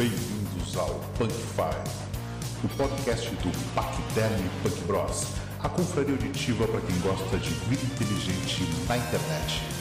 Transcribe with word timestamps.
Bem-vindos 0.00 0.74
ao 0.78 0.94
Punk 1.18 1.30
Five, 1.30 2.64
o 2.64 2.68
podcast 2.74 3.28
do 3.28 3.74
Paquiderme 3.74 4.48
Punk 4.62 4.80
Bros, 4.86 5.26
a 5.62 5.68
confraria 5.68 6.14
auditiva 6.14 6.66
para 6.68 6.80
quem 6.80 6.98
gosta 7.00 7.36
de 7.36 7.50
vida 7.50 7.82
inteligente 7.82 8.62
na 8.88 8.96
internet. 8.96 9.79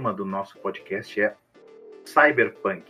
Tema 0.00 0.14
do 0.14 0.24
nosso 0.24 0.56
podcast 0.60 1.20
é 1.20 1.34
Cyberpunk. 2.06 2.84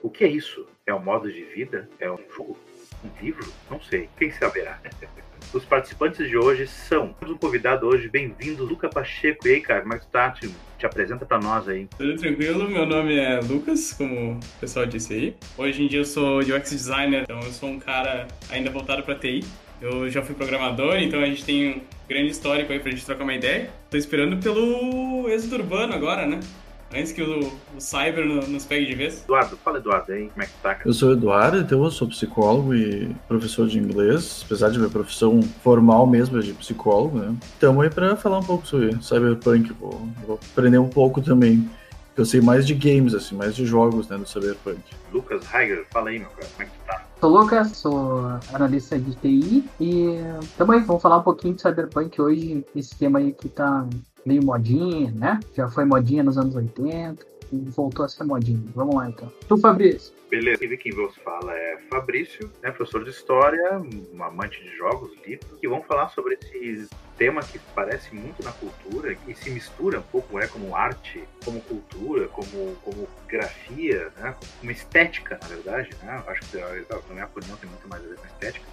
O 0.00 0.08
que 0.08 0.22
é 0.22 0.28
isso? 0.28 0.64
É 0.86 0.94
um 0.94 1.02
modo 1.02 1.30
de 1.30 1.42
vida? 1.42 1.88
É 1.98 2.08
um 2.08 2.18
jogo? 2.36 2.56
Um 3.04 3.10
livro? 3.20 3.52
Não 3.68 3.80
sei. 3.80 4.08
Quem 4.16 4.30
saberá? 4.30 4.80
Os 5.52 5.64
participantes 5.64 6.28
de 6.28 6.36
hoje 6.36 6.68
são. 6.68 7.14
Temos 7.14 7.34
um 7.34 7.38
convidado 7.38 7.88
hoje, 7.88 8.08
bem-vindo, 8.08 8.64
Luca 8.64 8.88
Pacheco. 8.88 9.48
E 9.48 9.54
aí, 9.54 9.60
cara, 9.60 9.80
como 9.80 9.94
é 9.94 9.98
que 9.98 10.06
tá? 10.06 10.30
Te, 10.30 10.48
te 10.78 10.86
apresenta 10.86 11.26
pra 11.26 11.40
nós 11.40 11.68
aí. 11.68 11.88
Tudo 11.98 12.14
tranquilo, 12.14 12.70
meu 12.70 12.86
nome 12.86 13.18
é 13.18 13.40
Lucas, 13.40 13.92
como 13.92 14.34
o 14.34 14.40
pessoal 14.60 14.86
disse 14.86 15.14
aí. 15.14 15.36
Hoje 15.58 15.82
em 15.82 15.88
dia 15.88 15.98
eu 15.98 16.04
sou 16.04 16.38
UX 16.38 16.70
designer, 16.70 17.24
então 17.24 17.40
eu 17.40 17.50
sou 17.50 17.70
um 17.70 17.80
cara 17.80 18.28
ainda 18.48 18.70
voltado 18.70 19.02
pra 19.02 19.16
TI. 19.16 19.44
Eu 19.82 20.08
já 20.08 20.22
fui 20.22 20.32
programador, 20.32 20.94
então 20.98 21.18
a 21.18 21.26
gente 21.26 21.44
tem 21.44 21.70
um 21.70 21.80
grande 22.08 22.30
histórico 22.30 22.72
aí 22.72 22.78
pra 22.78 22.92
gente 22.92 23.04
trocar 23.04 23.24
uma 23.24 23.34
ideia. 23.34 23.68
Tô 23.90 23.96
esperando 23.96 24.40
pelo 24.40 25.28
êxodo 25.28 25.56
urbano 25.56 25.92
agora, 25.92 26.24
né? 26.24 26.38
Antes 26.94 27.10
que 27.10 27.20
o, 27.20 27.52
o 27.76 27.80
Cyber 27.80 28.24
nos 28.24 28.64
pegue 28.64 28.86
de 28.86 28.94
vez. 28.94 29.24
Eduardo, 29.24 29.56
fala 29.56 29.78
Eduardo 29.78 30.12
aí, 30.12 30.28
como 30.28 30.40
é 30.40 30.46
que 30.46 30.52
tá? 30.62 30.76
Cara? 30.76 30.88
Eu 30.88 30.92
sou 30.92 31.08
o 31.08 31.12
Eduardo, 31.14 31.58
então 31.58 31.82
eu 31.82 31.90
sou 31.90 32.06
psicólogo 32.06 32.72
e 32.72 33.12
professor 33.26 33.66
de 33.66 33.76
inglês, 33.76 34.42
apesar 34.46 34.70
de 34.70 34.78
minha 34.78 34.90
profissão 34.90 35.42
formal 35.64 36.06
mesmo 36.06 36.38
é 36.38 36.42
de 36.42 36.52
psicólogo, 36.52 37.18
né? 37.18 37.34
Estamos 37.42 37.82
aí 37.82 37.90
para 37.90 38.14
falar 38.14 38.38
um 38.38 38.44
pouco 38.44 38.64
sobre 38.64 38.96
cyberpunk, 39.02 39.72
vou, 39.80 40.08
vou 40.24 40.38
aprender 40.52 40.78
um 40.78 40.88
pouco 40.88 41.20
também. 41.20 41.68
Eu 42.16 42.24
sei 42.24 42.40
mais 42.40 42.66
de 42.68 42.74
games, 42.74 43.14
assim, 43.14 43.34
mais 43.34 43.56
de 43.56 43.66
jogos, 43.66 44.06
né, 44.06 44.16
do 44.16 44.28
cyberpunk. 44.28 44.78
Lucas 45.12 45.42
Heiger, 45.52 45.86
fala 45.90 46.10
aí, 46.10 46.20
meu 46.20 46.28
cara, 46.28 46.46
como 46.46 46.62
é 46.62 46.66
que 46.66 46.70
tu 46.70 46.86
tá? 46.86 47.11
Sou 47.22 47.30
Lucas, 47.30 47.76
sou 47.76 48.18
analista 48.52 48.98
de 48.98 49.14
TI 49.14 49.64
e 49.80 50.16
também 50.58 50.80
vamos 50.80 51.00
falar 51.00 51.18
um 51.18 51.22
pouquinho 51.22 51.54
de 51.54 51.62
Cyberpunk 51.62 52.20
hoje, 52.20 52.66
esse 52.74 52.98
tema 52.98 53.20
aí 53.20 53.30
que 53.30 53.48
tá 53.48 53.88
meio 54.26 54.44
modinha, 54.44 55.12
né? 55.12 55.38
Já 55.54 55.68
foi 55.68 55.84
modinha 55.84 56.24
nos 56.24 56.36
anos 56.36 56.56
80 56.56 57.24
e 57.52 57.58
voltou 57.70 58.04
a 58.04 58.08
ser 58.08 58.24
modinha. 58.24 58.60
Vamos 58.74 58.96
lá 58.96 59.08
então. 59.08 59.30
Tu, 59.46 59.56
Fabrício? 59.56 60.12
Beleza, 60.28 60.64
e 60.64 60.76
quem 60.76 60.90
vos 60.90 61.14
fala 61.18 61.52
é 61.54 61.78
Fabrício, 61.88 62.50
né, 62.60 62.72
professor 62.72 63.04
de 63.04 63.10
História, 63.10 63.80
um 64.12 64.24
amante 64.24 64.60
de 64.60 64.76
jogos, 64.76 65.12
livros, 65.24 65.58
e 65.62 65.68
vamos 65.68 65.86
falar 65.86 66.08
sobre 66.08 66.36
esse 66.42 66.88
tema 67.22 67.40
que 67.40 67.56
parece 67.72 68.12
muito 68.12 68.42
na 68.42 68.50
cultura 68.50 69.16
e 69.28 69.34
se 69.36 69.48
mistura 69.48 70.00
um 70.00 70.02
pouco 70.02 70.40
é 70.40 70.48
como 70.48 70.74
arte, 70.74 71.22
como 71.44 71.60
cultura, 71.60 72.26
como, 72.26 72.74
como 72.82 73.08
grafia, 73.28 74.10
né, 74.16 74.34
como 74.58 74.72
estética, 74.72 75.38
na 75.40 75.46
verdade, 75.46 75.90
né, 76.02 76.20
acho 76.26 76.40
que 76.50 76.56
na 76.58 77.14
minha 77.14 77.26
opinião 77.26 77.56
tem 77.58 77.70
muito 77.70 77.86
mais 77.86 78.04
a 78.04 78.08
ver 78.08 78.16
com 78.16 78.26
estética. 78.26 78.66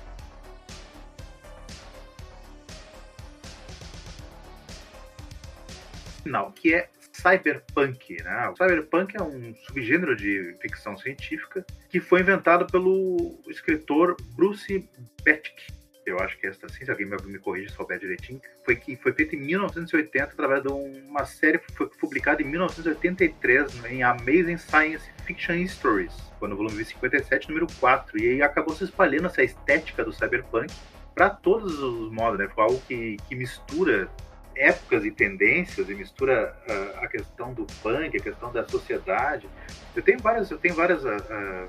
Final, 6.23 6.51
que 6.53 6.73
é 6.73 6.89
cyberpunk, 7.13 8.23
né? 8.23 8.49
O 8.49 8.55
cyberpunk 8.55 9.15
é 9.15 9.21
um 9.21 9.53
subgênero 9.67 10.15
de 10.15 10.55
ficção 10.59 10.97
científica 10.97 11.63
que 11.89 11.99
foi 11.99 12.21
inventado 12.21 12.65
pelo 12.65 13.39
escritor 13.47 14.17
Bruce 14.35 14.89
Betke. 15.23 15.78
Eu 16.09 16.19
acho 16.19 16.37
que 16.37 16.47
é 16.47 16.49
essa 16.49 16.65
assim, 16.65 16.85
se 16.85 16.91
alguém 16.91 17.07
me 17.07 17.39
corrige 17.39 17.69
se 17.69 17.75
souber 17.75 17.99
direitinho, 17.99 18.41
foi 18.65 18.75
que 18.75 18.95
foi 18.95 19.13
feito 19.13 19.35
em 19.35 19.39
1980 19.39 20.25
através 20.25 20.63
de 20.63 20.69
uma 20.69 21.25
série 21.25 21.59
que 21.59 21.73
foi 21.73 21.87
publicada 21.87 22.41
em 22.41 22.45
1983 22.45 23.85
em 23.85 24.03
Amazing 24.03 24.57
Science 24.57 25.09
Fiction 25.25 25.65
Stories, 25.67 26.13
foi 26.39 26.47
no 26.49 26.55
volume 26.55 26.83
57, 26.83 27.49
número 27.49 27.67
4, 27.79 28.19
e 28.19 28.29
aí 28.29 28.41
acabou 28.41 28.73
se 28.73 28.83
espalhando 28.83 29.27
essa 29.27 29.43
estética 29.43 30.03
do 30.03 30.13
cyberpunk 30.13 30.73
para 31.13 31.29
todos 31.29 31.79
os 31.79 32.11
modos, 32.11 32.39
né? 32.39 32.47
Foi 32.47 32.63
algo 32.63 32.81
que, 32.87 33.17
que 33.27 33.35
mistura 33.35 34.09
épocas 34.55 35.05
e 35.05 35.11
tendências 35.11 35.89
e 35.89 35.93
mistura 35.93 36.55
uh, 36.67 37.03
a 37.03 37.07
questão 37.07 37.53
do 37.53 37.65
punk, 37.81 38.17
a 38.17 38.21
questão 38.21 38.51
da 38.51 38.67
sociedade. 38.67 39.49
Eu 39.95 40.01
tenho 40.01 40.19
várias, 40.19 40.49
eu 40.49 40.57
tenho 40.57 40.75
várias 40.75 41.03
uh, 41.03 41.67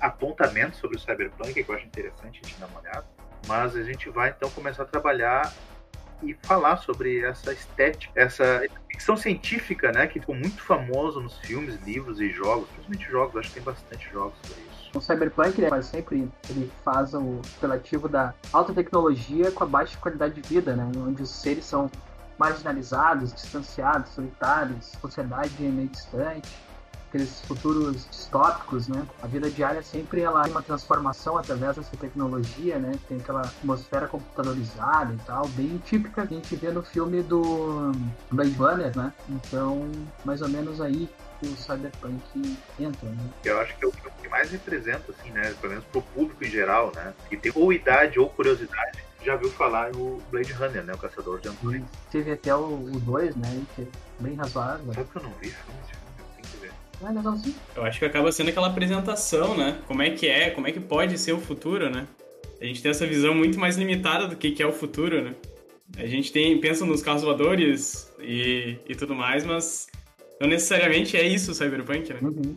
apontamentos 0.00 0.78
sobre 0.78 0.96
o 0.96 1.00
cyberpunk 1.00 1.54
que 1.54 1.68
eu 1.68 1.74
acho 1.74 1.86
interessante 1.86 2.40
a 2.42 2.46
gente 2.46 2.60
dar 2.60 2.66
uma 2.66 2.80
olhada, 2.80 3.06
mas 3.46 3.76
a 3.76 3.82
gente 3.82 4.08
vai 4.10 4.30
então 4.30 4.50
começar 4.50 4.82
a 4.82 4.86
trabalhar 4.86 5.52
e 6.22 6.34
falar 6.42 6.78
sobre 6.78 7.24
essa 7.24 7.52
estética, 7.52 8.12
essa 8.14 8.62
ficção 8.88 9.16
científica, 9.16 9.92
né, 9.92 10.06
que 10.06 10.20
ficou 10.20 10.34
muito 10.34 10.62
famoso 10.62 11.20
nos 11.20 11.36
filmes, 11.38 11.80
livros 11.82 12.20
e 12.20 12.30
jogos, 12.30 12.68
principalmente 12.68 13.10
jogos, 13.10 13.36
acho 13.36 13.48
que 13.48 13.54
tem 13.54 13.62
bastante 13.62 14.08
jogos 14.12 14.34
sobre 14.42 14.62
isso. 14.62 14.90
O 14.94 15.00
Cyberpunk, 15.00 15.60
né, 15.60 15.82
sempre 15.82 16.30
ele 16.48 16.70
faz 16.84 17.12
o 17.14 17.40
relativo 17.60 18.08
da 18.08 18.32
alta 18.52 18.72
tecnologia 18.72 19.50
com 19.50 19.64
a 19.64 19.66
baixa 19.66 19.98
qualidade 19.98 20.40
de 20.40 20.48
vida, 20.48 20.76
né, 20.76 20.90
onde 20.96 21.22
os 21.22 21.30
seres 21.30 21.64
são 21.64 21.90
marginalizados, 22.38 23.32
distanciados, 23.32 24.10
solitários, 24.12 24.92
sociedade 25.00 25.50
meio 25.62 25.88
distante, 25.88 26.48
aqueles 27.14 27.40
futuros 27.42 28.08
distópicos, 28.10 28.88
né? 28.88 29.06
A 29.22 29.26
vida 29.28 29.48
diária 29.48 29.82
sempre 29.82 30.22
ela 30.22 30.42
tem 30.42 30.50
uma 30.50 30.62
transformação 30.62 31.38
através 31.38 31.76
dessa 31.76 31.96
tecnologia, 31.96 32.78
né? 32.78 32.98
Tem 33.08 33.18
aquela 33.18 33.42
atmosfera 33.42 34.08
computadorizada 34.08 35.14
e 35.14 35.18
tal, 35.18 35.46
bem 35.48 35.80
típica 35.84 36.26
que 36.26 36.34
a 36.34 36.36
gente 36.36 36.56
vê 36.56 36.70
no 36.72 36.82
filme 36.82 37.22
do 37.22 37.92
Blade 38.32 38.54
Runner, 38.54 38.96
né? 38.96 39.12
Então, 39.28 39.88
mais 40.24 40.42
ou 40.42 40.48
menos 40.48 40.80
aí 40.80 41.08
que 41.38 41.46
o 41.46 41.56
cyberpunk 41.56 42.58
entra, 42.80 43.08
né? 43.08 43.30
Eu 43.44 43.60
acho 43.60 43.76
que 43.76 43.84
é 43.84 43.88
o 43.88 43.92
que 43.92 44.28
mais 44.28 44.50
representa, 44.50 45.12
assim, 45.12 45.30
né? 45.30 45.54
Pelo 45.60 45.72
menos 45.72 45.84
pro 45.86 46.02
público 46.02 46.44
em 46.44 46.50
geral, 46.50 46.90
né? 46.96 47.14
Que 47.28 47.36
tem 47.36 47.52
ou 47.54 47.72
idade 47.72 48.18
ou 48.18 48.28
curiosidade 48.28 49.04
já 49.24 49.36
viu 49.36 49.50
falar 49.50 49.90
no 49.92 50.20
Blade 50.30 50.52
Runner, 50.52 50.84
né? 50.84 50.92
O 50.92 50.98
Caçador 50.98 51.40
de 51.40 51.48
Anões. 51.48 51.82
Teve 52.10 52.32
até 52.32 52.54
o 52.54 52.76
2, 52.76 53.36
né? 53.36 53.62
Que 53.74 53.82
é 53.82 53.86
bem 54.20 54.34
razoável. 54.34 54.92
Sabe 54.92 55.08
que 55.08 55.16
eu 55.16 55.22
não 55.22 55.30
vi 55.40 55.48
filme? 55.48 55.93
Ver. 57.04 57.08
Ah, 57.08 57.12
legalzinho. 57.12 57.54
Eu 57.76 57.84
acho 57.84 57.98
que 57.98 58.04
acaba 58.04 58.32
sendo 58.32 58.50
aquela 58.50 58.68
apresentação, 58.68 59.56
né? 59.56 59.80
Como 59.86 60.02
é 60.02 60.10
que 60.10 60.26
é, 60.26 60.50
como 60.50 60.66
é 60.66 60.72
que 60.72 60.80
pode 60.80 61.18
ser 61.18 61.32
o 61.32 61.40
futuro, 61.40 61.90
né? 61.90 62.06
A 62.60 62.64
gente 62.64 62.82
tem 62.82 62.90
essa 62.90 63.06
visão 63.06 63.34
muito 63.34 63.58
mais 63.58 63.76
limitada 63.76 64.26
do 64.26 64.36
que, 64.36 64.50
que 64.52 64.62
é 64.62 64.66
o 64.66 64.72
futuro, 64.72 65.22
né? 65.22 65.34
A 65.96 66.06
gente 66.06 66.32
tem, 66.32 66.58
pensa 66.60 66.84
nos 66.84 67.02
carros 67.02 67.22
voadores 67.22 68.12
e, 68.18 68.78
e 68.88 68.94
tudo 68.94 69.14
mais, 69.14 69.44
mas 69.44 69.86
não 70.40 70.48
necessariamente 70.48 71.16
é 71.16 71.22
isso 71.22 71.52
o 71.52 71.54
Cyberpunk, 71.54 72.12
né? 72.12 72.20
Uhum. 72.22 72.56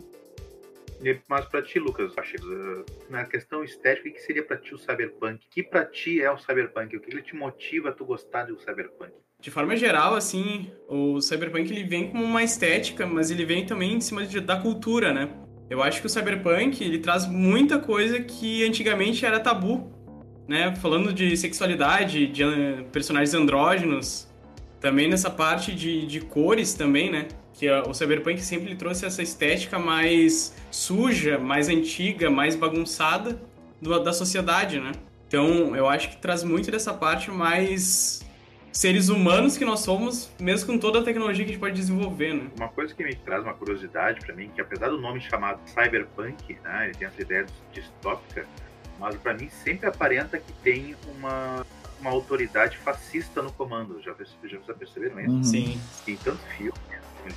Mas 1.28 1.44
para 1.46 1.62
ti, 1.62 1.78
Lucas, 1.78 2.12
eh, 2.16 2.84
na 3.08 3.24
questão 3.24 3.62
estética, 3.62 4.08
o 4.08 4.12
que 4.12 4.20
seria 4.20 4.42
para 4.42 4.56
ti 4.56 4.74
o 4.74 4.78
cyberpunk? 4.78 5.46
O 5.46 5.50
que 5.50 5.62
para 5.62 5.84
ti 5.84 6.20
é 6.20 6.30
o 6.30 6.38
cyberpunk? 6.38 6.96
O 6.96 7.00
que 7.00 7.10
ele 7.10 7.22
te 7.22 7.36
motiva 7.36 7.90
a 7.90 7.92
tu 7.92 8.04
gostar 8.04 8.44
do 8.44 8.58
cyberpunk? 8.58 9.12
De 9.40 9.50
forma 9.50 9.76
geral, 9.76 10.14
assim, 10.14 10.70
o 10.88 11.20
cyberpunk 11.20 11.70
ele 11.70 11.84
vem 11.84 12.10
com 12.10 12.18
uma 12.18 12.42
estética, 12.42 13.06
mas 13.06 13.30
ele 13.30 13.44
vem 13.44 13.64
também 13.64 13.94
em 13.94 14.00
cima 14.00 14.26
de, 14.26 14.40
da 14.40 14.56
cultura, 14.56 15.12
né? 15.12 15.28
Eu 15.70 15.82
acho 15.82 16.00
que 16.00 16.06
o 16.06 16.10
cyberpunk 16.10 16.82
ele 16.82 16.98
traz 16.98 17.26
muita 17.26 17.78
coisa 17.78 18.20
que 18.20 18.64
antigamente 18.64 19.24
era 19.24 19.38
tabu, 19.38 19.92
né? 20.48 20.74
Falando 20.76 21.12
de 21.12 21.36
sexualidade, 21.36 22.26
de 22.26 22.42
eh, 22.42 22.84
personagens 22.90 23.32
andrógenos, 23.34 24.28
também 24.80 25.08
nessa 25.08 25.30
parte 25.30 25.74
de, 25.74 26.06
de 26.06 26.20
cores 26.20 26.74
também, 26.74 27.10
né? 27.10 27.28
que 27.58 27.68
o 27.68 27.92
cyberpunk 27.92 28.40
sempre 28.40 28.76
trouxe 28.76 29.04
essa 29.04 29.20
estética 29.20 29.80
mais 29.80 30.54
suja, 30.70 31.38
mais 31.38 31.68
antiga, 31.68 32.30
mais 32.30 32.54
bagunçada 32.54 33.42
do, 33.82 33.98
da 33.98 34.12
sociedade, 34.12 34.78
né? 34.78 34.92
Então, 35.26 35.74
eu 35.74 35.88
acho 35.88 36.10
que 36.10 36.16
traz 36.18 36.44
muito 36.44 36.70
dessa 36.70 36.94
parte 36.94 37.32
mais 37.32 38.24
seres 38.72 39.08
humanos 39.08 39.56
que 39.56 39.64
nós 39.64 39.80
somos, 39.80 40.30
mesmo 40.40 40.72
com 40.72 40.78
toda 40.78 41.00
a 41.00 41.02
tecnologia 41.02 41.44
que 41.44 41.50
a 41.50 41.54
gente 41.54 41.60
pode 41.60 41.74
desenvolver, 41.74 42.34
né? 42.34 42.50
Uma 42.56 42.68
coisa 42.68 42.94
que 42.94 43.02
me 43.04 43.14
traz 43.14 43.42
uma 43.42 43.54
curiosidade 43.54 44.20
para 44.20 44.34
mim, 44.34 44.50
que 44.54 44.60
apesar 44.60 44.88
do 44.88 45.00
nome 45.00 45.20
chamado 45.20 45.60
cyberpunk, 45.66 46.58
né, 46.62 46.86
ele 46.86 46.94
tem 46.94 47.08
essa 47.08 47.20
ideia 47.20 47.46
distópica, 47.72 48.46
mas 48.98 49.16
para 49.16 49.34
mim 49.34 49.48
sempre 49.48 49.88
aparenta 49.88 50.38
que 50.38 50.52
tem 50.62 50.96
uma 51.16 51.64
uma 52.00 52.10
autoridade 52.10 52.76
fascista 52.78 53.42
no 53.42 53.52
comando. 53.52 54.00
Já, 54.00 54.14
já, 54.44 54.58
já 54.66 54.74
perceberam 54.74 55.20
isso? 55.20 55.30
Uhum. 55.30 55.42
Sim. 55.42 55.80
Tem 56.04 56.16
tanto 56.16 56.40
filme, 56.56 56.72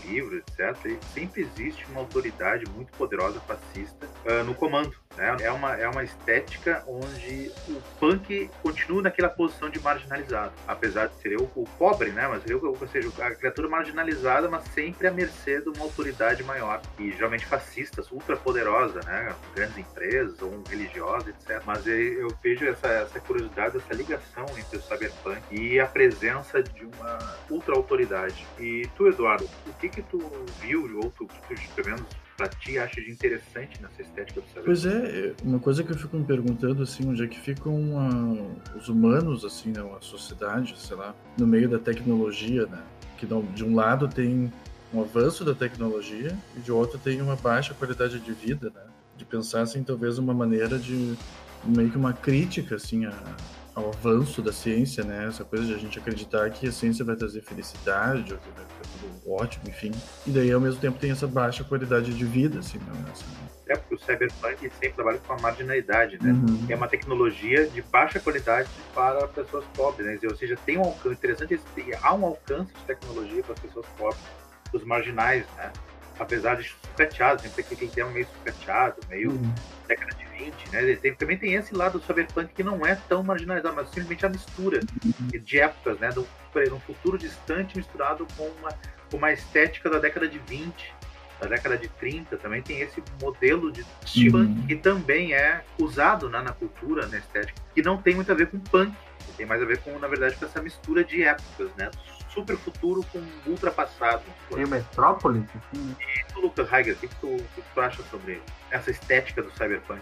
livro, 0.06 0.38
etc. 0.38 0.78
E 0.86 1.00
sempre 1.14 1.42
existe 1.42 1.86
uma 1.90 2.02
autoridade 2.02 2.66
muito 2.72 2.92
poderosa 2.94 3.40
fascista 3.42 4.08
uh, 4.26 4.44
no 4.44 4.54
comando. 4.54 4.96
Né? 5.18 5.38
É, 5.42 5.52
uma, 5.52 5.76
é 5.76 5.88
uma 5.88 6.04
estética 6.04 6.84
onde 6.88 7.52
o 7.68 7.82
punk 8.00 8.50
continua 8.62 9.02
naquela 9.02 9.30
posição 9.30 9.70
de 9.70 9.80
marginalizado, 9.80 10.54
apesar 10.68 11.08
de 11.08 11.16
ser 11.16 11.38
o, 11.38 11.50
o 11.56 11.66
pobre, 11.78 12.12
né? 12.12 12.28
Mas 12.28 12.50
eu, 12.50 12.62
ou 12.64 12.88
seja, 12.88 13.10
a 13.24 13.36
criatura 13.36 13.68
marginalizada, 13.68 14.50
mas 14.50 14.64
sempre 14.66 15.08
à 15.08 15.12
mercê 15.12 15.62
de 15.62 15.70
uma 15.70 15.84
autoridade 15.84 16.44
maior, 16.44 16.82
e 17.00 17.12
geralmente 17.12 17.46
fascistas, 17.46 18.12
ultra 18.12 18.38
poderosa, 18.38 19.02
né? 19.06 19.34
Grandes 19.56 19.78
empresas 19.78 20.42
ou 20.42 20.64
religiosas, 20.70 21.30
etc. 21.30 21.62
Mas 21.66 21.86
eu 21.88 22.28
vejo 22.42 22.66
essa, 22.68 22.88
essa 22.88 23.20
curiosidade, 23.20 23.78
essa 23.78 23.94
ligação 23.94 24.46
entre 24.58 24.78
o 24.78 24.82
cyberpunk 24.82 25.42
e 25.52 25.80
a 25.80 25.86
presença 25.86 26.64
de 26.64 26.86
uma 26.86 27.38
ultra 27.50 27.76
autoridade. 27.76 28.46
E 28.60 28.88
tu, 28.96 29.08
Eduardo, 29.08 29.50
o 29.68 29.74
que 29.74 29.90
que 29.90 30.02
tu 30.02 30.20
viu 30.60 30.82
ou 30.98 31.12
tu, 31.12 31.26
tu 31.26 31.72
pelo 31.76 31.88
menos 31.88 32.21
pra 32.38 32.48
ti 32.48 32.78
acha 32.78 33.02
de 33.02 33.12
interessante 33.12 33.82
nessa 33.82 34.02
estética 34.02 34.42
do 34.42 34.48
cyberpunk? 34.48 34.66
Pois 34.66 34.86
é, 34.86 35.34
uma 35.44 35.60
coisa 35.60 35.84
que 35.84 35.92
eu 35.92 35.98
fico 35.98 36.18
me 36.18 36.24
perguntando, 36.24 36.84
assim, 36.84 37.08
onde 37.08 37.24
é 37.24 37.28
que 37.28 37.40
ficam 37.40 37.74
uh, 37.74 38.78
os 38.78 38.90
humanos, 38.90 39.46
assim, 39.46 39.72
né, 39.72 39.82
a 39.82 40.02
sociedade, 40.02 40.76
sei 40.78 40.98
lá, 40.98 41.16
no 41.38 41.46
meio 41.48 41.70
da 41.70 41.80
tecnologia, 41.80 42.66
né? 42.66 42.82
Que 43.18 43.28
de 43.28 43.64
um 43.64 43.76
lado 43.76 44.08
tem 44.08 44.52
um 44.94 45.02
avanço 45.02 45.46
da 45.46 45.54
tecnologia 45.54 46.36
e 46.58 46.60
de 46.60 46.72
outro 46.72 46.98
tem 46.98 47.22
uma 47.22 47.36
baixa 47.36 47.74
qualidade 47.74 48.20
de 48.20 48.34
vida, 48.34 48.72
né? 48.74 48.82
De 49.16 49.26
pensar, 49.26 49.62
assim, 49.62 49.84
talvez 49.84 50.18
uma 50.18 50.34
maneira 50.34 50.80
de 50.80 51.16
meio 51.64 51.92
que 51.92 51.98
uma 51.98 52.14
crítica, 52.14 52.76
assim, 52.76 53.06
a, 53.06 53.14
ao 53.76 53.90
avanço 53.90 54.42
da 54.42 54.52
ciência, 54.52 55.04
né? 55.04 55.28
Essa 55.28 55.44
coisa 55.44 55.66
de 55.66 55.74
a 55.74 55.78
gente 55.78 55.98
acreditar 55.98 56.50
que 56.50 56.68
a 56.68 56.72
ciência 56.72 57.06
vai 57.06 57.16
trazer 57.16 57.42
felicidade, 57.42 58.34
ou 58.34 58.40
que 58.40 58.50
vai 58.50 58.66
ficar 58.66 59.00
tudo 59.00 59.32
ótimo, 59.32 59.64
enfim. 59.68 59.92
E 60.28 60.32
daí, 60.32 60.52
ao 60.52 60.60
mesmo 60.60 60.80
tempo, 60.80 61.00
tem 61.00 61.12
essa 61.12 61.28
baixa 61.28 61.64
qualidade 61.64 62.14
de 62.14 62.26
vida, 62.26 62.60
assim, 62.60 62.78
né? 62.80 63.06
Assim, 63.12 63.26
é 63.72 63.78
porque 63.78 63.96
o 63.96 64.00
cyberpunk 64.00 64.70
sempre 64.70 64.92
trabalha 64.92 65.18
com 65.20 65.34
a 65.34 65.40
marginalidade, 65.40 66.20
né? 66.22 66.32
Uhum. 66.32 66.66
É 66.70 66.76
uma 66.76 66.88
tecnologia 66.88 67.68
de 67.68 67.82
baixa 67.84 68.20
qualidade 68.20 68.70
para 68.94 69.28
pessoas 69.30 69.64
pobres, 69.74 70.06
né? 70.06 70.20
Ou 70.30 70.36
seja, 70.36 70.58
tem 70.66 70.78
um 70.78 70.84
alcance 70.84 71.16
interessante, 71.16 71.62
há 72.02 72.14
um 72.14 72.26
alcance 72.26 72.74
de 72.74 72.84
tecnologia 72.86 73.42
para 73.44 73.54
as 73.54 73.60
pessoas 73.60 73.86
pobres, 73.98 74.22
os 74.74 74.84
marginais, 74.84 75.46
né? 75.56 75.72
Apesar 76.20 76.56
de 76.56 76.68
sucateados, 76.68 77.44
sempre 77.44 77.64
que 77.64 77.88
tem 77.88 78.04
um 78.04 78.12
meio 78.12 78.28
sucateado, 78.28 78.98
meio 79.10 79.32
uhum. 79.32 79.54
década 79.88 80.14
de 80.16 80.26
20, 80.46 80.72
né? 80.72 80.96
Tem, 80.96 81.14
também 81.14 81.38
tem 81.38 81.54
esse 81.54 81.74
lado 81.76 82.00
do 82.00 82.06
cyberpunk 82.06 82.54
que 82.54 82.64
não 82.64 82.86
é 82.86 82.96
tão 82.96 83.24
marginalizado, 83.24 83.76
mas 83.76 83.88
simplesmente 83.88 84.26
a 84.26 84.30
mistura 84.30 84.80
de 85.30 85.60
épocas, 85.60 86.00
né? 86.00 86.10
Do, 86.10 86.28
um 86.74 86.80
futuro 86.82 87.18
distante 87.18 87.78
misturado 87.78 88.28
com 88.36 88.44
uma, 88.44 88.70
com 89.10 89.18
uma 89.18 89.32
estética 89.32 89.90
da 89.90 90.00
década 90.00 90.28
de 90.28 90.38
20, 90.40 90.94
da 91.40 91.48
década 91.48 91.78
de 91.78 91.88
30 91.88 92.38
também 92.38 92.62
tem 92.62 92.82
esse 92.82 93.02
modelo 93.22 93.72
de 93.72 93.86
steampunk 94.06 94.60
uhum. 94.60 94.68
que 94.68 94.76
também 94.76 95.34
é 95.34 95.64
usado 95.80 96.30
né, 96.30 96.42
na 96.42 96.52
cultura, 96.52 97.08
na 97.08 97.18
estética, 97.18 97.60
que 97.74 97.82
não 97.82 97.98
tem 97.98 98.14
muito 98.16 98.32
a 98.32 98.36
ver 98.36 98.48
com 98.48 98.60
punk, 98.60 98.94
tem 99.38 99.46
mais 99.46 99.62
a 99.62 99.66
ver 99.66 99.80
com, 99.80 99.98
na 99.98 100.08
verdade, 100.08 100.36
com 100.36 100.46
essa 100.46 100.62
mistura 100.62 101.04
de 101.04 101.24
épocas, 101.24 101.72
né? 101.76 101.90
Super 102.30 102.56
futuro 102.58 103.04
com 103.12 103.22
ultra 103.48 103.72
passado. 103.72 104.22
Tem 104.54 104.64
o 104.64 104.68
Metrópolis? 104.68 105.44
Assim. 105.50 105.96
E 106.00 106.34
tu, 106.34 106.42
Lucas 106.42 106.72
Heiger, 106.72 106.96
o 106.96 106.98
que, 106.98 107.08
tu, 107.08 107.38
que 107.56 107.64
tu 107.74 107.82
acha 107.82 108.04
sobre 108.04 108.42
essa 108.70 108.92
estética 108.92 109.42
do 109.42 109.52
cyberpunk? 109.52 110.02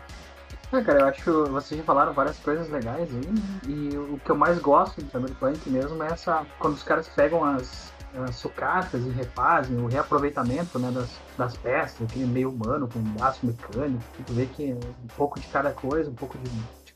Ah, 0.71 0.83
cara, 0.83 0.99
eu 0.99 1.07
acho 1.07 1.23
que 1.23 1.31
vocês 1.31 1.79
já 1.79 1.83
falaram 1.83 2.13
várias 2.13 2.37
coisas 2.37 2.69
legais 2.69 3.09
aí, 3.09 3.25
né? 3.25 3.59
E 3.67 3.97
o 3.97 4.19
que 4.23 4.29
eu 4.29 4.35
mais 4.35 4.59
gosto 4.59 5.01
de 5.01 5.09
Cyberpunk 5.09 5.67
mesmo 5.67 6.03
é 6.03 6.07
essa. 6.07 6.45
Quando 6.59 6.75
os 6.75 6.83
caras 6.83 7.07
pegam 7.07 7.43
as, 7.43 7.91
as 8.13 8.35
sucatas 8.35 9.03
e 9.03 9.09
refazem 9.09 9.77
o 9.77 9.87
reaproveitamento 9.87 10.77
né, 10.77 10.91
das, 10.91 11.09
das 11.35 11.57
peças, 11.57 12.03
aquele 12.03 12.27
meio 12.27 12.51
humano 12.51 12.87
com 12.87 12.99
um 12.99 13.13
braço 13.13 13.47
mecânico. 13.47 14.03
Tu 14.27 14.33
vê 14.33 14.45
que 14.45 14.73
um 14.73 15.07
pouco 15.17 15.39
de 15.39 15.47
cada 15.47 15.71
coisa, 15.71 16.11
um 16.11 16.15
pouco 16.15 16.37
de, 16.37 16.49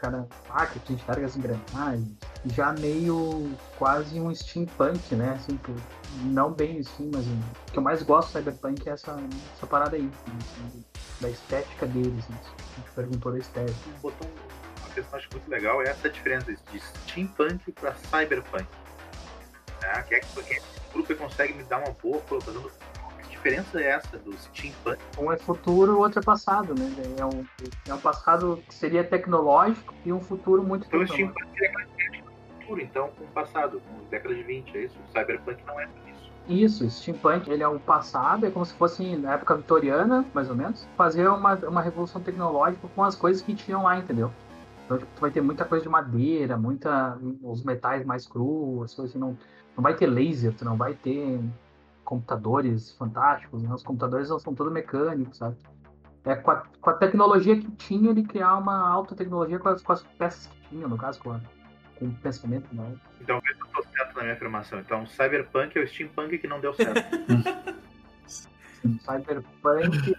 cada 0.03 0.27
faca, 0.45 0.79
que 0.79 0.93
enxerga 0.93 1.25
as 1.25 1.37
engrenagens. 1.37 2.09
Já 2.47 2.73
meio 2.73 3.49
quase 3.77 4.19
um 4.19 4.35
steampunk, 4.35 5.15
né? 5.15 5.31
Assim, 5.35 5.57
não 6.23 6.51
bem 6.51 6.79
assim, 6.79 7.09
mas 7.13 7.25
o 7.25 7.71
que 7.71 7.79
eu 7.79 7.83
mais 7.83 8.03
gosto 8.03 8.27
do 8.27 8.37
cyberpunk 8.37 8.89
é 8.89 8.91
essa, 8.91 9.17
essa 9.55 9.65
parada 9.65 9.95
aí, 9.95 10.11
assim, 10.27 10.83
da 11.21 11.29
estética 11.29 11.87
deles. 11.87 12.27
Né? 12.27 12.37
A 12.41 12.79
gente 12.79 12.91
perguntou 12.93 13.31
da 13.31 13.37
estética. 13.39 13.79
Botou 14.01 14.27
uma 14.27 14.89
questão 14.93 15.19
que 15.19 15.25
acho 15.25 15.29
muito 15.31 15.49
legal 15.49 15.81
é 15.81 15.87
essa 15.87 16.09
diferença 16.09 16.53
de 16.53 16.79
steampunk 16.79 17.71
para 17.71 17.95
cyberpunk. 17.95 18.67
Né? 19.81 20.03
Que 20.03 20.15
é 20.15 20.19
que 20.19 20.59
o 20.89 20.93
grupo 20.93 21.15
consegue 21.15 21.53
me 21.53 21.63
dar 21.63 21.77
uma 21.77 21.91
boa 21.91 22.19
fazendo 22.27 22.69
diferença 23.43 23.81
é 23.81 23.89
essa 23.89 24.17
do 24.17 24.33
steampunk? 24.37 24.97
Um 25.19 25.31
é 25.31 25.37
futuro, 25.37 25.95
o 25.95 25.99
outro 25.99 26.19
é 26.19 26.23
passado, 26.23 26.73
né? 26.73 26.89
É 27.17 27.25
um, 27.25 27.45
é 27.87 27.93
um 27.93 27.99
passado 27.99 28.63
que 28.67 28.73
seria 28.73 29.03
tecnológico 29.03 29.93
e 30.05 30.13
um 30.13 30.21
futuro 30.21 30.63
muito 30.63 30.87
Então 30.87 31.01
o 31.01 31.07
steampunk 31.07 31.45
é 31.61 32.23
futuro, 32.61 32.81
então, 32.81 33.09
com 33.09 33.25
o 33.25 33.27
passado, 33.27 33.81
com 33.81 34.09
década 34.09 34.33
de 34.33 34.43
20, 34.43 34.77
é 34.77 34.83
isso? 34.85 34.95
O 34.97 35.11
cyberpunk 35.11 35.61
não 35.65 35.79
é 35.79 35.89
isso. 36.07 36.33
Isso, 36.47 36.89
steampunk, 36.89 37.49
ele 37.49 37.63
é 37.63 37.67
o 37.67 37.79
passado, 37.79 38.45
é 38.45 38.49
como 38.49 38.65
se 38.65 38.73
fosse 38.73 39.15
na 39.17 39.33
época 39.33 39.55
vitoriana, 39.55 40.25
mais 40.33 40.49
ou 40.49 40.55
menos, 40.55 40.87
fazer 40.97 41.27
uma, 41.27 41.55
uma 41.55 41.81
revolução 41.81 42.21
tecnológica 42.21 42.87
com 42.95 43.03
as 43.03 43.15
coisas 43.15 43.41
que 43.41 43.53
tinham 43.53 43.83
lá, 43.83 43.97
entendeu? 43.97 44.31
Então, 44.85 44.97
tipo, 44.97 45.09
tu 45.15 45.21
vai 45.21 45.31
ter 45.31 45.41
muita 45.41 45.63
coisa 45.65 45.83
de 45.83 45.89
madeira, 45.89 46.57
muita 46.57 47.17
os 47.41 47.63
metais 47.63 48.05
mais 48.05 48.27
crus, 48.27 48.83
as 48.83 48.93
coisas 48.93 49.11
assim, 49.11 49.19
não, 49.19 49.37
não 49.75 49.83
vai 49.83 49.95
ter 49.95 50.07
laser, 50.07 50.53
tu 50.53 50.65
não 50.65 50.75
vai 50.75 50.93
ter 50.93 51.39
computadores 52.03 52.91
fantásticos, 52.91 53.63
né? 53.63 53.73
Os 53.73 53.83
computadores 53.83 54.27
são 54.27 54.53
todos 54.53 54.71
mecânicos, 54.71 55.37
sabe? 55.37 55.55
É, 56.25 56.35
com, 56.35 56.51
a, 56.51 56.63
com 56.79 56.89
a 56.89 56.93
tecnologia 56.93 57.59
que 57.59 57.69
tinha, 57.71 58.11
ele 58.11 58.23
criar 58.23 58.57
uma 58.57 58.87
alta 58.87 59.15
tecnologia 59.15 59.59
com 59.59 59.69
as, 59.69 59.81
com 59.81 59.91
as 59.91 60.03
peças 60.03 60.47
que 60.47 60.69
tinha, 60.69 60.87
no 60.87 60.97
caso, 60.97 61.19
com, 61.19 61.31
a, 61.31 61.39
com 61.99 62.05
o 62.05 62.13
pensamento. 62.13 62.73
Né? 62.73 62.95
Então, 63.19 63.41
eu 63.45 63.51
estou 63.51 63.83
certo 63.91 64.15
na 64.15 64.21
minha 64.21 64.33
afirmação. 64.33 64.79
Então, 64.79 65.05
Cyberpunk 65.05 65.77
é 65.77 65.83
o 65.83 65.87
Steampunk 65.87 66.37
que 66.37 66.47
não 66.47 66.61
deu 66.61 66.73
certo. 66.73 67.03
Cyberpunk, 69.01 70.15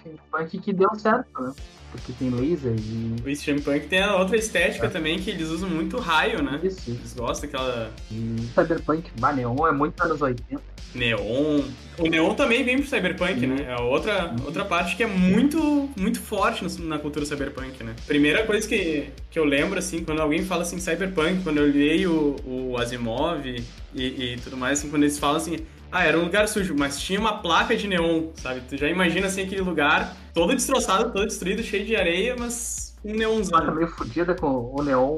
Steampunk 0.00 0.58
que 0.58 0.72
deu 0.72 0.94
certo, 0.94 1.42
né? 1.42 1.54
porque 1.90 2.12
tem 2.12 2.30
laser 2.30 2.74
e. 2.78 3.16
O 3.24 3.34
steampunk 3.34 3.88
tem 3.88 4.02
a 4.02 4.16
outra 4.16 4.36
estética 4.36 4.86
é. 4.86 4.90
também, 4.90 5.18
que 5.18 5.30
eles 5.30 5.48
usam 5.48 5.68
muito 5.68 5.98
raio, 5.98 6.42
né? 6.42 6.60
Isso. 6.62 6.90
Eles 6.90 7.14
gostam 7.14 7.50
daquela. 7.50 7.92
E 8.10 8.36
cyberpunk, 8.54 9.10
bah, 9.18 9.32
neon 9.32 9.66
é 9.66 9.72
muito 9.72 10.00
anos 10.02 10.20
80. 10.20 10.75
Neon. 10.96 11.62
O 11.98 12.08
neon 12.08 12.34
também 12.34 12.62
vem 12.62 12.78
pro 12.78 12.86
cyberpunk, 12.86 13.46
né? 13.46 13.66
É 13.68 13.80
outra, 13.80 14.34
outra 14.44 14.64
parte 14.64 14.96
que 14.96 15.02
é 15.02 15.06
muito, 15.06 15.88
muito 15.96 16.20
forte 16.20 16.64
na 16.80 16.98
cultura 16.98 17.24
cyberpunk, 17.24 17.82
né? 17.82 17.94
Primeira 18.06 18.44
coisa 18.44 18.68
que, 18.68 19.08
que 19.30 19.38
eu 19.38 19.44
lembro, 19.44 19.78
assim, 19.78 20.04
quando 20.04 20.20
alguém 20.20 20.44
fala 20.44 20.62
assim, 20.62 20.78
cyberpunk, 20.78 21.42
quando 21.42 21.58
eu 21.58 21.72
leio 21.72 22.36
o, 22.44 22.72
o 22.72 22.76
Asimov 22.76 23.46
e, 23.94 24.02
e 24.02 24.36
tudo 24.42 24.56
mais, 24.56 24.78
assim, 24.78 24.90
quando 24.90 25.04
eles 25.04 25.18
falam 25.18 25.36
assim 25.36 25.56
ah, 25.90 26.04
era 26.04 26.18
um 26.18 26.24
lugar 26.24 26.48
sujo, 26.48 26.74
mas 26.76 27.00
tinha 27.00 27.18
uma 27.18 27.38
placa 27.38 27.76
de 27.76 27.86
neon, 27.86 28.28
sabe? 28.34 28.60
Tu 28.68 28.76
já 28.76 28.88
imagina 28.88 29.28
assim 29.28 29.42
aquele 29.42 29.62
lugar 29.62 30.16
todo 30.34 30.54
destroçado, 30.54 31.12
todo 31.12 31.26
destruído, 31.26 31.62
cheio 31.62 31.86
de 31.86 31.96
areia, 31.96 32.36
mas 32.38 32.85
um 33.06 33.16
neonzão. 33.16 33.58
Placa 33.58 33.72
meio 33.72 33.88
fodida 33.88 34.34
com 34.34 34.74
o 34.74 34.82
neon 34.82 35.16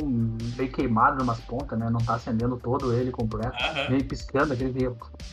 meio 0.57 0.71
queimado 0.71 1.23
umas 1.23 1.40
pontas, 1.40 1.78
né? 1.78 1.88
Não 1.90 2.00
tá 2.00 2.14
acendendo 2.14 2.57
todo 2.57 2.95
ele 2.95 3.11
completo, 3.11 3.57
uhum. 3.57 3.90
meio 3.90 4.04
piscando, 4.04 4.52
aquele 4.52 4.73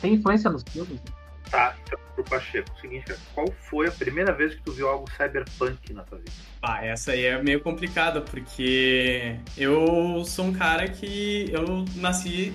Tem 0.01 0.13
influência 0.13 0.49
nos 0.49 0.63
filmes. 0.63 0.93
Né? 0.93 1.11
Tá, 1.49 1.75
então, 1.85 1.99
pro 2.15 2.23
Pacheco, 2.23 2.71
o 2.75 2.81
seguinte, 2.81 3.05
cara, 3.05 3.19
qual 3.33 3.47
foi 3.69 3.87
a 3.87 3.91
primeira 3.91 4.33
vez 4.33 4.55
que 4.55 4.61
tu 4.61 4.71
viu 4.71 4.89
algo 4.89 5.05
cyberpunk 5.11 5.93
na 5.93 6.03
tua 6.03 6.17
vida? 6.17 6.31
Ah, 6.61 6.83
essa 6.83 7.11
aí 7.11 7.25
é 7.25 7.41
meio 7.41 7.61
complicada, 7.61 8.21
porque 8.21 9.37
eu 9.55 10.23
sou 10.25 10.45
um 10.45 10.53
cara 10.53 10.87
que 10.87 11.49
eu 11.51 11.85
nasci 11.95 12.51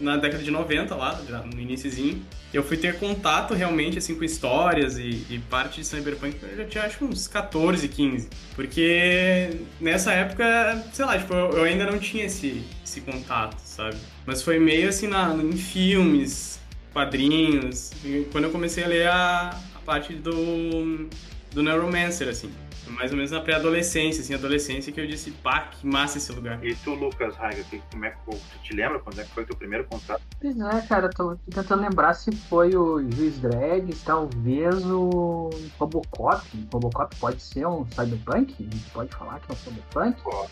na 0.00 0.16
década 0.16 0.42
de 0.42 0.50
90 0.50 0.94
lá, 0.94 1.20
no 1.44 1.60
iníciozinho. 1.60 2.24
Eu 2.52 2.64
fui 2.64 2.76
ter 2.76 2.98
contato 2.98 3.54
realmente 3.54 3.98
assim 3.98 4.14
com 4.14 4.24
histórias 4.24 4.98
e, 4.98 5.24
e 5.30 5.38
parte 5.48 5.80
de 5.80 5.86
Cyberpunk 5.86 6.36
eu 6.42 6.56
já 6.56 6.64
tinha 6.64 6.84
acho 6.84 7.04
uns 7.04 7.28
14, 7.28 7.86
15. 7.86 8.28
Porque 8.56 9.58
nessa 9.80 10.12
época, 10.12 10.84
sei 10.92 11.04
lá, 11.04 11.16
tipo, 11.16 11.32
eu, 11.32 11.62
ainda 11.62 11.86
não 11.86 11.98
tinha 11.98 12.24
esse, 12.24 12.64
esse 12.84 13.00
contato, 13.02 13.56
sabe? 13.58 13.96
Mas 14.26 14.42
foi 14.42 14.58
meio 14.58 14.88
assim 14.88 15.06
na, 15.06 15.32
em 15.34 15.56
filmes, 15.56 16.60
quadrinhos, 16.92 17.92
quando 18.32 18.44
eu 18.44 18.50
comecei 18.50 18.82
a 18.82 18.88
ler 18.88 19.06
a, 19.06 19.50
a 19.76 19.78
parte 19.84 20.14
do, 20.14 21.08
do 21.52 21.62
Neuromancer, 21.62 22.28
assim 22.28 22.50
mais 22.90 23.10
ou 23.10 23.16
menos 23.16 23.30
na 23.30 23.40
pré-adolescência, 23.40 24.22
assim, 24.22 24.34
adolescência, 24.34 24.92
que 24.92 25.00
eu 25.00 25.06
disse, 25.06 25.30
pá, 25.30 25.60
que 25.60 25.86
massa 25.86 26.18
esse 26.18 26.32
lugar. 26.32 26.64
E 26.64 26.74
tu, 26.76 26.94
Lucas 26.94 27.36
Raiga, 27.36 27.64
como 27.90 28.04
é 28.04 28.10
que 28.10 28.18
tu 28.26 28.38
te 28.62 28.74
lembra 28.74 28.98
quando 28.98 29.20
é 29.20 29.24
que 29.24 29.30
foi 29.30 29.44
teu 29.44 29.56
primeiro 29.56 29.84
contato? 29.84 30.22
Pois 30.40 30.58
é, 30.58 30.80
cara, 30.86 31.08
tô 31.10 31.36
tentando 31.50 31.82
lembrar 31.82 32.14
se 32.14 32.30
foi 32.32 32.74
o 32.76 33.00
Juiz 33.10 33.38
Dredd, 33.38 33.94
talvez 34.04 34.84
o 34.84 35.50
Robocop. 35.78 36.44
Robocop 36.72 37.14
pode 37.16 37.40
ser 37.40 37.66
um 37.66 37.86
cyberpunk? 37.86 38.54
A 38.58 38.62
gente 38.62 38.90
pode 38.90 39.14
falar 39.14 39.40
que 39.40 39.50
é 39.50 39.54
um 39.54 39.56
cyberpunk? 39.56 40.22
Pode. 40.22 40.50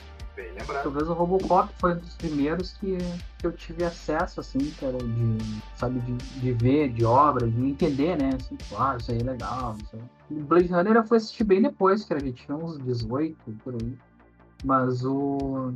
Talvez 0.84 1.08
o 1.08 1.12
Robocop 1.14 1.72
foi 1.78 1.94
um 1.94 1.98
dos 1.98 2.14
primeiros 2.14 2.72
que, 2.74 2.96
que 3.38 3.46
eu 3.46 3.52
tive 3.52 3.84
acesso, 3.84 4.38
assim, 4.38 4.70
cara, 4.78 4.96
de, 4.96 5.60
sabe, 5.74 5.98
de, 6.00 6.16
de 6.40 6.52
ver, 6.52 6.90
de 6.90 7.04
obra, 7.04 7.48
de 7.48 7.60
entender, 7.66 8.16
né, 8.16 8.30
assim, 8.40 8.54
tipo, 8.54 8.76
ah, 8.80 8.96
isso 9.00 9.10
aí 9.10 9.18
é 9.18 9.24
legal, 9.24 9.76
isso 9.82 9.96
aí 9.96 10.17
Blade 10.30 10.68
Runner 10.68 10.96
eu 10.96 11.04
fui 11.04 11.16
assistir 11.16 11.44
bem 11.44 11.62
depois, 11.62 12.04
cara. 12.04 12.20
Ele 12.20 12.32
tinha 12.32 12.56
uns 12.56 12.78
18 12.78 13.36
por 13.64 13.74
aí. 13.74 13.96
Mas 14.64 15.04
o. 15.04 15.72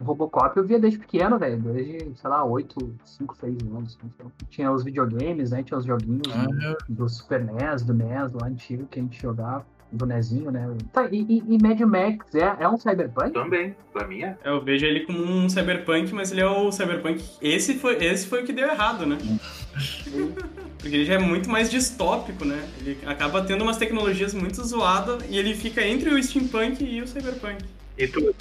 O 0.00 0.04
Robocop 0.04 0.56
eu 0.56 0.64
via 0.64 0.78
desde 0.78 0.98
pequeno, 0.98 1.38
velho. 1.38 1.58
Desde, 1.60 2.16
sei 2.16 2.30
lá, 2.30 2.44
8, 2.44 2.94
5, 3.04 3.36
6 3.36 3.62
anos. 3.62 3.98
Então, 4.04 4.30
tinha 4.48 4.70
os 4.70 4.84
videogames, 4.84 5.50
né? 5.50 5.62
Tinha 5.64 5.76
os 5.76 5.84
joguinhos 5.84 6.22
Ah, 6.32 6.46
do, 6.86 6.94
do 6.94 7.08
Super 7.08 7.44
NES, 7.44 7.82
do 7.82 7.92
NES, 7.92 8.32
lá 8.32 8.46
antigo 8.46 8.86
que 8.86 9.00
a 9.00 9.02
gente 9.02 9.20
jogava. 9.20 9.66
Do 9.90 10.04
Nezinho, 10.04 10.50
né? 10.50 10.68
Tá, 10.92 11.08
e, 11.10 11.20
e, 11.22 11.42
e 11.48 11.62
Mad 11.62 11.80
Max 11.80 12.34
é, 12.34 12.56
é 12.60 12.68
um 12.68 12.76
cyberpunk? 12.76 13.32
Também, 13.32 13.74
pra 13.92 14.06
mim 14.06 14.22
é. 14.22 14.36
Eu 14.44 14.62
vejo 14.62 14.84
ele 14.84 15.00
como 15.00 15.22
um 15.24 15.48
cyberpunk, 15.48 16.12
mas 16.12 16.30
ele 16.30 16.42
é 16.42 16.46
o 16.46 16.70
cyberpunk. 16.70 17.24
Esse 17.40 17.74
foi, 17.74 17.96
esse 18.04 18.26
foi 18.26 18.42
o 18.42 18.46
que 18.46 18.52
deu 18.52 18.68
errado, 18.68 19.06
né? 19.06 19.16
Porque 20.78 20.94
ele 20.94 21.04
já 21.04 21.14
é 21.14 21.18
muito 21.18 21.50
mais 21.50 21.70
distópico, 21.70 22.44
né? 22.44 22.62
Ele 22.80 22.98
acaba 23.06 23.42
tendo 23.42 23.62
umas 23.62 23.78
tecnologias 23.78 24.32
muito 24.34 24.62
zoadas 24.64 25.24
e 25.28 25.36
ele 25.36 25.54
fica 25.54 25.84
entre 25.84 26.10
o 26.10 26.22
steampunk 26.22 26.84
e 26.84 27.02
o 27.02 27.08
cyberpunk. 27.08 27.64
E 27.96 28.06
tu, 28.06 28.34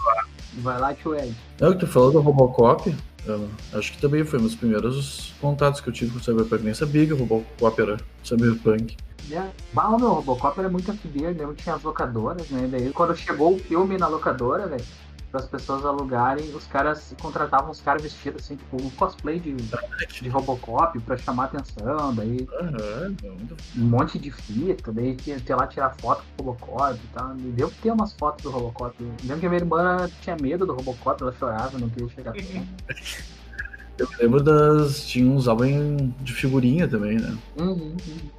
Vai 0.59 0.79
lá, 0.79 0.93
tio 0.93 1.15
Ed. 1.15 1.33
Não, 1.59 1.73
que 1.73 1.79
tu 1.79 1.87
falou 1.87 2.11
do 2.11 2.19
Robocop, 2.19 2.93
eu 3.25 3.49
acho 3.73 3.91
que 3.91 3.99
também 3.99 4.23
foi 4.23 4.39
um 4.39 4.43
dos 4.43 4.55
primeiros 4.55 5.33
contatos 5.41 5.81
que 5.81 5.89
eu 5.89 5.93
tive 5.93 6.11
com 6.11 6.17
o 6.17 6.23
Cyberpunk. 6.23 6.63
Nem 6.63 6.73
sabia 6.73 7.05
que 7.05 7.13
o 7.13 7.17
Robocop 7.17 7.81
era 7.81 7.97
Cyberpunk. 8.23 8.95
É. 9.31 9.49
Bah, 9.73 9.89
o 9.89 9.99
meu 9.99 10.09
Robocop 10.09 10.57
era 10.59 10.69
muito 10.69 10.91
FD, 10.91 11.33
né? 11.33 11.53
Tinha 11.57 11.75
as 11.75 11.83
locadoras, 11.83 12.49
né? 12.49 12.67
Daí 12.71 12.91
quando 12.91 13.15
chegou 13.15 13.55
o 13.55 13.59
filme 13.59 13.97
na 13.97 14.07
locadora, 14.07 14.67
velho, 14.67 14.83
para 15.31 15.41
as 15.41 15.47
pessoas 15.47 15.85
alugarem, 15.85 16.49
os 16.55 16.65
caras 16.67 17.13
contratavam 17.21 17.71
os 17.71 17.81
caras 17.81 18.01
vestidos 18.01 18.43
assim, 18.43 18.55
tipo, 18.55 18.81
um 18.81 18.89
cosplay 18.91 19.39
de, 19.39 19.53
de 19.53 20.29
Robocop 20.29 20.97
pra 21.01 21.17
chamar 21.17 21.45
atenção, 21.45 22.15
daí 22.15 22.47
muito 23.25 23.57
um 23.75 23.83
monte 23.83 24.17
de 24.17 24.31
fita, 24.31 24.91
daí 24.91 25.15
tinha 25.15 25.37
ir 25.37 25.55
lá 25.55 25.67
tirar 25.67 25.95
foto 25.97 26.23
com 26.35 26.43
o 26.43 26.45
Robocop 26.47 26.95
e 26.95 27.07
tal. 27.13 27.35
Deu 27.35 27.69
que 27.69 27.81
ter 27.81 27.91
umas 27.91 28.13
fotos 28.13 28.43
do 28.43 28.49
Robocop. 28.49 28.95
Eu 28.99 29.07
lembro 29.23 29.39
que 29.39 29.45
a 29.45 29.49
minha 29.49 29.61
irmã 29.61 30.09
tinha 30.21 30.37
medo 30.41 30.65
do 30.65 30.73
Robocop, 30.73 31.21
ela 31.21 31.33
chorava, 31.33 31.77
não 31.77 31.89
queria 31.89 32.09
chegar 32.09 32.31
perto. 32.31 33.37
Eu 33.97 34.07
lembro 34.19 34.43
das. 34.43 35.05
Tinha 35.07 35.29
uns 35.29 35.47
álbuns 35.47 36.13
de 36.21 36.33
figurinha 36.33 36.87
também, 36.87 37.17
né? 37.19 37.35
Uhum, 37.57 37.95
uhum. 38.07 38.29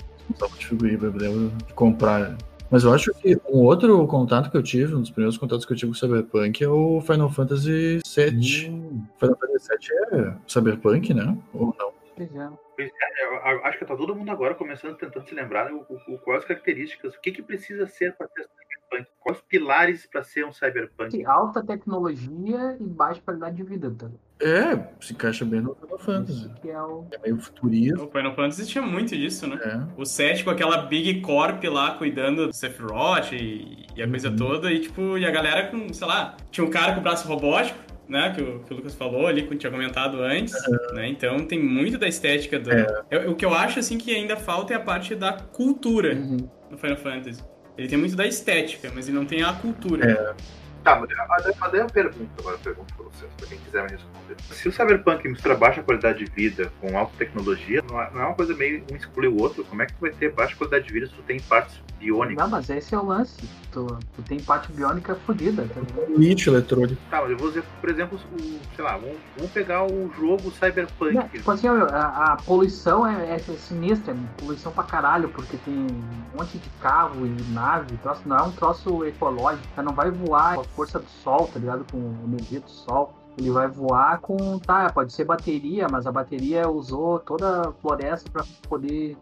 Álbuns 0.41 0.59
de 0.59 0.67
figurinha, 0.67 0.99
lembro 1.03 1.51
de 1.67 1.75
comprar. 1.75 2.37
Mas 2.71 2.85
eu 2.85 2.93
acho 2.93 3.11
que 3.15 3.35
um 3.49 3.61
outro 3.65 4.07
contato 4.07 4.51
que 4.51 4.57
eu 4.57 4.63
tive, 4.63 4.95
um 4.95 5.01
dos 5.01 5.11
primeiros 5.11 5.39
contatos 5.39 5.65
que 5.65 5.73
eu 5.73 5.77
tive 5.77 5.91
com 5.91 5.97
o 5.97 5.99
Cyberpunk 5.99 6.63
é 6.63 6.69
o 6.69 7.01
Final 7.01 7.31
Fantasy 7.31 8.01
VII. 8.07 8.71
Hum, 8.71 9.05
Final 9.19 9.39
Fantasy 9.39 9.69
VII 9.79 10.21
é 10.21 10.35
Cyberpunk, 10.47 11.15
né? 11.15 11.37
Ou 11.55 11.75
não? 11.79 11.93
pois 12.15 12.31
é. 12.35 12.49
Eu- 12.79 13.65
acho 13.65 13.79
que 13.79 13.85
tá 13.87 13.97
todo 13.97 14.15
mundo 14.15 14.31
agora 14.31 14.55
começando, 14.55 14.97
tentando 14.97 15.27
se 15.27 15.35
lembrar 15.35 15.73
o, 15.73 15.79
o- 15.89 16.15
o- 16.15 16.19
quais 16.19 16.43
as 16.43 16.45
características, 16.49 17.15
o 17.15 17.21
que, 17.21 17.33
que 17.33 17.43
precisa 17.43 17.87
ser 17.87 18.15
para 18.17 18.29
ser 18.29 18.43
cyberpunk, 18.45 19.11
quais 19.21 19.39
os 19.39 19.45
pilares 19.45 20.07
para 20.07 20.23
ser 20.23 20.45
um 20.45 20.53
cyberpunk. 20.53 21.25
Alta 21.25 21.63
tecnologia 21.65 22.77
e 22.79 22.85
baixa 22.87 23.21
qualidade 23.23 23.57
de 23.57 23.63
vida, 23.63 23.91
tá? 23.97 24.11
É, 24.41 24.79
se 25.01 25.13
encaixa 25.13 25.45
bem 25.45 25.61
no 25.61 25.75
Final 25.75 25.99
Fantasy. 25.99 26.49
É 26.67 26.81
o. 26.81 27.05
É 27.11 27.19
meio 27.19 27.39
futurista. 27.41 28.03
O 28.05 28.09
Final 28.11 28.35
Fantasy 28.35 28.67
tinha 28.67 28.83
muito 28.83 29.17
disso, 29.17 29.47
né? 29.49 29.59
É. 29.63 30.01
O 30.01 30.05
7 30.05 30.45
com 30.45 30.51
aquela 30.51 30.77
Big 30.83 31.21
Corp 31.23 31.63
lá 31.65 31.93
cuidando 31.93 32.47
do 32.47 32.53
Sephiroth 32.53 33.33
e, 33.33 33.87
e 33.97 34.03
a 34.03 34.09
coisa 34.09 34.29
Uhum. 34.31 34.37
toda, 34.37 34.73
e 34.73 34.81
tipo, 34.81 35.19
e 35.19 35.27
a 35.27 35.31
galera 35.31 35.67
com, 35.69 35.93
sei 35.93 36.07
lá, 36.07 36.37
tinha 36.51 36.65
um 36.65 36.71
cara 36.71 36.93
com 36.95 37.01
o 37.01 37.03
braço 37.03 37.27
robótico, 37.27 37.79
né? 38.09 38.33
Que 38.35 38.41
o, 38.43 38.61
que 38.61 38.73
o 38.73 38.77
Lucas 38.77 38.95
falou 38.95 39.27
ali, 39.27 39.43
que 39.43 39.53
eu 39.53 39.59
tinha 39.59 39.73
comentado 39.73 40.23
antes, 40.23 40.55
né? 40.95 41.09
Então 41.09 41.45
tem 41.45 41.61
muito 41.61 41.99
da 41.99 42.07
estética 42.07 42.61
do. 42.61 42.71
Eu- 43.11 43.33
o 43.33 43.35
que 43.35 43.45
eu 43.45 43.53
acho 43.53 43.81
assim 43.81 43.99
que 43.99 44.15
ainda 44.15 44.37
falta 44.37 44.73
é 44.73 44.77
a 44.77 44.81
parte 44.81 45.17
da 45.17 45.33
cultura 45.33 46.15
Uhum. 46.15 46.37
no 46.71 46.79
Final 46.79 46.97
Fantasy. 46.97 47.43
Ele 47.77 47.89
tem 47.89 47.99
muito 47.99 48.15
da 48.17 48.27
estética, 48.27 48.91
mas 48.95 49.09
ele 49.09 49.17
não 49.17 49.25
tem 49.25 49.43
a 49.43 49.53
cultura. 49.53 50.37
Tá, 50.83 50.99
mas 50.99 51.73
daí 51.73 51.81
eu 51.81 51.87
pergunto, 51.87 52.31
agora 52.39 52.55
eu 52.55 52.61
pergunto 52.61 52.95
pra 52.95 53.05
vocês, 53.05 53.31
pra 53.37 53.47
quem 53.47 53.59
quiser 53.59 53.83
me 53.85 53.91
responder. 53.91 54.37
Se 54.51 54.69
o 54.69 54.73
cyberpunk 54.73 55.29
mistura 55.29 55.55
baixa 55.55 55.83
qualidade 55.83 56.25
de 56.25 56.31
vida 56.31 56.73
com 56.81 56.97
alta 56.97 57.13
tecnologia, 57.19 57.83
não 57.89 58.01
é, 58.01 58.11
não 58.13 58.21
é 58.21 58.25
uma 58.27 58.35
coisa 58.35 58.55
meio 58.55 58.85
um 58.91 58.97
exclui 58.97 59.29
o 59.29 59.41
outro? 59.41 59.65
Como 59.65 59.83
é 59.83 59.87
que 59.87 59.93
tu 59.95 60.01
vai 60.01 60.11
ter 60.11 60.33
baixa 60.33 60.57
qualidade 60.57 60.87
de 60.87 60.93
vida 60.93 61.07
se 61.07 61.13
tu 61.13 61.23
tem 61.23 61.41
partes 61.41 61.81
biônicas? 61.99 62.45
Não, 62.45 62.51
mas 62.51 62.71
esse 62.71 62.95
é 62.95 62.99
o 62.99 63.05
lance. 63.05 63.37
Tu, 63.71 63.87
tu 64.15 64.23
tem 64.23 64.41
parte 64.41 64.73
biônica 64.73 65.15
fodida, 65.27 65.67
tá 65.75 65.81
ligado? 65.81 66.19
Lítio 66.19 66.53
eletrônico. 66.53 67.01
Tá, 67.11 67.21
mas 67.21 67.31
eu 67.31 67.37
vou 67.37 67.49
dizer, 67.49 67.65
por 67.81 67.91
exemplo, 67.91 68.19
o, 68.33 68.61
sei 68.75 68.85
lá, 68.85 68.97
vamos, 68.97 69.17
vamos 69.37 69.53
pegar 69.53 69.85
o 69.85 70.11
jogo 70.19 70.51
Cyberpunk. 70.53 71.15
Não, 71.15 71.29
tipo 71.29 71.51
assim, 71.51 71.69
a, 71.69 72.33
a 72.33 72.37
poluição 72.37 73.07
é, 73.07 73.35
é 73.35 73.39
sinistra, 73.39 74.15
é 74.15 74.17
poluição 74.41 74.73
pra 74.73 74.85
caralho, 74.85 75.29
porque 75.29 75.57
tem 75.59 75.75
um 75.75 76.39
monte 76.39 76.59
de 76.59 76.71
carro 76.81 77.27
e 77.27 77.53
nave, 77.53 77.97
troço, 77.99 78.23
não 78.27 78.37
é 78.37 78.43
um 78.43 78.53
troço 78.53 79.05
ecológico, 79.05 79.67
tá? 79.75 79.83
não 79.83 79.93
vai 79.93 80.11
voar 80.11 80.57
força 80.75 80.99
do 80.99 81.09
sol, 81.09 81.49
tá 81.53 81.59
ligado? 81.59 81.85
Com 81.91 81.99
a 81.99 82.25
energia 82.25 82.61
do 82.61 82.71
sol. 82.71 83.15
Ele 83.37 83.51
vai 83.51 83.69
voar 83.69 84.21
com, 84.21 84.59
tá, 84.59 84.91
pode 84.93 85.13
ser 85.13 85.25
bateria, 85.25 85.87
mas 85.89 86.07
a 86.07 86.13
bateria 86.13 86.69
usou 86.69 87.21
toda 87.21 87.69
a 87.69 87.73
floresta 87.73 88.29
pra 88.31 88.45
poder 88.69 89.17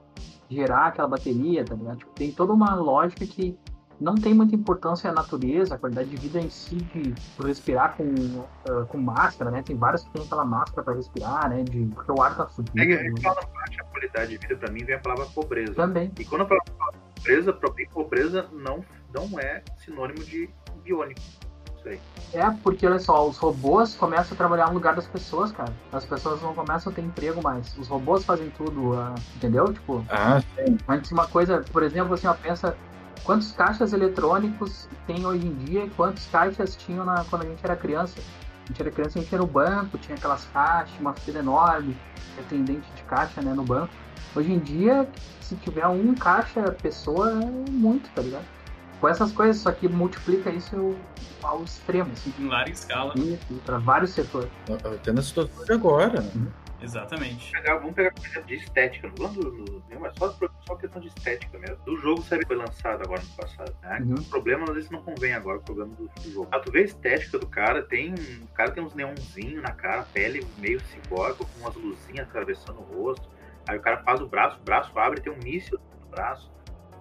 gerar 0.48 0.86
aquela 0.86 1.08
bateria, 1.08 1.64
tá 1.64 1.74
ligado? 1.74 1.98
Tipo, 1.98 2.12
tem 2.12 2.32
toda 2.32 2.52
uma 2.52 2.74
lógica 2.74 3.26
que 3.26 3.58
não 4.00 4.14
tem 4.14 4.34
muita 4.34 4.54
importância 4.54 5.10
a 5.10 5.12
natureza, 5.12 5.74
a 5.74 5.78
qualidade 5.78 6.10
de 6.10 6.16
vida 6.16 6.38
em 6.38 6.50
si, 6.50 6.76
de 6.76 7.14
respirar 7.42 7.96
com, 7.96 8.04
ah, 8.68 8.84
com 8.84 8.98
máscara, 8.98 9.50
né? 9.50 9.62
Tem 9.62 9.76
vários 9.76 10.04
que 10.04 10.10
tem 10.10 10.22
aquela 10.22 10.44
máscara 10.44 10.82
para 10.82 10.94
respirar, 10.94 11.48
né? 11.48 11.62
De, 11.62 11.86
porque 11.86 12.12
o 12.12 12.22
ar 12.22 12.36
tá 12.36 12.46
fudido. 12.46 12.78
É 12.78 12.86
que 12.86 12.92
a 12.92 13.22
fala 13.22 13.40
baixa 13.54 13.84
qualidade 13.90 14.30
de 14.30 14.38
vida, 14.38 14.56
pra 14.56 14.70
mim, 14.70 14.84
vem 14.84 14.94
a 14.94 14.98
palavra 14.98 15.26
pobreza. 15.26 15.74
Também. 15.74 16.12
E 16.18 16.24
quando 16.24 16.42
eu 16.42 16.48
falo 16.48 16.60
pobreza, 17.14 17.52
pra 17.52 17.72
mim, 17.72 17.86
pobreza 17.92 18.46
não, 18.52 18.84
não 19.14 19.38
é 19.38 19.62
sinônimo 19.84 20.24
de 20.24 20.48
biônico. 20.82 21.20
Isso 21.78 21.88
aí. 21.88 22.00
É, 22.32 22.50
porque 22.62 22.86
olha 22.86 22.98
só, 22.98 23.26
os 23.26 23.38
robôs 23.38 23.94
começam 23.94 24.34
a 24.34 24.36
trabalhar 24.36 24.68
no 24.68 24.74
lugar 24.74 24.94
das 24.94 25.06
pessoas, 25.06 25.52
cara. 25.52 25.72
As 25.92 26.04
pessoas 26.04 26.42
não 26.42 26.54
começam 26.54 26.92
a 26.92 26.94
ter 26.94 27.02
emprego 27.02 27.42
mais. 27.42 27.76
Os 27.78 27.88
robôs 27.88 28.24
fazem 28.24 28.50
tudo, 28.50 28.94
ah, 28.94 29.14
entendeu? 29.36 29.72
Tipo, 29.72 30.04
Ah, 30.08 30.42
antes 30.88 31.10
uma 31.12 31.26
coisa, 31.26 31.64
por 31.72 31.82
exemplo, 31.82 32.14
assim, 32.14 32.26
ó, 32.26 32.34
pensa 32.34 32.76
quantos 33.24 33.52
caixas 33.52 33.92
eletrônicos 33.92 34.88
tem 35.06 35.26
hoje 35.26 35.46
em 35.46 35.54
dia 35.64 35.84
e 35.84 35.90
quantos 35.90 36.26
caixas 36.26 36.76
tinham 36.76 37.04
na, 37.04 37.24
quando 37.24 37.42
a 37.42 37.46
gente 37.46 37.64
era 37.64 37.76
criança. 37.76 38.14
A 38.64 38.68
gente 38.68 38.82
era 38.82 38.90
criança, 38.90 39.18
a 39.18 39.22
gente 39.22 39.32
ia 39.32 39.38
no 39.38 39.46
banco, 39.46 39.96
tinha 39.98 40.16
aquelas 40.16 40.44
caixas, 40.46 40.98
uma 40.98 41.14
fila 41.14 41.38
enorme, 41.38 41.96
atendente 42.38 42.90
de 42.96 43.02
caixa, 43.04 43.40
né, 43.40 43.52
no 43.52 43.62
banco. 43.62 43.92
Hoje 44.34 44.52
em 44.52 44.58
dia, 44.58 45.08
se 45.40 45.54
tiver 45.56 45.86
um 45.86 46.14
caixa 46.14 46.62
pessoa, 46.72 47.30
é 47.30 47.70
muito, 47.70 48.10
tá 48.10 48.22
ligado? 48.22 48.44
Com 49.00 49.08
essas 49.08 49.30
coisas, 49.32 49.58
só 49.58 49.70
que 49.72 49.88
multiplica 49.88 50.50
isso 50.50 50.96
ao 51.42 51.62
extremo, 51.62 52.10
assim, 52.12 52.32
Em 52.38 52.48
larga 52.48 52.70
escala. 52.70 53.14
para 53.64 53.78
vários 53.78 54.10
setores. 54.12 54.48
até 54.84 55.12
na 55.12 55.22
situação 55.22 55.64
de 55.64 55.72
agora, 55.72 56.20
né? 56.22 56.46
Exatamente. 56.80 57.52
Pegar- 57.52 57.76
vamos 57.78 57.94
pegar, 57.94 58.12
por 58.12 58.24
exemplo, 58.26 58.46
de 58.48 58.54
estética. 58.54 59.08
Não 59.18 59.32
falando 59.32 59.50
do, 59.64 59.82
mas 59.98 60.12
só, 60.18 60.34
só 60.66 60.74
questão 60.76 61.00
de 61.00 61.08
estética 61.08 61.58
mesmo. 61.58 61.76
Do 61.84 61.96
jogo 61.96 62.22
sabe 62.22 62.42
que 62.42 62.48
foi 62.48 62.56
lançado 62.56 63.02
agora 63.02 63.22
no 63.22 63.28
passado. 63.36 63.74
Né? 63.82 63.98
Uhum. 64.02 64.14
O 64.14 64.24
problema, 64.24 64.64
às 64.68 64.74
vezes, 64.74 64.90
não 64.90 65.02
convém 65.02 65.32
agora, 65.32 65.58
o 65.58 65.62
problema 65.62 65.94
do, 65.94 66.06
do 66.22 66.30
jogo. 66.32 66.48
Ah, 66.52 66.60
tu 66.60 66.70
vê 66.70 66.80
a 66.80 66.84
estética 66.84 67.38
do 67.38 67.46
cara, 67.46 67.82
tem. 67.82 68.12
O 68.14 68.46
cara 68.54 68.70
tem 68.72 68.82
uns 68.84 68.94
neonzinhos 68.94 69.62
na 69.62 69.72
cara, 69.72 70.02
pele 70.12 70.46
meio 70.58 70.78
ciborgue, 70.86 71.38
com 71.38 71.60
umas 71.60 71.74
luzinhas 71.74 72.28
atravessando 72.28 72.78
o 72.80 72.82
rosto. 73.04 73.26
Aí 73.66 73.78
o 73.78 73.80
cara 73.80 74.02
faz 74.02 74.20
o 74.20 74.26
braço, 74.28 74.58
o 74.60 74.62
braço 74.62 74.96
abre 74.98 75.18
e 75.20 75.22
tem 75.22 75.32
um 75.32 75.38
míssil 75.42 75.78
no 76.02 76.08
braço. 76.10 76.52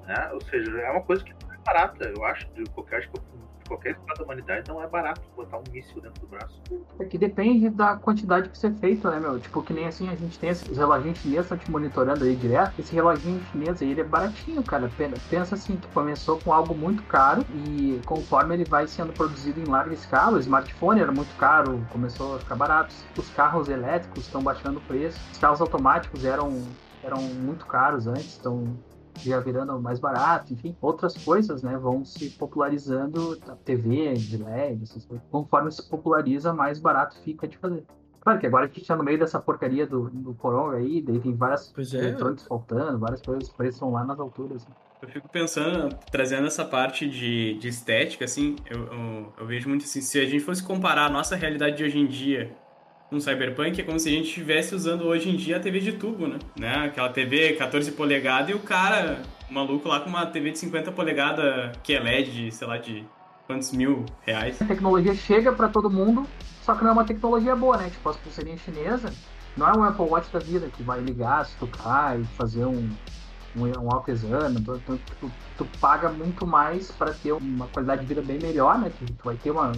Né? 0.07 0.29
Ou 0.33 0.41
seja, 0.41 0.71
é 0.79 0.89
uma 0.89 1.01
coisa 1.01 1.23
que 1.23 1.33
barata, 1.65 2.05
eu 2.05 2.23
acho. 2.25 2.47
De 2.53 2.63
qualquer, 2.71 2.97
acho 2.99 3.09
de 3.11 3.65
qualquer 3.67 3.91
estado 3.91 4.17
da 4.19 4.23
humanidade 4.23 4.67
não 4.67 4.81
é 4.81 4.87
barato 4.87 5.21
botar 5.35 5.57
um 5.57 5.63
míssil 5.71 6.01
dentro 6.01 6.21
do 6.21 6.27
braço. 6.27 6.61
É 6.99 7.05
que 7.05 7.17
depende 7.17 7.69
da 7.69 7.97
quantidade 7.97 8.49
que 8.49 8.57
você 8.57 8.71
feito, 8.73 9.09
né, 9.09 9.19
meu? 9.19 9.39
Tipo, 9.39 9.61
que 9.63 9.73
nem 9.73 9.85
assim, 9.87 10.07
a 10.07 10.15
gente 10.15 10.39
tem 10.39 10.49
esses 10.49 10.77
reloginhos 10.77 11.17
chineses, 11.19 11.49
tá 11.49 11.57
te 11.57 11.69
monitorando 11.69 12.23
aí 12.23 12.35
direto. 12.35 12.79
Esse 12.79 12.93
reloginho 12.93 13.43
chinês 13.45 13.81
aí, 13.81 13.89
ele 13.91 14.01
é 14.01 14.03
baratinho, 14.03 14.63
cara. 14.63 14.87
Pen- 14.89 15.11
Pensa 15.29 15.55
assim, 15.55 15.77
que 15.77 15.87
começou 15.89 16.39
com 16.39 16.53
algo 16.53 16.75
muito 16.75 17.03
caro 17.03 17.43
e 17.53 17.99
conforme 18.05 18.53
ele 18.55 18.65
vai 18.65 18.87
sendo 18.87 19.11
produzido 19.13 19.59
em 19.59 19.65
larga 19.65 19.93
escala, 19.93 20.37
o 20.37 20.39
smartphone 20.39 21.01
era 21.01 21.11
muito 21.11 21.35
caro, 21.35 21.85
começou 21.89 22.35
a 22.35 22.39
ficar 22.39 22.55
barato. 22.55 22.95
Os 23.17 23.29
carros 23.29 23.67
elétricos 23.67 24.25
estão 24.25 24.41
baixando 24.41 24.79
o 24.79 24.81
preço. 24.81 25.19
Os 25.31 25.37
carros 25.37 25.59
automáticos 25.61 26.23
eram, 26.23 26.77
eram 27.03 27.21
muito 27.21 27.65
caros 27.65 28.07
antes, 28.07 28.27
estão 28.33 28.77
já 29.29 29.39
virando 29.39 29.79
mais 29.81 29.99
barato, 29.99 30.53
enfim, 30.53 30.75
outras 30.81 31.17
coisas, 31.17 31.63
né, 31.63 31.77
vão 31.77 32.05
se 32.05 32.29
popularizando, 32.31 33.39
a 33.47 33.55
TV 33.55 34.13
de 34.13 34.37
LED, 34.37 34.83
essas 34.83 35.05
coisas. 35.05 35.25
Conforme 35.29 35.71
se 35.71 35.87
populariza, 35.89 36.53
mais 36.53 36.79
barato 36.79 37.17
fica 37.21 37.47
de 37.47 37.57
fazer. 37.57 37.83
Claro 38.21 38.39
que 38.39 38.47
agora 38.47 38.65
a 38.65 38.67
gente 38.67 38.85
tá 38.85 38.95
no 38.95 39.03
meio 39.03 39.19
dessa 39.19 39.39
porcaria 39.39 39.85
do, 39.85 40.09
do 40.09 40.33
coronga 40.33 40.77
aí, 40.77 41.01
daí 41.01 41.19
tem 41.19 41.35
várias 41.35 41.71
é. 41.93 41.97
eletrônicos 41.97 42.47
faltando, 42.47 42.97
várias 42.97 43.21
coisas, 43.21 43.49
os 43.49 43.53
preços 43.53 43.81
lá 43.91 44.03
nas 44.03 44.19
alturas. 44.19 44.65
Eu 45.01 45.09
fico 45.09 45.29
pensando, 45.29 45.95
trazendo 46.09 46.47
essa 46.47 46.65
parte 46.65 47.07
de, 47.07 47.53
de 47.59 47.67
estética, 47.67 48.25
assim, 48.25 48.55
eu, 48.67 48.85
eu, 48.85 49.33
eu 49.37 49.45
vejo 49.45 49.69
muito 49.69 49.83
assim, 49.83 50.01
se 50.01 50.19
a 50.19 50.25
gente 50.25 50.43
fosse 50.43 50.63
comparar 50.63 51.05
a 51.05 51.09
nossa 51.09 51.35
realidade 51.35 51.77
de 51.77 51.83
hoje 51.83 51.99
em 51.99 52.07
dia 52.07 52.51
com 53.15 53.19
Cyberpunk, 53.21 53.79
é 53.79 53.83
como 53.83 53.97
se 53.97 54.09
a 54.09 54.11
gente 54.11 54.27
estivesse 54.27 54.75
usando 54.75 55.05
hoje 55.05 55.29
em 55.29 55.37
dia 55.37 55.55
a 55.55 55.59
TV 55.59 55.79
de 55.79 55.93
tubo, 55.93 56.27
né? 56.27 56.37
né? 56.59 56.85
Aquela 56.87 57.07
TV 57.07 57.53
14 57.53 57.93
polegadas 57.93 58.49
e 58.49 58.53
o 58.53 58.59
cara 58.59 59.21
O 59.49 59.53
maluco 59.53 59.87
lá 59.87 60.01
com 60.01 60.09
uma 60.09 60.25
TV 60.25 60.51
de 60.51 60.59
50 60.59 60.91
polegadas 60.91 61.77
que 61.81 61.93
é 61.93 61.99
LED, 61.99 62.51
sei 62.51 62.67
lá, 62.67 62.77
de 62.77 63.05
quantos 63.47 63.71
mil 63.71 64.05
reais. 64.21 64.61
A 64.61 64.65
tecnologia 64.65 65.15
chega 65.15 65.53
para 65.53 65.69
todo 65.69 65.89
mundo, 65.89 66.27
só 66.61 66.75
que 66.75 66.83
não 66.83 66.89
é 66.89 66.93
uma 66.93 67.05
tecnologia 67.05 67.55
boa, 67.55 67.77
né? 67.77 67.89
Tipo, 67.89 68.09
as 68.09 68.17
pulseirinhas 68.17 68.59
chinesas, 68.59 69.15
não 69.55 69.67
é 69.67 69.77
um 69.77 69.83
Apple 69.83 70.05
Watch 70.09 70.29
da 70.33 70.39
vida 70.39 70.67
que 70.75 70.83
vai 70.83 70.99
ligar, 70.99 71.45
se 71.45 71.55
tu 71.55 71.67
cai, 71.67 72.21
fazer 72.37 72.65
um, 72.65 72.89
um, 73.55 73.65
um 73.65 73.93
autoexame. 73.93 74.59
Tu, 74.59 74.77
tu, 74.79 74.99
tu, 75.21 75.31
tu 75.57 75.65
paga 75.79 76.09
muito 76.09 76.45
mais 76.45 76.91
para 76.91 77.13
ter 77.13 77.31
uma 77.31 77.67
qualidade 77.67 78.01
de 78.01 78.07
vida 78.07 78.21
bem 78.21 78.39
melhor, 78.39 78.77
né? 78.77 78.91
Tu, 78.99 79.05
tu 79.05 79.23
vai 79.23 79.35
ter 79.35 79.51
uma. 79.51 79.71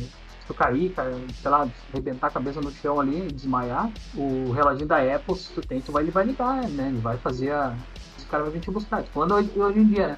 Se 0.47 0.53
tu 0.53 0.53
cair, 0.53 0.93
sei 1.41 1.51
lá, 1.51 1.67
arrebentar 1.91 2.27
a 2.27 2.31
cabeça 2.31 2.61
no 2.61 2.71
chão 2.71 3.01
ali, 3.01 3.27
desmaiar, 3.33 3.91
o 4.15 4.49
reloginho 4.53 4.87
da 4.87 4.97
Apple, 5.15 5.35
se 5.35 5.51
tu 5.51 5.59
tem, 5.59 5.81
tu 5.81 5.91
vai, 5.91 6.03
ele 6.03 6.11
vai 6.11 6.23
ligar, 6.23 6.63
né? 6.69 6.87
Ele 6.87 6.99
vai 6.99 7.17
fazer 7.17 7.51
a. 7.51 7.75
Esse 8.17 8.25
cara 8.27 8.43
vai 8.43 8.53
vir 8.53 8.61
te 8.61 8.71
buscar. 8.71 9.03
Falando 9.03 9.35
hoje, 9.35 9.51
hoje 9.57 9.79
em 9.79 9.85
dia, 9.85 10.07
né? 10.07 10.17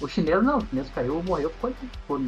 O 0.00 0.08
chinês 0.08 0.42
não, 0.42 0.58
o 0.58 0.66
chinês 0.66 0.88
caiu, 0.92 1.22
morreu, 1.22 1.50
ficou, 1.50 1.72
ficou 1.72 2.20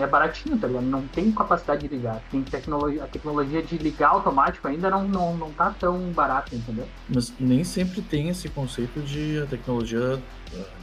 é 0.00 0.06
baratinho, 0.08 0.58
tá 0.58 0.66
ligado? 0.66 0.86
Não 0.86 1.06
tem 1.06 1.30
capacidade 1.30 1.86
de 1.86 1.94
ligar. 1.94 2.20
Tem 2.32 2.42
tecnologia, 2.42 3.04
a 3.04 3.06
tecnologia 3.06 3.62
de 3.62 3.78
ligar 3.78 4.10
automático 4.10 4.66
ainda 4.66 4.90
não, 4.90 5.06
não, 5.06 5.36
não 5.36 5.52
tá 5.52 5.72
tão 5.78 5.98
barata, 6.10 6.54
entendeu? 6.54 6.88
Mas 7.08 7.32
nem 7.38 7.62
sempre 7.62 8.02
tem 8.02 8.28
esse 8.28 8.48
conceito 8.48 9.00
de 9.00 9.40
a 9.40 9.46
tecnologia, 9.46 10.20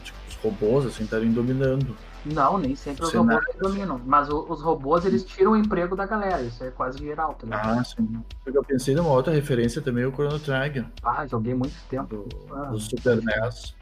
tipo, 0.04 0.18
os 0.30 0.36
robôs, 0.36 0.86
assim, 0.86 1.04
estarem 1.04 1.32
dominando. 1.32 1.96
Não, 2.26 2.58
nem 2.58 2.76
sempre 2.76 3.04
os 3.04 3.14
robôs 3.14 3.44
dominam. 3.60 4.02
Mas 4.06 4.30
o, 4.30 4.46
os 4.50 4.62
robôs, 4.62 5.06
eles 5.06 5.24
tiram 5.24 5.52
o 5.52 5.56
emprego 5.56 5.96
da 5.96 6.06
galera. 6.06 6.42
Isso 6.42 6.64
é 6.64 6.72
quase 6.72 7.00
geral, 7.00 7.34
tá 7.36 7.46
ligado? 7.46 7.80
Ah, 7.80 7.84
sim. 7.84 8.24
Eu 8.46 8.64
pensei 8.64 8.96
numa 8.96 9.12
outra 9.12 9.34
referência 9.34 9.82
também, 9.82 10.06
o 10.06 10.12
Chrono 10.12 10.40
Trigger. 10.40 10.86
Ah, 11.04 11.26
joguei 11.28 11.54
muito 11.54 11.76
tempo. 11.90 12.28
Do, 12.28 12.54
ah, 12.54 12.66
do 12.66 12.80
Super 12.80 13.22
NES. 13.24 13.76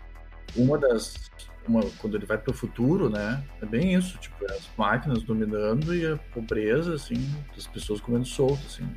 Uma 0.56 0.78
das 0.78 1.32
uma, 1.68 1.82
quando 2.00 2.18
ele 2.18 2.26
vai 2.26 2.38
para 2.38 2.52
o 2.52 2.54
futuro, 2.54 3.10
né? 3.10 3.44
É 3.62 3.66
bem 3.66 3.94
isso, 3.94 4.18
tipo, 4.18 4.36
é 4.46 4.54
as 4.54 4.70
máquinas 4.78 5.24
dominando 5.24 5.96
e 5.96 6.06
a 6.06 6.18
pobreza, 6.34 6.96
assim, 6.96 7.16
das 7.56 7.68
pessoas 7.68 8.02
comendo 8.02 8.26
solto, 8.26 8.62
assim. 8.66 8.88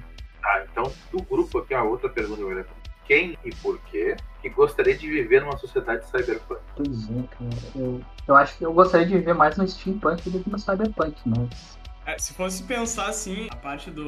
Ah, 0.42 0.64
então, 0.70 0.92
do 1.12 1.22
grupo 1.22 1.58
aqui, 1.58 1.74
a 1.74 1.82
outra 1.82 2.08
pergunta 2.08 2.42
agora. 2.42 2.66
Quem 3.06 3.38
e 3.44 3.54
por 3.56 3.78
quê 3.90 4.16
que 4.42 4.48
gostaria 4.48 4.96
de 4.96 5.08
viver 5.08 5.40
numa 5.42 5.56
sociedade 5.56 6.06
cyberpunk? 6.06 6.60
Pois 6.76 7.10
é, 7.10 7.22
cara. 7.30 7.72
Eu, 7.74 8.00
eu 8.26 8.36
acho 8.36 8.58
que 8.58 8.64
eu 8.64 8.72
gostaria 8.72 9.06
de 9.06 9.14
viver 9.14 9.34
mais 9.34 9.56
no 9.56 9.66
steampunk 9.66 10.28
do 10.28 10.42
que 10.42 10.50
no 10.50 10.58
cyberpunk, 10.58 11.16
mas 11.24 11.76
é, 12.06 12.16
se 12.18 12.32
fosse 12.34 12.62
pensar 12.62 13.08
assim, 13.08 13.48
a 13.50 13.56
parte 13.56 13.90
do 13.90 14.04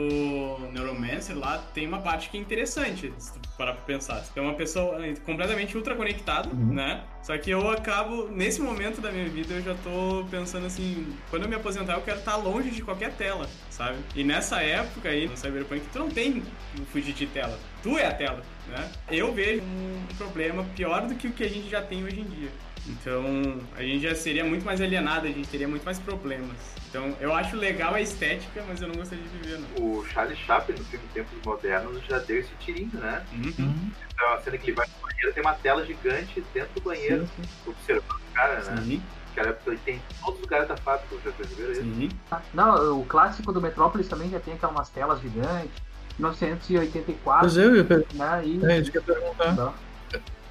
Neuromancer 0.73 1.37
lá 1.37 1.59
tem 1.75 1.85
uma 1.85 2.01
parte 2.01 2.31
que 2.31 2.39
é 2.39 2.41
interessante, 2.41 3.13
se 3.19 3.33
tu 3.33 3.41
parar 3.59 3.73
pra 3.73 3.83
pensar. 3.83 4.23
Tem 4.33 4.41
uma 4.41 4.55
pessoa 4.55 5.01
completamente 5.27 5.77
ultra 5.77 5.97
conectada, 5.97 6.49
uhum. 6.49 6.75
né? 6.75 7.03
Só 7.21 7.37
que 7.37 7.51
eu 7.51 7.69
acabo, 7.69 8.29
nesse 8.29 8.61
momento 8.61 9.01
da 9.01 9.11
minha 9.11 9.29
vida, 9.29 9.55
eu 9.55 9.63
já 9.63 9.75
tô 9.75 10.25
pensando 10.31 10.67
assim, 10.67 11.13
quando 11.29 11.43
eu 11.43 11.49
me 11.49 11.57
aposentar, 11.57 11.95
eu 11.95 12.03
quero 12.03 12.21
estar 12.21 12.37
longe 12.37 12.71
de 12.71 12.83
qualquer 12.83 13.13
tela, 13.15 13.49
sabe? 13.69 13.99
E 14.15 14.23
nessa 14.23 14.63
época 14.63 15.09
aí, 15.09 15.27
no 15.27 15.37
Cyberpunk, 15.37 15.83
tu 15.93 15.99
não 15.99 16.09
tem 16.09 16.45
fugir 16.93 17.13
de 17.13 17.27
tela. 17.27 17.59
Tu 17.83 17.99
é 17.99 18.07
a 18.07 18.15
tela, 18.15 18.45
né? 18.69 18.91
Eu 19.11 19.33
vejo 19.33 19.63
um 19.63 20.07
problema 20.17 20.65
pior 20.77 21.07
do 21.07 21.15
que 21.15 21.29
o 21.29 21.33
que 21.33 21.45
a 21.45 21.49
gente 21.49 21.69
já 21.69 21.83
tem 21.83 22.05
hoje 22.05 22.21
em 22.21 22.25
dia. 22.25 22.51
Então, 22.87 23.61
a 23.77 23.83
gente 23.83 24.01
já 24.01 24.15
seria 24.15 24.45
muito 24.45 24.65
mais 24.65 24.81
alienado, 24.81 25.27
a 25.27 25.31
gente 25.31 25.49
teria 25.49 25.69
muito 25.69 25.85
mais 25.85 25.99
problemas. 25.99 26.57
Então, 26.89 27.15
eu 27.21 27.35
acho 27.35 27.55
legal 27.55 27.95
a 27.95 28.01
estética, 28.01 28.65
mas 28.67 28.81
eu 28.81 28.89
não 28.89 28.95
gostaria 28.95 29.23
de 29.23 29.39
viver, 29.39 29.59
não. 29.59 29.85
O 29.85 30.07
Charlie 30.07 30.37
Chaplin, 30.37 30.79
no 30.79 30.85
filme 30.87 31.05
Tempos 31.13 31.39
Modernos, 31.45 32.03
já 32.07 32.19
deu 32.19 32.39
esse 32.39 32.55
tirinho, 32.61 32.91
né? 32.95 33.23
Uhum. 33.33 33.91
Então, 34.11 34.33
a 34.33 34.41
cena 34.41 34.57
que 34.57 34.71
ele 34.71 34.77
vai 34.77 34.87
no 34.87 35.07
banheiro, 35.07 35.33
tem 35.35 35.43
uma 35.43 35.55
tela 35.55 35.85
gigante 35.85 36.43
dentro 36.55 36.75
do 36.75 36.81
banheiro, 36.81 37.29
sim, 37.37 37.43
sim. 37.43 37.71
observando 37.71 38.21
o 38.21 38.33
cara, 38.33 38.61
né? 38.63 38.83
Sim. 38.83 39.03
Cara, 39.35 39.57
ele 39.67 39.79
tem 39.85 40.03
todos 40.21 40.37
os 40.37 40.41
lugares 40.41 40.67
da 40.67 40.77
fábrica, 40.79 41.15
já 41.25 41.31
perceberam 41.31 41.73
isso? 41.73 42.17
Não, 42.55 43.01
o 43.01 43.05
clássico 43.05 43.53
do 43.53 43.61
Metrópolis 43.61 44.09
também 44.09 44.31
já 44.31 44.41
tem 44.41 44.55
aquelas 44.55 44.89
telas 44.89 45.21
gigantes. 45.21 45.88
1984. 46.19 47.41
Pois 47.41 47.57
eu 47.57 47.77
ia 47.77 47.85
perguntar. 47.85 48.43
Né? 48.43 48.47
E... 48.47 48.67
É, 48.67 48.79
isso 48.79 48.91
que 48.91 48.99
eu 48.99 49.03
ia 49.03 49.15
perguntar. 49.15 49.55
Não. 49.55 49.75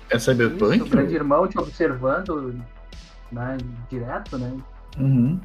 É 0.10 0.18
Cyberpunk? 0.18 0.76
Isso, 0.78 0.86
o 0.86 0.90
grande 0.90 1.16
irmão 1.16 1.48
te 1.48 1.60
observando 1.60 2.56
né, 3.32 3.58
direto, 3.90 4.38
né? 4.38 4.58
Uhum. 4.98 5.40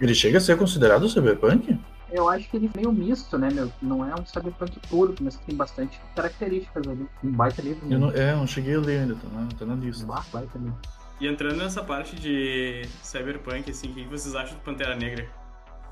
Ele 0.00 0.14
chega 0.14 0.38
a 0.38 0.40
ser 0.40 0.56
considerado 0.56 1.08
cyberpunk? 1.08 1.78
Eu 2.10 2.28
acho 2.28 2.48
que 2.48 2.56
ele 2.56 2.70
é 2.72 2.76
meio 2.76 2.92
misto, 2.92 3.36
né, 3.36 3.48
meu? 3.52 3.70
Não 3.82 4.04
é 4.04 4.14
um 4.14 4.24
cyberpunk 4.24 4.78
puro, 4.88 5.14
mas 5.20 5.36
tem 5.36 5.54
bastante 5.54 6.00
características 6.14 6.86
ali. 6.86 7.06
Um 7.22 7.32
baita 7.32 7.60
livro. 7.60 7.80
Eu 7.90 7.98
não, 7.98 8.10
é, 8.12 8.32
eu 8.32 8.36
não 8.36 8.46
cheguei 8.46 8.76
a 8.76 8.80
ler 8.80 9.00
ainda, 9.00 9.14
tá 9.16 9.28
na, 9.28 9.48
tá 9.48 9.66
na 9.66 9.74
lista. 9.74 10.04
Um 10.04 10.08
baita 10.32 10.58
livro. 10.58 10.78
E 11.20 11.26
entrando 11.26 11.56
nessa 11.56 11.82
parte 11.82 12.14
de 12.14 12.82
cyberpunk, 13.02 13.70
assim, 13.70 13.90
o 13.90 13.94
que 13.94 14.04
vocês 14.04 14.34
acham 14.34 14.56
do 14.56 14.62
Pantera 14.62 14.94
Negra? 14.94 15.26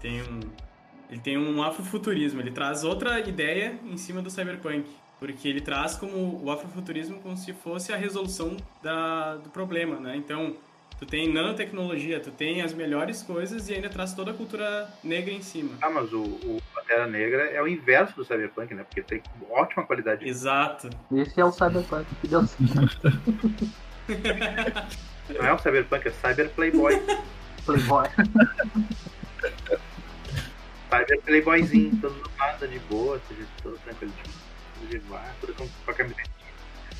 Tem 0.00 0.22
um... 0.22 0.40
Ele 1.10 1.20
tem 1.20 1.38
um 1.38 1.62
afrofuturismo, 1.62 2.40
ele 2.40 2.50
traz 2.50 2.84
outra 2.84 3.20
ideia 3.20 3.78
em 3.84 3.96
cima 3.96 4.22
do 4.22 4.30
cyberpunk. 4.30 4.84
Porque 5.18 5.48
ele 5.48 5.60
traz 5.60 5.96
como 5.96 6.42
o 6.44 6.50
afrofuturismo 6.50 7.20
como 7.20 7.36
se 7.36 7.52
fosse 7.52 7.92
a 7.92 7.96
resolução 7.96 8.56
da, 8.82 9.36
do 9.36 9.48
problema, 9.48 9.98
né? 9.98 10.14
Então, 10.16 10.54
Tu 10.98 11.04
tem 11.04 11.30
nanotecnologia, 11.30 12.18
tu 12.18 12.30
tem 12.30 12.62
as 12.62 12.72
melhores 12.72 13.22
coisas 13.22 13.68
e 13.68 13.74
ainda 13.74 13.90
traz 13.90 14.14
toda 14.14 14.30
a 14.30 14.34
cultura 14.34 14.88
negra 15.04 15.30
em 15.30 15.42
cima. 15.42 15.72
Ah, 15.82 15.90
mas 15.90 16.10
o, 16.10 16.22
o 16.22 16.58
Pantera 16.74 17.06
Negra 17.06 17.50
é 17.50 17.60
o 17.60 17.68
inverso 17.68 18.16
do 18.16 18.24
Cyberpunk, 18.24 18.74
né? 18.74 18.82
Porque 18.82 19.02
tem 19.02 19.22
ótima 19.50 19.84
qualidade. 19.84 20.26
Exato. 20.26 20.88
Esse 21.12 21.38
é 21.38 21.44
o 21.44 21.52
Cyberpunk 21.52 22.06
que 22.18 22.28
deu 22.28 22.46
certo. 22.46 23.12
Não 25.28 25.44
é 25.44 25.52
o 25.52 25.58
Cyberpunk, 25.58 26.08
é 26.08 26.10
Cyber 26.12 26.48
Playboy. 26.50 27.02
Playboy. 27.66 28.08
Cyber 30.90 31.20
Playboyzinho, 31.22 31.96
todo 32.00 32.30
nada 32.38 32.68
de 32.68 32.78
boa, 32.80 33.20
todo 33.62 33.78
tranquilo, 33.78 34.12
tudo 34.74 34.88
de 34.88 34.98
bar, 35.00 35.34
tudo 35.40 35.54
com 35.54 35.90
a 35.90 35.94
camiseta 35.94 36.36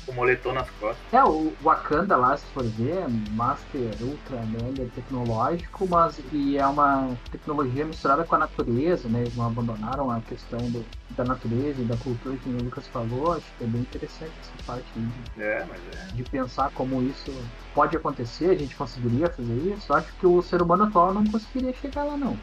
o 0.07 0.13
moletom 0.13 0.53
nas 0.53 0.69
costas. 0.71 0.97
É, 1.11 1.23
o 1.23 1.53
Wakanda 1.61 2.15
lá, 2.15 2.35
se 2.37 2.45
for 2.47 2.63
ver, 2.63 2.97
é 2.97 3.07
Master 3.31 3.81
Ultra 4.01 4.41
Mega 4.45 4.89
tecnológico, 4.95 5.87
mas 5.87 6.19
e 6.31 6.57
é 6.57 6.65
uma 6.65 7.15
tecnologia 7.31 7.85
misturada 7.85 8.23
com 8.23 8.35
a 8.35 8.39
natureza, 8.39 9.07
né? 9.09 9.21
Eles 9.21 9.35
não 9.35 9.47
abandonaram 9.47 10.09
a 10.09 10.21
questão 10.21 10.59
do, 10.71 10.85
da 11.11 11.25
natureza 11.25 11.81
e 11.81 11.85
da 11.85 11.97
cultura 11.97 12.37
que 12.37 12.49
o 12.49 12.63
Lucas 12.63 12.87
falou. 12.87 13.33
Acho 13.33 13.45
que 13.57 13.63
é 13.63 13.67
bem 13.67 13.81
interessante 13.81 14.31
essa 14.41 14.63
parte 14.65 14.85
de, 14.95 15.41
é, 15.41 15.65
mas 15.65 15.79
é. 15.93 16.13
de 16.13 16.23
pensar 16.23 16.71
como 16.71 17.01
isso 17.03 17.33
pode 17.75 17.95
acontecer, 17.95 18.51
a 18.51 18.55
gente 18.55 18.75
conseguiria 18.75 19.29
fazer 19.29 19.73
isso. 19.73 19.93
Acho 19.93 20.11
que 20.13 20.25
o 20.25 20.41
ser 20.41 20.61
humano 20.61 20.85
atual 20.85 21.13
não 21.13 21.25
conseguiria 21.25 21.73
chegar 21.73 22.03
lá, 22.03 22.15
não. 22.15 22.37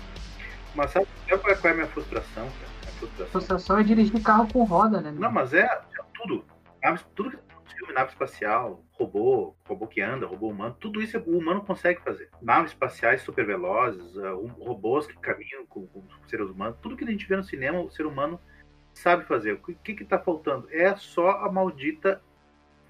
Mas 0.74 0.90
sabe 0.90 1.06
qual 1.28 1.56
é 1.64 1.70
a 1.70 1.74
minha 1.74 1.87
frustração, 1.87 2.44
cara? 2.44 2.72
A 2.82 2.92
frustração. 2.98 3.32
Frustração 3.32 3.78
é 3.78 3.82
dirigir 3.82 4.22
carro 4.22 4.48
com 4.52 4.64
roda, 4.64 5.00
né? 5.00 5.12
Não, 5.16 5.30
mas 5.30 5.54
é, 5.54 5.62
é 5.62 5.80
tudo. 6.14 6.44
Tudo 7.14 7.30
que 7.30 7.38
filme, 7.74 7.92
nave 7.92 8.10
espacial, 8.10 8.84
robô, 8.92 9.54
robô 9.66 9.87
que 9.87 10.00
anda, 10.00 10.26
robô 10.26 10.48
humano, 10.48 10.76
tudo 10.78 11.02
isso 11.02 11.18
o 11.18 11.38
humano 11.38 11.62
consegue 11.62 12.00
fazer. 12.00 12.30
Naves 12.40 12.72
espaciais 12.72 13.22
super 13.22 13.46
velozes, 13.46 14.16
uh, 14.16 14.46
robôs 14.60 15.06
que 15.06 15.16
caminham 15.18 15.66
com, 15.66 15.87
com, 15.87 16.02
seres 16.28 16.48
humanos, 16.48 16.78
tudo 16.80 16.96
que 16.96 17.04
a 17.04 17.10
gente 17.10 17.26
vê 17.26 17.37
no 17.37 17.44
cinema, 17.44 17.80
o 17.80 17.90
ser 17.90 18.06
humano 18.06 18.40
sabe 18.92 19.24
fazer. 19.24 19.52
O 19.52 19.58
que 19.58 19.92
está 19.92 20.18
faltando? 20.18 20.68
É 20.70 20.94
só 20.96 21.30
a 21.44 21.50
maldita 21.50 22.22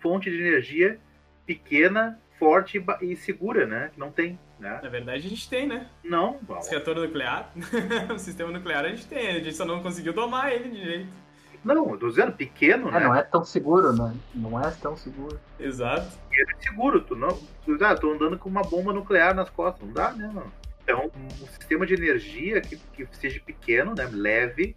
fonte 0.01 0.31
de 0.31 0.40
energia 0.40 1.01
pequena, 1.47 2.20
forte 2.38 2.85
e 3.01 3.16
segura, 3.16 3.66
né? 3.66 3.90
Que 3.92 3.99
não 3.99 4.11
tem. 4.11 4.38
Né? 4.59 4.81
Na 4.83 4.88
verdade, 4.88 5.27
a 5.27 5.31
gente 5.31 5.49
tem, 5.49 5.67
né? 5.67 5.87
Não. 6.03 6.38
O 6.49 6.71
reator 6.71 6.95
nuclear. 6.97 7.51
o 8.14 8.19
sistema 8.19 8.51
nuclear 8.51 8.85
a 8.85 8.88
gente 8.88 9.07
tem, 9.07 9.29
a 9.29 9.33
gente 9.33 9.55
só 9.55 9.64
não 9.64 9.83
conseguiu 9.83 10.12
domar 10.12 10.53
ele 10.53 10.69
de 10.69 10.85
jeito. 10.85 11.25
Não, 11.64 11.90
eu 11.90 11.99
tô 11.99 12.09
dizendo 12.09 12.33
pequeno, 12.33 12.88
é, 12.88 12.93
né? 12.93 13.01
Não 13.01 13.14
é 13.14 13.23
tão 13.23 13.43
seguro, 13.45 13.93
né? 13.93 14.14
Não 14.35 14.61
é 14.61 14.71
tão 14.71 14.97
seguro. 14.97 15.40
Exato. 15.59 16.07
É 16.33 16.62
seguro, 16.62 17.01
tu 17.01 17.17
não. 17.17 17.38
Tu, 17.64 17.79
ah, 17.83 17.97
tô 17.97 18.12
andando 18.12 18.38
com 18.38 18.51
uma 18.51 18.62
bomba 18.62 18.93
nuclear 18.93 19.35
nas 19.35 19.49
costas. 19.49 19.87
Não 19.87 19.95
dá, 19.95 20.12
né, 20.12 20.27
mano? 20.27 20.53
Então, 20.83 21.11
um 21.17 21.47
sistema 21.47 21.87
de 21.87 21.95
energia 21.95 22.61
que, 22.61 22.77
que 22.77 23.09
seja 23.12 23.40
pequeno, 23.40 23.95
né? 23.95 24.07
Leve 24.12 24.77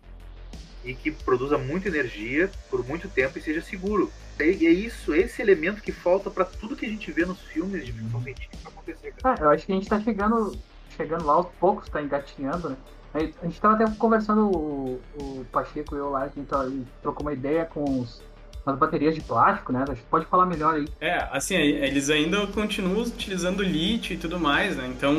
e 0.83 0.93
que 0.93 1.11
produza 1.11 1.57
muita 1.57 1.87
energia 1.87 2.49
por 2.69 2.85
muito 2.85 3.07
tempo 3.09 3.37
e 3.37 3.41
seja 3.41 3.61
seguro. 3.61 4.11
É, 4.39 4.45
é 4.45 4.51
isso, 4.51 5.13
esse 5.13 5.41
elemento 5.41 5.81
que 5.81 5.91
falta 5.91 6.29
para 6.29 6.45
tudo 6.45 6.75
que 6.75 6.85
a 6.85 6.89
gente 6.89 7.11
vê 7.11 7.25
nos 7.25 7.41
filmes 7.41 7.85
de 7.85 7.91
ficção 7.91 8.21
científica 8.21 8.69
acontecer. 8.69 9.13
Ah, 9.23 9.35
eu 9.39 9.49
acho 9.49 9.65
que 9.65 9.71
a 9.71 9.75
gente 9.75 9.89
tá 9.89 9.99
chegando, 9.99 10.57
chegando 10.95 11.25
lá 11.25 11.33
aos 11.33 11.47
poucos, 11.59 11.89
tá 11.89 12.01
engatinhando, 12.01 12.69
né? 12.69 12.77
A 13.13 13.45
gente 13.45 13.59
tava 13.59 13.73
até 13.73 13.89
conversando, 13.97 14.45
o, 14.45 15.01
o 15.15 15.45
Pacheco 15.51 15.95
e 15.95 15.97
eu 15.97 16.11
lá, 16.11 16.23
a 16.23 16.27
gente, 16.27 16.53
a 16.53 16.69
gente 16.69 16.87
trocou 17.01 17.25
uma 17.25 17.33
ideia 17.33 17.65
com 17.65 18.01
os, 18.01 18.21
as 18.63 18.77
baterias 18.77 19.15
de 19.15 19.21
plástico, 19.21 19.71
né? 19.71 19.83
A 19.87 19.93
gente 19.93 20.05
pode 20.05 20.25
falar 20.27 20.45
melhor 20.45 20.75
aí. 20.75 20.87
É, 21.01 21.27
assim, 21.31 21.55
eles 21.55 22.09
ainda 22.09 22.45
continuam 22.47 23.01
utilizando 23.03 23.63
lítio 23.63 24.13
e 24.13 24.17
tudo 24.17 24.39
mais, 24.39 24.75
né? 24.75 24.87
Então, 24.95 25.15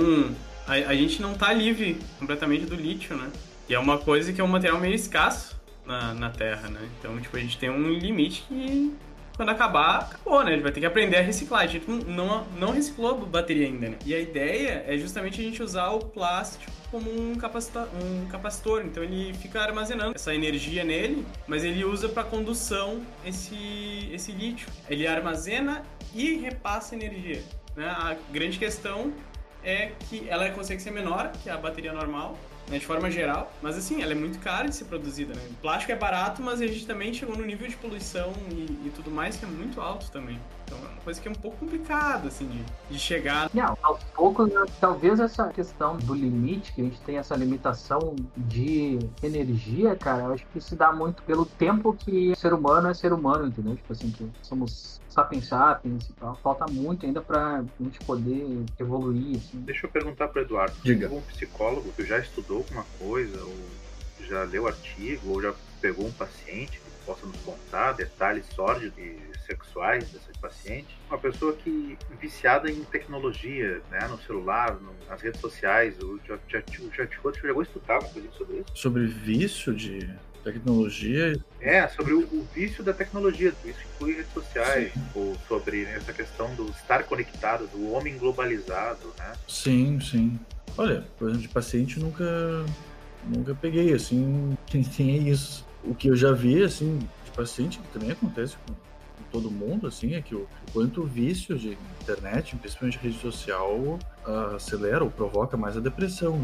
a, 0.66 0.74
a 0.74 0.94
gente 0.94 1.20
não 1.20 1.34
tá 1.34 1.52
livre 1.52 1.98
completamente 2.20 2.66
do 2.66 2.76
lítio, 2.76 3.16
né? 3.16 3.30
E 3.68 3.74
é 3.74 3.78
uma 3.78 3.98
coisa 3.98 4.32
que 4.32 4.40
é 4.40 4.44
um 4.44 4.48
material 4.48 4.80
meio 4.80 4.94
escasso 4.94 5.60
na, 5.84 6.14
na 6.14 6.30
Terra, 6.30 6.68
né? 6.68 6.88
Então, 6.98 7.18
tipo, 7.20 7.36
a 7.36 7.40
gente 7.40 7.58
tem 7.58 7.70
um 7.70 7.92
limite 7.92 8.44
que 8.48 8.94
quando 9.38 9.50
acabar, 9.50 10.00
acabou, 10.00 10.42
né? 10.42 10.52
Ele 10.52 10.62
vai 10.62 10.72
ter 10.72 10.80
que 10.80 10.86
aprender 10.86 11.16
a 11.16 11.22
reciclar. 11.22 11.62
A 11.62 11.66
gente 11.68 11.88
não, 11.88 12.44
não 12.58 12.72
reciclou 12.72 13.12
a 13.12 13.14
bateria 13.14 13.66
ainda, 13.66 13.90
né? 13.90 13.98
E 14.04 14.12
a 14.12 14.18
ideia 14.18 14.84
é 14.84 14.98
justamente 14.98 15.40
a 15.40 15.44
gente 15.44 15.62
usar 15.62 15.90
o 15.90 16.00
plástico 16.00 16.72
como 16.90 17.08
um, 17.08 17.36
capacita 17.36 17.88
um 18.02 18.26
capacitor. 18.26 18.82
Então 18.84 19.00
ele 19.00 19.32
fica 19.34 19.62
armazenando 19.62 20.16
essa 20.16 20.34
energia 20.34 20.82
nele, 20.82 21.24
mas 21.46 21.62
ele 21.62 21.84
usa 21.84 22.08
para 22.08 22.24
condução 22.24 23.00
esse, 23.24 24.10
esse 24.12 24.32
lítio. 24.32 24.68
Ele 24.90 25.06
armazena 25.06 25.84
e 26.12 26.38
repassa 26.38 26.96
energia. 26.96 27.40
Né? 27.76 27.86
A 27.86 28.16
grande 28.32 28.58
questão 28.58 29.12
é 29.62 29.92
que 30.08 30.28
ela 30.28 30.50
consegue 30.50 30.82
ser 30.82 30.90
menor 30.90 31.30
que 31.44 31.48
a 31.48 31.56
bateria 31.56 31.92
normal, 31.92 32.36
né, 32.68 32.78
de 32.78 32.86
forma 32.86 33.10
geral. 33.10 33.52
Mas 33.62 33.76
assim, 33.76 34.02
ela 34.02 34.12
é 34.12 34.14
muito 34.14 34.38
cara 34.38 34.68
de 34.68 34.74
ser 34.74 34.84
produzida, 34.84 35.34
né? 35.34 35.42
O 35.50 35.54
plástico 35.54 35.92
é 35.92 35.96
barato, 35.96 36.42
mas 36.42 36.60
a 36.60 36.66
gente 36.66 36.86
também 36.86 37.12
chegou 37.12 37.36
no 37.36 37.44
nível 37.44 37.68
de 37.68 37.76
poluição 37.76 38.32
e, 38.50 38.86
e 38.86 38.92
tudo 38.94 39.10
mais 39.10 39.36
que 39.36 39.44
é 39.44 39.48
muito 39.48 39.80
alto 39.80 40.10
também. 40.10 40.38
Então 40.68 40.78
é 40.78 40.92
uma 40.92 41.00
coisa 41.00 41.20
que 41.20 41.26
é 41.26 41.30
um 41.30 41.34
pouco 41.34 41.56
complicada, 41.56 42.28
assim, 42.28 42.46
de, 42.46 42.64
de 42.90 42.98
chegar. 42.98 43.50
Não, 43.54 43.76
aos 43.82 44.04
poucos, 44.14 44.52
né, 44.52 44.64
talvez 44.78 45.18
essa 45.18 45.48
questão 45.48 45.96
do 45.96 46.14
limite, 46.14 46.72
que 46.72 46.82
a 46.82 46.84
gente 46.84 47.00
tem 47.00 47.16
essa 47.16 47.34
limitação 47.34 48.14
de 48.36 48.98
energia, 49.22 49.96
cara, 49.96 50.24
eu 50.24 50.32
acho 50.34 50.46
que 50.52 50.60
se 50.60 50.76
dá 50.76 50.92
muito 50.92 51.22
pelo 51.22 51.46
tempo 51.46 51.94
que 51.94 52.36
ser 52.36 52.52
humano 52.52 52.88
é 52.88 52.94
ser 52.94 53.12
humano, 53.12 53.46
entendeu? 53.46 53.74
Tipo 53.76 53.92
assim, 53.92 54.10
que 54.10 54.30
somos 54.42 55.00
sapiens 55.08 55.46
sapiens 55.46 56.10
e 56.10 56.12
tal. 56.12 56.36
Falta 56.42 56.66
muito 56.70 57.06
ainda 57.06 57.22
pra 57.22 57.64
gente 57.80 57.98
poder 58.00 58.64
evoluir, 58.78 59.38
assim. 59.38 59.60
Deixa 59.60 59.86
eu 59.86 59.90
perguntar 59.90 60.28
pro 60.28 60.42
Eduardo. 60.42 60.76
Diga. 60.84 61.06
Algum 61.06 61.22
psicólogo 61.22 61.90
que 61.92 62.04
já 62.04 62.18
estudou 62.18 62.58
alguma 62.58 62.84
coisa, 62.98 63.42
ou 63.42 63.56
já 64.28 64.44
leu 64.44 64.66
artigo, 64.66 65.30
ou 65.30 65.40
já 65.40 65.54
pegou 65.80 66.06
um 66.06 66.12
paciente 66.12 66.78
possa 67.08 67.26
nos 67.26 67.38
contar 67.38 67.92
detalhes 67.92 68.44
sórdidos 68.54 68.98
e 68.98 69.16
sexuais 69.46 70.04
desse 70.10 70.30
paciente, 70.38 70.94
uma 71.08 71.18
pessoa 71.18 71.54
que 71.54 71.96
viciada 72.20 72.70
em 72.70 72.84
tecnologia, 72.84 73.80
né, 73.90 74.06
no 74.06 74.20
celular, 74.20 74.74
no, 74.74 74.92
nas 75.08 75.22
redes 75.22 75.40
sociais, 75.40 75.98
o 76.02 76.20
já 76.26 76.38
chegou 77.40 77.60
a 77.60 77.62
estudar 77.62 77.94
alguma 77.94 78.12
coisa 78.12 78.28
sobre 78.36 78.56
isso? 78.58 78.66
Sobre 78.74 79.06
vício 79.06 79.74
de 79.74 80.06
tecnologia? 80.44 81.40
É, 81.62 81.88
sobre 81.88 82.12
o, 82.12 82.20
o 82.20 82.46
vício 82.54 82.84
da 82.84 82.92
tecnologia, 82.92 83.54
isso 83.64 83.80
inclui 83.94 84.16
redes 84.16 84.32
sociais, 84.34 84.92
sim. 84.92 85.00
ou 85.14 85.34
sobre 85.48 85.84
essa 85.84 86.12
questão 86.12 86.54
do 86.56 86.68
estar 86.68 87.04
conectado, 87.04 87.66
do 87.68 87.90
homem 87.90 88.18
globalizado, 88.18 89.14
né? 89.18 89.32
Sim, 89.48 89.98
sim. 89.98 90.38
Olha, 90.76 91.06
por 91.18 91.28
exemplo, 91.28 91.42
de 91.42 91.48
paciente 91.48 91.98
nunca 91.98 92.24
nunca 93.26 93.54
peguei, 93.54 93.94
assim, 93.94 94.56
quem 94.66 94.82
tem 94.84 95.10
é 95.10 95.30
isso. 95.30 95.67
O 95.84 95.94
que 95.94 96.08
eu 96.08 96.16
já 96.16 96.32
vi, 96.32 96.62
assim, 96.62 96.98
de 97.24 97.30
paciente, 97.32 97.78
que 97.78 97.88
também 97.88 98.10
acontece 98.10 98.56
com 98.66 98.74
todo 99.30 99.50
mundo, 99.50 99.86
assim, 99.86 100.14
é 100.14 100.22
que 100.22 100.34
o, 100.34 100.46
quanto 100.72 101.02
o 101.02 101.06
vício 101.06 101.56
de 101.58 101.76
internet, 102.00 102.56
principalmente 102.56 102.98
rede 102.98 103.18
social, 103.18 103.98
uh, 104.26 104.56
acelera 104.56 105.04
ou 105.04 105.10
provoca 105.10 105.56
mais 105.56 105.76
a 105.76 105.80
depressão. 105.80 106.40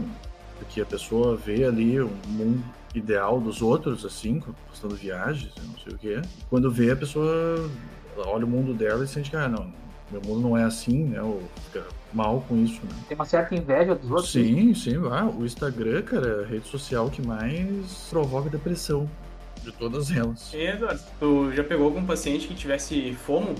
Porque 0.59 0.81
a 0.81 0.87
pessoa 0.87 1.37
vê 1.37 1.65
ali 1.65 2.01
um 2.01 2.11
mundo 2.27 2.65
ideal 2.95 3.41
dos 3.41 3.61
outros, 3.61 4.05
assim, 4.05 4.41
postando 4.69 4.95
viagens, 4.95 5.53
não 5.67 5.79
sei 5.79 5.93
o 5.93 5.99
quê. 5.99 6.23
Quando 6.49 6.71
vê, 6.71 6.93
a 6.93 6.97
pessoa 6.97 7.69
olha 8.17 8.45
o 8.45 8.49
mundo 8.49 8.73
dela 8.73 9.05
e 9.05 9.09
sente 9.09 9.31
que, 9.31 9.37
ah, 9.37 9.49
não, 9.49 9.73
meu 10.11 10.21
mundo 10.25 10.41
não 10.41 10.57
é 10.57 10.65
assim, 10.65 11.05
né? 11.05 11.23
Ou 11.23 11.43
fica 11.67 11.87
mal 12.13 12.45
com 12.49 12.57
isso, 12.57 12.81
né? 12.85 12.91
Tem 13.09 13.15
uma 13.15 13.25
certa 13.25 13.55
inveja 13.55 13.95
dos 13.95 14.11
outros. 14.11 14.33
Sim, 14.33 14.75
sim. 14.75 14.97
Ah, 15.11 15.27
o 15.27 15.45
Instagram, 15.45 16.03
cara, 16.03 16.27
é 16.27 16.45
a 16.45 16.47
rede 16.47 16.69
social 16.69 17.11
que 17.11 17.27
mais 17.27 18.07
provoca 18.11 18.49
depressão 18.49 19.09
de 19.63 19.73
todas 19.73 20.11
elas. 20.11 20.53
E, 20.53 20.67
Eduardo, 20.67 21.01
tu 21.19 21.53
já 21.53 21.65
pegou 21.65 21.87
algum 21.87 22.05
paciente 22.05 22.47
que 22.47 22.55
tivesse 22.55 23.15
FOMO? 23.15 23.55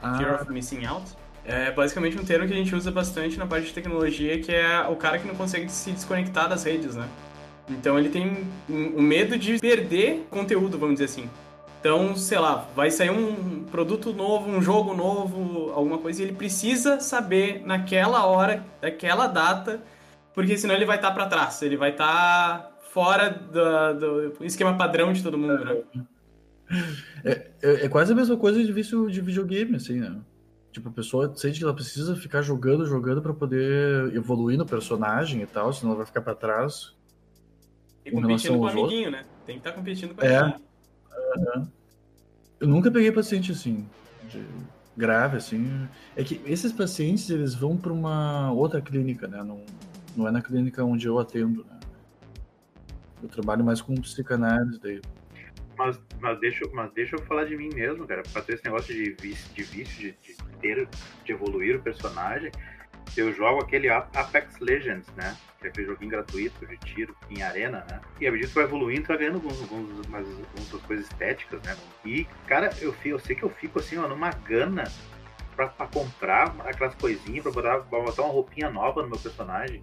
Ah. 0.00 0.16
Fear 0.16 0.42
of 0.42 0.52
Missing 0.52 0.84
Out? 0.86 1.12
É 1.44 1.70
basicamente 1.72 2.18
um 2.18 2.24
termo 2.24 2.46
que 2.46 2.52
a 2.52 2.56
gente 2.56 2.74
usa 2.74 2.90
bastante 2.90 3.38
na 3.38 3.46
parte 3.46 3.68
de 3.68 3.72
tecnologia, 3.72 4.38
que 4.38 4.52
é 4.52 4.86
o 4.86 4.94
cara 4.96 5.18
que 5.18 5.26
não 5.26 5.34
consegue 5.34 5.68
se 5.70 5.90
desconectar 5.92 6.48
das 6.48 6.62
redes, 6.64 6.94
né? 6.94 7.08
Então 7.70 7.98
ele 7.98 8.08
tem 8.08 8.46
o 8.68 9.02
medo 9.02 9.36
de 9.38 9.58
perder 9.58 10.26
conteúdo, 10.30 10.78
vamos 10.78 10.96
dizer 10.96 11.06
assim. 11.06 11.28
Então, 11.80 12.16
sei 12.16 12.38
lá, 12.38 12.68
vai 12.74 12.90
sair 12.90 13.10
um 13.10 13.64
produto 13.64 14.12
novo, 14.12 14.50
um 14.50 14.60
jogo 14.60 14.94
novo, 14.94 15.70
alguma 15.72 15.98
coisa, 15.98 16.20
e 16.20 16.24
ele 16.26 16.34
precisa 16.34 16.98
saber 16.98 17.62
naquela 17.64 18.26
hora, 18.26 18.64
daquela 18.80 19.28
data, 19.28 19.80
porque 20.34 20.58
senão 20.58 20.74
ele 20.74 20.84
vai 20.84 20.96
estar 20.96 21.10
tá 21.10 21.14
para 21.14 21.26
trás, 21.26 21.62
ele 21.62 21.76
vai 21.76 21.90
estar 21.90 22.58
tá 22.58 22.70
fora 22.90 23.30
do, 23.30 24.32
do, 24.32 24.44
esquema 24.44 24.76
padrão 24.76 25.12
de 25.12 25.22
todo 25.22 25.38
mundo, 25.38 25.64
né? 25.64 25.82
É, 27.24 27.50
é, 27.62 27.84
é, 27.84 27.88
quase 27.88 28.12
a 28.12 28.16
mesma 28.16 28.36
coisa 28.36 28.62
de 28.62 28.72
vício 28.72 29.08
de 29.08 29.20
videogame, 29.20 29.76
assim, 29.76 30.00
né? 30.00 30.20
Tipo, 30.72 30.88
a 30.88 30.92
pessoa 30.92 31.32
sente 31.34 31.58
que 31.58 31.64
ela 31.64 31.74
precisa 31.74 32.14
ficar 32.16 32.42
jogando, 32.42 32.84
jogando 32.84 33.22
para 33.22 33.32
poder 33.32 34.14
evoluir 34.14 34.58
no 34.58 34.66
personagem 34.66 35.42
e 35.42 35.46
tal, 35.46 35.72
senão 35.72 35.92
ela 35.92 35.98
vai 35.98 36.06
ficar 36.06 36.22
para 36.22 36.34
trás. 36.34 36.94
E 38.04 38.10
competindo 38.10 38.58
com 38.58 38.64
o 38.64 38.66
amiguinho, 38.66 39.06
outros. 39.06 39.12
né? 39.12 39.24
Tem 39.46 39.54
que 39.54 39.60
estar 39.60 39.70
tá 39.70 39.76
competindo 39.76 40.14
com 40.14 40.20
o 40.20 40.24
é. 40.24 40.36
amiguinho. 40.36 40.67
Uhum. 41.36 41.68
Eu 42.60 42.68
nunca 42.68 42.90
peguei 42.90 43.12
paciente 43.12 43.52
assim, 43.52 43.88
de 44.28 44.44
grave, 44.96 45.36
assim. 45.36 45.88
É 46.16 46.24
que 46.24 46.40
esses 46.44 46.72
pacientes, 46.72 47.30
eles 47.30 47.54
vão 47.54 47.76
para 47.76 47.92
uma 47.92 48.50
outra 48.52 48.80
clínica, 48.80 49.28
né? 49.28 49.42
Não, 49.42 49.64
não 50.16 50.26
é 50.26 50.30
na 50.30 50.42
clínica 50.42 50.84
onde 50.84 51.06
eu 51.06 51.18
atendo, 51.18 51.64
né? 51.64 51.78
Eu 53.22 53.28
trabalho 53.28 53.64
mais 53.64 53.80
com 53.80 53.94
psicanálise 53.94 54.80
daí. 54.80 55.00
Mas, 55.76 56.00
mas, 56.20 56.40
deixa, 56.40 56.64
mas 56.72 56.92
deixa 56.92 57.14
eu 57.14 57.22
falar 57.22 57.44
de 57.44 57.56
mim 57.56 57.68
mesmo, 57.72 58.06
cara. 58.06 58.22
Pra 58.32 58.42
ter 58.42 58.54
esse 58.54 58.64
negócio 58.64 58.92
de 58.92 59.12
vício, 59.20 59.54
de, 59.54 59.62
vício, 59.62 59.96
de, 59.96 60.16
de 60.20 60.36
ter, 60.60 60.88
de 61.24 61.32
evoluir 61.32 61.76
o 61.76 61.82
personagem, 61.82 62.50
eu 63.16 63.32
jogo 63.32 63.62
aquele 63.62 63.88
Apex 63.88 64.58
Legends, 64.60 65.06
né? 65.16 65.36
Que 65.60 65.66
é 65.66 65.70
aquele 65.70 65.86
joguinho 65.86 66.10
gratuito 66.10 66.66
de 66.66 66.76
tiro 66.78 67.16
em 67.30 67.42
arena, 67.42 67.84
né? 67.90 68.00
E 68.20 68.26
à 68.26 68.30
medida 68.30 68.48
que 68.48 68.54
vai 68.54 68.64
evoluindo, 68.64 69.02
tu 69.02 69.08
vai 69.08 69.18
ganhando 69.18 69.36
algumas, 69.36 69.60
algumas, 69.60 70.26
algumas 70.26 70.86
coisas 70.86 71.06
estéticas, 71.06 71.60
né? 71.62 71.76
E, 72.04 72.24
cara, 72.46 72.70
eu, 72.80 72.94
eu 73.04 73.18
sei 73.18 73.34
que 73.34 73.42
eu 73.42 73.50
fico 73.50 73.78
assim, 73.78 73.98
ó, 73.98 74.06
numa 74.06 74.30
gana 74.30 74.84
pra, 75.56 75.68
pra 75.68 75.86
comprar 75.86 76.54
aquelas 76.60 76.94
coisinhas, 76.94 77.42
pra 77.42 77.52
botar, 77.52 77.78
pra 77.80 78.00
botar 78.00 78.22
uma 78.22 78.32
roupinha 78.32 78.70
nova 78.70 79.02
no 79.02 79.08
meu 79.08 79.18
personagem 79.18 79.82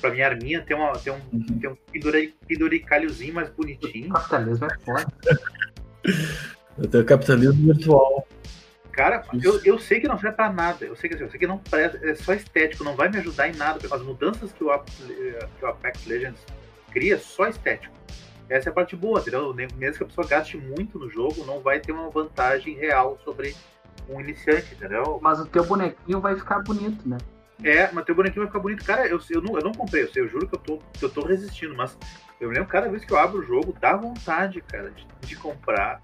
pra 0.00 0.10
minha 0.10 0.26
arminha 0.26 0.62
ter, 0.62 0.74
uma, 0.74 0.92
ter 0.98 1.10
um, 1.10 1.20
uhum. 1.32 1.58
ter 1.60 1.68
um 1.68 1.76
penduricalhozinho 2.46 3.34
mais 3.34 3.50
bonitinho. 3.50 4.10
Capitalismo 4.10 4.66
é 4.66 4.78
foda. 4.78 5.06
eu 6.78 6.88
tenho 6.88 7.04
capitalismo 7.04 7.72
virtual. 7.72 8.26
Cara, 8.94 9.24
eu, 9.42 9.60
eu 9.64 9.76
sei 9.76 9.98
que 9.98 10.06
não 10.06 10.16
serve 10.16 10.36
pra 10.36 10.52
nada. 10.52 10.84
Eu 10.84 10.94
sei 10.94 11.08
que, 11.08 11.16
assim, 11.16 11.24
eu 11.24 11.30
sei 11.30 11.40
que 11.40 11.46
não 11.48 11.58
presta, 11.58 11.98
é 12.08 12.14
só 12.14 12.32
estético, 12.32 12.84
não 12.84 12.94
vai 12.94 13.08
me 13.08 13.18
ajudar 13.18 13.48
em 13.48 13.54
nada. 13.54 13.80
As 13.90 14.02
mudanças 14.02 14.52
que 14.52 14.62
o, 14.62 14.78
que 14.78 15.64
o 15.64 15.66
Apex 15.66 16.06
Legends 16.06 16.46
cria, 16.92 17.18
só 17.18 17.48
estético. 17.48 17.92
Essa 18.48 18.68
é 18.68 18.70
a 18.70 18.74
parte 18.74 18.94
boa, 18.94 19.18
entendeu? 19.18 19.52
Mesmo 19.52 19.98
que 19.98 20.04
a 20.04 20.06
pessoa 20.06 20.26
gaste 20.26 20.56
muito 20.56 20.96
no 20.96 21.10
jogo, 21.10 21.44
não 21.44 21.60
vai 21.60 21.80
ter 21.80 21.90
uma 21.90 22.08
vantagem 22.08 22.76
real 22.76 23.18
sobre 23.24 23.56
um 24.08 24.20
iniciante, 24.20 24.74
entendeu? 24.74 25.18
Mas 25.20 25.40
o 25.40 25.46
teu 25.46 25.64
bonequinho 25.64 26.20
vai 26.20 26.36
ficar 26.36 26.62
bonito, 26.62 27.08
né? 27.08 27.18
É, 27.64 27.90
mas 27.90 28.04
teu 28.04 28.14
bonequinho 28.14 28.42
vai 28.42 28.46
ficar 28.46 28.60
bonito. 28.60 28.84
Cara, 28.84 29.08
eu, 29.08 29.18
eu, 29.28 29.42
não, 29.42 29.56
eu 29.56 29.64
não 29.64 29.72
comprei, 29.72 30.04
eu, 30.04 30.12
sei, 30.12 30.22
eu 30.22 30.28
juro 30.28 30.46
que 30.46 30.54
eu, 30.54 30.60
tô, 30.60 30.78
que 30.92 31.04
eu 31.04 31.10
tô 31.10 31.22
resistindo, 31.22 31.74
mas 31.74 31.98
eu 32.40 32.48
lembro 32.48 32.68
cada 32.68 32.88
vez 32.88 33.04
que 33.04 33.12
eu 33.12 33.18
abro 33.18 33.40
o 33.40 33.44
jogo, 33.44 33.74
dá 33.80 33.96
vontade, 33.96 34.60
cara, 34.60 34.90
de, 34.90 35.04
de 35.26 35.34
comprar, 35.34 36.00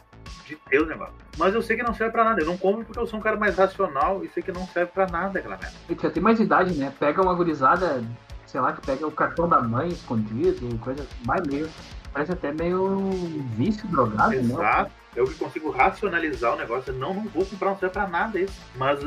de 0.46 0.56
ter 0.56 0.80
o 0.80 0.86
negócio. 0.86 1.14
Mas 1.38 1.54
eu 1.54 1.62
sei 1.62 1.76
que 1.76 1.82
não 1.82 1.94
serve 1.94 2.12
pra 2.12 2.24
nada. 2.24 2.40
Eu 2.40 2.46
não 2.46 2.56
compro 2.56 2.84
porque 2.84 2.98
eu 2.98 3.06
sou 3.06 3.18
um 3.18 3.22
cara 3.22 3.36
mais 3.36 3.56
racional 3.56 4.24
e 4.24 4.28
sei 4.28 4.42
que 4.42 4.52
não 4.52 4.66
serve 4.68 4.92
pra 4.92 5.06
nada 5.06 5.38
aquela 5.38 5.56
merda. 5.56 5.76
E 5.88 5.96
já 6.00 6.10
tem 6.10 6.22
mais 6.22 6.40
idade, 6.40 6.74
né? 6.74 6.92
Pega 6.98 7.22
uma 7.22 7.34
gurizada, 7.34 8.02
sei 8.46 8.60
lá, 8.60 8.72
que 8.72 8.80
pega 8.80 9.06
o 9.06 9.12
cartão 9.12 9.48
da 9.48 9.60
mãe 9.60 9.88
escondido, 9.88 10.78
coisa 10.78 11.06
mais 11.24 11.46
meio. 11.46 11.68
Parece 12.12 12.32
até 12.32 12.52
meio 12.52 13.10
vício 13.56 13.86
drogado, 13.88 14.34
Exato. 14.34 14.48
né? 14.48 14.54
Exato 14.54 15.00
eu 15.14 15.24
que 15.26 15.34
consigo 15.34 15.70
racionalizar 15.70 16.54
o 16.54 16.56
negócio. 16.56 16.92
não, 16.92 17.14
não 17.14 17.24
vou 17.24 17.44
comprar, 17.44 17.70
não 17.70 17.78
serve 17.78 17.92
pra 17.92 18.06
nada 18.06 18.38
isso. 18.38 18.60
Mas 18.76 19.00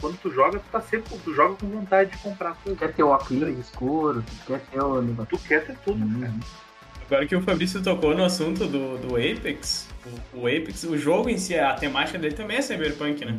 quando 0.00 0.18
tu 0.18 0.30
joga, 0.32 0.58
tu 0.58 0.64
tá 0.70 0.80
sempre, 0.80 1.16
tu 1.18 1.34
joga 1.34 1.54
com 1.54 1.68
vontade 1.68 2.10
de 2.10 2.18
comprar. 2.18 2.56
Tu 2.64 2.74
quer 2.74 2.92
ter 2.92 3.02
o 3.02 3.08
óculos 3.08 3.58
escuro, 3.58 4.22
tu 4.22 4.46
quer 4.46 4.60
ter 4.60 4.82
o 4.82 5.26
Tu 5.26 5.38
quer 5.38 5.64
ter 5.64 5.76
tudo, 5.84 6.02
uhum. 6.02 6.20
cara. 6.20 6.34
Agora 7.06 7.26
que 7.26 7.36
o 7.36 7.42
Fabrício 7.42 7.82
tocou 7.82 8.14
no 8.14 8.24
assunto 8.24 8.66
do, 8.66 8.96
do 8.98 9.16
Apex, 9.16 9.88
o, 10.32 10.40
o, 10.40 10.46
Apex, 10.46 10.84
o 10.84 10.96
jogo 10.96 11.28
em 11.28 11.36
si, 11.36 11.54
a 11.54 11.74
temática 11.74 12.18
dele 12.18 12.34
também 12.34 12.56
é 12.56 12.62
cyberpunk, 12.62 13.24
né? 13.24 13.36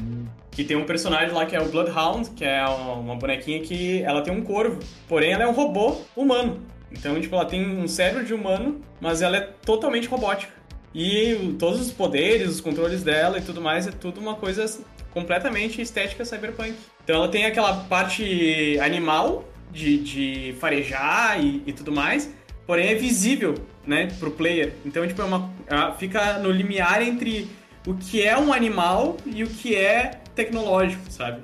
Que 0.51 0.63
tem 0.63 0.77
um 0.77 0.85
personagem 0.85 1.33
lá 1.33 1.45
que 1.45 1.55
é 1.55 1.61
o 1.61 1.67
Bloodhound, 1.69 2.29
que 2.31 2.45
é 2.45 2.63
uma, 2.63 2.93
uma 2.93 3.15
bonequinha 3.15 3.59
que 3.61 4.03
ela 4.03 4.21
tem 4.21 4.33
um 4.33 4.41
corvo, 4.41 4.79
porém 5.07 5.31
ela 5.31 5.43
é 5.43 5.47
um 5.47 5.51
robô 5.51 5.97
humano. 6.15 6.61
Então, 6.91 7.19
tipo, 7.19 7.35
ela 7.35 7.45
tem 7.45 7.65
um 7.65 7.87
cérebro 7.87 8.23
de 8.23 8.33
humano, 8.33 8.79
mas 9.01 9.21
ela 9.21 9.37
é 9.37 9.41
totalmente 9.41 10.07
robótica. 10.07 10.53
E 10.93 11.55
todos 11.59 11.81
os 11.81 11.91
poderes, 11.91 12.49
os 12.49 12.61
controles 12.61 13.03
dela 13.03 13.37
e 13.37 13.41
tudo 13.41 13.59
mais 13.59 13.85
é 13.85 13.91
tudo 13.91 14.21
uma 14.21 14.35
coisa 14.35 14.65
completamente 15.11 15.81
estética 15.81 16.23
cyberpunk. 16.23 16.73
Então 17.03 17.17
ela 17.17 17.27
tem 17.27 17.45
aquela 17.45 17.73
parte 17.73 18.79
animal 18.79 19.43
de, 19.71 19.97
de 19.97 20.55
farejar 20.59 21.43
e, 21.43 21.61
e 21.65 21.73
tudo 21.73 21.91
mais, 21.91 22.33
porém 22.65 22.87
é 22.89 22.95
visível, 22.95 23.55
né, 23.85 24.07
pro 24.19 24.31
player. 24.31 24.73
Então, 24.85 25.07
tipo, 25.07 25.21
é 25.21 25.25
uma, 25.25 25.51
fica 25.97 26.39
no 26.39 26.51
limiar 26.51 27.01
entre 27.01 27.47
o 27.87 27.93
que 27.93 28.21
é 28.23 28.37
um 28.37 28.51
animal 28.51 29.17
e 29.25 29.43
o 29.43 29.47
que 29.47 29.75
é 29.75 30.19
tecnológico, 30.33 31.03
sabe? 31.11 31.41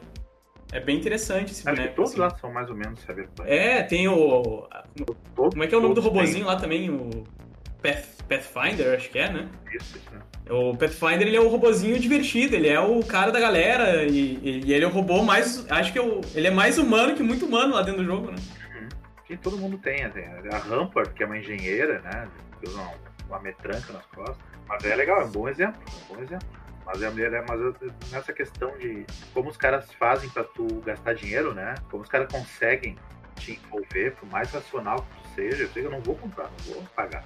É 0.74 0.80
bem 0.80 0.98
interessante 0.98 1.52
esse 1.52 1.68
Acho 1.68 1.76
boneco. 1.78 1.96
todos 1.96 2.12
assim. 2.12 2.20
lá 2.22 2.30
são 2.38 2.52
mais 2.54 2.70
ou 2.70 2.76
menos 2.76 3.00
cyberpunk. 3.02 3.50
É, 3.50 3.84
tem 3.84 4.08
o. 4.08 4.68
Todos- 5.36 5.52
Como 5.52 5.64
é 5.64 5.68
que 5.68 5.76
é 5.76 5.78
o 5.78 5.82
nome 5.82 5.96
do 5.96 6.02
robozinho 6.02 6.46
lá 6.46 6.56
também? 6.56 6.90
O 6.90 7.10
Path, 7.84 8.06
Pathfinder, 8.30 8.96
acho 8.96 9.10
que 9.10 9.20
é, 9.20 9.30
né? 9.32 9.50
Isso, 9.76 9.98
isso, 9.98 10.10
né? 10.14 10.22
O 10.50 10.76
Pathfinder 10.78 11.28
ele 11.28 11.36
é 11.36 11.42
o 11.42 11.50
robozinho 11.50 12.00
divertido, 12.00 12.56
ele 12.56 12.70
é 12.70 12.80
o 12.80 13.04
cara 13.04 13.32
da 13.32 13.40
galera 13.40 14.06
e, 14.06 14.40
e- 14.42 14.62
e 14.66 14.74
ele 14.74 14.86
é 14.86 14.88
o 14.88 14.92
robô 14.92 15.22
mais. 15.24 15.66
Acho 15.70 15.92
que 15.92 16.00
é 16.00 16.02
o- 16.02 16.22
ele 16.34 16.48
é 16.48 16.52
mais 16.52 16.78
humano 16.78 17.16
que 17.16 17.22
muito 17.24 17.46
humano 17.46 17.74
lá 17.76 17.82
dentro 17.82 18.02
do 18.02 18.06
jogo, 18.08 18.32
né? 18.32 18.38
Que 19.32 19.38
todo 19.38 19.58
mundo 19.58 19.78
tem, 19.78 20.10
tem 20.10 20.26
a 20.52 20.58
Rampart, 20.58 21.14
que 21.14 21.24
é 21.24 21.26
uma 21.26 21.38
engenheira, 21.38 22.02
né? 22.02 22.28
Que 22.60 22.68
usa 22.68 22.82
uma, 22.82 22.94
uma 23.30 23.40
metranca 23.40 23.94
nas 23.94 24.06
costas. 24.08 24.36
Mas 24.68 24.84
é 24.84 24.94
legal, 24.94 25.22
é 25.22 25.24
um 25.24 25.32
bom 25.32 25.48
exemplo, 25.48 25.82
é 25.88 26.12
um 26.12 26.16
bom 26.16 26.22
exemplo. 26.22 26.46
Mas, 26.86 27.02
é, 27.02 27.46
mas 27.48 28.12
nessa 28.12 28.34
questão 28.34 28.78
de 28.78 29.06
como 29.34 29.50
os 29.50 29.56
caras 29.56 29.90
fazem 29.94 30.30
pra 30.32 30.44
tu 30.44 30.68
gastar 30.86 31.14
dinheiro, 31.14 31.54
né? 31.54 31.76
Como 31.90 32.04
os 32.04 32.10
caras 32.10 32.30
conseguem 32.30 32.98
te 33.38 33.54
envolver, 33.54 34.16
por 34.16 34.28
mais 34.28 34.52
racional 34.52 34.98
que 34.98 35.22
tu 35.22 35.36
seja, 35.36 35.64
eu 35.64 35.70
sei 35.70 35.82
que 35.84 35.88
eu 35.88 35.92
não 35.92 36.02
vou 36.02 36.16
comprar, 36.16 36.52
não 36.68 36.74
vou 36.74 36.84
pagar. 36.94 37.24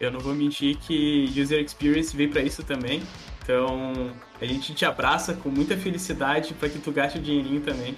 Eu 0.00 0.12
não 0.12 0.20
vou 0.20 0.32
mentir 0.32 0.78
que 0.78 1.24
User 1.36 1.60
Experience 1.60 2.16
veio 2.16 2.30
pra 2.30 2.40
isso 2.40 2.62
também. 2.62 3.02
Então 3.42 4.14
a 4.40 4.44
gente 4.44 4.72
te 4.76 4.84
abraça 4.84 5.34
com 5.34 5.48
muita 5.48 5.76
felicidade 5.76 6.54
pra 6.54 6.68
que 6.68 6.78
tu 6.78 6.92
gaste 6.92 7.18
o 7.18 7.20
dinheirinho 7.20 7.62
também. 7.62 7.96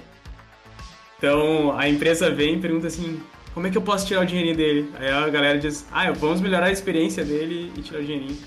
Então 1.21 1.79
a 1.79 1.87
empresa 1.87 2.31
vem 2.31 2.55
e 2.55 2.61
pergunta 2.61 2.87
assim: 2.87 3.23
como 3.53 3.67
é 3.67 3.71
que 3.71 3.77
eu 3.77 3.83
posso 3.83 4.07
tirar 4.07 4.23
o 4.23 4.27
dinheirinho 4.27 4.57
dele? 4.57 4.91
Aí 4.99 5.11
a 5.11 5.29
galera 5.29 5.59
diz: 5.59 5.87
ah, 5.93 6.11
vamos 6.13 6.41
melhorar 6.41 6.67
a 6.67 6.73
experiência 6.73 7.23
dele 7.23 7.71
e 7.77 7.83
tirar 7.83 8.01
o 8.01 8.05
dinheirinho. 8.05 8.39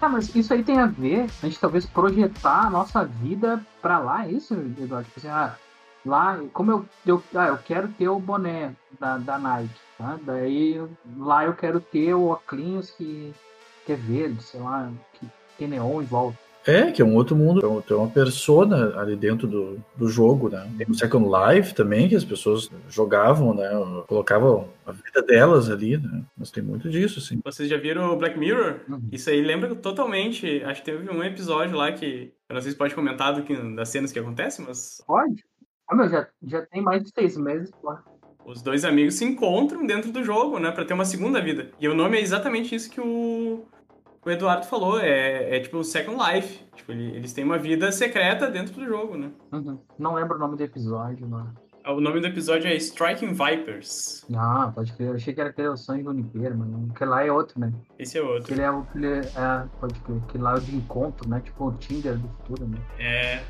Ah, 0.00 0.08
mas 0.10 0.34
isso 0.34 0.52
aí 0.52 0.64
tem 0.64 0.80
a 0.80 0.86
ver, 0.86 1.26
a 1.40 1.46
gente 1.46 1.60
talvez 1.60 1.86
projetar 1.86 2.66
a 2.66 2.70
nossa 2.70 3.04
vida 3.04 3.64
pra 3.80 4.00
lá, 4.00 4.26
é 4.26 4.32
isso, 4.32 4.54
Eduardo? 4.54 5.06
Tipo 5.06 5.20
assim, 5.20 5.28
ah, 5.28 5.54
lá, 6.04 6.40
como 6.52 6.72
eu, 6.72 6.86
eu, 7.06 7.22
ah, 7.36 7.46
eu 7.46 7.58
quero 7.58 7.86
ter 7.88 8.08
o 8.08 8.18
boné 8.18 8.72
da, 8.98 9.18
da 9.18 9.38
Nike, 9.38 9.70
tá? 9.96 10.18
Daí 10.22 10.82
lá 11.16 11.44
eu 11.44 11.54
quero 11.54 11.80
ter 11.80 12.12
o 12.12 12.26
óculos 12.26 12.90
que, 12.90 13.32
que 13.86 13.92
é 13.92 13.96
verde, 13.96 14.42
sei 14.42 14.58
lá, 14.58 14.90
que 15.14 15.28
tem 15.56 15.68
neon 15.68 16.02
em 16.02 16.06
volta. 16.06 16.47
É, 16.68 16.92
que 16.92 17.00
é 17.00 17.04
um 17.04 17.14
outro 17.14 17.34
mundo, 17.34 17.60
tem 17.60 17.68
um- 17.70 17.80
tem 17.80 17.96
uma 17.96 18.08
persona 18.10 18.94
ali 19.00 19.16
dentro 19.16 19.46
do, 19.46 19.78
do 19.96 20.08
jogo, 20.08 20.50
né? 20.50 20.70
Tem 20.76 20.86
o 20.88 20.94
Second 20.94 21.26
Life 21.26 21.74
também, 21.74 22.08
que 22.08 22.14
as 22.14 22.24
pessoas 22.24 22.70
jogavam, 22.90 23.54
né? 23.54 23.68
Colocavam 24.06 24.68
a 24.84 24.92
vida 24.92 25.22
delas 25.22 25.70
ali, 25.70 25.96
né? 25.96 26.22
Mas 26.36 26.50
tem 26.50 26.62
muito 26.62 26.90
disso, 26.90 27.20
assim. 27.20 27.40
Vocês 27.42 27.68
já 27.70 27.78
viram 27.78 28.12
o 28.12 28.16
Black 28.16 28.38
Mirror? 28.38 28.80
Uhum. 28.88 29.00
Isso 29.10 29.30
aí 29.30 29.40
lembra 29.42 29.74
totalmente. 29.74 30.62
Acho 30.64 30.82
que 30.82 30.90
teve 30.90 31.10
um 31.10 31.22
episódio 31.24 31.76
lá 31.76 31.90
que. 31.90 32.32
Eu 32.48 32.54
não 32.54 32.60
sei 32.60 32.72
se 32.72 32.76
pode 32.76 32.94
comentar 32.94 33.34
do 33.34 33.42
que, 33.42 33.54
das 33.74 33.88
cenas 33.88 34.12
que 34.12 34.18
acontecem, 34.18 34.64
mas 34.66 35.02
Pode? 35.06 35.44
Ah, 35.88 35.94
meu, 35.96 36.08
já, 36.08 36.28
já 36.46 36.60
tem 36.66 36.82
mais 36.82 37.02
de 37.02 37.10
seis 37.10 37.34
meses, 37.38 37.70
pode. 37.82 38.00
os 38.44 38.60
dois 38.60 38.84
amigos 38.84 39.14
se 39.14 39.24
encontram 39.24 39.86
dentro 39.86 40.12
do 40.12 40.22
jogo, 40.22 40.58
né? 40.58 40.70
Pra 40.70 40.84
ter 40.84 40.92
uma 40.92 41.04
segunda 41.06 41.40
vida. 41.40 41.70
E 41.80 41.88
o 41.88 41.94
nome 41.94 42.18
é 42.18 42.20
exatamente 42.20 42.74
isso 42.74 42.90
que 42.90 43.00
o, 43.00 43.64
o 44.28 44.32
Eduardo 44.32 44.66
falou. 44.66 45.00
É, 45.00 45.56
é 45.56 45.60
tipo 45.60 45.78
o 45.78 45.84
Second 45.84 46.18
Life. 46.22 46.60
Tipo, 46.76 46.92
ele- 46.92 47.16
eles 47.16 47.32
têm 47.32 47.44
uma 47.44 47.58
vida 47.58 47.90
secreta 47.92 48.50
dentro 48.50 48.74
do 48.74 48.84
jogo, 48.86 49.16
né? 49.16 49.30
Uhum. 49.52 49.78
Não 49.98 50.14
lembro 50.14 50.36
o 50.36 50.38
nome 50.38 50.56
do 50.56 50.62
episódio, 50.62 51.26
mano. 51.28 51.52
O 51.86 52.00
nome 52.02 52.20
do 52.20 52.26
episódio 52.26 52.68
é 52.68 52.74
Striking 52.74 53.32
Vipers. 53.32 54.22
Ah, 54.36 54.70
pode 54.74 54.92
crer. 54.92 55.08
Eu 55.08 55.14
achei 55.14 55.32
que 55.32 55.40
era 55.40 55.48
aquele 55.48 55.68
o 55.68 55.76
Sonho 55.76 56.04
do 56.04 56.10
Unipeiro, 56.10 56.56
mano. 56.58 56.86
Porque 56.88 57.04
lá 57.04 57.24
é 57.24 57.32
outro, 57.32 57.58
né? 57.58 57.72
Esse 57.98 58.18
é 58.18 58.22
outro. 58.22 58.52
Ele 58.52 58.60
é 58.60 58.70
o. 58.70 58.86
Ele 58.94 59.06
é, 59.06 59.20
é, 59.20 59.64
pode 59.80 59.94
crer. 60.00 60.20
Que 60.28 60.36
lá 60.36 60.52
é 60.54 60.58
o 60.58 60.60
de 60.60 60.76
encontro, 60.76 61.26
né? 61.26 61.40
Tipo 61.40 61.68
o 61.68 61.72
Tinder 61.72 62.18
do 62.18 62.28
futuro, 62.28 62.68
né? 62.68 62.78
É. 62.98 63.40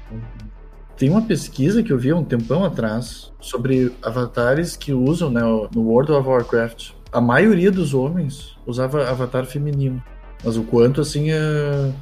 Tem 0.97 1.11
uma 1.11 1.23
pesquisa 1.23 1.83
que 1.83 1.93
eu 1.93 1.99
vi 1.99 2.11
há 2.11 2.17
um 2.17 2.25
tempão 2.25 2.65
atrás 2.65 3.33
sobre 3.41 3.93
avatares 4.03 4.77
que 4.77 4.93
usam 4.93 5.31
né, 5.31 5.41
no 5.75 5.83
World 5.83 6.11
of 6.13 6.29
Warcraft. 6.29 6.91
A 7.13 7.21
maioria 7.21 7.71
dos 7.73 7.95
homens 7.95 8.57
usava 8.67 9.09
avatar 9.09 9.47
feminino. 9.47 10.03
Mas 10.45 10.57
o 10.57 10.63
quanto, 10.65 11.01
assim, 11.01 11.31
é... 11.31 11.93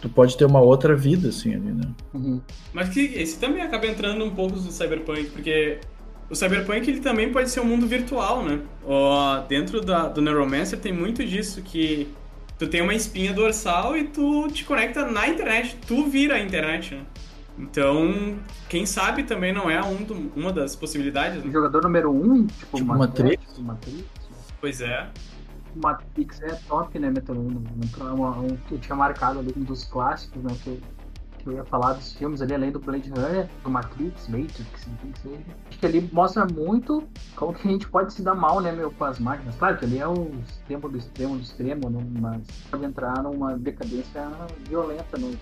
tu 0.00 0.08
pode 0.08 0.36
ter 0.36 0.44
uma 0.44 0.60
outra 0.60 0.94
vida, 0.96 1.28
assim, 1.28 1.54
ali, 1.54 1.72
né? 1.72 1.88
Uhum. 2.12 2.40
Mas 2.72 2.88
que 2.88 3.00
esse 3.00 3.38
também 3.38 3.62
acaba 3.62 3.86
entrando 3.86 4.24
um 4.24 4.30
pouco 4.30 4.56
no 4.56 4.70
Cyberpunk, 4.72 5.24
porque 5.30 5.78
o 6.28 6.34
Cyberpunk 6.34 6.88
ele 6.90 7.00
também 7.00 7.30
pode 7.32 7.50
ser 7.50 7.60
um 7.60 7.64
mundo 7.66 7.86
virtual, 7.86 8.42
né? 8.44 8.60
Ó, 8.84 9.40
dentro 9.42 9.80
da, 9.80 10.08
do 10.08 10.20
Neuromancer 10.20 10.78
tem 10.78 10.92
muito 10.92 11.24
disso, 11.24 11.62
que 11.62 12.08
tu 12.58 12.66
tem 12.66 12.82
uma 12.82 12.94
espinha 12.94 13.32
dorsal 13.32 13.96
e 13.96 14.04
tu 14.04 14.48
te 14.48 14.64
conecta 14.64 15.06
na 15.08 15.28
internet, 15.28 15.76
tu 15.86 16.06
vira 16.06 16.34
a 16.34 16.40
internet, 16.40 16.94
né? 16.94 17.02
Então, 17.56 18.36
quem 18.68 18.84
sabe 18.84 19.22
também 19.22 19.52
não 19.52 19.70
é 19.70 19.80
um 19.80 20.02
do- 20.02 20.32
uma 20.34 20.52
das 20.52 20.74
possibilidades, 20.74 21.40
O 21.40 21.46
né? 21.46 21.52
jogador 21.52 21.82
número 21.84 22.10
um, 22.10 22.44
tipo, 22.46 22.78
Tipo 22.78 22.94
Matrix. 22.96 23.58
Matrix. 23.58 24.04
Pois 24.60 24.80
é. 24.80 25.08
Matrix 25.80 26.40
é 26.42 26.54
top, 26.68 26.98
né, 26.98 27.10
Metal? 27.10 27.34
Um, 27.36 27.48
um, 27.48 28.44
um 28.44 28.56
que 28.68 28.74
eu 28.74 28.78
tinha 28.78 28.96
marcado 28.96 29.38
ali, 29.38 29.52
um 29.56 29.62
dos 29.62 29.84
clássicos, 29.84 30.42
né? 30.42 30.54
Que, 30.62 30.70
eu- 30.70 30.80
que 31.38 31.46
eu 31.50 31.52
ia 31.54 31.64
falar 31.64 31.92
dos 31.92 32.12
filmes 32.14 32.40
ali, 32.40 32.54
além 32.54 32.72
do 32.72 32.78
Blade 32.80 33.10
Runner, 33.10 33.46
do 33.62 33.70
Matrix, 33.70 34.28
Matrix, 34.28 34.86
enfim, 34.86 35.12
que 35.12 35.20
seja. 35.20 35.44
Acho 35.68 35.78
que 35.78 35.86
ali 35.86 36.08
mostra 36.12 36.46
muito 36.46 37.06
como 37.36 37.52
que 37.52 37.68
a 37.68 37.70
gente 37.70 37.86
pode 37.88 38.12
se 38.14 38.22
dar 38.22 38.34
mal, 38.34 38.60
né, 38.60 38.72
meu, 38.72 38.90
com 38.90 39.04
as 39.04 39.18
máquinas. 39.18 39.54
Claro 39.56 39.76
que 39.76 39.84
ali 39.84 39.98
é 39.98 40.08
o 40.08 40.30
extremo 40.48 40.88
do 40.88 40.96
extremo 40.96 41.36
do 41.36 41.42
extremo, 41.42 41.90
né? 41.90 42.02
Mas 42.20 42.40
pode 42.70 42.84
entrar 42.84 43.22
numa 43.22 43.58
decadência 43.58 44.26
violenta 44.68 45.18
no, 45.18 45.36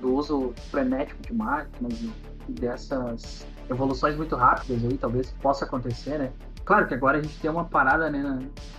do 0.00 0.14
uso 0.14 0.54
frenético 0.70 1.20
de 1.22 1.34
máquinas 1.34 2.00
e 2.00 2.10
e 2.48 2.52
dessas 2.54 3.46
evoluções 3.70 4.16
muito 4.16 4.34
rápidas 4.34 4.82
aí, 4.84 4.98
talvez 4.98 5.30
possa 5.40 5.64
acontecer, 5.64 6.18
né? 6.18 6.32
Claro 6.64 6.88
que 6.88 6.94
agora 6.94 7.18
a 7.18 7.22
gente 7.22 7.38
tem 7.38 7.48
uma 7.48 7.64
parada, 7.66 8.10
né, 8.10 8.20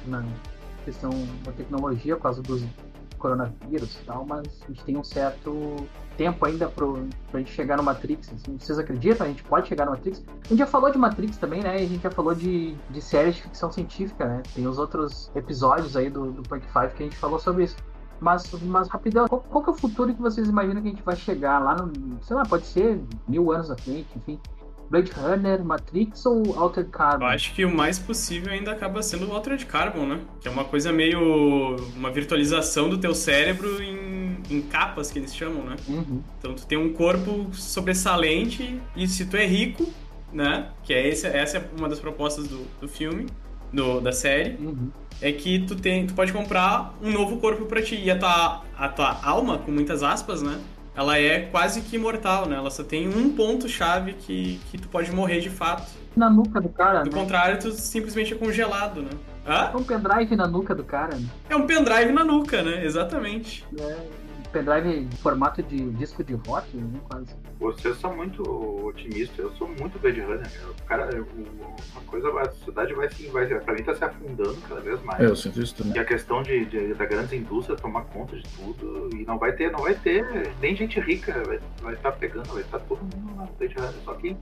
na, 0.06 0.20
na 0.20 0.28
questão 0.84 1.10
da 1.44 1.52
tecnologia 1.52 2.16
por 2.16 2.24
causa 2.24 2.42
dos 2.42 2.64
coronavírus 3.24 3.96
e 3.96 4.06
tal, 4.06 4.26
mas 4.26 4.46
a 4.64 4.68
gente 4.68 4.84
tem 4.84 4.98
um 4.98 5.04
certo 5.04 5.76
tempo 6.18 6.46
ainda 6.46 6.68
pro, 6.68 7.08
pra 7.32 7.40
gente 7.40 7.52
chegar 7.52 7.78
no 7.78 7.84
Matrix. 7.84 8.32
Assim. 8.34 8.58
Vocês 8.60 8.78
acreditam? 8.78 9.26
A 9.26 9.30
gente 9.30 9.44
pode 9.44 9.70
chegar 9.70 9.86
no 9.86 9.92
Matrix? 9.92 10.22
A 10.28 10.48
gente 10.50 10.60
já 10.60 10.68
falou 10.68 10.92
de 10.92 10.98
Matrix 10.98 11.38
também, 11.38 11.64
né? 11.64 11.76
A 11.76 11.78
gente 11.78 12.04
já 12.04 12.12
falou 12.12 12.36
de, 12.36 12.76
de 12.90 13.02
séries 13.02 13.36
de 13.36 13.44
ficção 13.44 13.72
científica, 13.72 14.26
né? 14.26 14.44
Tem 14.54 14.68
os 14.68 14.78
outros 14.78 15.32
episódios 15.36 15.96
aí 15.96 16.10
do, 16.10 16.32
do 16.32 16.44
Punk 16.44 16.66
5 16.66 16.90
que 16.90 17.04
a 17.04 17.06
gente 17.06 17.18
falou 17.18 17.40
sobre 17.40 17.64
isso. 17.64 17.78
Mas, 18.20 18.52
mas 18.62 18.88
rapidão, 18.88 19.28
qual, 19.28 19.42
qual 19.42 19.64
que 19.64 19.70
é 19.70 19.74
o 19.74 19.76
futuro 19.76 20.14
que 20.14 20.22
vocês 20.22 20.48
imaginam 20.48 20.82
que 20.82 20.88
a 20.88 20.92
gente 20.92 21.04
vai 21.04 21.16
chegar 21.16 21.60
lá 21.60 21.76
no. 21.76 22.22
Sei 22.22 22.36
lá, 22.36 22.44
pode 22.44 22.66
ser 22.66 23.02
mil 23.28 23.52
anos 23.52 23.72
à 23.72 23.78
frente, 23.78 24.08
enfim. 24.16 24.40
Blade 24.90 25.12
Runner, 25.12 25.64
Matrix 25.64 26.26
ou 26.26 26.58
Altered 26.58 26.92
Carbon? 26.92 27.26
Eu 27.26 27.30
acho 27.30 27.54
que 27.54 27.66
o 27.66 27.74
mais 27.76 27.98
possível 28.00 28.52
ainda 28.54 28.72
acaba 28.72 29.02
sendo 29.02 29.28
o 29.28 29.34
Altered 29.34 29.66
Carbon, 29.66 30.06
né? 30.06 30.20
Que 30.42 30.48
é 30.48 30.52
uma 30.52 30.64
coisa 30.66 30.92
meio. 30.92 31.76
uma 31.96 32.12
virtualização 32.12 32.90
do 32.90 32.98
teu 32.98 33.14
cérebro 33.16 33.82
em, 33.82 34.38
em 34.50 34.62
capas 34.62 35.10
que 35.12 35.20
eles 35.20 35.36
chamam, 35.36 35.64
né? 35.64 35.76
Uhum. 35.88 36.22
Então 36.40 36.54
tu 36.54 36.66
tem 36.68 36.78
um 36.78 36.94
corpo 36.94 37.48
sobressalente 37.54 38.80
e 38.96 39.08
se 39.08 39.26
tu 39.26 39.38
é 39.38 39.46
rico, 39.46 39.92
né? 40.32 40.70
Que 40.84 40.94
é 40.94 41.08
esse, 41.08 41.28
essa 41.28 41.58
é 41.58 41.70
uma 41.78 41.88
das 41.90 42.00
propostas 42.00 42.48
do, 42.48 42.66
do 42.80 42.88
filme, 42.88 43.28
do, 43.72 44.00
da 44.00 44.12
série, 44.12 44.56
Uhum. 44.64 44.90
é 45.22 45.32
que 45.32 45.60
tu 45.66 45.76
tem, 45.76 46.06
tu 46.06 46.14
pode 46.14 46.32
comprar 46.32 46.94
um 47.02 47.12
novo 47.12 47.38
corpo 47.38 47.66
pra 47.66 47.82
ti. 47.82 47.96
E 47.96 48.12
a 48.12 48.18
tua, 48.18 48.62
a 48.78 48.90
tua 48.90 49.20
alma, 49.24 49.58
com 49.58 49.72
muitas 49.72 50.04
aspas, 50.04 50.42
né? 50.44 50.60
Ela 50.96 51.18
é 51.18 51.40
quase 51.42 51.82
que 51.82 51.96
imortal, 51.96 52.48
né? 52.48 52.56
Ela 52.56 52.70
só 52.70 52.84
tem 52.84 53.08
um 53.08 53.36
ponto 53.36 53.68
chave 53.68 54.14
que, 54.14 54.60
que 54.70 54.78
tu 54.78 54.88
pode 54.88 55.12
morrer 55.12 55.40
de 55.40 55.50
fato. 55.50 55.92
Na 56.16 56.30
nuca 56.30 56.62
do 56.62 56.70
cara, 56.70 57.02
Do 57.04 57.10
né? 57.10 57.18
contrário, 57.18 57.60
tu 57.60 57.72
simplesmente 57.72 58.34
é 58.34 58.38
congelado, 58.38 59.02
né? 59.02 59.10
Hã? 59.46 59.72
É 59.74 59.76
um 59.78 59.84
pendrive 59.84 60.36
na 60.36 60.48
nuca 60.48 60.76
do 60.76 60.84
cara, 60.84 61.16
né? 61.16 61.28
É 61.50 61.56
um 61.56 61.66
pendrive 61.66 62.12
na 62.12 62.24
nuca, 62.24 62.62
né? 62.62 62.86
Exatamente. 62.86 63.66
É 63.78 63.98
pendrive 64.54 64.88
em 64.88 65.10
formato 65.18 65.62
de 65.64 65.90
disco 65.92 66.24
de 66.24 66.34
rock, 66.48 66.78
né? 66.78 67.00
Quase. 67.10 67.36
Vocês 67.60 67.98
são 67.98 68.16
muito 68.16 68.42
otimistas, 68.86 69.38
eu 69.40 69.52
sou 69.56 69.68
muito 69.68 69.98
Blade 70.00 70.22
Runner. 70.22 70.48
O 70.80 70.84
cara, 70.86 71.10
uma 71.14 72.02
coisa, 72.06 72.32
vai- 72.32 72.46
a 72.48 72.52
sociedade 72.52 72.94
vai 72.94 73.10
se, 73.12 73.28
vai, 73.28 73.46
pra 73.48 73.74
mim 73.74 73.84
tá 73.84 73.96
se 73.96 74.04
afundando 74.06 74.56
cada 74.70 74.80
vez 74.82 75.02
mais. 75.04 75.20
É, 75.20 75.26
eu 75.26 75.36
sinto 75.36 75.62
isso 75.62 75.76
também. 75.76 75.96
E 75.96 76.00
a 76.00 76.06
questão 76.06 76.44
de, 76.44 76.66
de- 76.66 76.94
da 76.94 77.06
grande 77.06 77.36
indústria 77.36 77.76
tomar 77.76 78.04
conta 78.06 78.36
de 78.38 78.44
tudo 78.50 79.10
e 79.16 79.26
não 79.26 79.38
vai 79.40 79.52
ter, 79.54 79.72
não 79.72 79.80
vai 79.82 79.96
ter 79.96 80.52
nem 80.62 80.76
gente 80.76 81.00
rica 81.00 81.34
vai 81.82 81.94
estar 81.96 82.12
pegando, 82.14 82.48
vai 82.54 82.62
estar 82.62 82.80
todo 82.80 83.00
mundo 83.02 83.36
lá 83.36 83.46
no 83.46 83.54
Blade 83.54 83.74
Runner, 83.76 83.94
só 84.06 84.14
que 84.14 84.38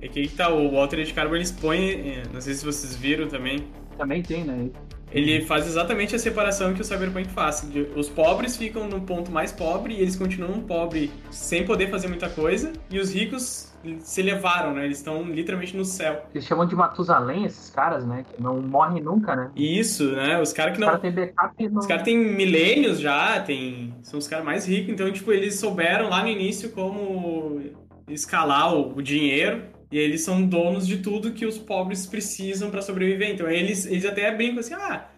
É 0.00 0.08
que 0.08 0.20
aí 0.20 0.28
que 0.28 0.36
tá, 0.36 0.48
o 0.52 0.72
Walter 0.72 1.02
de 1.04 1.12
Carbon 1.12 1.36
expõe, 1.36 1.90
eh, 1.90 2.22
não 2.32 2.40
sei 2.40 2.54
se 2.54 2.64
vocês 2.64 2.94
viram 2.96 3.28
também, 3.28 3.66
Também 3.96 4.22
tem, 4.22 4.44
né? 4.44 4.68
Ele 5.12 5.42
faz 5.42 5.66
exatamente 5.66 6.14
a 6.14 6.18
separação 6.18 6.74
que 6.74 6.80
o 6.80 6.84
Cyberpunk 6.84 7.28
faz. 7.28 7.66
Os 7.94 8.08
pobres 8.08 8.56
ficam 8.56 8.88
no 8.88 9.00
ponto 9.00 9.30
mais 9.30 9.52
pobre 9.52 9.94
e 9.94 10.00
eles 10.00 10.16
continuam 10.16 10.60
pobres 10.60 11.10
sem 11.30 11.64
poder 11.64 11.90
fazer 11.90 12.08
muita 12.08 12.28
coisa, 12.28 12.72
e 12.90 12.98
os 12.98 13.12
ricos 13.12 13.72
se 14.00 14.20
elevaram, 14.20 14.74
né? 14.74 14.84
Eles 14.84 14.98
estão 14.98 15.22
literalmente 15.22 15.76
no 15.76 15.84
céu. 15.84 16.26
Eles 16.34 16.44
chamam 16.44 16.66
de 16.66 16.74
Matusalém, 16.74 17.44
esses 17.44 17.70
caras, 17.70 18.04
né? 18.04 18.24
Que 18.28 18.42
não 18.42 18.60
morrem 18.60 19.00
nunca, 19.00 19.36
né? 19.36 19.50
Isso, 19.54 20.10
né? 20.12 20.40
Os 20.40 20.52
caras 20.52 20.72
que 20.72 20.78
Os 20.78 20.80
não. 20.80 20.88
caras 20.88 21.02
têm 21.02 21.12
backup 21.12 21.68
no... 21.68 21.78
Os 21.78 21.86
caras 21.86 22.02
têm 22.02 22.18
milênios 22.18 22.98
já, 22.98 23.40
tem... 23.40 23.94
são 24.02 24.18
os 24.18 24.26
caras 24.26 24.44
mais 24.44 24.66
ricos, 24.66 24.92
então, 24.92 25.10
tipo, 25.12 25.30
eles 25.32 25.54
souberam 25.60 26.08
lá 26.08 26.22
no 26.22 26.28
início 26.28 26.70
como 26.70 27.62
escalar 28.08 28.74
o 28.74 29.00
dinheiro, 29.00 29.62
e 29.90 29.98
eles 29.98 30.22
são 30.22 30.44
donos 30.44 30.86
de 30.86 30.98
tudo 30.98 31.32
que 31.32 31.46
os 31.46 31.58
pobres 31.58 32.06
precisam 32.06 32.70
pra 32.70 32.82
sobreviver. 32.82 33.30
Então, 33.30 33.48
eles, 33.48 33.86
eles 33.86 34.04
até 34.04 34.34
brincam 34.34 34.60
assim, 34.60 34.74
ah, 34.74 35.08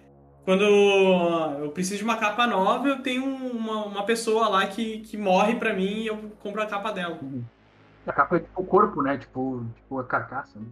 quando 0.44 0.64
eu 0.64 1.70
preciso 1.72 1.98
de 1.98 2.04
uma 2.04 2.16
capa 2.16 2.46
nova, 2.46 2.88
eu 2.88 3.02
tenho 3.02 3.24
uma, 3.24 3.84
uma 3.84 4.04
pessoa 4.04 4.48
lá 4.48 4.66
que, 4.66 5.00
que 5.00 5.16
morre 5.16 5.56
pra 5.56 5.74
mim 5.74 6.02
e 6.02 6.06
eu 6.06 6.16
compro 6.42 6.62
a 6.62 6.66
capa 6.66 6.90
dela. 6.90 7.18
A 8.06 8.12
capa 8.12 8.36
é 8.36 8.40
tipo 8.40 8.62
o 8.62 8.64
corpo, 8.64 9.02
né? 9.02 9.18
Tipo, 9.18 9.66
tipo 9.76 9.98
a 9.98 10.04
carcaça. 10.04 10.58
Né? 10.58 10.66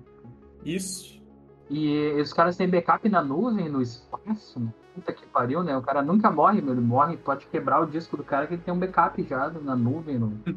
Isso. 0.65 1.23
E 1.69 2.13
os 2.21 2.33
caras 2.33 2.57
têm 2.57 2.69
backup 2.69 3.09
na 3.09 3.23
nuvem, 3.23 3.69
no 3.69 3.83
espaço. 3.83 4.73
Puta 4.97 5.13
que 5.13 5.27
pariu, 5.27 5.63
né? 5.63 5.77
O 5.77 5.83
cara 5.83 6.01
nunca 6.01 6.31
morre, 6.31 6.63
meu. 6.63 6.73
Ele 6.73 6.81
morre, 6.81 7.19
pode 7.19 7.45
quebrar 7.47 7.83
o 7.83 7.87
disco 7.87 8.17
do 8.17 8.25
cara 8.25 8.47
que 8.47 8.55
ele 8.55 8.63
tem 8.63 8.73
um 8.73 8.79
backup 8.79 9.23
já 9.29 9.51
na 9.63 9.77
nuvem. 9.77 10.19
No... 10.19 10.33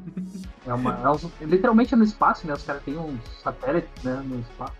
É 0.66 0.74
uma, 0.74 1.00
é 1.42 1.46
literalmente 1.46 1.96
no 1.96 2.04
espaço, 2.04 2.46
né? 2.46 2.54
Os 2.54 2.64
caras 2.64 2.84
têm 2.84 2.96
um 2.96 3.18
satélite 3.42 3.90
né, 4.04 4.22
no 4.26 4.40
espaço. 4.40 4.74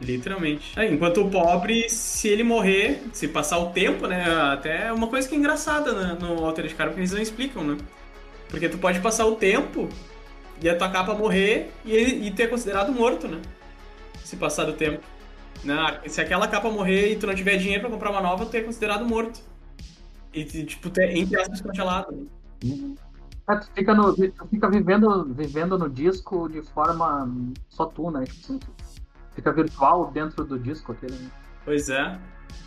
Literalmente. 0.00 0.78
É, 0.78 0.90
enquanto 0.90 1.22
o 1.22 1.30
pobre, 1.30 1.88
se 1.90 2.28
ele 2.28 2.44
morrer, 2.44 3.02
se 3.12 3.28
passar 3.28 3.58
o 3.58 3.70
tempo, 3.70 4.06
né? 4.06 4.24
Até 4.52 4.86
é 4.86 4.92
uma 4.92 5.08
coisa 5.08 5.28
que 5.28 5.34
é 5.34 5.38
engraçada 5.38 5.92
né, 5.92 6.18
no 6.20 6.44
Altered 6.44 6.74
Carbon, 6.74 6.94
que 6.94 7.00
eles 7.00 7.12
não 7.12 7.20
explicam, 7.20 7.62
né? 7.64 7.76
Porque 8.48 8.68
tu 8.68 8.78
pode 8.78 9.00
passar 9.00 9.26
o 9.26 9.36
tempo 9.36 9.88
e 10.62 10.68
a 10.68 10.76
tua 10.76 10.88
capa 10.88 11.14
morrer 11.14 11.72
e, 11.84 11.92
ele, 11.92 12.28
e 12.28 12.42
é 12.42 12.46
considerado 12.46 12.92
morto, 12.92 13.28
né? 13.28 13.40
Se 14.22 14.36
passar 14.36 14.64
do 14.64 14.72
tempo. 14.72 15.02
Né? 15.64 16.00
Se 16.06 16.20
aquela 16.20 16.46
capa 16.46 16.70
morrer 16.70 17.12
e 17.12 17.16
tu 17.16 17.26
não 17.26 17.34
tiver 17.34 17.56
dinheiro 17.56 17.80
pra 17.82 17.90
comprar 17.90 18.10
uma 18.10 18.20
nova, 18.20 18.46
tu 18.46 18.56
é 18.56 18.60
considerado 18.60 19.06
morto. 19.06 19.40
E, 20.32 20.44
tipo, 20.44 20.90
tu 20.90 21.00
é, 21.00 21.16
entre 21.16 21.40
aspas, 21.40 21.60
congelado. 21.60 22.28
É, 23.48 23.56
tu 23.56 23.68
fica, 23.74 23.94
no, 23.94 24.14
tu 24.14 24.46
fica 24.48 24.68
vivendo, 24.68 25.32
vivendo 25.34 25.78
no 25.78 25.88
disco 25.88 26.48
de 26.48 26.62
forma 26.62 27.28
só 27.68 27.86
tu, 27.86 28.10
né? 28.10 28.24
Tipo 28.24 28.58
fica 29.34 29.52
virtual 29.52 30.10
dentro 30.12 30.44
do 30.44 30.58
disco 30.58 30.92
aquele. 30.92 31.14
né? 31.14 31.30
Pois 31.64 31.88
é. 31.88 32.18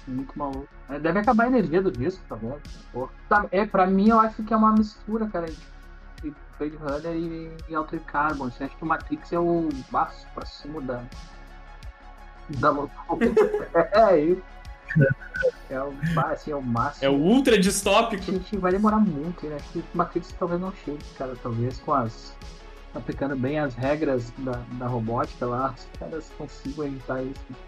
Muito 0.07 0.37
maluco. 0.37 0.67
É, 0.89 0.99
Deve 0.99 1.19
acabar 1.19 1.45
a 1.45 1.47
energia 1.47 1.81
do 1.81 1.91
disco, 1.91 2.23
tá 2.27 2.35
vendo? 2.35 2.59
Pô. 2.91 3.09
Tá, 3.29 3.45
É, 3.51 3.65
pra 3.65 3.85
mim, 3.87 4.09
eu 4.09 4.19
acho 4.19 4.43
que 4.43 4.53
é 4.53 4.57
uma 4.57 4.73
mistura, 4.73 5.27
cara, 5.27 5.47
de 5.47 6.33
Blade 6.57 6.75
Runner 6.77 7.15
e, 7.15 7.51
e 7.69 7.75
Altered 7.75 8.05
Carbon. 8.05 8.45
Assim, 8.45 8.63
acho 8.65 8.75
que 8.77 8.83
o 8.83 8.87
Matrix 8.87 9.31
é 9.33 9.39
o 9.39 9.69
baço 9.91 10.27
pra 10.33 10.45
cima 10.45 10.81
da. 10.81 11.03
Da 12.49 12.69
loucura. 12.69 13.31
é, 13.93 14.19
isso. 14.19 14.41
É 15.69 15.79
o, 15.81 15.93
assim, 16.25 16.51
é 16.51 16.55
o 16.55 16.61
máximo. 16.61 17.05
É 17.05 17.09
o 17.09 17.13
ultra 17.13 17.55
A 17.55 17.59
distópico. 17.59 18.23
gente 18.23 18.57
vai 18.57 18.71
demorar 18.71 18.97
muito, 18.99 19.45
né? 19.45 19.57
Que 19.71 19.83
Matrix 19.93 20.33
talvez 20.39 20.59
não 20.59 20.71
chegue, 20.83 20.97
cara. 21.17 21.33
Talvez 21.43 21.77
com 21.79 21.93
as. 21.93 22.33
aplicando 22.95 23.35
bem 23.35 23.59
as 23.59 23.75
regras 23.75 24.31
da, 24.39 24.59
da 24.73 24.87
robótica 24.87 25.45
lá, 25.45 25.75
os 25.77 25.99
caras 25.99 26.31
consigam 26.37 26.85
evitar 26.85 27.21
isso. 27.21 27.67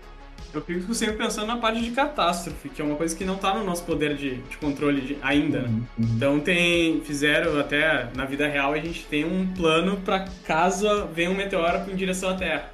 Eu 0.54 0.62
fico 0.62 0.94
sempre 0.96 1.18
pensando 1.18 1.48
na 1.48 1.58
parte 1.58 1.82
de 1.82 1.92
catástrofe, 1.92 2.70
que 2.70 2.82
é 2.82 2.86
uma 2.86 2.96
coisa 2.96 3.15
que 3.15 3.24
não 3.26 3.36
tá 3.36 3.54
no 3.54 3.63
nosso 3.63 3.84
poder 3.84 4.15
de, 4.15 4.36
de 4.38 4.58
controle 4.58 5.02
de- 5.02 5.18
ainda, 5.22 5.60
né? 5.60 5.68
Uhum, 5.68 5.76
uhum. 5.76 5.86
Então 6.15 6.39
tem. 6.39 7.02
Fizeram 7.02 7.60
até 7.60 8.10
na 8.15 8.26
vida 8.26 8.48
real 8.48 8.74
a 8.74 8.78
gente 8.80 9.06
tem 9.06 9.26
um 9.26 9.46
plano 9.54 9.98
para 9.98 10.26
caso 10.48 11.06
venha 11.13 11.30
um 11.30 11.36
meteoro 11.36 11.92
em 11.92 11.96
direção 11.96 12.30
à 12.30 12.34
Terra. 12.36 12.72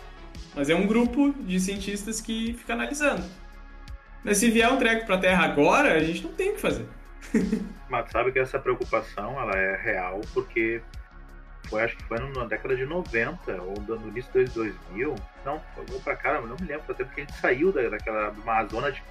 Mas 0.55 0.69
é 0.69 0.75
um 0.75 0.87
grupo 0.87 1.33
de 1.33 1.59
cientistas 1.59 2.21
que 2.21 2.53
fica 2.53 2.73
analisando. 2.73 3.23
Mas 4.23 4.37
se 4.37 4.49
vier 4.49 4.71
um 4.71 4.77
treco 4.77 5.05
pra 5.05 5.17
Terra 5.17 5.45
agora, 5.45 5.93
a 5.93 5.99
gente 5.99 6.23
não 6.23 6.31
tem 6.31 6.51
o 6.51 6.53
que 6.55 6.61
fazer. 6.61 6.87
Mas 7.89 8.09
sabe 8.09 8.31
que 8.31 8.39
essa 8.39 8.57
preocupação 8.57 9.39
ela 9.39 9.55
é 9.55 9.75
real 9.75 10.21
porque 10.33 10.81
foi, 11.67 11.83
acho 11.83 11.97
que 11.97 12.03
foi 12.03 12.19
na 12.19 12.45
década 12.45 12.75
de 12.75 12.85
90 12.85 13.61
ou 13.61 13.75
no 13.81 14.07
início 14.07 14.31
de 14.45 14.51
2000. 14.51 15.15
Não, 15.45 15.61
foi 15.75 15.99
pra 15.99 16.15
cá, 16.15 16.33
eu 16.33 16.47
não 16.47 16.55
me 16.59 16.67
lembro, 16.67 16.83
até 16.89 17.03
porque 17.03 17.21
a 17.21 17.25
gente 17.25 17.37
saiu 17.37 17.71
da, 17.71 17.87
daquela 17.89 18.29
de 18.31 18.39
uma 18.39 18.65
zona 18.65 18.91
de 18.91 19.03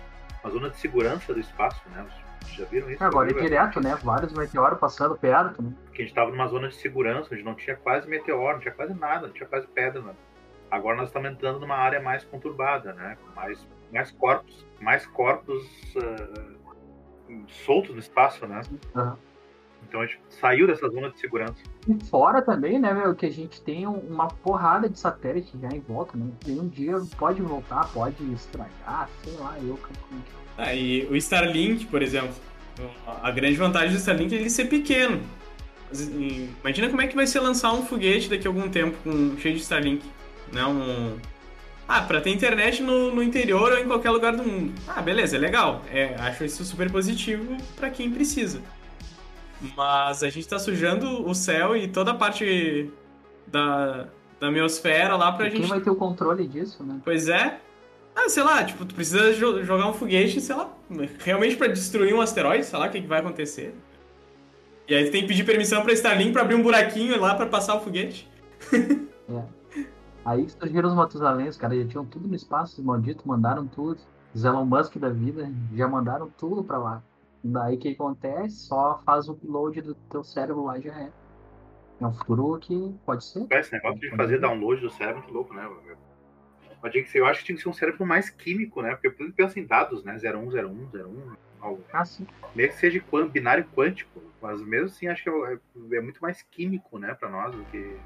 uma 0.42 0.52
zona 0.52 0.70
de 0.70 0.76
segurança 0.76 1.33
do 1.33 1.40
espaço, 1.40 1.80
né? 1.90 2.04
Vocês 2.42 2.57
já 2.59 2.64
viram 2.66 2.90
isso? 2.90 3.02
Agora 3.02 3.30
é 3.30 3.40
direto, 3.40 3.80
né? 3.80 3.96
Vários 4.02 4.33
meteoros 4.33 4.78
passando 4.78 5.16
perto, 5.16 5.62
né? 5.62 5.72
Porque 5.85 6.02
a 6.02 6.04
gente 6.04 6.12
estava 6.12 6.30
numa 6.30 6.46
zona 6.48 6.68
de 6.68 6.74
segurança, 6.76 7.28
onde 7.33 7.42
não 7.42 7.54
tinha 7.54 7.76
quase 7.76 8.09
meteoro, 8.09 8.54
não 8.54 8.61
tinha 8.61 8.74
quase 8.74 8.94
nada, 8.94 9.26
não 9.26 9.35
tinha 9.35 9.48
quase 9.48 9.66
pedra. 9.68 10.02
Nada. 10.02 10.16
Agora 10.74 10.96
nós 10.96 11.08
estamos 11.08 11.30
entrando 11.30 11.60
numa 11.60 11.76
área 11.76 12.00
mais 12.00 12.24
conturbada, 12.24 12.92
né? 12.94 13.16
Com 13.22 13.40
mais, 13.40 13.64
mais 13.92 14.10
corpos, 14.10 14.66
mais 14.80 15.06
corpos 15.06 15.64
ah, 15.96 16.42
soltos 17.64 17.92
no 17.94 18.00
espaço, 18.00 18.44
né? 18.44 18.60
Aham. 18.96 19.16
Então 19.88 20.00
a 20.00 20.06
gente 20.06 20.18
saiu 20.30 20.66
dessa 20.66 20.88
zona 20.88 21.10
de 21.10 21.20
segurança. 21.20 21.54
E 21.87 22.04
fora 22.06 22.42
também, 22.42 22.80
né, 22.80 22.92
meu, 22.92 23.14
que 23.14 23.26
a 23.26 23.30
gente 23.30 23.60
tem 23.62 23.87
um- 23.87 24.00
uma 24.00 24.26
porrada 24.26 24.88
de 24.88 24.98
satélite 24.98 25.56
já 25.60 25.68
em 25.68 25.78
volta, 25.80 26.16
né? 26.16 26.26
E 26.46 26.52
um 26.58 26.66
dia 26.66 26.96
pode 27.16 27.40
voltar, 27.40 27.88
pode 27.92 28.24
estragar, 28.32 29.08
sei 29.22 29.34
lá, 29.34 29.56
eu 29.62 29.76
calculo. 29.76 30.22
Ah, 30.58 30.74
e 30.74 31.04
o 31.06 31.14
Starlink, 31.16 31.87
por 31.87 32.02
exemplo. 32.02 32.34
A 33.22 33.30
grande 33.30 33.54
vantagem 33.56 33.90
do 33.90 33.98
Starlink 33.98 34.34
é 34.34 34.38
ele 34.40 34.50
ser 34.50 34.64
pequeno. 34.64 35.22
E, 35.92 36.50
Imagina 36.62 36.88
como 36.88 37.02
é 37.02 37.06
que 37.06 37.14
vai 37.14 37.26
ser 37.28 37.38
lançar 37.38 37.72
um 37.72 37.84
foguete 37.84 38.28
daqui 38.28 38.48
a 38.48 38.50
algum 38.50 38.68
tempo 38.68 38.96
com, 39.04 39.37
cheio 39.38 39.54
de 39.54 39.60
Starlink. 39.60 40.04
Né? 40.52 40.64
Um... 40.64 41.16
Ah, 41.87 42.00
pra 42.00 42.20
ter 42.20 42.30
internet 42.30 42.83
no, 42.83 43.14
no 43.14 43.22
interior 43.22 43.72
ou 43.72 43.78
em 43.78 43.87
qualquer 43.87 44.11
lugar 44.11 44.35
do 44.35 44.42
mundo. 44.42 44.72
Ah, 44.88 45.02
beleza, 45.02 45.37
é 45.37 45.38
legal. 45.38 45.83
É, 45.92 46.14
acho 46.18 46.44
isso 46.44 46.64
super 46.64 46.90
positivo 46.90 47.57
pra 47.76 47.90
quem 47.90 48.11
precisa. 48.11 48.61
Mas 49.76 50.22
a 50.22 50.30
gente 50.30 50.48
tá 50.48 50.59
sujando 50.59 51.26
o 51.28 51.35
céu 51.35 51.76
e 51.76 51.87
toda 51.88 52.12
a 52.12 52.14
parte 52.14 52.90
da, 53.46 54.07
da 54.40 54.50
meosfera 54.50 55.16
lá 55.16 55.33
pra 55.33 55.46
E 55.48 55.50
quem 55.50 55.61
gente 55.61 55.68
vai 55.70 55.80
ter 55.80 55.90
o 55.90 55.96
controle 55.96 56.46
disso, 56.46 56.83
né? 56.83 57.00
Pois 57.04 57.28
é. 57.28 57.59
Ah, 58.16 58.28
sei 58.28 58.42
lá, 58.42 58.62
tipo, 58.64 58.85
tu 58.85 58.94
precisa 58.94 59.35
jo- 59.35 59.62
jogar 59.64 59.88
um 59.88 59.92
foguete, 59.92 60.40
sei 60.40 60.54
lá, 60.54 60.72
realmente 61.18 61.57
pra 61.57 61.66
destruir 61.66 62.14
um 62.14 62.20
asteroide, 62.20 62.64
sei 62.64 62.78
lá 62.78 62.87
o 62.87 62.90
que, 62.90 63.00
que 63.00 63.07
vai 63.09 63.18
acontecer. 63.20 63.74
E 64.87 64.94
aí 64.94 65.07
tu 65.07 65.11
tem 65.12 65.22
que 65.22 65.28
pedir 65.28 65.44
permissão 65.44 65.83
pra 65.83 65.92
Starlink 65.92 66.33
pra 66.33 66.42
abrir 66.42 66.54
um 66.54 66.62
buraquinho 66.62 67.20
lá 67.20 67.35
pra 67.35 67.46
passar 67.46 67.74
o 67.74 67.80
foguete. 67.80 68.28
Aí 70.24 70.48
surgiram 70.48 70.88
os 70.88 70.94
Matusalém, 70.94 71.48
os 71.48 71.56
caras 71.56 71.78
já 71.78 71.87
tinham 71.87 72.04
tudo 72.04 72.26
no 72.26 72.34
espaço, 72.34 72.80
os 72.80 72.87
malditos 72.87 73.24
mandaram 73.24 73.66
tudo. 73.66 74.00
Os 74.34 74.44
Elon 74.44 74.64
Musk 74.64 74.96
da 74.96 75.10
vida 75.10 75.52
já 75.74 75.87
mandaram 75.87 76.30
tudo 76.30 76.64
pra 76.64 76.78
lá. 76.78 77.02
Daí 77.42 77.76
o 77.76 77.78
que 77.78 77.90
acontece? 77.90 78.56
Só 78.56 79.00
faz 79.04 79.28
o 79.28 79.32
upload 79.32 79.82
do 79.82 79.94
teu 79.94 80.24
cérebro 80.24 80.64
lá 80.64 80.78
e 80.78 80.82
já 80.82 80.98
é. 80.98 81.12
É 82.00 82.06
um 82.06 82.12
futuro 82.12 82.58
que 82.58 82.94
pode 83.04 83.24
ser. 83.24 83.46
Esse 83.50 83.72
negócio 83.72 84.00
de 84.00 84.10
fazer 84.16 84.40
download 84.40 84.80
do 84.80 84.90
cérebro, 84.90 85.22
muito 85.22 85.34
louco, 85.34 85.54
né? 85.54 85.70
Eu, 86.82 86.90
tinha 86.90 87.04
que 87.04 87.10
ser, 87.10 87.20
eu 87.20 87.26
acho 87.26 87.40
que 87.40 87.46
tinha 87.46 87.56
que 87.56 87.62
ser 87.62 87.68
um 87.68 87.74
cérebro 87.74 88.04
mais 88.04 88.30
químico, 88.30 88.82
né? 88.82 88.92
Porque 88.92 89.10
tudo 89.10 89.32
pensa 89.32 89.60
em 89.60 89.66
dados, 89.66 90.02
né? 90.02 90.18
0101, 90.18 90.88
01, 90.92 91.37
algo. 91.60 91.84
Ah, 91.92 92.04
sim. 92.04 92.26
Mesmo 92.54 92.72
que 92.72 92.78
seja 92.80 93.04
binário 93.30 93.64
quântico, 93.74 94.20
mas 94.40 94.60
mesmo 94.60 94.87
assim 94.87 95.06
acho 95.06 95.22
que 95.22 95.30
é, 95.30 95.58
é 95.96 96.00
muito 96.00 96.20
mais 96.20 96.42
químico, 96.42 96.98
né, 96.98 97.14
pra 97.14 97.28
nós, 97.28 97.54
do 97.54 97.64
que, 97.66 97.96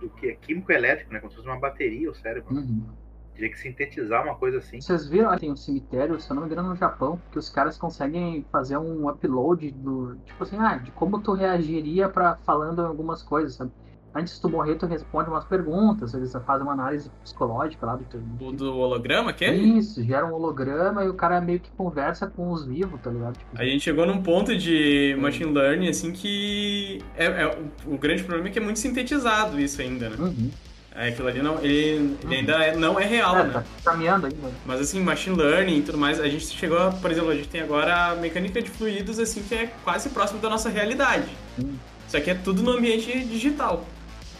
do 0.00 0.08
que 0.10 0.28
é 0.28 0.34
químico 0.34 0.72
elétrico, 0.72 1.12
né? 1.12 1.20
Como 1.20 1.30
se 1.30 1.36
fosse 1.36 1.48
uma 1.48 1.58
bateria 1.58 2.10
o 2.10 2.14
cérebro. 2.14 2.54
Uhum. 2.54 2.86
Teria 3.34 3.50
que 3.50 3.58
sintetizar 3.58 4.24
uma 4.24 4.34
coisa 4.34 4.58
assim. 4.58 4.80
Vocês 4.80 5.06
viram, 5.06 5.34
tem 5.38 5.50
um 5.50 5.56
cemitério, 5.56 6.20
se 6.20 6.30
eu 6.30 6.34
não 6.34 6.42
me 6.42 6.50
engano, 6.50 6.68
no 6.68 6.76
Japão, 6.76 7.20
que 7.30 7.38
os 7.38 7.48
caras 7.48 7.78
conseguem 7.78 8.44
fazer 8.50 8.76
um 8.76 9.08
upload 9.08 9.70
do. 9.70 10.16
Tipo 10.26 10.42
assim, 10.42 10.56
ah, 10.58 10.76
de 10.76 10.90
como 10.90 11.20
tu 11.20 11.32
reagiria 11.32 12.08
para 12.08 12.36
falando 12.36 12.80
algumas 12.80 13.22
coisas, 13.22 13.54
sabe? 13.54 13.70
Antes 14.12 14.34
de 14.34 14.40
tu 14.40 14.48
morrer, 14.48 14.74
tu 14.74 14.86
responde 14.86 15.30
umas 15.30 15.44
perguntas, 15.44 16.12
eles 16.14 16.32
fazem 16.44 16.64
uma 16.64 16.72
análise 16.72 17.08
psicológica 17.22 17.86
lá 17.86 17.94
do 17.94 18.04
teu. 18.04 18.20
O 18.40 18.50
do 18.52 18.76
holograma, 18.76 19.30
aquele? 19.30 19.78
Isso, 19.78 20.02
gera 20.02 20.26
um 20.26 20.32
holograma 20.32 21.04
e 21.04 21.08
o 21.08 21.14
cara 21.14 21.40
meio 21.40 21.60
que 21.60 21.70
conversa 21.76 22.26
com 22.26 22.50
os 22.50 22.64
vivos, 22.66 23.00
tá 23.00 23.08
ligado? 23.10 23.38
Tipo, 23.38 23.50
A 23.56 23.64
gente 23.64 23.82
chegou 23.84 24.04
num 24.06 24.20
ponto 24.20 24.56
de 24.56 25.16
machine 25.20 25.52
learning, 25.52 25.88
assim, 25.88 26.10
que 26.12 27.00
é, 27.16 27.24
é- 27.26 27.58
o, 27.86 27.94
o 27.94 27.98
grande 27.98 28.24
problema 28.24 28.48
é 28.48 28.50
que 28.52 28.58
é 28.58 28.62
muito 28.62 28.80
sintetizado 28.80 29.60
isso 29.60 29.80
ainda, 29.80 30.10
né? 30.10 30.16
uhum. 30.18 30.50
É, 30.92 31.10
Aquilo 31.10 31.28
ali 31.28 31.40
não, 31.40 31.58
ele, 31.60 32.16
ele 32.24 32.34
ainda 32.34 32.52
é- 32.64 32.76
não 32.76 32.98
é 32.98 33.04
real, 33.04 33.36
É, 33.38 33.44
né? 33.44 33.52
tá 33.52 33.64
caminhando 33.84 34.26
ainda. 34.26 34.50
Mas 34.66 34.80
assim, 34.80 35.00
machine 35.00 35.36
learning 35.36 35.78
e 35.78 35.82
tudo 35.82 35.96
mais, 35.96 36.18
a 36.18 36.28
gente 36.28 36.46
chegou, 36.48 36.78
a- 36.78 36.90
por 36.90 37.12
exemplo, 37.12 37.30
a 37.30 37.34
gente 37.36 37.48
tem 37.48 37.60
agora 37.60 38.08
a 38.10 38.16
mecânica 38.16 38.60
de 38.60 38.68
fluidos, 38.70 39.20
assim, 39.20 39.40
que 39.40 39.54
é 39.54 39.72
quase 39.84 40.08
próximo 40.08 40.40
da 40.40 40.50
nossa 40.50 40.68
realidade. 40.68 41.28
Hum. 41.62 41.74
Só 42.08 42.18
que 42.18 42.28
é 42.28 42.34
tudo 42.34 42.60
no 42.60 42.72
ambiente 42.72 43.06
digital. 43.24 43.84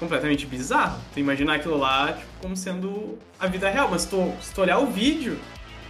Completamente 0.00 0.46
bizarro. 0.46 0.98
Tu 1.14 1.20
imaginar 1.20 1.56
aquilo 1.56 1.76
lá 1.76 2.14
tipo, 2.14 2.30
como 2.40 2.56
sendo 2.56 3.18
a 3.38 3.46
vida 3.46 3.68
real. 3.70 3.88
Mas 3.88 4.06
tu, 4.06 4.34
se 4.40 4.52
tu 4.52 4.62
olhar 4.62 4.78
o 4.78 4.86
vídeo, 4.86 5.38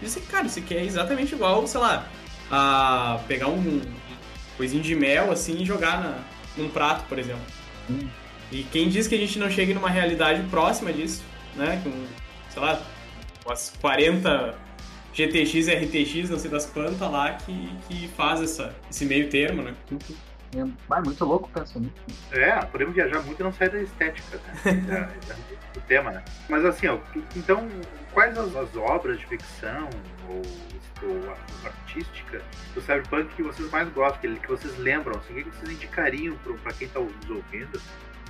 diz 0.03 0.15
assim, 0.15 0.27
cara, 0.27 0.47
isso 0.47 0.59
aqui 0.59 0.75
é 0.75 0.85
exatamente 0.85 1.35
igual, 1.35 1.67
sei 1.67 1.81
lá, 1.81 2.07
a 2.51 3.21
pegar 3.27 3.47
um 3.47 3.81
coisinho 4.57 4.83
de 4.83 4.95
mel 4.95 5.31
assim 5.31 5.63
e 5.63 5.65
jogar 5.65 6.03
na, 6.03 6.19
num 6.57 6.69
prato, 6.69 7.05
por 7.09 7.19
exemplo. 7.19 7.41
Hum. 7.89 8.09
E 8.53 8.65
quem 8.65 8.89
diz 8.89 9.07
que 9.07 9.15
a 9.15 9.19
gente 9.19 9.39
não 9.39 9.49
chegue 9.49 9.73
numa 9.73 9.89
realidade 9.89 10.43
próxima 10.51 10.93
disso, 10.93 11.23
né? 11.55 11.81
Com, 11.85 11.93
sei 12.53 12.61
lá, 12.61 12.83
umas 13.47 13.73
40 13.81 14.55
GTX 15.15 15.69
e 15.69 15.75
RTX, 15.75 16.31
não 16.31 16.39
sei 16.39 16.51
das 16.51 16.67
quantas 16.67 17.01
lá, 17.01 17.33
que, 17.35 17.71
que 17.89 18.09
faz 18.09 18.43
essa, 18.43 18.75
esse 18.91 19.05
meio 19.05 19.31
termo, 19.31 19.63
né? 19.63 19.75
É, 20.57 21.01
muito 21.01 21.25
louco 21.25 21.49
pensando. 21.49 21.91
É, 22.33 22.57
podemos 22.67 22.95
viajar 22.95 23.21
muito 23.23 23.41
e 23.41 23.43
não 23.43 23.53
sair 23.53 23.71
da 23.71 23.81
estética, 23.81 24.39
né? 24.65 25.09
do 25.73 25.81
tema, 25.83 26.11
né? 26.11 26.25
Mas 26.49 26.65
assim, 26.65 26.89
ó, 26.89 26.99
então, 27.37 27.69
quais 28.13 28.37
as, 28.37 28.55
as 28.57 28.77
obras 28.77 29.19
de 29.19 29.27
ficção 29.27 29.89
ou, 30.29 30.43
ou 31.09 31.37
artística 31.65 32.43
do 32.75 32.81
Cyberpunk 32.81 33.35
que 33.35 33.43
vocês 33.43 33.71
mais 33.71 33.89
gostam, 33.91 34.21
que, 34.21 34.41
que 34.41 34.49
vocês 34.49 34.77
lembram? 34.79 35.19
Assim, 35.19 35.41
o 35.41 35.45
que 35.45 35.51
vocês 35.51 35.71
indicariam 35.71 36.37
para 36.63 36.73
quem 36.73 36.89
está 36.89 37.01
nos 37.01 37.31
ouvindo 37.31 37.81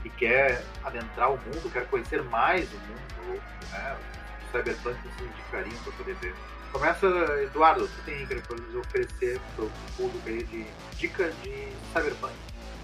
e 0.05 0.11
quer 0.11 0.63
adentrar 0.85 1.33
o 1.33 1.37
mundo, 1.37 1.73
quer 1.73 1.87
conhecer 1.87 2.23
mais 2.25 2.69
o 2.73 2.77
mundo, 2.77 3.43
né? 3.73 3.97
o 4.43 4.57
Cyberpunk 4.57 4.99
vocês 5.03 5.31
indicariam 5.31 5.83
para 5.83 5.93
poder 5.93 6.15
ver? 6.17 6.35
Começa, 6.73 7.07
Eduardo, 7.43 7.81
você 7.87 8.03
tem 8.05 8.27
para 8.27 8.57
nos 8.57 8.75
oferecer 8.77 9.41
para 9.57 9.65
o 9.65 9.71
público 9.97 10.29
aí 10.29 10.45
de 10.45 10.67
dicas 10.97 11.35
de 11.43 11.69
Cyberpunk? 11.93 12.33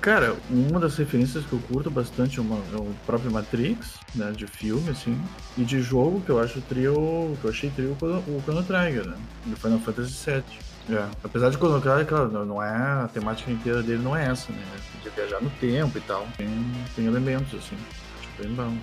Cara, 0.01 0.37
uma 0.51 0.78
das 0.78 0.97
referências 0.97 1.45
que 1.47 1.53
eu 1.53 1.59
curto 1.61 1.91
bastante 1.91 2.39
é, 2.39 2.43
uma, 2.43 2.57
é 2.72 2.76
o 2.76 2.95
próprio 3.05 3.30
Matrix, 3.30 3.99
né, 4.14 4.30
de 4.30 4.47
filme, 4.47 4.91
assim, 4.91 5.20
e 5.57 5.64
de 5.64 5.80
jogo 5.80 6.20
que 6.20 6.30
eu 6.30 6.39
acho 6.39 6.61
trio, 6.62 7.37
que 7.41 7.45
eu 7.45 7.51
achei 7.51 7.70
trio 7.70 7.97
o 8.01 8.43
Chrono 8.43 8.62
Trigger, 8.62 9.07
né, 9.07 9.16
do 9.47 9.57
Final 9.57 9.78
Fantasy 9.80 10.30
VII. 10.30 10.97
É, 10.97 11.09
apesar 11.24 11.51
de 11.51 11.57
Chrono 11.57 11.80
Trigger, 11.80 12.07
claro, 12.07 12.45
não 12.45 12.62
é, 12.62 13.05
a 13.05 13.09
temática 13.12 13.51
inteira 13.51 13.82
dele 13.82 14.03
não 14.03 14.14
é 14.14 14.26
essa, 14.26 14.53
né, 14.53 14.62
de 15.03 15.11
viajar 15.11 15.41
no 15.41 15.51
tempo 15.51 15.97
e 15.99 16.01
tal, 16.03 16.26
tem, 16.37 16.49
tem 16.95 17.07
elementos, 17.07 17.53
assim, 17.55 17.76
acho 18.20 18.43
bem 18.43 18.55
bom. 18.55 18.76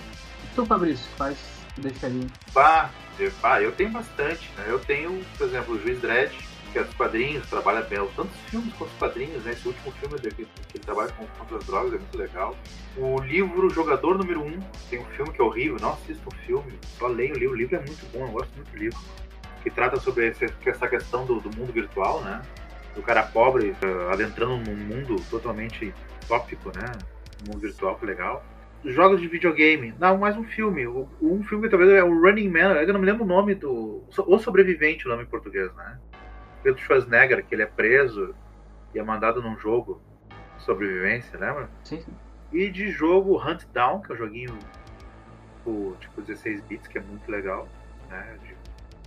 E 0.44 0.54
tu, 0.54 0.66
Fabrício, 0.66 1.06
faz 1.16 1.38
deixaria? 1.78 2.26
Bah, 2.52 2.90
eu, 3.18 3.32
bah, 3.40 3.60
eu 3.60 3.72
tenho 3.72 3.90
bastante, 3.90 4.50
né, 4.56 4.64
eu 4.68 4.78
tenho, 4.78 5.24
por 5.36 5.46
exemplo, 5.46 5.74
o 5.74 5.78
Juiz 5.80 6.00
Dredd, 6.00 6.32
que 6.74 6.80
é 6.80 6.82
dos 6.82 6.94
quadrinhos, 6.94 7.48
trabalha 7.48 7.82
bem, 7.82 8.00
tanto 8.16 8.32
os 8.34 8.50
filmes 8.50 8.74
quanto 8.74 8.90
os 8.90 8.98
quadrinhos, 8.98 9.44
né? 9.44 9.52
Esse 9.52 9.68
último 9.68 9.92
filme 9.92 10.18
dele, 10.18 10.34
que 10.34 10.76
ele 10.76 10.84
trabalha 10.84 11.12
com, 11.12 11.24
contra 11.24 11.58
as 11.58 11.64
drogas 11.64 11.92
é 11.94 11.98
muito 11.98 12.18
legal. 12.18 12.56
O 12.96 13.20
livro 13.20 13.70
Jogador 13.70 14.18
Número 14.18 14.42
1, 14.42 14.60
tem 14.90 14.98
um 14.98 15.04
filme 15.04 15.32
que 15.32 15.40
é 15.40 15.44
horrível, 15.44 15.76
não 15.80 15.92
assista 15.92 16.28
o 16.28 16.34
filme, 16.44 16.76
só 16.98 17.06
leia 17.06 17.32
o 17.32 17.38
livro, 17.38 17.54
o 17.54 17.56
livro 17.56 17.76
é 17.76 17.78
muito 17.78 18.04
bom, 18.12 18.26
eu 18.26 18.32
gosto 18.32 18.52
muito 18.56 18.72
do 18.72 18.76
livro. 18.76 18.98
Que 19.62 19.70
trata 19.70 20.00
sobre 20.00 20.34
essa 20.66 20.88
questão 20.88 21.24
do, 21.24 21.38
do 21.38 21.56
mundo 21.56 21.72
virtual, 21.72 22.20
né? 22.22 22.42
Do 22.92 23.02
cara 23.02 23.22
pobre 23.22 23.70
uh, 23.70 24.12
adentrando 24.12 24.56
num 24.56 24.76
mundo 24.76 25.24
totalmente 25.30 25.94
tópico, 26.26 26.72
né? 26.76 26.90
Um 27.40 27.52
mundo 27.52 27.60
virtual 27.60 27.94
que 27.94 28.04
é 28.04 28.08
legal 28.08 28.44
jogos 28.84 29.20
de 29.20 29.28
videogame. 29.28 29.94
Não, 29.98 30.18
mais 30.18 30.36
um 30.36 30.44
filme. 30.44 30.86
Um 30.86 31.42
filme 31.42 31.64
que 31.64 31.70
talvez 31.70 31.90
é 31.92 32.02
o 32.02 32.20
Running 32.20 32.48
Man. 32.48 32.74
Eu 32.74 32.92
não 32.92 33.00
me 33.00 33.06
lembro 33.06 33.24
o 33.24 33.26
nome 33.26 33.54
do. 33.54 34.04
O 34.26 34.38
Sobrevivente, 34.38 35.06
o 35.06 35.10
nome 35.10 35.22
em 35.22 35.26
português, 35.26 35.74
né? 35.74 35.98
Pedro 36.62 36.80
Schwarzenegger, 36.80 37.44
que 37.44 37.54
ele 37.54 37.62
é 37.62 37.66
preso 37.66 38.34
e 38.94 38.98
é 38.98 39.02
mandado 39.02 39.42
num 39.42 39.58
jogo 39.58 40.00
de 40.56 40.64
sobrevivência, 40.64 41.38
lembra? 41.38 41.68
Sim. 41.82 42.04
E 42.52 42.70
de 42.70 42.90
jogo 42.90 43.36
Hunt 43.36 43.64
Down, 43.72 44.00
que 44.00 44.12
é 44.12 44.14
um 44.14 44.18
joguinho 44.18 44.58
tipo, 45.58 45.96
tipo 46.00 46.22
16 46.22 46.62
bits, 46.62 46.88
que 46.88 46.98
é 46.98 47.00
muito 47.00 47.30
legal, 47.30 47.68
né? 48.08 48.38
De 48.42 48.54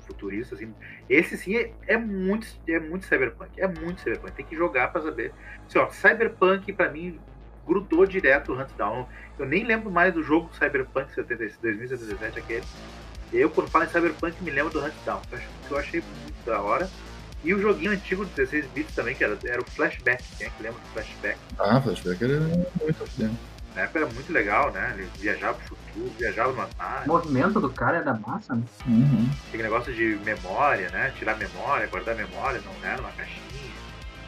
futurista, 0.06 0.56
assim. 0.56 0.74
Esse 1.10 1.38
sim 1.38 1.56
é, 1.56 1.74
é, 1.86 1.98
muito, 1.98 2.48
é 2.68 2.80
muito 2.80 3.06
cyberpunk. 3.06 3.60
É 3.60 3.68
muito 3.68 4.02
cyberpunk. 4.02 4.34
Tem 4.34 4.46
que 4.46 4.56
jogar 4.56 4.92
para 4.92 5.02
saber. 5.02 5.34
Assim, 5.68 5.80
ó, 5.80 5.90
cyberpunk, 5.90 6.72
para 6.74 6.90
mim, 6.90 7.20
grudou 7.68 8.06
direto 8.06 8.54
o 8.54 8.60
Hunt 8.60 8.70
Down. 8.78 9.06
Eu 9.38 9.46
nem 9.46 9.64
lembro 9.64 9.92
mais 9.92 10.14
do 10.14 10.24
jogo 10.24 10.50
Cyberpunk 10.54 11.14
2077, 11.16 12.40
aquele. 12.40 12.64
Eu, 13.32 13.50
quando 13.50 13.70
falo 13.70 13.84
em 13.84 13.90
Cyberpunk, 13.90 14.42
me 14.42 14.52
lembro 14.52 14.72
do 14.72 14.84
Hunt 14.84 14.94
Down, 15.06 15.22
que 15.68 15.72
eu 15.72 15.78
achei 15.78 16.02
muito 16.24 16.46
da 16.46 16.62
hora. 16.62 16.90
E 17.44 17.54
o 17.54 17.62
joguinho 17.62 17.92
antigo 17.92 18.26
de 18.26 18.32
16 18.32 18.66
bits 18.68 18.96
também, 18.96 19.14
que 19.14 19.24
era, 19.24 19.38
era 19.46 19.62
o 19.62 19.66
Flashback. 19.66 20.24
Quem 20.38 20.48
é 20.48 20.50
que 20.50 20.64
lembra 20.64 20.80
do 20.80 20.88
Flashback? 20.94 21.38
Ah, 21.60 21.82
Flashback 21.82 22.24
era 22.24 22.40
muito 22.40 23.18
bem. 23.18 23.38
Na 23.76 23.84
época 23.84 24.00
era 24.00 24.08
muito 24.08 24.34
legal, 24.34 24.72
né? 24.72 24.96
Ele 24.98 25.08
viajava 25.20 25.54
pro 25.54 25.76
futuro, 25.76 26.12
viajava 26.18 26.52
no 26.52 26.58
nave. 26.58 27.06
O 27.06 27.08
movimento 27.08 27.60
do 27.60 27.70
cara 27.70 27.98
era 27.98 28.14
massa, 28.16 28.56
né? 28.56 28.64
Uhum. 28.88 29.30
Aquele 29.48 29.64
negócio 29.64 29.94
de 29.94 30.20
memória, 30.26 30.90
né? 30.90 31.14
Tirar 31.16 31.38
memória, 31.38 31.86
guardar 31.86 32.16
memória, 32.16 32.60
não 32.66 32.90
era 32.90 32.98
numa 32.98 33.12
caixinha. 33.12 33.72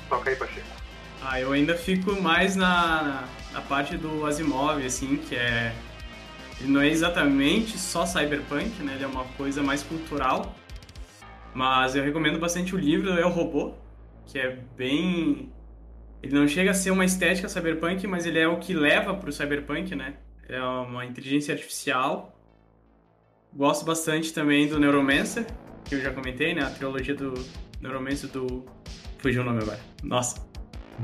Toca 0.08 0.30
aí, 0.30 0.36
Pacheco. 0.36 0.79
Ah, 1.22 1.40
eu 1.40 1.52
ainda 1.52 1.76
fico 1.76 2.20
mais 2.22 2.56
na, 2.56 3.28
na 3.52 3.62
parte 3.62 3.98
do 3.98 4.26
Asimov, 4.26 4.84
assim, 4.86 5.18
que 5.18 5.36
é. 5.36 5.74
Ele 6.60 6.72
não 6.72 6.82
é 6.82 6.88
exatamente 6.88 7.78
só 7.78 8.06
cyberpunk, 8.06 8.84
né? 8.84 8.96
Ele 8.96 9.04
é 9.04 9.08
uma 9.08 9.26
coisa 9.38 9.62
mais 9.62 9.84
cultural. 9.84 10.56
Mas 11.54 11.96
eu 11.96 12.04
recomendo 12.04 12.38
bastante 12.38 12.76
o 12.76 12.78
livro 12.78 13.10
É 13.10 13.26
o 13.26 13.30
Robô, 13.30 13.74
que 14.26 14.38
é 14.38 14.58
bem. 14.78 15.52
Ele 16.22 16.36
não 16.36 16.48
chega 16.48 16.72
a 16.72 16.74
ser 16.74 16.92
uma 16.92 17.06
estética 17.06 17.48
cyberpunk, 17.48 18.06
mas 18.08 18.26
ele 18.26 18.40
é 18.40 18.48
o 18.48 18.58
que 18.60 18.74
leva 18.74 19.14
para 19.14 19.30
o 19.30 19.34
cyberpunk, 19.34 19.96
né? 19.96 20.16
É 20.48 20.62
uma 20.62 21.06
inteligência 21.06 21.54
artificial. 21.54 22.36
Gosto 23.54 23.86
bastante 23.86 24.34
também 24.34 24.68
do 24.68 24.80
Neuromancer, 24.80 25.46
que 25.86 25.96
eu 25.96 26.02
já 26.02 26.12
comentei, 26.12 26.54
né? 26.54 26.62
A 26.62 26.70
trilogia 26.70 27.16
do 27.16 27.34
Neuromancer 27.82 28.30
do. 28.30 28.66
Fugiu 29.18 29.42
o 29.42 29.46
nome 29.46 29.62
agora. 29.62 29.80
Nossa. 30.04 30.49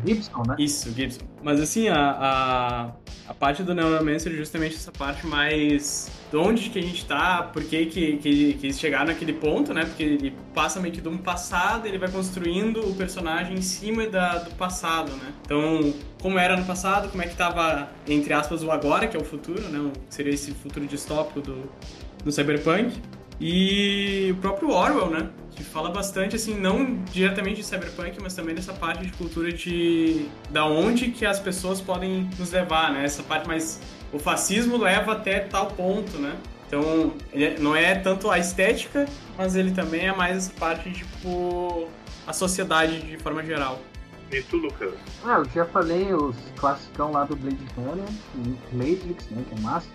Gibson, 0.06 0.44
né? 0.48 0.56
Isso, 0.60 0.92
Gibson. 0.92 1.26
Mas 1.44 1.60
assim, 1.62 1.88
a, 1.88 1.96
a, 1.98 2.92
a 3.28 3.34
parte 3.34 3.64
do 3.64 3.74
Neuromancer 3.74 4.32
é 4.32 4.36
justamente 4.36 4.76
essa 4.76 4.92
parte 4.92 5.26
mais 5.28 6.12
de 6.30 6.38
onde 6.38 6.70
que 6.70 6.80
a 6.80 6.82
gente 6.82 7.06
tá, 7.06 7.44
por 7.44 7.64
que 7.64 7.86
que, 7.86 8.18
que, 8.18 8.54
que 8.54 8.66
eles 8.66 8.80
chegaram 8.80 9.06
naquele 9.06 9.34
ponto, 9.34 9.74
né? 9.74 9.86
Porque 9.86 10.04
ele 10.04 10.34
passa 10.54 10.80
meio 10.80 10.94
que 10.94 11.02
de 11.02 11.08
um 11.08 11.18
passado, 11.18 11.88
ele 11.88 11.98
vai 11.98 12.10
construindo 12.10 12.80
o 12.90 12.96
personagem 12.96 13.56
em 13.56 13.62
cima 13.62 14.08
da, 14.08 14.40
do 14.40 14.52
passado, 14.56 15.12
né? 15.12 15.34
Então, 15.44 15.94
como 16.22 16.38
era 16.40 16.58
no 16.58 16.66
passado, 16.66 17.10
como 17.10 17.24
é 17.24 17.28
que 17.28 17.36
tava, 17.36 17.90
entre 18.08 18.34
aspas, 18.34 18.64
o 18.64 18.72
agora, 18.72 19.08
que 19.08 19.16
é 19.16 19.20
o 19.20 19.24
futuro, 19.24 19.62
né? 19.62 19.92
Seria 20.10 20.34
esse 20.34 20.52
futuro 20.52 20.86
distópico 20.86 21.42
do, 21.42 21.70
do 22.24 22.32
Cyberpunk. 22.32 23.02
E 23.40 24.30
o 24.32 24.36
próprio 24.38 24.70
Orwell, 24.70 25.10
né? 25.10 25.30
Que 25.56 25.64
fala 25.64 25.90
bastante, 25.90 26.36
assim, 26.36 26.54
não 26.60 27.02
diretamente 27.06 27.62
de 27.62 27.64
cyberpunk, 27.64 28.18
mas 28.22 28.34
também 28.34 28.54
dessa 28.54 28.74
parte 28.74 29.06
de 29.06 29.12
cultura 29.14 29.52
de 29.54 30.28
da 30.50 30.66
onde 30.66 31.12
que 31.12 31.26
as 31.26 31.40
pessoas 31.40 31.80
podem 31.80 32.30
nos 32.38 32.52
levar, 32.52 32.92
né? 32.92 33.06
Essa 33.06 33.24
parte 33.24 33.48
mais 33.48 33.82
o 34.12 34.20
fascismo 34.20 34.78
leva 34.78 35.14
até 35.14 35.40
tal 35.40 35.68
ponto, 35.68 36.18
né? 36.18 36.36
Então, 36.68 37.14
ele 37.32 37.60
não 37.60 37.76
é 37.76 37.96
tanto 37.96 38.30
a 38.30 38.40
estética, 38.40 39.06
mas 39.38 39.56
ele 39.56 39.72
também 39.72 40.08
é 40.08 40.16
mais 40.16 40.38
essa 40.38 40.54
parte 40.54 40.90
de, 40.90 41.00
tipo, 41.00 41.88
a 42.26 42.34
sociedade 42.34 43.02
de 43.02 43.18
forma 43.18 43.44
geral. 43.44 43.80
E 44.32 44.42
tu, 44.42 44.58
Lucas? 44.58 44.94
Ah, 45.24 45.38
eu 45.38 45.46
já 45.54 45.66
falei 45.66 46.12
os 46.14 46.36
classicão 46.58 47.12
lá 47.12 47.24
do 47.26 47.36
Blade 47.36 47.58
Runner, 47.78 48.08
o 48.36 48.76
Matrix, 48.76 49.30
né, 49.30 49.44
que 49.48 49.56
é 49.56 49.62
massa. 49.62 49.88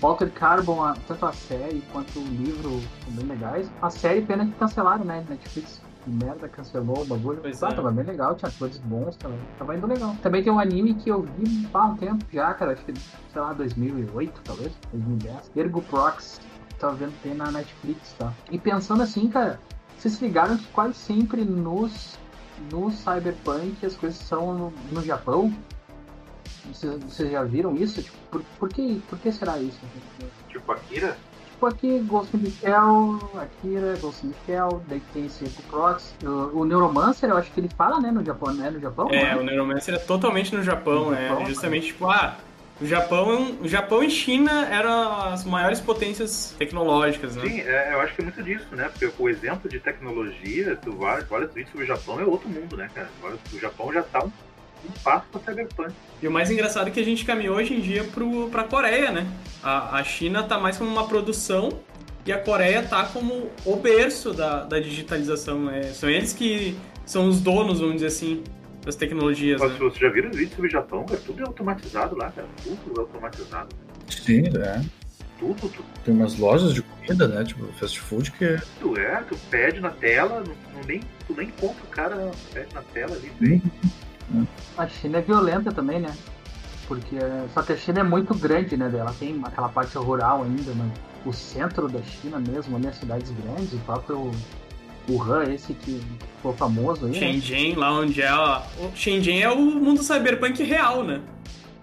Walter 0.00 0.30
Carbon, 0.30 0.94
tanto 1.06 1.26
a 1.26 1.32
série 1.32 1.82
quanto 1.92 2.18
o 2.18 2.24
livro 2.24 2.80
são 3.04 3.12
bem 3.14 3.26
legais. 3.26 3.70
A 3.80 3.90
série, 3.90 4.22
pena 4.22 4.46
que 4.46 4.52
cancelaram, 4.52 5.04
né? 5.04 5.24
Netflix 5.28 5.80
merda, 6.06 6.48
cancelou 6.48 7.02
o 7.02 7.04
bagulho. 7.04 7.40
Pois 7.40 7.62
ah, 7.62 7.68
é. 7.68 7.74
tava 7.74 7.90
bem 7.90 8.04
legal, 8.04 8.34
tinha 8.34 8.48
atores 8.48 8.78
bons, 8.78 9.16
tava, 9.16 9.34
tava 9.58 9.76
indo 9.76 9.86
legal. 9.86 10.14
Também 10.22 10.42
tem 10.42 10.52
um 10.52 10.58
anime 10.58 10.94
que 10.94 11.10
eu 11.10 11.22
vi 11.22 11.68
há 11.72 11.86
um 11.86 11.96
tempo 11.96 12.24
já, 12.32 12.54
cara, 12.54 12.72
acho 12.72 12.84
que, 12.84 12.94
sei 12.94 13.40
lá, 13.40 13.52
2008, 13.52 14.40
talvez, 14.44 14.72
2010. 14.92 15.50
Ergo 15.56 15.82
Prox, 15.82 16.40
tava 16.78 16.94
vendo 16.94 17.12
tem 17.22 17.34
na 17.34 17.50
Netflix, 17.50 18.14
tá? 18.18 18.32
E 18.50 18.58
pensando 18.58 19.02
assim, 19.02 19.28
cara, 19.28 19.58
vocês 19.98 20.20
ligaram 20.20 20.56
que 20.56 20.66
quase 20.68 20.94
sempre 20.94 21.44
nos, 21.44 22.18
no 22.70 22.90
Cyberpunk 22.90 23.84
as 23.84 23.96
coisas 23.96 24.18
são 24.18 24.54
no, 24.54 24.72
no 24.92 25.02
Japão? 25.02 25.52
Vocês, 26.72 27.02
vocês 27.02 27.30
já 27.30 27.42
viram 27.42 27.76
isso? 27.76 28.02
Tipo, 28.02 28.16
por, 28.30 28.42
por, 28.58 28.68
que, 28.68 29.02
por 29.08 29.18
que 29.18 29.32
será 29.32 29.58
isso? 29.58 29.78
Tipo 30.48 30.72
Akira? 30.72 31.16
Tipo 31.56 31.66
aqui, 31.66 31.98
Ghost 32.00 32.36
in 32.36 32.40
the 32.40 32.50
Shell, 32.50 33.18
Akira, 33.34 33.96
Ghost 33.98 34.26
in 34.26 34.30
the 34.30 34.36
Shell, 34.44 34.82
daí 34.88 35.00
tem 35.14 35.24
esse 35.24 35.44
Prox. 35.70 36.14
O, 36.22 36.60
o 36.60 36.64
Neuromancer, 36.66 37.30
eu 37.30 37.36
acho 37.36 37.50
que 37.50 37.60
ele 37.60 37.70
fala, 37.76 37.98
né, 37.98 38.10
no 38.10 38.22
Japão, 38.22 38.52
né? 38.52 38.70
No 38.70 38.78
Japão? 38.78 39.08
É, 39.10 39.34
né? 39.34 39.36
o 39.36 39.42
Neuromancer 39.42 39.94
é 39.94 39.98
totalmente 39.98 40.54
no 40.54 40.62
Japão, 40.62 41.06
No 41.06 41.10
né? 41.12 41.28
Japão, 41.28 41.46
Justamente, 41.46 41.86
tipo, 41.86 42.10
ah, 42.10 42.36
o 42.78 42.84
Japão, 42.84 43.56
o 43.62 43.66
Japão 43.66 44.02
e 44.02 44.10
China 44.10 44.66
eram 44.66 45.22
as 45.32 45.44
maiores 45.46 45.80
potências 45.80 46.54
tecnológicas, 46.58 47.34
né? 47.36 47.48
Sim, 47.48 47.60
é, 47.62 47.94
eu 47.94 48.00
acho 48.02 48.14
que 48.14 48.20
é 48.20 48.24
muito 48.24 48.42
disso, 48.42 48.66
né? 48.72 48.90
Porque 48.90 49.10
o 49.18 49.28
exemplo 49.28 49.70
de 49.70 49.80
tecnologia, 49.80 50.76
tu 50.76 50.92
vai, 50.92 51.24
olha 51.30 51.46
vídeos 51.46 51.70
sobre 51.70 51.84
o 51.84 51.86
Japão, 51.86 52.20
é 52.20 52.24
outro 52.24 52.50
mundo, 52.50 52.76
né, 52.76 52.90
cara? 52.94 53.08
O 53.50 53.58
Japão 53.58 53.90
já 53.94 54.02
tá 54.02 54.22
um, 54.22 54.30
um 54.84 54.92
passo 55.02 55.26
pra 55.32 55.40
Cyberpunk. 55.40 55.92
E 56.22 56.28
o 56.28 56.30
mais 56.30 56.50
engraçado 56.50 56.88
é 56.88 56.90
que 56.90 57.00
a 57.00 57.04
gente 57.04 57.24
caminhou 57.24 57.56
hoje 57.56 57.74
em 57.74 57.80
dia 57.80 58.04
pro, 58.04 58.48
pra 58.50 58.64
Coreia, 58.64 59.10
né? 59.10 59.26
A, 59.62 59.98
a 59.98 60.04
China 60.04 60.42
tá 60.42 60.58
mais 60.58 60.76
como 60.76 60.90
uma 60.90 61.06
produção 61.06 61.68
e 62.24 62.32
a 62.32 62.38
Coreia 62.38 62.82
tá 62.82 63.04
como 63.04 63.50
o 63.64 63.76
berço 63.76 64.32
da, 64.32 64.64
da 64.64 64.80
digitalização. 64.80 65.64
Né? 65.64 65.82
São 65.92 66.08
eles 66.08 66.32
que 66.32 66.76
são 67.04 67.28
os 67.28 67.40
donos, 67.40 67.80
vamos 67.80 67.94
dizer 67.94 68.06
assim. 68.08 68.42
das 68.84 68.96
tecnologias. 68.96 69.60
Mas 69.60 69.72
né? 69.72 69.78
vocês 69.78 69.98
já 69.98 70.08
viram 70.08 70.30
os 70.30 70.36
vídeos 70.36 70.54
sobre 70.54 70.68
o 70.68 70.70
Japão, 70.70 71.04
cara? 71.04 71.20
Tudo 71.24 71.42
é 71.42 71.46
automatizado 71.46 72.16
lá, 72.16 72.30
cara. 72.30 72.48
Tudo 72.62 72.94
é 72.96 73.00
automatizado. 73.00 73.68
Sim, 74.08 74.44
é. 74.56 74.80
Tudo, 75.38 75.68
tudo. 75.68 75.84
Tem 76.04 76.14
umas 76.14 76.38
lojas 76.38 76.72
de 76.72 76.82
comida, 76.82 77.28
né? 77.28 77.44
Tipo, 77.44 77.66
fast 77.74 78.00
food 78.00 78.32
que 78.32 78.56
Tu 78.80 78.96
é, 78.96 79.22
tu 79.28 79.36
pede 79.50 79.80
na 79.80 79.90
tela, 79.90 80.40
não, 80.40 80.54
não 80.74 80.86
nem, 80.86 81.00
tu 81.26 81.34
nem 81.36 81.50
compra 81.50 81.84
o 81.84 81.88
cara, 81.88 82.30
pede 82.54 82.72
na 82.74 82.82
tela 82.82 83.14
ali, 83.14 83.30
vem. 83.38 83.62
A 84.76 84.88
China 84.88 85.18
é 85.18 85.20
violenta 85.22 85.72
também, 85.72 86.00
né? 86.00 86.12
Porque 86.88 87.16
só 87.52 87.62
que 87.62 87.72
a 87.72 87.76
China 87.76 88.00
é 88.00 88.02
muito 88.02 88.34
grande, 88.34 88.76
né? 88.76 88.90
Ela 88.92 89.14
tem 89.18 89.40
aquela 89.44 89.68
parte 89.68 89.96
rural 89.98 90.42
ainda, 90.42 90.72
né? 90.72 90.90
O 91.24 91.32
centro 91.32 91.88
da 91.88 92.00
China 92.02 92.38
mesmo, 92.38 92.76
ali 92.76 92.86
as 92.86 92.96
cidades 92.96 93.32
grandes, 93.32 93.72
o 93.72 93.78
próprio 93.78 94.30
Wuhan, 95.08 95.44
esse 95.52 95.74
que 95.74 96.00
ficou 96.36 96.52
famoso 96.52 97.06
aí. 97.06 97.12
Né? 97.12 97.18
Shenzhen, 97.18 97.74
lá 97.74 97.92
onde 97.92 98.22
é. 98.22 98.32
Ó, 98.32 98.62
Shenzhen 98.94 99.42
é 99.42 99.50
o 99.50 99.56
mundo 99.56 100.02
cyberpunk 100.02 100.62
real, 100.62 101.02
né? 101.04 101.20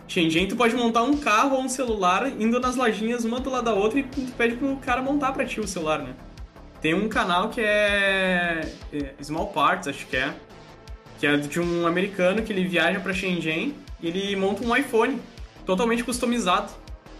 Shenzhen, 0.08 0.48
tu 0.48 0.56
pode 0.56 0.76
montar 0.76 1.04
um 1.04 1.18
carro 1.18 1.56
ou 1.56 1.62
um 1.62 1.70
celular 1.70 2.28
indo 2.39 2.60
nas 2.60 2.76
lojinhas 2.76 3.26
uma 3.26 3.39
do 3.39 3.50
lado 3.50 3.66
da 3.66 3.74
outra 3.74 4.00
e 4.00 4.04
tu 4.04 4.22
pede 4.38 4.56
pro 4.56 4.76
cara 4.78 5.02
montar 5.02 5.32
pra 5.32 5.46
ti 5.46 5.60
o 5.60 5.68
celular, 5.68 6.00
né? 6.00 6.14
Tem 6.82 6.94
um 6.94 7.08
canal 7.08 7.50
que 7.50 7.62
é. 7.62 8.70
é 8.91 9.24
Small 9.24 9.48
Parts, 9.48 9.88
acho 9.88 10.06
que 10.06 10.18
é. 10.18 10.34
Que 11.24 11.28
é 11.28 11.38
de 11.38 11.57
um 11.57 11.88
americano 11.88 12.43
que 12.43 12.51
ele 12.51 12.67
viaja 12.67 12.99
pra 12.99 13.13
Shenzhen 13.13 13.74
e 14.01 14.07
ele 14.09 14.36
monta 14.36 14.61
um 14.61 14.76
iPhone 14.76 15.21
totalmente 15.65 16.03
customizado. 16.03 16.69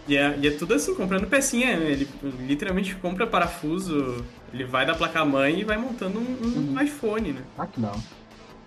E 0.06 0.14
é, 0.14 0.36
e 0.42 0.46
é 0.46 0.50
tudo 0.50 0.74
assim, 0.74 0.94
comprando 0.94 1.26
pecinha. 1.26 1.74
né? 1.78 1.86
Ele 1.92 2.06
literalmente 2.40 2.94
compra 2.96 3.26
parafuso, 3.26 4.22
ele 4.52 4.62
vai 4.64 4.84
da 4.84 4.94
placa-mãe 4.94 5.60
e 5.60 5.64
vai 5.64 5.78
montando 5.78 6.18
um, 6.18 6.22
um 6.22 6.74
Uhum. 6.74 6.82
iPhone, 6.82 7.32
né? 7.32 7.42
Ah, 7.56 7.66
que 7.66 7.80
não. 7.80 7.92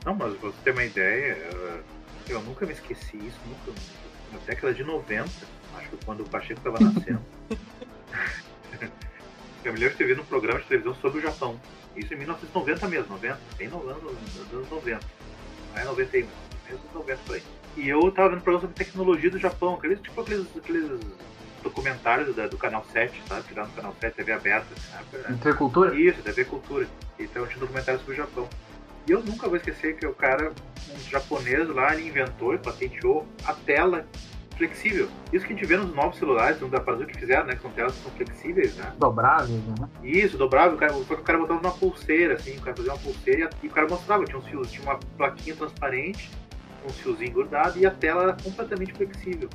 Não, 0.04 0.16
mas 0.16 0.34
pra 0.38 0.50
você 0.50 0.58
ter 0.64 0.72
uma 0.72 0.84
ideia, 0.84 1.34
eh, 1.34 1.80
eu 2.30 2.42
nunca 2.42 2.66
me 2.66 2.74
esqueci 2.74 3.18
isso, 3.18 3.40
nunca. 3.46 3.80
Na 4.34 4.40
década 4.40 4.74
de 4.74 4.84
90, 4.84 5.30
acho 5.78 5.90
que 5.92 5.98
quando 6.04 6.22
o 6.22 6.26
Pacheco 6.30 6.60
estava 6.68 6.80
nascendo. 6.80 7.22
eu 9.64 9.72
me 9.72 9.78
lembro 9.78 9.92
de 9.92 9.98
ter 9.98 10.08
visto 10.08 10.22
um 10.22 10.26
programa 10.26 10.60
de 10.62 10.66
televisão 10.66 10.96
sobre 10.96 11.20
o 11.20 11.22
Japão. 11.22 11.60
Isso 11.96 12.12
em 12.12 12.18
1990 12.18 12.88
mesmo, 12.88 13.14
90, 13.14 13.40
bem 13.56 13.68
no 13.68 13.88
ano 13.88 14.02
nos 14.02 14.54
anos 14.54 14.70
90. 14.72 15.17
Não 15.78 15.82
é 15.82 15.86
91, 15.86 16.28
mesmo 16.70 16.80
90 16.94 17.20
por 17.26 17.36
aí. 17.36 17.44
E 17.76 17.88
eu 17.90 18.12
tava 18.12 18.30
vendo 18.30 18.40
um 18.40 18.42
programa 18.42 18.62
sobre 18.68 18.76
tecnologia 18.84 19.30
do 19.30 19.38
Japão, 19.38 19.76
aqueles, 19.76 20.00
tipo 20.02 20.20
aqueles, 20.20 20.48
aqueles 20.58 21.00
documentários 21.62 22.36
da- 22.36 22.48
do 22.48 22.58
Canal 22.58 22.84
7, 22.92 23.22
sabe? 23.28 23.44
Que 23.44 23.54
dá 23.54 23.64
no 23.66 23.72
Canal 23.72 23.96
7, 24.00 24.16
TV 24.16 24.32
aberta. 24.32 24.68
né? 25.14 25.36
Intercultura? 25.36 25.94
Isso, 25.96 26.22
TV 26.24 26.46
Cultura. 26.46 26.88
Então 27.20 27.46
tinha 27.46 27.58
um 27.58 27.62
documentário 27.62 28.00
sobre 28.00 28.14
o 28.14 28.18
Japão. 28.18 28.50
E 29.08 29.12
eu 29.12 29.24
nunca 29.24 29.48
vou 29.48 29.58
esquecer 29.58 29.96
que 29.96 30.06
o 30.06 30.14
cara, 30.14 30.52
um 30.90 31.10
japonês 31.10 31.68
lá, 31.70 31.94
ele 31.94 32.08
inventou 32.08 32.54
e 32.54 32.58
patenteou 32.58 33.28
a 33.46 33.54
tela 33.54 34.06
flexível. 34.58 35.08
Isso 35.32 35.46
que 35.46 35.54
a 35.54 35.56
gente 35.56 35.66
vê 35.66 35.78
nos 35.78 35.94
novos 35.94 36.18
celulares, 36.18 36.60
não 36.60 36.70
dá 36.70 36.80
pra 36.80 36.94
fazer 36.94 37.06
o 37.06 37.08
que 37.08 37.18
fizeram, 37.18 37.46
né? 37.46 37.56
Que 37.56 37.62
são 37.62 37.72
telas 37.72 37.96
que 37.96 38.04
são 38.04 38.12
flexíveis, 38.12 38.76
né? 38.76 38.94
Dobráveis, 38.98 39.64
né? 39.80 39.90
Isso, 40.04 40.38
dobrável, 40.38 40.76
o 40.76 40.78
cara, 40.78 40.94
foi 40.94 41.16
que 41.16 41.22
o 41.22 41.26
cara 41.26 41.40
botava 41.40 41.62
numa 41.62 41.74
pulseira, 41.74 42.34
assim, 42.36 42.58
o 42.58 42.62
cara 42.62 42.76
fazia 42.76 42.92
uma 42.92 43.00
pulseira 43.00 43.50
e 43.62 43.68
o 43.68 43.70
cara 43.70 43.88
mostrava, 43.88 44.26
tinha 44.26 44.38
uns 44.38 44.48
fios, 44.48 44.72
tinha 44.72 44.84
uma 44.84 45.00
plaquinha 45.18 45.56
transparente, 45.56 46.30
um 46.86 46.90
fiozinho 46.90 47.32
grudado 47.32 47.78
e 47.80 47.86
a 47.86 47.92
tela 47.92 48.24
era 48.24 48.34
completamente 48.34 48.94
flexível. 48.94 49.50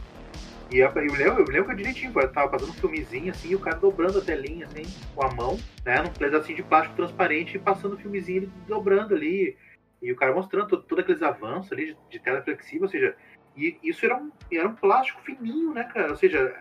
E 0.71 0.79
eu, 0.79 0.89
eu 0.89 1.13
lembro, 1.13 1.43
eu 1.43 1.47
lembro 1.47 1.65
que 1.67 1.73
eu 1.73 1.77
direitinho, 1.77 2.13
eu 2.15 2.33
tava 2.33 2.51
fazendo 2.51 2.71
um 2.71 2.75
filmezinho 2.75 3.31
assim, 3.31 3.51
e 3.51 3.55
o 3.55 3.59
cara 3.59 3.77
dobrando 3.77 4.19
a 4.19 4.23
telinha 4.23 4.67
assim, 4.67 4.85
com 5.15 5.23
a 5.23 5.31
mão, 5.31 5.59
né, 5.85 6.01
num 6.01 6.11
pedacinho 6.11 6.57
de 6.57 6.63
plástico 6.63 6.97
transparente 6.97 7.57
e 7.57 7.61
passando 7.61 7.95
o 7.95 7.99
filmezinho 7.99 8.39
ele 8.39 8.53
dobrando 8.67 9.15
ali. 9.15 9.57
E 10.01 10.11
o 10.11 10.17
cara 10.17 10.35
mostrando 10.35 10.67
todo, 10.67 10.83
todos 10.83 11.05
aqueles 11.05 11.23
avanços 11.23 11.71
ali 11.71 11.87
de, 11.87 11.97
de 12.11 12.19
tela 12.19 12.43
flexível, 12.43 12.85
ou 12.85 12.89
seja, 12.89 13.15
e 13.57 13.79
isso 13.83 14.05
era 14.05 14.17
um, 14.17 14.31
era 14.53 14.69
um 14.69 14.75
plástico 14.75 15.21
fininho, 15.23 15.73
né, 15.75 15.85
cara? 15.85 16.11
Ou 16.11 16.17
seja, 16.17 16.55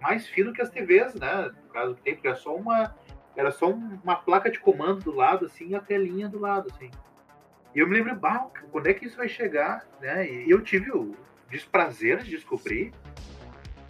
mais 0.00 0.26
fino 0.28 0.52
que 0.52 0.60
as 0.60 0.70
TVs, 0.70 1.14
né? 1.14 1.50
No 1.64 1.70
caso 1.72 1.94
que 1.94 2.02
tem, 2.02 2.14
porque 2.14 2.28
era 2.28 2.36
só 2.36 2.54
uma. 2.54 2.94
Era 3.36 3.50
só 3.50 3.68
um- 3.70 3.98
uma 4.04 4.14
placa 4.16 4.50
de 4.50 4.60
comando 4.60 5.00
do 5.00 5.12
lado, 5.14 5.46
assim, 5.46 5.68
e 5.70 5.74
a 5.74 5.80
telinha 5.80 6.28
do 6.28 6.38
lado, 6.38 6.68
assim. 6.72 6.90
E 7.74 7.80
eu 7.80 7.88
me 7.88 7.94
lembro, 7.96 8.14
bah, 8.14 8.46
quando 8.70 8.86
é 8.86 8.94
que 8.94 9.06
isso 9.06 9.16
vai 9.16 9.28
chegar, 9.28 9.84
né? 10.00 10.30
E 10.30 10.48
eu 10.48 10.60
tive 10.60 10.92
o 10.92 11.16
desprazer 11.50 12.18
de 12.18 12.30
descobrir 12.30 12.92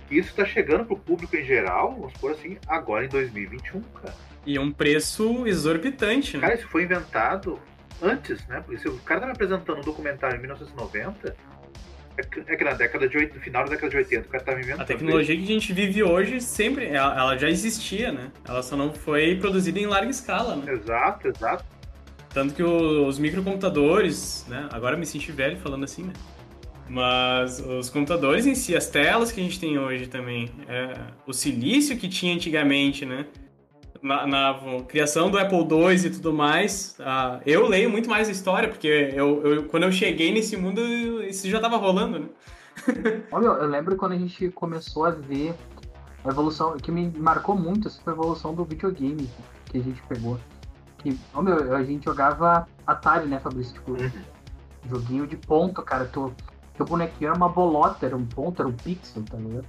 que 0.09 0.17
isso 0.17 0.31
está 0.31 0.45
chegando 0.47 0.85
pro 0.87 0.97
público 0.97 1.37
em 1.37 1.45
geral, 1.45 1.93
vamos 1.93 2.13
supor 2.15 2.33
assim, 2.33 2.59
agora 2.67 3.05
em 3.05 3.09
2021, 3.09 3.83
cara. 3.83 4.15
E 4.47 4.59
um 4.59 4.71
preço 4.73 5.47
exorbitante, 5.47 6.37
né? 6.37 6.43
Cara, 6.43 6.55
isso 6.55 6.69
foi 6.69 6.85
inventado 6.85 7.59
antes, 8.03 8.47
né? 8.47 8.61
Porque 8.61 8.79
se 8.79 8.89
o 8.89 8.99
cara 9.01 9.21
tá 9.21 9.27
me 9.27 9.33
apresentando 9.33 9.79
um 9.79 9.83
documentário 9.83 10.37
em 10.37 10.41
1990, 10.41 11.37
é 12.17 12.23
que, 12.23 12.41
é 12.47 12.57
que 12.57 12.65
na 12.65 12.75
década 12.75 13.09
de 13.09 13.17
80, 13.17 13.35
no 13.35 13.41
final 13.41 13.65
da 13.65 13.71
década 13.71 13.91
de 13.91 13.97
80, 13.97 14.27
o 14.27 14.31
cara 14.31 14.45
tá 14.45 14.55
me 14.55 14.63
inventando. 14.63 14.83
A 14.83 14.85
tecnologia 14.85 15.37
que 15.37 15.43
a 15.43 15.47
gente 15.47 15.73
vive 15.73 16.03
hoje 16.03 16.41
sempre, 16.41 16.87
ela, 16.87 17.19
ela 17.19 17.39
já 17.39 17.51
existia, 17.51 18.13
né? 18.13 18.31
Ela 18.47 18.63
só 18.63 18.77
não 18.77 18.93
foi 18.93 19.37
produzida 19.37 19.79
em 19.79 19.87
larga 19.87 20.11
escala, 20.11 20.57
né? 20.57 20.73
Exato, 20.73 21.29
exato. 21.29 21.65
Tanto 22.33 22.55
que 22.55 22.63
os 22.63 23.19
microcomputadores, 23.19 24.45
né? 24.49 24.69
Agora 24.73 24.97
me 24.97 25.07
senti 25.07 25.33
velho 25.33 25.57
falando 25.59 25.85
assim, 25.85 26.05
né? 26.05 26.13
Mas 26.89 27.61
os 27.61 27.89
computadores 27.89 28.47
em 28.47 28.55
si, 28.55 28.77
as 28.77 28.89
telas 28.89 29.33
que 29.33 29.41
a 29.41 29.43
gente 29.43 29.59
tem 29.59 29.79
hoje 29.79 30.07
também, 30.07 30.51
é, 30.69 30.95
o 31.27 31.33
silício 31.33 31.97
que 31.97 32.09
tinha 32.09 32.35
antigamente, 32.35 33.07
né? 33.07 33.27
Na, 34.05 34.27
na 34.27 34.61
criação 34.87 35.31
do 35.31 35.39
Apple 35.39 35.57
II 35.61 35.95
e 36.07 36.11
tudo 36.11 36.31
mais, 36.31 36.95
ah, 37.01 37.41
eu 37.47 37.67
leio 37.67 37.89
muito 37.89 38.07
mais 38.11 38.29
a 38.29 38.33
história, 38.33 38.69
porque 38.69 38.87
eu, 38.87 39.43
eu- 39.43 39.65
quando 39.65 39.85
eu 39.85 39.91
cheguei 39.93 40.31
nesse 40.31 40.59
mundo, 40.59 40.79
isso 41.25 41.49
já 41.49 41.59
tava 41.59 41.79
rolando, 41.79 42.19
né? 42.19 42.27
Olha, 43.33 43.47
eu 43.47 43.67
lembro 43.67 43.97
quando 43.97 44.13
a 44.13 44.19
gente 44.19 44.51
começou 44.51 45.07
a 45.07 45.11
ver 45.11 45.55
a 46.23 46.29
evolução, 46.29 46.77
que 46.77 46.93
me 46.93 47.11
marcou 47.17 47.57
muito, 47.57 47.89
assim, 47.89 47.99
foi 48.05 48.13
a 48.13 48.17
evolução 48.17 48.55
do 48.55 48.63
videogame 48.63 49.27
que 49.71 49.79
a 49.79 49.83
gente 49.83 50.03
pegou. 50.03 50.39
Que, 50.99 51.19
ó, 51.33 51.41
meu, 51.41 51.75
a 51.75 51.83
gente 51.83 52.05
jogava 52.05 52.69
Atari, 52.87 53.27
né, 53.27 53.41
Fabrício? 53.41 53.73
Tipo, 53.73 53.93
Uhum. 53.93 54.11
joguinho 54.91 55.27
de 55.27 55.37
ponto, 55.39 55.81
cara. 55.81 56.05
Tu, 56.05 56.31
teu 56.77 56.85
bonequinho 56.85 57.29
era 57.29 57.37
uma 57.37 57.49
bolota, 57.49 58.05
era 58.05 58.15
um 58.17 58.27
ponto, 58.27 58.61
era 58.61 58.69
um 58.69 58.73
pixel, 58.75 59.23
tá 59.31 59.39
ligado? 59.39 59.65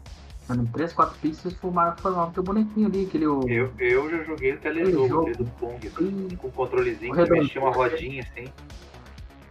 Eram 0.49 0.65
3, 0.67 0.93
4 0.93 1.17
pixels 1.19 1.55
formava, 1.55 1.97
formava 1.97 2.31
teu 2.31 2.43
bonequinho 2.43 2.87
ali, 2.87 3.05
aquele. 3.05 3.25
O, 3.25 3.41
Eu, 3.49 3.71
eu 3.79 4.09
já 4.11 4.23
joguei 4.23 4.53
o 4.53 4.59
telejogo 4.59 5.31
do 5.35 5.45
Pong, 5.59 5.87
Ih, 5.87 6.35
com 6.37 6.47
um 6.47 6.51
controlezinho 6.51 7.11
O 7.11 7.15
que 7.15 7.29
mexia 7.31 7.61
uma 7.61 7.71
rodinha 7.71 8.21
assim. 8.21 8.45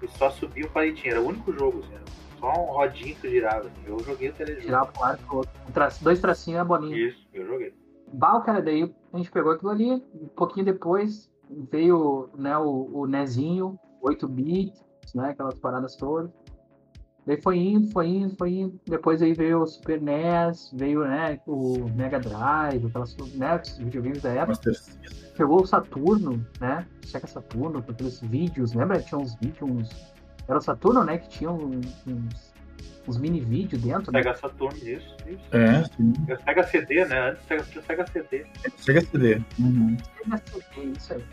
E 0.03 0.09
só 0.09 0.30
subia 0.30 0.64
o 0.66 0.70
palitinho. 0.70 1.12
Era 1.12 1.20
o 1.20 1.26
único 1.26 1.53
jogo, 1.53 1.80
assim. 1.80 1.95
Era 1.95 2.05
só 2.38 2.53
um 2.53 2.66
rodinho 2.72 3.16
que 3.16 3.28
girava. 3.28 3.66
assim. 3.66 3.82
Eu 3.86 3.99
joguei 4.05 4.28
o 4.28 4.32
telejogo. 4.32 4.66
tirava 4.66 4.86
pro 4.86 5.01
lado 5.03 5.18
pro 5.26 5.36
outro. 5.38 5.53
Um 5.68 5.72
traço- 5.72 6.05
dois 6.05 6.20
tracinhos 6.20 6.59
e 6.59 6.61
a 6.61 6.64
bolinha. 6.64 6.97
Isso, 7.09 7.26
eu 7.32 7.47
joguei. 7.47 7.74
Bah, 8.12 8.40
cara, 8.42 8.62
daí 8.62 8.95
a 9.12 9.16
gente 9.16 9.32
pegou 9.32 9.51
aquilo 9.51 9.70
ali, 9.72 9.90
um 10.14 10.28
pouquinho 10.36 10.66
depois 10.66 11.28
veio 11.70 12.28
né, 12.36 12.57
o, 12.57 12.90
o 12.92 13.07
Nezinho, 13.07 13.78
8 14.01 14.28
bits, 14.28 14.80
né, 15.14 15.30
aquelas 15.30 15.59
paradas 15.59 15.97
todas. 15.97 16.30
Daí 17.27 17.41
foi 17.41 17.57
indo, 17.59 17.91
foi 17.91 18.07
indo, 18.09 18.37
foi 18.37 18.53
indo. 18.53 18.79
Depois 18.87 19.22
aí 19.22 19.33
veio 19.33 19.62
o 19.62 19.66
Super 19.66 20.01
NES, 20.01 20.70
veio 20.75 21.05
né, 21.05 21.41
o 21.47 21.89
Mega 21.95 22.20
Drive, 22.20 22.87
aquelas 22.87 23.16
né, 23.35 23.61
os 23.62 23.79
videogames 23.79 24.20
da 24.20 24.31
época. 24.31 24.49
Master. 24.66 24.75
Pegou 25.37 25.62
o 25.62 25.66
Saturno, 25.66 26.47
né? 26.61 26.87
Sega 27.07 27.27
Saturno, 27.27 27.83
com 27.83 27.91
aqueles 27.91 28.20
vídeos, 28.20 28.72
lembra? 28.72 29.01
Tinha 29.01 29.18
uns 29.18 29.35
vídeos, 29.37 29.68
uns... 29.68 29.91
Era 30.47 30.59
o 30.59 30.61
Saturno, 30.61 31.03
né? 31.03 31.18
Que 31.18 31.29
tinha 31.29 31.51
uns, 31.51 32.05
uns, 33.09 33.16
mini 33.18 33.41
vídeos 33.41 33.83
dentro, 33.83 34.12
né? 34.12 34.22
Sega 34.22 34.37
Saturn, 34.37 34.79
isso, 34.79 35.16
isso. 35.27 35.45
É, 35.51 35.83
sim. 35.97 36.12
Sega 36.45 36.62
CD, 36.64 37.05
né? 37.07 37.31
Antes 37.31 37.45
Sega- 37.47 37.64
tinha 37.64 37.83
Sega 37.83 38.07
CD. 38.07 38.47
Sega 38.77 39.01
CD. 39.01 39.43
Uhum. 39.59 39.97
Isso 40.97 41.14
aí. 41.14 41.25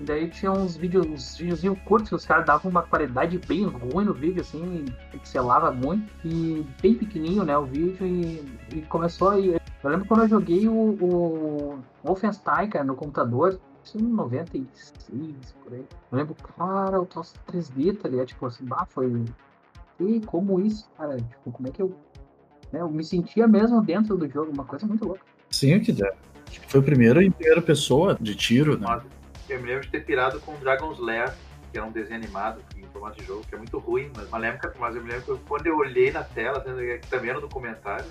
E 0.00 0.04
daí 0.04 0.28
tinha 0.28 0.50
uns 0.50 0.78
vídeos, 0.78 1.06
uns 1.06 1.36
videozinhos 1.36 1.78
curtos 1.84 2.08
que 2.08 2.14
os 2.14 2.24
caras 2.24 2.46
davam 2.46 2.70
uma 2.70 2.82
qualidade 2.82 3.38
bem 3.46 3.66
ruim 3.66 4.06
no 4.06 4.14
vídeo, 4.14 4.40
assim, 4.40 4.86
pixelava 5.12 5.70
muito, 5.70 6.10
e 6.24 6.66
bem 6.80 6.94
pequenininho, 6.94 7.44
né, 7.44 7.56
o 7.58 7.66
vídeo, 7.66 8.06
e, 8.06 8.42
e 8.74 8.82
começou 8.88 9.28
aí. 9.28 9.60
Eu 9.82 9.90
lembro 9.90 10.06
quando 10.06 10.22
eu 10.22 10.28
joguei 10.28 10.66
o, 10.66 10.72
o 10.72 11.78
Wolfenstein, 12.02 12.70
cara, 12.70 12.84
no 12.84 12.96
computador, 12.96 13.60
isso 13.84 13.98
em 13.98 14.02
96, 14.02 15.54
por 15.62 15.74
aí. 15.74 15.84
Eu 16.10 16.18
lembro, 16.18 16.34
cara, 16.34 16.98
o 16.98 17.04
troço 17.04 17.34
3D, 17.52 17.98
tá 17.98 18.08
ligado? 18.08 18.28
Tipo 18.28 18.46
assim, 18.46 18.64
bah, 18.64 18.86
foi. 18.88 19.22
E 19.98 20.20
como 20.20 20.60
isso, 20.60 20.88
cara? 20.96 21.18
Tipo, 21.18 21.52
como 21.52 21.68
é 21.68 21.70
que 21.70 21.82
eu. 21.82 21.94
Né, 22.72 22.80
eu 22.80 22.88
me 22.88 23.04
sentia 23.04 23.46
mesmo 23.46 23.82
dentro 23.82 24.16
do 24.16 24.26
jogo, 24.28 24.50
uma 24.50 24.64
coisa 24.64 24.86
muito 24.86 25.04
louca. 25.04 25.20
Sim, 25.50 25.76
o 25.76 25.80
que 25.82 25.92
der. 25.92 26.16
Acho 26.48 26.60
que 26.60 26.70
foi 26.70 26.80
o 26.80 26.82
primeiro 26.82 27.22
em 27.22 27.30
primeira 27.30 27.60
pessoa 27.60 28.16
de 28.20 28.34
tiro, 28.34 28.78
né? 28.78 29.00
Eu 29.52 29.60
me 29.60 29.68
lembro 29.68 29.82
de 29.82 29.90
ter 29.90 30.04
pirado 30.04 30.40
com 30.40 30.54
Dragon's 30.56 30.98
Lair, 30.98 31.32
que 31.72 31.78
era 31.78 31.86
um 31.86 31.92
desenho 31.92 32.16
animado 32.22 32.60
em 32.76 32.84
formato 32.92 33.20
de 33.20 33.26
jogo, 33.26 33.44
que 33.48 33.54
é 33.54 33.58
muito 33.58 33.78
ruim, 33.78 34.10
mas, 34.16 34.28
mas, 34.30 34.40
lembro, 34.42 34.58
que- 34.70 34.78
mas 34.78 34.96
eu 34.96 35.02
me 35.02 35.10
lembro 35.10 35.36
que 35.38 35.44
quando 35.48 35.66
eu 35.66 35.76
olhei 35.76 36.10
na 36.10 36.22
tela, 36.24 36.62
sendo 36.64 36.78
que 36.78 37.06
também 37.08 37.30
era 37.30 37.40
no 37.40 37.46
documentário, 37.46 38.06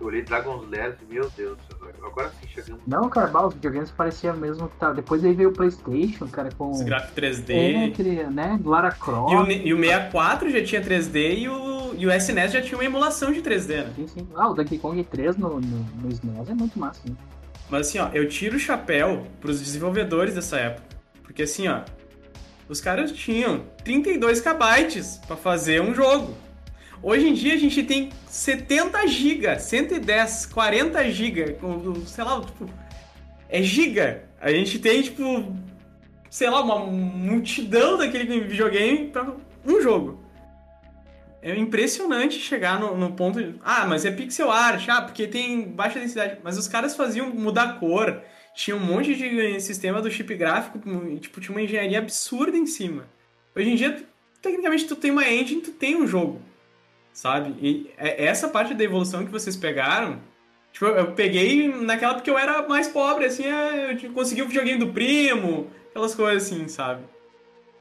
Eu 0.00 0.08
olhei 0.08 0.22
Dragon's 0.22 0.68
Lair 0.68 0.96
e 1.00 1.12
meu 1.14 1.30
Deus, 1.36 1.58
agora 2.02 2.28
sim 2.40 2.48
chegamos. 2.48 2.82
Não, 2.88 3.08
cara, 3.08 3.28
bah, 3.28 3.46
os 3.46 3.54
videogames 3.54 3.88
pareciam 3.92 4.36
mesmo 4.36 4.68
que 4.68 4.76
tá. 4.76 4.90
Depois 4.92 5.24
aí 5.24 5.32
veio 5.32 5.50
o 5.50 5.52
Playstation, 5.52 6.26
cara, 6.26 6.48
com. 6.58 6.70
Os 6.72 6.82
gráficos 6.82 7.14
3D. 7.14 7.52
É, 7.54 7.84
aquele, 7.84 8.24
né? 8.24 8.58
Lara 8.64 8.90
Croft. 8.90 9.30
E 9.32 9.36
o, 9.36 9.66
e 9.68 9.74
o 9.74 9.78
64 9.78 10.50
já 10.50 10.64
tinha 10.64 10.82
3D 10.82 11.38
e 11.38 11.48
o, 11.48 11.94
e 11.94 12.04
o 12.06 12.10
SNES 12.12 12.50
já 12.52 12.60
tinha 12.62 12.76
uma 12.76 12.84
emulação 12.84 13.30
de 13.32 13.40
3D, 13.42 13.84
né? 13.84 13.92
Sim, 13.94 14.06
sim. 14.08 14.28
Ah, 14.34 14.48
o 14.48 14.54
Donkey 14.54 14.78
Kong 14.78 15.04
3 15.04 15.36
no, 15.36 15.60
no, 15.60 15.78
no 16.02 16.08
SNES 16.10 16.48
é 16.50 16.54
muito 16.54 16.76
massa, 16.80 17.00
né? 17.08 17.14
Mas 17.72 17.88
assim, 17.88 17.98
ó, 18.00 18.10
eu 18.12 18.28
tiro 18.28 18.56
o 18.56 18.60
chapéu 18.60 19.26
pros 19.40 19.58
desenvolvedores 19.58 20.34
dessa 20.34 20.58
época. 20.58 20.86
Porque 21.22 21.44
assim, 21.44 21.68
ó, 21.68 21.80
os 22.68 22.82
caras 22.82 23.12
tinham 23.12 23.64
32 23.82 24.42
KB 24.42 24.58
para 25.26 25.36
fazer 25.36 25.80
um 25.80 25.94
jogo. 25.94 26.36
Hoje 27.02 27.26
em 27.26 27.32
dia 27.32 27.54
a 27.54 27.56
gente 27.56 27.82
tem 27.82 28.10
70 28.28 29.06
GB, 29.06 29.58
110, 29.58 30.46
40 30.52 31.10
GB, 31.10 31.56
sei 32.04 32.24
lá, 32.24 32.42
tipo, 32.42 32.68
é 33.48 33.62
giga. 33.62 34.24
A 34.38 34.50
gente 34.52 34.78
tem, 34.78 35.00
tipo, 35.00 35.56
sei 36.28 36.50
lá, 36.50 36.60
uma 36.60 36.78
multidão 36.78 37.96
daquele 37.96 38.40
videogame 38.40 39.08
para 39.08 39.34
um 39.64 39.80
jogo. 39.80 40.21
É 41.42 41.56
impressionante 41.56 42.38
chegar 42.38 42.78
no, 42.78 42.96
no, 42.96 43.12
ponto 43.12 43.42
de. 43.42 43.58
Ah, 43.62 43.84
mas 43.84 44.04
é 44.04 44.10
pixel 44.12 44.50
art, 44.50 44.88
ah, 44.88 45.02
porque 45.02 45.26
tem 45.26 45.62
baixa 45.62 45.98
densidade. 45.98 46.38
Mas 46.42 46.56
os 46.56 46.68
caras 46.68 46.96
faziam 46.96 47.28
mudar 47.30 47.80
cor, 47.80 48.22
tinha 48.54 48.76
um 48.76 48.80
monte 48.80 49.14
de 49.14 49.60
sistema 49.60 50.00
do 50.00 50.10
chip 50.10 50.34
gráfico, 50.36 50.78
tipo, 51.18 51.40
tinha 51.40 51.54
uma 51.54 51.62
engenharia 51.62 51.98
absurda 51.98 52.56
em 52.56 52.66
cima. 52.66 53.08
Hoje 53.56 53.70
em 53.70 53.74
dia, 53.74 54.02
tecnicamente, 54.40 54.86
tu 54.86 54.94
tem 54.94 55.10
uma 55.10 55.28
engine, 55.28 55.60
tu 55.60 55.72
tem 55.72 55.96
um 55.96 56.06
jogo 56.06 56.40
sabe? 57.12 57.54
E 57.60 57.90
é 57.96 58.24
essa 58.24 58.48
parte 58.48 58.74
da 58.74 58.84
evolução 58.84 59.24
que 59.24 59.30
vocês 59.30 59.56
pegaram, 59.56 60.20
tipo, 60.72 60.86
eu 60.86 61.12
peguei 61.12 61.68
naquela 61.68 62.14
porque 62.14 62.30
eu 62.30 62.38
era 62.38 62.66
mais 62.66 62.88
pobre, 62.88 63.26
assim, 63.26 63.44
é, 63.44 63.98
eu 64.02 64.12
consegui 64.12 64.42
o 64.42 64.48
videogame 64.48 64.78
do 64.78 64.92
primo, 64.92 65.70
aquelas 65.90 66.14
coisas 66.14 66.44
assim, 66.44 66.66
sabe? 66.68 67.02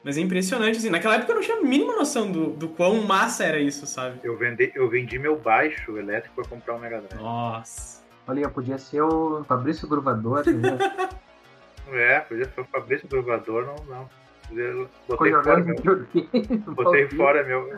Mas 0.03 0.17
é 0.17 0.21
impressionante, 0.21 0.77
assim, 0.77 0.89
naquela 0.89 1.15
época 1.15 1.31
eu 1.31 1.35
não 1.35 1.43
tinha 1.43 1.57
a 1.57 1.61
mínima 1.61 1.95
noção 1.95 2.31
do, 2.31 2.51
do 2.51 2.69
quão 2.69 3.03
massa 3.03 3.43
era 3.43 3.59
isso, 3.59 3.85
sabe? 3.85 4.19
Eu, 4.23 4.35
vendi, 4.35 4.71
eu 4.73 4.89
vendi 4.89 5.19
meu 5.19 5.37
baixo 5.37 5.95
elétrico 5.95 6.35
pra 6.35 6.45
comprar 6.45 6.75
um 6.75 6.79
Mega 6.79 7.01
Drive. 7.01 7.21
Nossa. 7.21 8.01
Olha, 8.27 8.49
podia 8.49 8.77
ser 8.77 9.01
o 9.01 9.43
Fabrício 9.43 9.87
Gruvador, 9.87 10.43
né? 10.47 10.77
é, 11.93 12.19
podia 12.21 12.45
ser 12.45 12.61
o 12.61 12.65
Fabrício 12.65 13.07
Gruvador, 13.07 13.65
não, 13.65 13.75
não. 13.85 14.09
Botei 15.07 15.31
fora, 15.31 15.63
meu, 15.63 16.07
botei 16.75 17.07
fora 17.07 17.43
meu, 17.43 17.73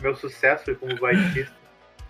meu 0.00 0.14
sucesso 0.14 0.72
como 0.76 0.96
baixista 1.00 1.52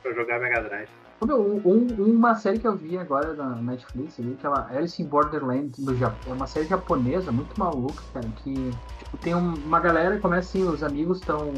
pra 0.03 0.13
jogar 0.13 0.39
Mega 0.39 0.61
Drive. 0.61 0.89
Um, 1.23 1.89
uma 1.99 2.35
série 2.35 2.59
que 2.59 2.69
eu 2.69 2.77
vi 2.77 2.99
agora 2.99 3.33
na 3.33 3.57
Netflix, 3.57 4.21
ali, 4.21 4.35
aquela 4.39 4.67
Alice 4.69 5.03
in 5.03 5.07
Borderland 5.07 5.73
do 5.83 5.97
Japão. 5.97 6.33
É 6.33 6.37
uma 6.37 6.47
série 6.47 6.67
japonesa 6.67 7.33
muito 7.33 7.59
maluca, 7.59 8.03
cara, 8.13 8.29
que 8.43 8.55
tipo, 8.99 9.17
tem 9.19 9.35
uma 9.35 9.81
galera, 9.81 10.19
começa 10.21 10.49
assim, 10.49 10.69
os 10.69 10.83
amigos 10.83 11.21
estão. 11.21 11.53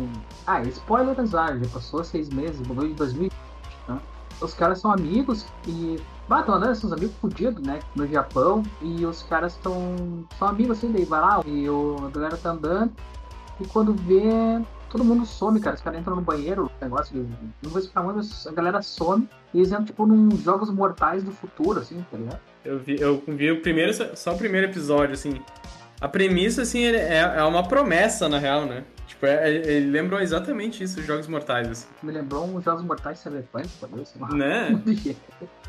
Ah, 0.46 0.62
spoiler 0.62 1.18
azar, 1.18 1.59
já 1.59 1.68
passou 1.70 2.04
seis 2.04 2.28
meses, 2.28 2.64
mudou 2.66 2.86
de 2.86 2.94
2020, 2.94 3.32
tá? 3.86 3.98
Os 4.40 4.54
caras 4.54 4.80
são 4.80 4.92
amigos 4.92 5.46
e. 5.66 5.98
Ah, 6.30 6.40
estão 6.40 6.54
andando, 6.54 6.74
são 6.76 6.92
amigos 6.92 7.16
fodidos, 7.16 7.66
né? 7.66 7.80
No 7.96 8.06
Japão, 8.06 8.62
e 8.80 9.04
os 9.04 9.24
caras 9.24 9.54
estão. 9.54 9.96
São 10.38 10.48
amigos 10.48 10.78
assim, 10.78 10.92
daí 10.92 11.04
vai 11.04 11.20
lá, 11.20 11.42
e 11.44 11.68
o, 11.68 11.96
a 12.06 12.11
galera 12.11 12.36
tá 12.36 12.50
andando, 12.50 12.92
e 13.61 13.66
quando 13.66 13.92
vê, 13.92 14.62
todo 14.89 15.05
mundo 15.05 15.24
some, 15.26 15.61
cara. 15.61 15.76
Os 15.76 15.82
caras 15.82 16.01
entram 16.01 16.16
no 16.16 16.22
banheiro, 16.22 16.70
negócio 16.80 17.14
de. 17.14 17.20
Não 17.62 17.70
vou 17.70 17.78
explicar 17.78 18.03
muito, 18.03 18.16
mas 18.16 18.47
a 18.47 18.53
galera 18.53 18.82
some 18.82 19.28
e 19.53 19.59
eles 19.59 19.70
entram, 19.70 19.84
tipo, 19.84 20.07
num 20.07 20.36
Jogos 20.36 20.70
Mortais 20.70 21.22
do 21.22 21.32
futuro, 21.32 21.80
assim, 21.80 22.05
tá 22.11 22.16
ligado? 22.16 22.41
Eu 22.64 22.78
vi, 22.78 23.01
eu 23.01 23.22
vi 23.26 23.51
o 23.51 23.62
primeiro, 23.62 23.93
só 24.16 24.34
o 24.34 24.39
primeiro 24.39 24.66
episódio, 24.66 25.14
assim. 25.14 25.41
A 26.01 26.09
premissa, 26.09 26.62
assim, 26.62 26.84
é, 26.84 27.18
é 27.18 27.43
uma 27.43 27.66
promessa, 27.66 28.28
na 28.28 28.39
real, 28.39 28.66
né? 28.66 28.84
Tipo, 29.07 29.26
é, 29.26 29.51
é 29.51 29.72
ele 29.72 29.91
lembrou 29.91 30.20
exatamente 30.20 30.84
isso, 30.84 31.01
os 31.01 31.07
Jogos 31.07 31.26
Mortais, 31.26 31.68
assim. 31.68 31.89
Me 32.03 32.12
lembrou 32.12 32.45
uns 32.45 32.62
Jogos 32.62 32.84
Mortais 32.84 33.18
Cyberpunk, 33.18 33.68
lá. 34.20 34.28
Né? 34.28 34.82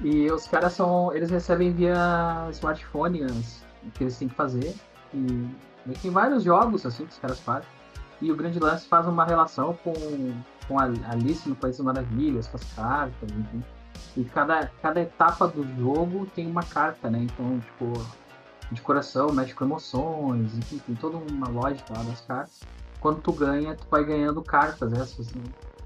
e 0.04 0.30
os 0.32 0.48
caras 0.48 0.74
são. 0.74 1.14
Eles 1.16 1.32
recebem 1.32 1.74
via 1.74 2.48
smartphone 2.52 3.24
o 3.24 3.92
que 3.92 4.04
eles 4.04 4.18
têm 4.18 4.28
que 4.28 4.36
fazer. 4.36 4.76
E 5.14 5.48
tem 6.02 6.12
vários 6.12 6.44
jogos, 6.44 6.86
assim, 6.86 7.06
que 7.06 7.14
os 7.14 7.20
caras 7.20 7.40
fazem. 7.40 7.79
E 8.22 8.32
o 8.32 8.36
Grande 8.36 8.60
Lance 8.60 8.88
faz 8.88 9.08
uma 9.08 9.26
relação 9.26 9.78
com, 9.84 9.94
com 10.68 10.80
a 10.80 10.84
Alice 10.84 11.48
no 11.48 11.56
País 11.56 11.78
das 11.78 11.86
Maravilhas, 11.86 12.48
com 12.48 12.58
as 12.58 12.74
cartas, 12.74 13.30
enfim. 13.32 13.64
E 14.18 14.24
cada, 14.26 14.70
cada 14.82 15.02
etapa 15.02 15.48
do 15.48 15.64
jogo 15.78 16.26
tem 16.36 16.48
uma 16.48 16.64
carta, 16.64 17.10
né? 17.10 17.20
Então, 17.20 17.60
tipo, 17.60 17.94
de 18.72 18.82
coração 18.82 19.32
mexe 19.32 19.54
com 19.54 19.66
emoções, 19.66 20.58
enfim, 20.58 20.80
tem 20.86 20.96
toda 20.96 21.18
uma 21.18 21.48
lógica 21.48 21.94
lá 21.96 22.04
das 22.04 22.22
cartas. 22.22 22.60
Quando 23.00 23.22
tu 23.22 23.32
ganha, 23.32 23.76
tu 23.76 23.88
vai 23.90 24.04
ganhando 24.04 24.42
cartas 24.42 24.92
essas, 24.94 25.34
né? 25.34 25.44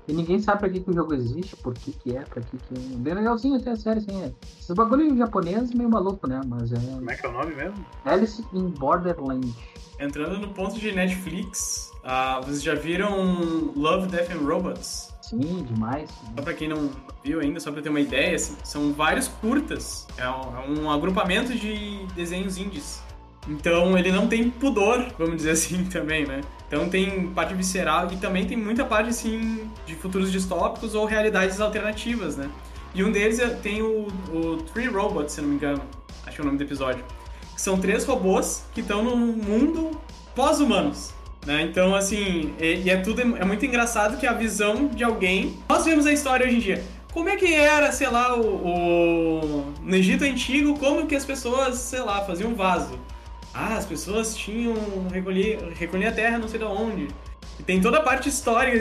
E 0.08 0.14
ninguém 0.14 0.40
sabe 0.40 0.60
pra 0.60 0.70
que, 0.70 0.82
que 0.82 0.90
o 0.90 0.94
jogo 0.94 1.14
existe, 1.14 1.56
por 1.56 1.74
que, 1.74 1.92
que 1.94 2.18
é, 2.18 2.22
pra 2.22 2.42
que, 2.42 2.58
que 2.58 2.74
é. 2.76 2.98
Bem 2.98 3.14
legalzinho 3.14 3.56
até 3.56 3.72
a 3.72 3.76
série, 3.76 4.00
assim, 4.00 4.22
é. 4.22 4.34
Esses 4.60 4.76
bagulho 4.76 5.16
japonês 5.16 5.74
meio 5.74 5.90
maluco, 5.90 6.28
né? 6.28 6.42
Mas 6.46 6.74
é. 6.74 6.76
Como 6.76 7.10
é 7.10 7.16
que 7.16 7.26
é 7.26 7.30
o 7.30 7.32
nome 7.32 7.56
mesmo? 7.56 7.86
Alice 8.04 8.44
in 8.52 8.70
Borderland. 8.70 9.54
Entrando 10.00 10.40
no 10.40 10.54
ponto 10.54 10.78
de 10.78 10.92
Netflix, 10.92 11.93
uh, 12.04 12.43
vocês 12.43 12.64
já 12.64 12.76
viram 12.76 13.72
Love, 13.76 14.08
Death 14.08 14.32
and 14.32 14.45
Robots? 14.45 15.14
Sim, 15.22 15.64
demais. 15.64 16.10
Só 16.36 16.43
pra 16.43 16.54
quem 16.54 16.68
não 16.68 16.91
viu 17.24 17.39
ainda, 17.39 17.60
só 17.60 17.72
pra 17.72 17.82
ter 17.82 17.89
uma 17.89 18.01
ideia, 18.01 18.36
assim, 18.36 18.56
são 18.64 18.93
vários 18.93 19.28
curtas. 19.28 20.06
É 20.18 20.30
um, 20.30 20.58
é 20.58 20.70
um 20.70 20.91
agrupamento 20.91 21.54
de 21.54 22.06
desenhos 22.16 22.58
indies. 22.58 23.01
Então 23.47 23.97
ele 23.97 24.12
não 24.12 24.28
tem 24.28 24.49
pudor, 24.49 25.06
vamos 25.18 25.38
dizer 25.38 25.51
assim, 25.58 25.86
também, 25.86 26.26
né? 26.26 26.41
Então 26.68 26.89
tem 26.89 27.28
parte 27.30 27.54
visceral 27.54 28.12
e 28.12 28.18
também 28.18 28.45
tem 28.45 28.58
muita 28.58 28.84
parte, 28.86 29.10
assim, 29.10 29.70
de 29.86 29.95
futuros 29.95 30.32
distópicos 30.32 30.95
ou 30.95 31.06
realidades 31.06 31.60
alternativas, 31.60 32.38
né? 32.38 32.49
E 32.95 33.04
um 33.04 33.12
deles 33.12 33.39
é, 33.39 33.49
tem 33.49 33.82
o, 33.82 34.08
o 34.32 34.58
Three 34.72 34.88
Robots, 34.88 35.34
se 35.34 35.41
não 35.41 35.49
me 35.49 35.56
engano. 35.56 35.82
Acho 36.26 36.36
que 36.36 36.41
é 36.41 36.43
o 36.43 36.45
nome 36.45 36.58
do 36.58 36.64
episódio. 36.64 37.04
Que 37.56 37.62
são 37.62 37.80
três 37.80 38.06
robôs 38.06 38.66
que 38.74 38.82
estão 38.82 39.04
num 39.04 39.34
mundo 39.34 39.91
pós-humanos. 40.36 41.14
Né? 41.46 41.64
Então, 41.64 41.94
assim, 41.94 42.54
e, 42.60 42.89
é 42.89 42.98
tudo 42.98 43.22
é 43.22 43.46
muito 43.46 43.66
engraçado 43.66 44.18
que 44.18 44.26
a 44.26 44.34
visão 44.34 44.88
de 44.88 45.04
alguém. 45.04 45.58
Nós 45.70 45.86
vemos 45.86 46.06
a 46.06 46.14
história 46.14 46.46
hoje 46.46 46.56
em 46.56 46.60
dia. 46.60 46.84
Como 47.12 47.30
é 47.30 47.36
que 47.36 47.54
era, 47.54 47.91
sei 47.91 48.10
lá, 48.10 48.36
o, 48.36 48.41
o, 48.41 49.74
no 49.82 49.96
Egito 49.96 50.24
Antigo, 50.24 50.80
como 50.80 51.06
que 51.06 51.16
as 51.16 51.26
pessoas, 51.26 51.78
sei 51.78 52.00
lá, 52.00 52.26
faziam 52.26 52.56
vaso? 52.56 53.00
Ah, 53.54 53.76
as 53.76 53.86
pessoas 53.86 54.36
tinham. 54.36 54.74
recolher, 55.12 55.60
recolher 55.74 56.08
a 56.08 56.12
terra 56.12 56.39
não 56.39 56.48
sei 56.48 56.60
de 56.60 56.66
onde. 56.66 57.08
E 57.60 57.64
tem 57.64 57.80
toda 57.80 58.00
a 58.00 58.02
parte 58.02 58.30
histórica 58.30 58.80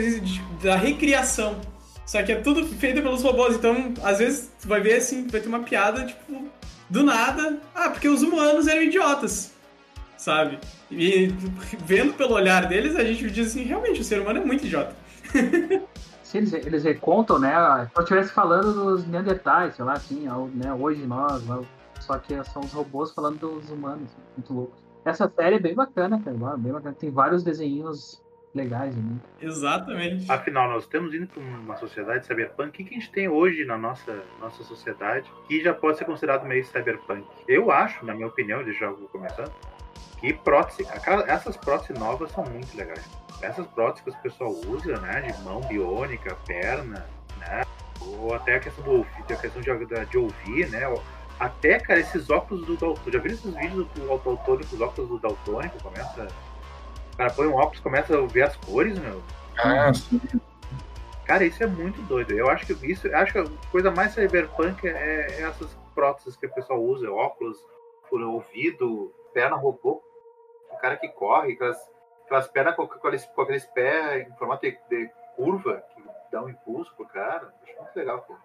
da 0.63 0.75
recriação. 0.75 1.61
Só 2.05 2.23
que 2.23 2.31
é 2.31 2.35
tudo 2.35 2.65
feito 2.65 3.01
pelos 3.01 3.21
robôs, 3.21 3.55
então 3.55 3.93
às 4.03 4.17
vezes 4.17 4.51
tu 4.61 4.67
vai 4.67 4.81
ver 4.81 4.95
assim, 4.95 5.27
vai 5.27 5.39
ter 5.39 5.47
uma 5.47 5.59
piada, 5.59 6.05
tipo, 6.05 6.49
do 6.89 7.03
nada. 7.03 7.59
Ah, 7.73 7.89
porque 7.89 8.07
os 8.07 8.23
humanos 8.23 8.67
eram 8.67 8.81
idiotas. 8.81 9.52
Sabe? 10.23 10.57
E 10.89 11.27
vendo 11.83 12.13
pelo 12.13 12.35
olhar 12.35 12.65
deles, 12.65 12.95
a 12.95 13.03
gente 13.03 13.29
diz 13.29 13.47
assim, 13.47 13.63
realmente, 13.63 13.99
o 13.99 14.03
ser 14.05 14.21
humano 14.21 14.39
é 14.39 14.45
muito 14.45 14.65
idiota. 14.65 14.95
Sim, 16.23 16.37
eles, 16.37 16.53
eles 16.53 16.83
recontam, 16.85 17.37
né? 17.37 17.51
Se 17.91 17.99
eu 17.99 18.03
estivesse 18.03 18.31
falando 18.31 18.73
dos 18.73 19.05
Neandertais, 19.05 19.75
sei 19.75 19.83
lá, 19.83 19.91
assim, 19.93 20.25
né, 20.53 20.73
hoje 20.73 21.05
nós, 21.05 21.43
só 21.99 22.17
que 22.17 22.41
são 22.45 22.61
os 22.61 22.71
robôs 22.71 23.11
falando 23.11 23.37
dos 23.37 23.69
humanos. 23.69 24.09
Muito 24.37 24.53
louco. 24.53 24.77
Essa 25.03 25.29
série 25.29 25.57
é 25.57 25.59
bem 25.59 25.75
bacana, 25.75 26.17
cara. 26.23 26.55
Bem 26.55 26.71
bacana. 26.71 26.95
Tem 26.97 27.11
vários 27.11 27.43
desenhinhos 27.43 28.23
legais, 28.55 28.95
né? 28.95 29.17
Exatamente. 29.41 30.31
Afinal, 30.31 30.69
nós 30.69 30.83
estamos 30.83 31.13
indo 31.13 31.27
para 31.27 31.41
uma 31.41 31.75
sociedade 31.75 32.25
cyberpunk. 32.25 32.69
O 32.69 32.71
que, 32.71 32.85
que 32.85 32.95
a 32.95 32.97
gente 32.97 33.11
tem 33.11 33.27
hoje 33.27 33.65
na 33.65 33.77
nossa, 33.77 34.23
nossa 34.39 34.63
sociedade 34.63 35.29
que 35.49 35.61
já 35.61 35.73
pode 35.73 35.97
ser 35.97 36.05
considerado 36.05 36.47
meio 36.47 36.63
cyberpunk? 36.63 37.25
Eu 37.45 37.71
acho, 37.71 38.05
na 38.05 38.13
minha 38.13 38.27
opinião, 38.27 38.61
ele 38.61 38.71
já 38.71 38.89
vou 38.89 39.09
começando, 39.09 39.51
que 40.19 40.33
prótese, 40.33 40.87
essas 41.27 41.57
próteses 41.57 41.97
novas 41.99 42.31
são 42.31 42.43
muito 42.45 42.75
legais. 42.75 43.03
Essas 43.41 43.67
próteses 43.67 44.03
que 44.03 44.09
o 44.09 44.21
pessoal 44.21 44.51
usa, 44.67 44.99
né, 44.99 45.21
de 45.21 45.41
mão 45.43 45.61
biônica, 45.61 46.35
perna, 46.45 47.05
né, 47.37 47.63
ou 47.99 48.33
até 48.33 48.55
a 48.55 48.59
questão 48.59 48.83
do 48.83 49.01
a 49.01 49.35
questão 49.35 49.61
de, 49.61 50.05
de 50.05 50.17
ouvir, 50.17 50.69
né, 50.69 50.87
até, 51.39 51.79
cara, 51.79 51.99
esses 51.99 52.29
óculos 52.29 52.65
do 52.65 52.77
Daltônico. 52.77 53.11
Já 53.11 53.19
viram 53.19 53.35
esses 53.35 53.53
vídeos 53.53 53.87
do 53.87 54.07
Daltônico, 54.07 54.75
os 54.75 54.81
óculos 54.81 55.09
do 55.09 55.19
Daltônico? 55.19 55.83
Começa. 55.83 56.27
O 57.13 57.17
cara 57.17 57.29
põe 57.31 57.47
um 57.47 57.55
óculos 57.55 57.79
começa 57.79 58.17
a 58.17 58.25
ver 58.25 58.43
as 58.43 58.55
cores, 58.55 58.97
meu. 58.97 59.21
Ah, 59.57 59.93
sim. 59.93 60.21
Cara, 61.25 61.45
isso 61.45 61.63
é 61.63 61.67
muito 61.67 62.01
doido. 62.03 62.31
Eu 62.31 62.49
acho 62.49 62.65
que 62.65 62.91
isso, 62.91 63.13
acho 63.13 63.31
que 63.31 63.39
a 63.39 63.45
coisa 63.71 63.91
mais 63.91 64.13
cyberpunk 64.13 64.87
é, 64.87 64.91
é 64.91 65.41
essas 65.41 65.69
próteses 65.93 66.35
que 66.35 66.45
o 66.45 66.53
pessoal 66.53 66.81
usa, 66.81 67.09
óculos, 67.11 67.57
por 68.09 68.21
ouvido, 68.21 69.11
perna 69.33 69.55
robô. 69.55 70.01
O 70.71 70.77
cara 70.77 70.97
que 70.97 71.07
corre, 71.09 71.53
aquelas, 71.53 71.77
aquelas 72.25 72.47
pernas 72.47 72.75
com, 72.75 72.87
com, 72.87 72.95
aqueles, 72.95 73.25
com 73.25 73.41
aqueles 73.41 73.65
pés 73.67 74.27
em 74.27 74.35
formato 74.35 74.65
de, 74.65 74.77
de 74.89 75.09
curva 75.35 75.83
que 75.93 76.03
dá 76.31 76.43
um 76.43 76.49
impulso 76.49 76.93
pro 76.95 77.05
cara. 77.07 77.53
Acho 77.63 77.81
muito 77.81 77.95
legal, 77.95 78.21
pô. 78.21 78.35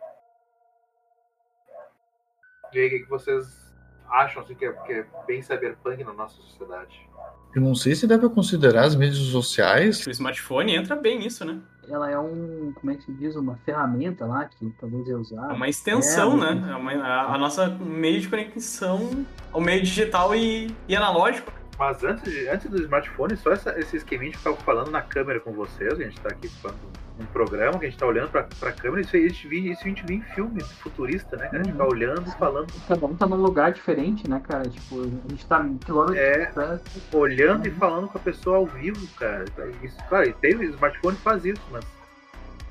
E 2.73 2.79
aí, 2.79 2.87
o 2.87 2.91
que 2.91 2.99
que 3.01 3.09
vocês 3.09 3.75
acham 4.09 4.43
assim, 4.43 4.55
que, 4.55 4.65
é, 4.65 4.73
que 4.73 4.93
é 4.93 5.07
bem 5.27 5.43
cyberpunk 5.43 6.03
na 6.05 6.13
nossa 6.13 6.37
sociedade? 6.37 7.09
Eu 7.55 7.63
não 7.63 7.75
sei 7.75 7.95
se 7.95 8.07
dá 8.07 8.19
pra 8.19 8.29
considerar 8.29 8.85
as 8.85 8.95
mídias 8.95 9.19
sociais. 9.19 10.07
O 10.07 10.11
smartphone 10.11 10.75
entra 10.75 10.95
bem 10.95 11.19
nisso, 11.19 11.45
né? 11.45 11.61
Ela 11.91 12.11
é 12.11 12.19
um, 12.19 12.73
como 12.75 12.91
é 12.93 12.95
que 12.97 13.03
se 13.05 13.13
diz, 13.13 13.35
uma 13.37 13.57
ferramenta 13.65 14.27
lá 14.27 14.45
que 14.45 14.71
talvez 14.81 15.09
eu 15.09 15.19
usar. 15.21 15.51
É 15.51 15.55
uma 15.55 15.69
extensão, 15.69 16.43
É, 16.45 16.55
né? 16.55 16.71
É 16.73 16.75
uma- 16.77 16.93
a, 16.93 17.35
a 17.35 17.39
nossa 17.39 17.69
meio 17.69 18.21
de 18.21 18.29
conexão 18.29 19.25
ao 19.53 19.61
meio 19.61 19.83
digital 19.83 20.35
e, 20.35 20.71
e 20.87 20.95
analógico. 20.95 21.53
Mas 21.79 22.03
antes, 22.03 22.25
de- 22.33 22.49
antes 22.49 22.69
do 22.69 22.81
smartphone, 22.83 23.37
só 23.37 23.53
essa, 23.53 23.79
esse 23.79 23.97
esqueminha 23.97 24.33
de 24.33 24.39
ficar 24.39 24.53
falando 24.55 24.91
na 24.91 25.01
câmera 25.01 25.39
com 25.39 25.53
vocês, 25.53 25.93
a 25.93 26.03
gente 26.03 26.19
tá 26.21 26.29
aqui 26.31 26.49
falando 26.49 26.79
um 27.21 27.25
programa 27.27 27.79
que 27.79 27.87
a 27.87 27.89
gente 27.91 27.99
tá 27.99 28.07
olhando 28.07 28.31
pra, 28.31 28.45
pra 28.61 28.73
câmera, 28.73 29.01
isso 29.01 29.15
aí 29.17 29.25
a 29.27 29.29
gente 29.29 29.47
via, 29.49 29.73
isso 29.73 29.83
a 29.83 29.89
gente 29.89 30.05
via 30.05 30.17
em 30.17 30.23
filme 30.23 30.61
futurista, 30.63 31.37
né? 31.37 31.45
cara? 31.47 31.57
A 31.61 31.65
gente 31.65 31.73
Uhum. 31.73 31.79
ficar 31.85 31.95
olhando 31.95 32.29
e 32.29 32.33
falando, 32.33 32.73
Cada 32.89 33.07
um 33.07 33.15
tá 33.17 33.27
num 33.27 33.37
lugar 33.37 33.73
diferente, 33.73 34.29
né, 34.29 34.41
cara? 34.47 34.69
Tipo, 34.69 35.03
a 35.03 35.29
gente 35.31 35.47
tá 35.47 35.61
em 35.65 35.79
quilômetros 35.79 36.19
É. 36.19 36.47
distância. 36.47 37.03
olhando 37.13 37.67
e 37.67 37.71
Uhum. 37.71 37.77
falando 37.77 38.09
com 38.09 38.19
a 38.19 38.21
pessoa 38.21 38.57
ao 38.57 38.67
vivo, 38.67 39.07
cara. 39.17 39.45
Isso, 39.83 39.97
claro, 40.09 40.29
e 40.29 40.33
tem 40.33 40.57
o 40.57 40.63
smartphone 40.65 41.17
faz 41.19 41.45
isso, 41.45 41.63
mas 41.71 41.85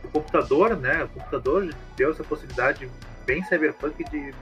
o 0.03 0.08
computador, 0.10 0.76
né? 0.78 1.03
O 1.03 1.08
computador 1.10 1.70
deu 1.97 2.12
essa 2.12 2.24
possibilidade 2.24 2.89
bem 3.28 3.44
cyberpunk 3.44 4.04
de 4.10 4.34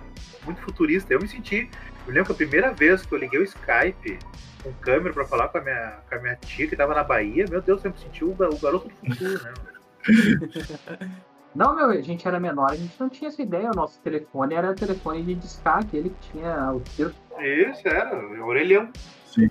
muito 0.46 0.62
futurista. 0.62 1.12
Eu 1.14 1.20
me 1.20 1.28
senti. 1.28 1.70
Eu 2.08 2.14
lembro 2.14 2.28
que 2.28 2.32
a 2.32 2.36
primeira 2.36 2.72
vez 2.72 3.06
que 3.06 3.14
eu 3.14 3.18
liguei 3.18 3.40
o 3.40 3.44
Skype 3.44 4.20
com 4.64 4.72
câmera 4.74 5.14
pra 5.14 5.26
falar 5.26 5.50
com 5.50 5.58
a 5.58 5.62
minha, 5.62 6.00
com 6.08 6.16
a 6.16 6.20
minha 6.20 6.36
tia 6.38 6.68
que 6.68 6.76
tava 6.76 6.94
na 6.94 7.04
Bahia, 7.04 7.46
meu 7.50 7.62
Deus, 7.62 7.84
eu 7.84 7.92
me 7.92 7.98
senti 7.98 8.24
o, 8.24 8.32
o 8.32 8.58
garoto 8.60 8.88
do 8.88 8.96
futuro, 8.96 9.44
né? 9.44 9.54
Não, 11.56 11.74
meu, 11.74 11.90
a 11.90 12.02
gente 12.02 12.28
era 12.28 12.38
menor, 12.38 12.72
a 12.72 12.76
gente 12.76 12.94
não 13.00 13.10
tinha 13.10 13.30
essa 13.30 13.42
ideia. 13.42 13.72
O 13.72 13.76
nosso 13.76 14.00
telefone 14.02 14.54
era 14.54 14.74
telefone 14.74 15.24
de 15.24 15.36
discar, 15.36 15.80
aquele 15.80 16.10
que 16.10 16.32
tinha 16.32 16.72
o 16.74 16.82
tiro. 16.82 17.14
Isso, 17.40 17.88
era, 17.88 18.16
orelhão. 18.44 18.90
Sim, 19.26 19.48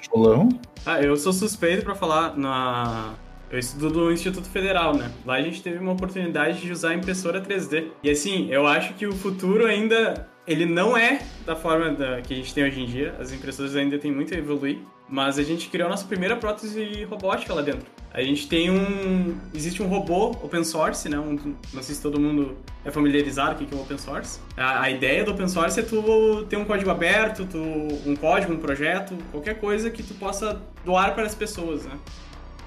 tijolão. 0.00 0.48
Ah, 0.86 1.02
eu 1.02 1.16
sou 1.16 1.32
suspeito 1.32 1.84
pra 1.84 1.94
falar 1.94 2.36
na. 2.36 3.14
Eu 3.50 3.58
estudo 3.58 4.00
no 4.04 4.12
Instituto 4.12 4.46
Federal, 4.48 4.94
né? 4.94 5.10
Lá 5.24 5.34
a 5.36 5.42
gente 5.42 5.62
teve 5.62 5.78
uma 5.78 5.92
oportunidade 5.92 6.60
de 6.60 6.70
usar 6.70 6.94
impressora 6.94 7.40
3D. 7.40 7.86
E 8.02 8.10
assim, 8.10 8.48
eu 8.50 8.66
acho 8.66 8.94
que 8.94 9.06
o 9.06 9.12
futuro 9.12 9.64
ainda. 9.66 10.28
Ele 10.46 10.64
não 10.64 10.96
é 10.96 11.20
da 11.44 11.54
forma 11.54 11.90
da, 11.90 12.22
que 12.22 12.32
a 12.32 12.36
gente 12.36 12.54
tem 12.54 12.64
hoje 12.64 12.80
em 12.80 12.86
dia. 12.86 13.14
As 13.18 13.32
impressoras 13.32 13.76
ainda 13.76 13.98
têm 13.98 14.10
muito 14.12 14.34
a 14.34 14.38
evoluir. 14.38 14.78
Mas 15.08 15.38
a 15.38 15.42
gente 15.42 15.68
criou 15.70 15.86
a 15.86 15.90
nossa 15.90 16.06
primeira 16.06 16.36
prótese 16.36 17.04
robótica 17.04 17.54
lá 17.54 17.62
dentro. 17.62 17.86
A 18.12 18.22
gente 18.22 18.46
tem 18.48 18.70
um. 18.70 19.38
Existe 19.54 19.82
um 19.82 19.86
robô 19.86 20.30
open 20.42 20.62
source, 20.64 21.08
né? 21.08 21.18
Um- 21.18 21.54
não 21.72 21.82
sei 21.82 21.94
se 21.94 22.02
todo 22.02 22.20
mundo 22.20 22.58
é 22.84 22.90
familiarizado 22.90 23.54
com 23.56 23.64
o 23.64 23.66
que 23.66 23.74
é 23.74 23.76
o 23.78 23.80
open 23.80 23.96
source. 23.98 24.40
A, 24.56 24.82
a 24.82 24.90
ideia 24.90 25.24
do 25.24 25.30
open 25.30 25.48
source 25.48 25.80
é 25.80 25.82
tu 25.82 26.44
ter 26.50 26.56
um 26.56 26.64
código 26.66 26.90
aberto, 26.90 27.46
tu, 27.46 27.58
um 27.58 28.14
código, 28.16 28.52
um 28.52 28.58
projeto, 28.58 29.16
qualquer 29.30 29.58
coisa 29.58 29.90
que 29.90 30.02
tu 30.02 30.12
possa 30.14 30.60
doar 30.84 31.14
para 31.14 31.24
as 31.24 31.34
pessoas, 31.34 31.84
né? 31.86 31.92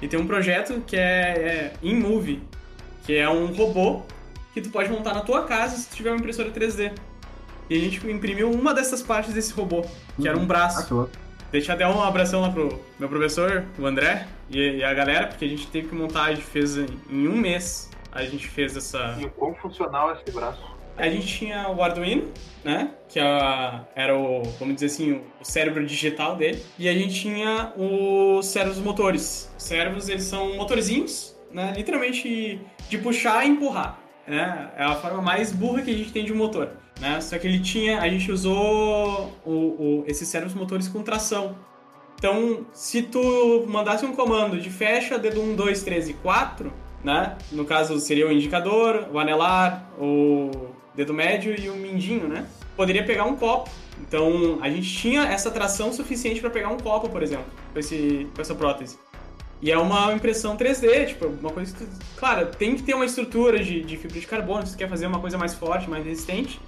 E 0.01 0.07
tem 0.07 0.19
um 0.19 0.25
projeto 0.27 0.81
que 0.85 0.95
é, 0.95 1.01
é 1.01 1.73
InMovie, 1.83 2.41
que 3.05 3.15
é 3.15 3.29
um 3.29 3.47
robô 3.47 4.01
que 4.53 4.61
tu 4.61 4.69
pode 4.69 4.89
montar 4.89 5.13
na 5.13 5.21
tua 5.21 5.43
casa 5.45 5.77
se 5.77 5.89
tu 5.89 5.95
tiver 5.95 6.09
uma 6.11 6.17
impressora 6.19 6.49
3D. 6.51 6.91
E 7.69 7.75
a 7.75 7.79
gente 7.79 8.05
imprimiu 8.09 8.51
uma 8.51 8.73
dessas 8.73 9.01
partes 9.01 9.33
desse 9.33 9.53
robô, 9.53 9.85
que 10.19 10.27
era 10.27 10.37
um 10.37 10.43
Ah, 10.43 10.45
braço. 10.45 10.93
louco. 10.93 11.11
Deixa 11.51 11.73
até 11.73 11.87
um 11.87 12.01
abração 12.01 12.41
lá 12.41 12.49
pro 12.49 12.79
meu 12.99 13.09
professor, 13.09 13.65
o 13.77 13.85
André, 13.85 14.25
e, 14.49 14.77
e 14.77 14.83
a 14.83 14.93
galera, 14.93 15.27
porque 15.27 15.45
a 15.45 15.47
gente 15.47 15.67
teve 15.67 15.89
que 15.89 15.95
montar, 15.95 16.23
a 16.25 16.33
gente 16.33 16.45
fez 16.45 16.77
em, 16.77 16.87
em 17.09 17.27
um 17.27 17.35
mês, 17.35 17.89
a 18.11 18.23
gente 18.23 18.47
fez 18.47 18.75
essa... 18.75 19.15
E 19.19 19.25
o 19.25 19.29
quão 19.29 19.53
funcional 19.55 20.11
é 20.11 20.21
esse 20.21 20.31
braço? 20.31 20.61
A 21.01 21.09
gente 21.09 21.25
tinha 21.27 21.67
o 21.69 21.81
Arduino, 21.81 22.31
né? 22.63 22.91
Que 23.09 23.19
a- 23.19 23.85
era 23.95 24.15
o, 24.17 24.43
vamos 24.59 24.75
dizer 24.75 24.85
assim, 24.87 25.11
o- 25.13 25.21
cérebro 25.43 25.85
digital 25.85 26.35
dele. 26.35 26.63
E 26.77 26.87
a 26.87 26.93
gente 26.93 27.13
tinha 27.19 27.73
os 27.75 28.45
cérebros 28.45 28.77
motores. 28.79 29.51
Os 29.57 29.63
cérebros, 29.63 30.07
eles 30.09 30.23
são 30.23 30.55
motorzinhos, 30.55 31.35
né? 31.51 31.73
Literalmente 31.75 32.61
de 32.89 32.97
puxar 32.99 33.45
e 33.45 33.49
empurrar. 33.49 33.99
Né? 34.27 34.69
É 34.77 34.83
a 34.83 34.95
forma 34.95 35.21
mais 35.21 35.51
burra 35.51 35.81
que 35.81 35.89
a 35.91 35.93
gente 35.97 36.11
tem 36.11 36.23
de 36.23 36.31
um 36.31 36.37
motor. 36.37 36.69
Né? 36.99 37.19
Só 37.19 37.37
que 37.39 37.47
ele 37.47 37.59
tinha, 37.59 37.99
a 37.99 38.07
gente 38.07 38.31
usou 38.31 39.33
o, 39.43 39.51
o- 39.51 40.03
esses 40.07 40.27
cérebros 40.27 40.53
motores 40.55 40.87
com 40.87 41.01
tração. 41.01 41.55
Então, 42.19 42.67
se 42.71 43.01
tu 43.01 43.65
mandasse 43.67 44.05
um 44.05 44.13
comando 44.15 44.59
de 44.59 44.69
fecha 44.69 45.17
dedo 45.17 45.41
1, 45.41 45.55
2, 45.55 45.81
3 45.81 46.09
e 46.09 46.13
4, 46.13 46.71
né? 47.03 47.35
No 47.51 47.65
caso 47.65 47.99
seria 47.99 48.27
o 48.27 48.31
indicador, 48.31 49.07
o 49.11 49.17
anelar, 49.17 49.89
o 49.99 50.51
dedo 50.95 51.13
médio 51.13 51.55
e 51.59 51.69
o 51.69 51.75
mindinho, 51.75 52.27
né? 52.27 52.45
Poderia 52.75 53.03
pegar 53.03 53.25
um 53.25 53.35
copo. 53.35 53.69
Então, 53.99 54.57
a 54.61 54.69
gente 54.69 54.91
tinha 54.97 55.23
essa 55.23 55.51
tração 55.51 55.93
suficiente 55.93 56.39
para 56.41 56.49
pegar 56.49 56.69
um 56.69 56.77
copo, 56.77 57.09
por 57.09 57.21
exemplo, 57.21 57.45
com, 57.71 57.79
esse, 57.79 58.27
com 58.33 58.41
essa 58.41 58.55
prótese. 58.55 58.97
E 59.61 59.71
é 59.71 59.77
uma 59.77 60.11
impressão 60.11 60.57
3D, 60.57 61.07
tipo, 61.09 61.27
uma 61.27 61.51
coisa 61.51 61.75
que, 61.75 61.85
claro, 62.15 62.47
tem 62.47 62.75
que 62.75 62.81
ter 62.81 62.95
uma 62.95 63.05
estrutura 63.05 63.63
de, 63.63 63.81
de 63.83 63.95
fibra 63.95 64.19
de 64.19 64.25
carbono, 64.25 64.65
se 64.65 64.73
tu 64.73 64.77
quer 64.77 64.89
fazer 64.89 65.05
uma 65.05 65.19
coisa 65.19 65.37
mais 65.37 65.53
forte, 65.53 65.87
mais 65.89 66.03
resistente. 66.03 66.59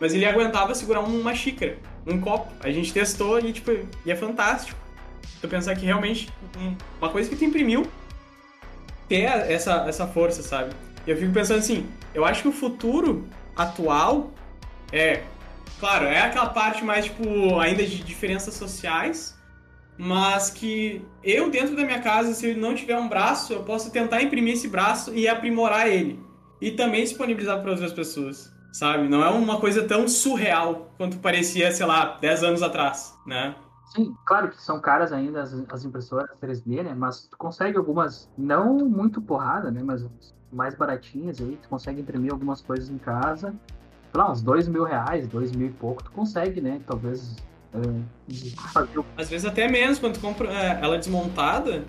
Mas 0.00 0.14
ele 0.14 0.24
aguentava 0.24 0.74
segurar 0.74 1.00
uma 1.00 1.34
xícara, 1.34 1.76
um 2.06 2.18
copo. 2.18 2.50
A 2.60 2.70
gente 2.70 2.90
testou 2.92 3.38
e, 3.38 3.52
tipo, 3.52 3.70
e 4.06 4.10
é 4.10 4.16
fantástico. 4.16 4.78
Tu 5.42 5.48
pensar 5.48 5.76
que 5.76 5.84
realmente 5.84 6.30
um- 6.58 6.74
uma 6.98 7.10
coisa 7.10 7.28
que 7.28 7.36
tu 7.36 7.44
imprimiu 7.44 7.86
ter 9.08 9.24
essa, 9.24 9.84
essa 9.86 10.06
força, 10.06 10.42
sabe? 10.42 10.72
E 11.06 11.10
eu 11.10 11.16
fico 11.18 11.32
pensando 11.32 11.58
assim, 11.58 11.86
eu 12.14 12.24
acho 12.24 12.42
que 12.42 12.48
o 12.48 12.52
futuro 12.52 13.26
atual 13.62 14.30
é, 14.92 15.22
claro, 15.78 16.06
é 16.06 16.20
aquela 16.20 16.48
parte 16.48 16.84
mais, 16.84 17.06
tipo, 17.06 17.58
ainda 17.58 17.84
de 17.84 18.02
diferenças 18.02 18.54
sociais, 18.54 19.38
mas 19.96 20.50
que 20.50 21.04
eu, 21.22 21.50
dentro 21.50 21.76
da 21.76 21.84
minha 21.84 22.00
casa, 22.00 22.34
se 22.34 22.50
eu 22.50 22.56
não 22.56 22.74
tiver 22.74 22.98
um 22.98 23.08
braço, 23.08 23.52
eu 23.52 23.62
posso 23.62 23.90
tentar 23.92 24.22
imprimir 24.22 24.54
esse 24.54 24.68
braço 24.68 25.14
e 25.14 25.28
aprimorar 25.28 25.88
ele. 25.88 26.18
E 26.60 26.70
também 26.72 27.04
disponibilizar 27.04 27.60
para 27.60 27.70
outras 27.70 27.92
pessoas, 27.92 28.52
sabe? 28.72 29.08
Não 29.08 29.22
é 29.22 29.30
uma 29.30 29.60
coisa 29.60 29.86
tão 29.86 30.08
surreal 30.08 30.92
quanto 30.96 31.18
parecia, 31.18 31.70
sei 31.72 31.86
lá, 31.86 32.18
10 32.20 32.42
anos 32.44 32.62
atrás, 32.62 33.14
né? 33.26 33.54
Sim, 33.94 34.14
claro 34.24 34.50
que 34.50 34.62
são 34.62 34.80
caras 34.80 35.12
ainda 35.12 35.42
as, 35.42 35.52
as 35.68 35.84
impressoras 35.84 36.30
3D, 36.40 36.82
né? 36.82 36.94
Mas 36.94 37.26
tu 37.26 37.36
consegue 37.36 37.76
algumas, 37.76 38.30
não 38.36 38.78
muito 38.88 39.20
porrada, 39.20 39.70
né? 39.70 39.82
Mas 39.82 40.04
mais 40.52 40.74
baratinhas 40.74 41.40
aí, 41.40 41.58
tu 41.62 41.68
consegue 41.68 42.00
imprimir 42.00 42.32
algumas 42.32 42.60
coisas 42.60 42.90
em 42.90 42.98
casa. 42.98 43.54
Lá, 44.12 44.30
uns 44.30 44.42
dois 44.42 44.66
mil 44.66 44.84
reais, 44.84 45.28
dois 45.28 45.52
mil 45.52 45.68
e 45.68 45.72
pouco, 45.72 46.02
tu 46.02 46.10
consegue, 46.10 46.60
né? 46.60 46.80
Talvez 46.86 47.36
é, 47.72 47.78
Às 49.16 49.28
vezes 49.30 49.46
até 49.46 49.68
menos, 49.68 49.98
quando 49.98 50.14
tu 50.14 50.20
compra 50.20 50.50
é, 50.50 50.80
ela 50.82 50.98
desmontada, 50.98 51.84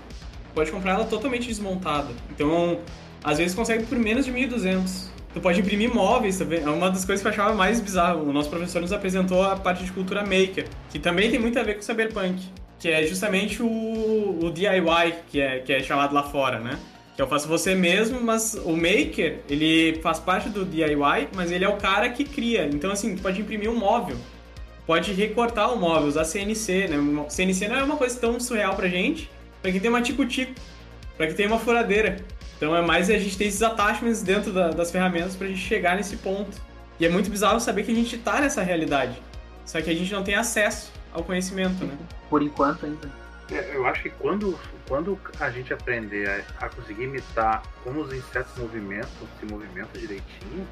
pode 0.53 0.71
comprar 0.71 0.93
ela 0.93 1.05
totalmente 1.05 1.47
desmontada. 1.47 2.09
Então, 2.29 2.79
às 3.23 3.37
vezes 3.37 3.55
consegue 3.55 3.85
por 3.85 3.97
menos 3.97 4.25
de 4.25 4.31
1.200. 4.31 5.09
Tu 5.33 5.39
pode 5.39 5.59
imprimir 5.61 5.93
móveis 5.93 6.37
também. 6.37 6.61
É 6.61 6.69
uma 6.69 6.89
das 6.89 7.05
coisas 7.05 7.21
que 7.21 7.27
eu 7.27 7.31
achava 7.31 7.55
mais 7.55 7.79
bizarro. 7.79 8.27
O 8.27 8.33
nosso 8.33 8.49
professor 8.49 8.81
nos 8.81 8.91
apresentou 8.91 9.41
a 9.43 9.55
parte 9.55 9.83
de 9.85 9.91
cultura 9.91 10.21
maker, 10.21 10.67
que 10.89 10.99
também 10.99 11.31
tem 11.31 11.39
muito 11.39 11.57
a 11.57 11.63
ver 11.63 11.75
com 11.75 11.81
cyberpunk, 11.81 12.43
que 12.77 12.89
é 12.89 13.05
justamente 13.07 13.63
o, 13.63 14.39
o 14.43 14.51
DIY, 14.51 15.15
que 15.29 15.39
é, 15.39 15.59
que 15.59 15.71
é 15.71 15.81
chamado 15.81 16.13
lá 16.13 16.23
fora, 16.23 16.59
né? 16.59 16.77
Que 17.21 17.25
eu 17.25 17.29
faço 17.29 17.47
você 17.47 17.75
mesmo, 17.75 18.19
mas 18.19 18.55
o 18.55 18.75
maker, 18.75 19.41
ele 19.47 19.99
faz 20.01 20.17
parte 20.17 20.49
do 20.49 20.65
DIY, 20.65 21.29
mas 21.35 21.51
ele 21.51 21.63
é 21.63 21.69
o 21.69 21.77
cara 21.77 22.09
que 22.09 22.23
cria. 22.23 22.65
Então, 22.65 22.89
assim, 22.89 23.15
pode 23.15 23.39
imprimir 23.39 23.69
um 23.69 23.75
móvel, 23.77 24.17
pode 24.87 25.13
recortar 25.13 25.71
o 25.71 25.77
móvel, 25.77 26.07
usar 26.07 26.25
CNC, 26.25 26.87
né? 26.87 27.25
CNC 27.29 27.67
não 27.67 27.75
é 27.75 27.83
uma 27.83 27.95
coisa 27.95 28.19
tão 28.19 28.39
surreal 28.39 28.75
pra 28.75 28.87
gente, 28.87 29.29
pra 29.61 29.71
quem 29.71 29.79
tem 29.79 29.91
uma 29.91 30.01
tico-tico, 30.01 30.55
pra 31.15 31.27
quem 31.27 31.35
tem 31.35 31.45
uma 31.45 31.59
furadeira. 31.59 32.25
Então 32.57 32.75
é 32.75 32.81
mais 32.81 33.07
a 33.07 33.19
gente 33.19 33.37
ter 33.37 33.45
esses 33.45 33.61
attachments 33.61 34.23
dentro 34.23 34.51
da- 34.51 34.71
das 34.71 34.89
ferramentas 34.89 35.35
pra 35.35 35.45
gente 35.45 35.59
chegar 35.59 35.97
nesse 35.97 36.17
ponto. 36.17 36.59
E 36.99 37.05
é 37.05 37.09
muito 37.09 37.29
bizarro 37.29 37.59
saber 37.59 37.83
que 37.83 37.91
a 37.91 37.95
gente 37.95 38.17
tá 38.17 38.41
nessa 38.41 38.63
realidade. 38.63 39.15
Só 39.63 39.79
que 39.79 39.91
a 39.91 39.93
gente 39.93 40.11
não 40.11 40.23
tem 40.23 40.33
acesso 40.33 40.91
ao 41.13 41.23
conhecimento, 41.23 41.85
né? 41.85 41.95
por 42.31 42.41
enquanto 42.41 42.83
ainda. 42.87 43.20
É, 43.51 43.75
Eu 43.75 43.85
acho 43.85 44.01
que 44.03 44.09
quando, 44.09 44.57
quando 44.87 45.19
a 45.39 45.49
gente 45.49 45.73
aprender 45.73 46.27
a, 46.59 46.65
a 46.65 46.69
conseguir 46.69 47.03
imitar 47.03 47.63
como 47.83 48.01
os 48.01 48.13
insetos 48.13 48.55
movimentam, 48.57 49.27
se 49.39 49.45
movimentam 49.45 49.99
direitinho, 49.99 50.67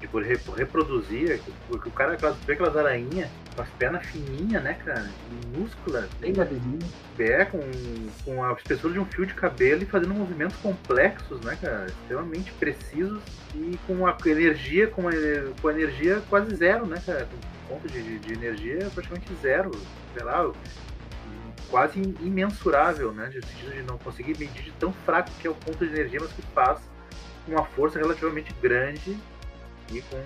tipo, 0.00 0.20
re- 0.20 0.38
reproduzir, 0.56 1.40
porque 1.66 1.88
o 1.88 1.92
cara 1.92 2.16
vê 2.46 2.52
aquelas 2.52 2.76
aranhas 2.76 3.30
com 3.54 3.62
as 3.62 3.68
pernas 3.70 4.04
fininhas, 4.04 4.62
né, 4.62 4.74
cara? 4.84 5.10
Minúsculas, 5.30 6.08
Bem 6.20 6.32
levezinho. 6.34 6.78
pé 7.16 7.46
com, 7.46 7.58
com 8.24 8.44
a 8.44 8.52
espessura 8.52 8.92
de 8.92 8.98
um 9.00 9.06
fio 9.06 9.24
de 9.24 9.32
cabelo 9.34 9.82
e 9.82 9.86
fazendo 9.86 10.12
movimentos 10.14 10.56
complexos, 10.58 11.40
né, 11.40 11.56
cara? 11.60 11.88
Extremamente 11.88 12.52
precisos 12.52 13.22
e 13.54 13.78
com 13.86 14.06
a 14.06 14.16
energia, 14.26 14.86
com 14.86 15.08
a, 15.08 15.12
com 15.60 15.68
a 15.68 15.72
energia 15.72 16.22
quase 16.28 16.54
zero, 16.54 16.86
né, 16.86 17.02
cara? 17.04 17.26
Com 17.26 17.74
ponto 17.74 17.88
de, 17.88 18.00
de- 18.02 18.18
de 18.18 18.32
energia 18.34 18.90
praticamente 18.94 19.34
zero, 19.36 19.70
sei 20.12 20.22
lá, 20.22 20.52
quase 21.70 22.00
imensurável, 22.20 23.12
né? 23.12 23.26
No 23.26 23.46
sentido 23.46 23.72
de 23.72 23.82
não 23.82 23.98
conseguir 23.98 24.38
medir 24.38 24.62
de 24.62 24.72
tão 24.72 24.92
fraco 24.92 25.30
que 25.40 25.46
é 25.46 25.50
o 25.50 25.54
ponto 25.54 25.78
de 25.78 25.92
energia, 25.92 26.20
mas 26.20 26.32
que 26.32 26.42
faz 26.42 26.80
uma 27.46 27.64
força 27.64 27.98
relativamente 27.98 28.54
grande 28.60 29.16
e 29.92 30.02
com 30.02 30.20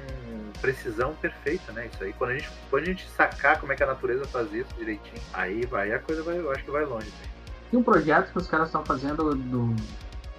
precisão 0.61 1.14
perfeita, 1.14 1.72
né? 1.72 1.88
Isso 1.93 2.03
aí, 2.03 2.12
quando 2.12 2.30
a 2.30 2.34
gente, 2.34 2.51
quando 2.70 2.82
a 2.82 2.86
gente 2.86 3.09
sacar 3.11 3.61
como 3.61 3.72
é 3.72 3.76
que 3.76 3.82
a 3.82 3.86
natureza 3.86 4.24
faz 4.26 4.53
isso 4.53 4.74
direitinho, 4.78 5.22
aí 5.32 5.66
vai, 5.66 5.93
a 5.93 5.99
coisa 5.99 6.22
vai, 6.22 6.38
eu 6.38 6.51
acho 6.51 6.64
que 6.64 6.70
vai 6.70 6.84
longe. 6.84 7.09
Né? 7.09 7.30
Tem 7.70 7.78
um 7.78 7.82
projeto 7.82 8.32
que 8.32 8.38
os 8.38 8.47
caras 8.47 8.68
estão 8.68 8.84
fazendo 8.84 9.34
do. 9.34 9.74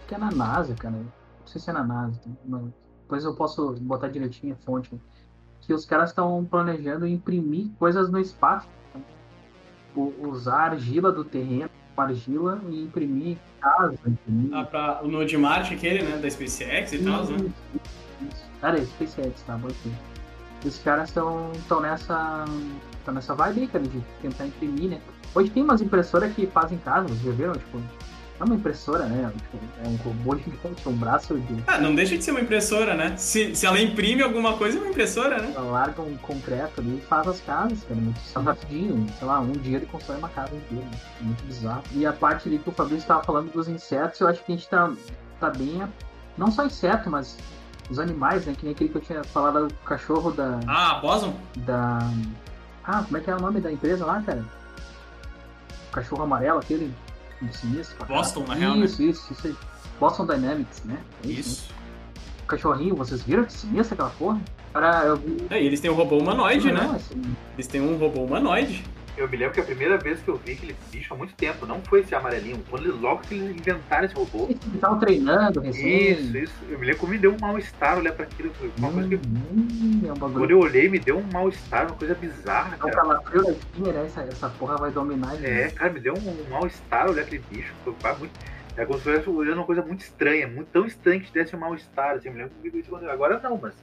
que 0.08 0.16
é 0.16 0.18
na 0.18 0.32
NASA, 0.32 0.76
cara. 0.76 0.96
Não 0.96 1.48
sei 1.48 1.62
se 1.62 1.70
é 1.70 1.74
na 1.74 1.84
NASA, 1.84 2.20
mas 2.46 2.64
depois 3.02 3.24
eu 3.24 3.36
posso 3.36 3.74
botar 3.82 4.08
direitinho 4.08 4.54
a 4.54 4.66
fonte. 4.66 5.00
Que 5.62 5.74
os 5.74 5.86
caras 5.86 6.10
estão 6.10 6.44
planejando 6.44 7.06
imprimir 7.06 7.70
coisas 7.78 8.10
no 8.10 8.20
espaço. 8.20 8.68
Usar 9.96 10.72
argila 10.72 11.12
do 11.12 11.24
terreno, 11.24 11.70
argila 11.98 12.62
e 12.70 12.84
imprimir 12.84 13.38
casa. 13.60 13.98
Imprimir... 14.06 14.54
Ah, 14.54 14.64
pra, 14.64 15.02
no 15.04 15.26
de 15.26 15.38
Marte 15.38 15.74
aquele, 15.74 16.04
né? 16.04 16.18
Da 16.18 16.30
SpaceX 16.30 16.94
e 16.94 17.00
tal, 17.00 17.26
né? 17.26 17.52
Cara, 18.60 18.80
é 18.80 18.86
SpaceX, 18.86 19.42
tá? 19.44 19.58
Bom 19.58 19.70
Os 20.66 20.78
caras 20.80 21.10
estão 21.10 21.52
nessa. 21.82 22.46
estão 22.98 23.14
nessa 23.14 23.36
vibe 23.36 23.62
aí, 23.62 23.68
cara, 23.68 23.84
de 23.84 24.02
tentar 24.22 24.46
imprimir, 24.46 24.90
né? 24.90 25.02
Hoje 25.34 25.50
tem 25.50 25.64
umas 25.64 25.82
impressoras 25.82 26.34
que 26.34 26.46
fazem 26.48 26.78
casa, 26.80 27.08
vocês 27.08 27.22
já 27.22 27.32
viram? 27.32 27.54
Tipo, 27.54 27.82
é 28.42 28.46
uma 28.46 28.56
impressora, 28.56 29.06
né? 29.06 29.32
Tipo, 29.38 29.58
é 29.84 29.88
um 29.88 29.96
robô 29.98 30.36
gigante, 30.36 30.90
um 30.90 30.94
braço 30.94 31.38
de. 31.40 31.64
Ah, 31.68 31.78
não 31.78 31.94
deixa 31.94 32.18
de 32.18 32.24
ser 32.24 32.32
uma 32.32 32.42
impressora, 32.42 32.96
né? 32.96 33.16
Se, 33.16 33.56
se 33.56 33.66
ela 33.66 33.80
imprime 33.80 34.24
alguma 34.24 34.58
coisa, 34.58 34.78
é 34.78 34.82
uma 34.82 34.90
impressora, 34.90 35.40
né? 35.42 35.54
Ela 35.56 35.72
larga 35.72 36.02
um 36.02 36.18
concreto 36.18 36.82
ali 36.82 36.98
e 36.98 37.02
faz 37.02 37.28
as 37.28 37.40
casas, 37.42 37.84
cara. 37.84 38.00
Muito 38.02 38.20
rapidinho. 38.40 39.08
Sei 39.18 39.28
lá, 39.28 39.40
um 39.40 39.52
dia 39.52 39.78
ele 39.78 39.86
constrói 39.86 40.18
uma 40.18 40.30
casa 40.30 40.56
inteira. 40.56 40.84
Né? 40.86 41.00
Muito 41.22 41.44
bizarro. 41.44 41.84
E 41.94 42.06
a 42.06 42.12
parte 42.12 42.50
ali 42.50 42.58
que 42.58 42.70
o 42.70 42.72
Fabrício 42.72 43.04
estava 43.04 43.24
falando 43.24 43.52
dos 43.52 43.68
insetos, 43.68 44.20
eu 44.20 44.28
acho 44.28 44.44
que 44.44 44.52
a 44.52 44.56
gente 44.56 44.68
tá, 44.68 44.92
tá 45.40 45.50
bem. 45.52 45.84
Não 46.38 46.52
só 46.52 46.66
inseto, 46.66 47.10
mas 47.10 47.38
os 47.90 48.00
animais, 48.00 48.46
né? 48.46 48.56
Que 48.58 48.66
nem 48.66 48.74
aquele 48.74 48.90
que 48.90 48.98
eu 48.98 49.02
tinha 49.02 49.24
falado 49.24 49.68
do 49.68 49.74
cachorro 49.86 50.32
da. 50.32 50.60
Ah, 50.68 51.00
Boson? 51.00 51.36
Da. 51.58 52.00
Ah, 52.84 53.04
como 53.04 53.18
é 53.18 53.20
que 53.20 53.30
é 53.30 53.36
o 53.36 53.40
nome 53.40 53.62
da 53.62 53.72
empresa 53.72 54.04
lá, 54.04 54.22
cara? 54.24 54.44
O 55.90 55.92
cachorro 55.92 56.24
amarelo, 56.24 56.58
aquele 56.58 56.92
sinistro. 57.50 58.06
Boston, 58.06 58.46
na 58.48 58.54
real. 58.54 58.76
Isso, 58.78 59.02
né? 59.02 59.10
isso, 59.10 59.34
isso 59.34 59.48
aí. 59.48 59.56
Boston 60.00 60.26
Dynamics, 60.26 60.84
né? 60.84 60.98
É 61.24 61.28
isso. 61.28 61.40
isso. 61.40 61.70
Né? 61.70 61.76
O 62.44 62.48
cachorrinho, 62.48 62.96
vocês 62.96 63.22
viram 63.24 63.46
que 63.46 63.54
sinistro 63.54 63.94
aquela 63.94 64.10
porra? 64.12 64.42
Cara, 64.74 65.06
eu 65.06 65.18
vi. 65.18 65.46
É, 65.50 65.62
e 65.62 65.66
eles 65.66 65.80
têm 65.80 65.92
um 65.92 65.96
robô 65.96 66.18
humanoide, 66.18 66.72
não, 66.72 66.92
né? 66.92 66.96
Assim... 66.96 67.22
Eles 67.56 67.68
têm 67.68 67.82
um 67.82 67.98
robô 67.98 68.22
humanoide. 68.24 68.84
Eu 69.18 69.28
me 69.28 69.38
lembro 69.38 69.54
que 69.54 69.60
a 69.60 69.64
primeira 69.64 69.98
vez 69.98 70.22
que 70.22 70.30
eu 70.30 70.38
vi 70.38 70.54
aquele 70.54 70.76
bicho 70.92 71.14
há 71.14 71.18
muito 71.18 71.34
tempo, 71.36 71.66
não 71.66 71.82
foi 71.82 72.00
esse 72.00 72.16
amarelinho, 72.16 72.64
quando 72.70 72.84
ele, 72.84 72.94
logo 72.94 73.22
que 73.22 73.36
eles 73.36 73.56
inventaram 73.56 74.06
esse 74.06 74.16
robô. 74.16 74.46
Eles 74.50 74.60
estavam 74.74 75.00
treinando, 75.00 75.60
recém. 75.60 76.12
Isso, 76.12 76.38
isso. 76.38 76.54
Eu 76.70 76.80
me 76.80 76.86
lembro 76.86 77.02
que 77.02 77.08
me 77.08 77.18
deu 77.18 77.34
um 77.34 77.38
mal-estar 77.40 77.98
olhar 77.98 78.14
pra 78.14 78.26
aquilo. 78.26 78.52
Uma 78.78 78.88
hum, 78.88 78.94
coisa 78.94 79.10
que... 79.10 79.16
Hum, 79.16 80.02
é 80.06 80.12
um 80.12 80.16
quando 80.16 80.52
eu 80.52 80.60
olhei, 80.60 80.90
me 80.90 81.00
deu 81.00 81.18
um 81.18 81.28
mal-estar, 81.32 81.88
uma 81.88 81.96
coisa 81.96 82.16
bizarra. 82.16 82.78
É 82.82 82.86
um 82.86 82.92
calafrio 82.92 83.44
da 83.44 83.52
espinha, 83.52 83.94
né? 83.94 84.06
Essa, 84.06 84.22
essa 84.22 84.50
porra 84.50 84.78
vai 84.78 84.92
dominar. 84.92 85.44
É, 85.44 85.70
cara, 85.70 85.92
me 85.92 86.00
deu 86.00 86.14
um, 86.14 86.50
mal-estar 86.50 87.10
olhar 87.10 87.24
aquele 87.24 87.44
bicho. 87.52 87.74
Foi 87.84 87.94
muito. 88.18 88.32
É 88.78 88.86
como 88.86 88.98
se 89.00 89.10
eu 89.10 89.14
estivesse 89.16 89.30
olhando 89.38 89.58
uma 89.58 89.66
coisa 89.66 89.82
muito 89.82 90.02
estranha, 90.02 90.48
muito, 90.48 90.70
tão 90.70 90.86
estranha 90.86 91.20
que 91.20 91.32
desse 91.32 91.56
um 91.56 91.60
mal-estar. 91.60 92.16
Assim, 92.16 92.30
eu 92.30 92.34
me 92.34 92.40
lembro 92.40 92.54
que 92.62 92.68
eu 92.68 92.72
vi 92.72 92.80
isso 92.80 92.90
quando... 92.90 93.10
Agora 93.10 93.40
não, 93.44 93.60
mas 93.62 93.74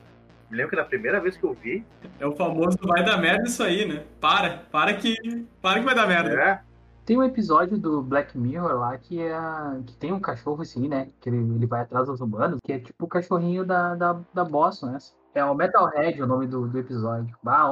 me 0.51 0.57
lembro 0.57 0.71
que 0.71 0.77
na 0.77 0.85
primeira 0.85 1.21
vez 1.21 1.37
que 1.37 1.45
eu 1.45 1.55
vi. 1.55 1.85
É 2.19 2.27
o 2.27 2.35
famoso 2.35 2.79
vai 2.83 3.05
dar 3.05 3.19
merda 3.19 3.45
isso 3.45 3.63
aí, 3.63 3.87
né? 3.87 4.05
Para, 4.21 4.59
para 4.71 4.95
que. 4.95 5.17
Para 5.61 5.81
que 5.81 5.85
vai 5.85 5.95
dar 5.95 6.07
merda. 6.07 6.31
É. 6.31 6.61
Tem 7.05 7.17
um 7.17 7.25
episódio 7.25 7.79
do 7.79 8.03
Black 8.03 8.37
Mirror 8.37 8.79
lá 8.79 8.99
que 8.99 9.21
é. 9.21 9.39
que 9.87 9.97
tem 9.97 10.13
um 10.13 10.21
cachorro 10.21 10.63
assim, 10.63 10.89
né? 10.89 11.09
Que 11.21 11.29
ele, 11.29 11.39
ele 11.39 11.67
vai 11.67 11.83
atrás 11.83 12.07
dos 12.07 12.21
humanos, 12.21 12.61
que 12.65 12.73
é 12.73 12.79
tipo 12.79 13.05
o 13.05 13.09
cachorrinho 13.09 13.65
da, 13.65 13.95
da, 13.95 14.21
da 14.33 14.45
Boston, 14.45 14.87
né? 14.87 14.99
É 15.35 15.45
o 15.45 15.55
Metalhead 15.55 16.21
o 16.23 16.27
nome 16.27 16.47
do, 16.47 16.67
do 16.67 16.79
episódio. 16.79 17.37
Bah, 17.43 17.69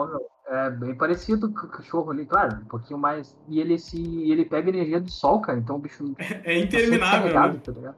é 0.48 0.70
bem 0.70 0.94
parecido 0.94 1.50
com 1.52 1.66
o 1.66 1.68
cachorro 1.68 2.12
ali, 2.12 2.24
claro, 2.24 2.58
um 2.58 2.66
pouquinho 2.66 2.98
mais. 2.98 3.36
E 3.48 3.60
ele 3.60 3.78
se. 3.78 4.30
ele 4.30 4.44
pega 4.44 4.68
energia 4.68 5.00
do 5.00 5.10
sol, 5.10 5.40
cara, 5.40 5.58
então 5.58 5.76
o 5.76 5.78
bicho. 5.78 6.14
É 6.44 6.58
interminável. 6.58 7.32
Tá 7.32 7.72
né? 7.72 7.88
tá 7.88 7.94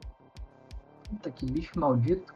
Puta 1.09 1.31
que 1.31 1.45
bicho 1.45 1.79
maldito. 1.79 2.33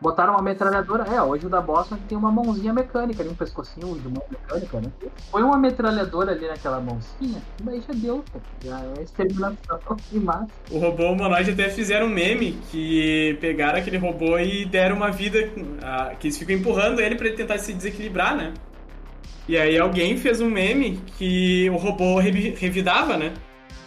Botaram 0.00 0.34
uma 0.34 0.42
metralhadora. 0.42 1.04
É, 1.12 1.20
hoje 1.20 1.46
o 1.46 1.48
da 1.48 1.60
Boston 1.60 1.98
tem 2.08 2.16
uma 2.16 2.30
mãozinha 2.30 2.72
mecânica 2.72 3.20
ali, 3.22 3.30
um 3.30 3.34
pescocinho 3.34 3.98
de 3.98 4.08
mão 4.08 4.22
mecânica, 4.30 4.80
né? 4.80 4.92
Põe 5.30 5.42
uma 5.42 5.58
metralhadora 5.58 6.32
ali 6.32 6.46
naquela 6.46 6.80
mãozinha, 6.80 7.42
daí 7.62 7.80
já 7.80 7.92
deu, 7.94 8.24
cara. 8.32 8.44
Já 8.64 8.80
é 8.96 9.02
exterminação 9.02 9.96
de 10.10 10.20
massa. 10.20 10.48
O 10.70 10.78
robô 10.78 11.10
humanoide 11.10 11.50
até 11.50 11.68
fizeram 11.68 12.06
um 12.06 12.10
meme 12.10 12.60
que 12.70 13.36
pegaram 13.40 13.78
aquele 13.78 13.96
robô 13.96 14.38
e 14.38 14.64
deram 14.64 14.96
uma 14.96 15.10
vida. 15.10 15.50
Que 16.20 16.28
eles 16.28 16.38
ficam 16.38 16.54
empurrando 16.54 17.00
ele 17.00 17.16
para 17.16 17.26
ele 17.26 17.36
tentar 17.36 17.58
se 17.58 17.72
desequilibrar, 17.72 18.36
né? 18.36 18.54
E 19.48 19.56
aí 19.56 19.78
alguém 19.78 20.16
fez 20.16 20.40
um 20.40 20.50
meme 20.50 21.02
que 21.16 21.68
o 21.70 21.76
robô 21.76 22.18
revidava, 22.18 23.16
né? 23.16 23.34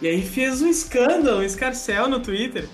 E 0.02 0.08
aí 0.08 0.20
fez 0.20 0.60
um 0.60 0.68
escândalo, 0.68 1.38
um 1.38 1.42
escarcel 1.42 2.08
no 2.08 2.20
Twitter. 2.20 2.68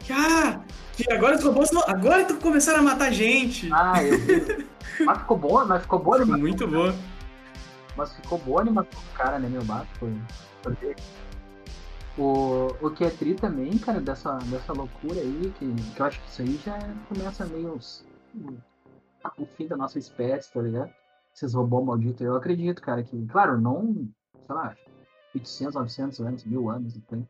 Que, 0.00 0.12
ah, 0.12 0.60
que 0.96 1.12
agora 1.12 1.36
os 1.36 1.44
robôs 1.44 1.70
agora 1.86 2.22
estão 2.22 2.38
começando 2.38 2.78
a 2.78 2.82
matar 2.82 3.12
gente. 3.12 3.70
Ah, 3.72 4.02
eu 4.02 4.18
vi. 4.18 4.66
mas 5.04 5.18
ficou 5.18 5.36
boa, 5.36 5.64
mas 5.64 5.82
ficou 5.82 5.98
boa 5.98 6.16
animação. 6.16 6.40
Muito 6.40 6.66
boa. 6.66 6.94
Mas 7.96 8.12
ficou 8.14 8.38
boa 8.38 8.62
animação 8.62 9.00
do 9.00 9.12
cara, 9.14 9.38
né, 9.38 9.48
meu 9.48 9.62
baixo? 9.64 9.90
Foi. 9.98 10.14
O, 12.18 12.68
o 12.80 12.90
que 12.90 13.04
é 13.04 13.10
tri 13.10 13.34
também, 13.34 13.76
cara, 13.76 14.00
dessa, 14.00 14.38
dessa 14.46 14.72
loucura 14.72 15.20
aí, 15.20 15.52
que, 15.58 15.74
que 15.94 16.00
eu 16.00 16.06
acho 16.06 16.18
que 16.22 16.30
isso 16.30 16.42
aí 16.42 16.60
já 16.64 16.78
começa 17.08 17.44
meio 17.44 17.74
os, 17.74 18.06
o 19.36 19.46
fim 19.46 19.66
da 19.66 19.76
nossa 19.76 19.98
espécie, 19.98 20.50
tá 20.50 20.62
ligado? 20.62 20.90
Esses 21.34 21.52
robôs 21.52 21.84
malditos. 21.84 22.22
Eu 22.22 22.34
acredito, 22.34 22.80
cara, 22.80 23.02
que, 23.02 23.26
claro, 23.26 23.60
não, 23.60 24.08
sei 24.46 24.54
lá, 24.54 24.74
800, 25.34 25.74
900 25.74 26.20
anos, 26.20 26.44
mil 26.44 26.70
anos, 26.70 26.96
então, 26.96 27.28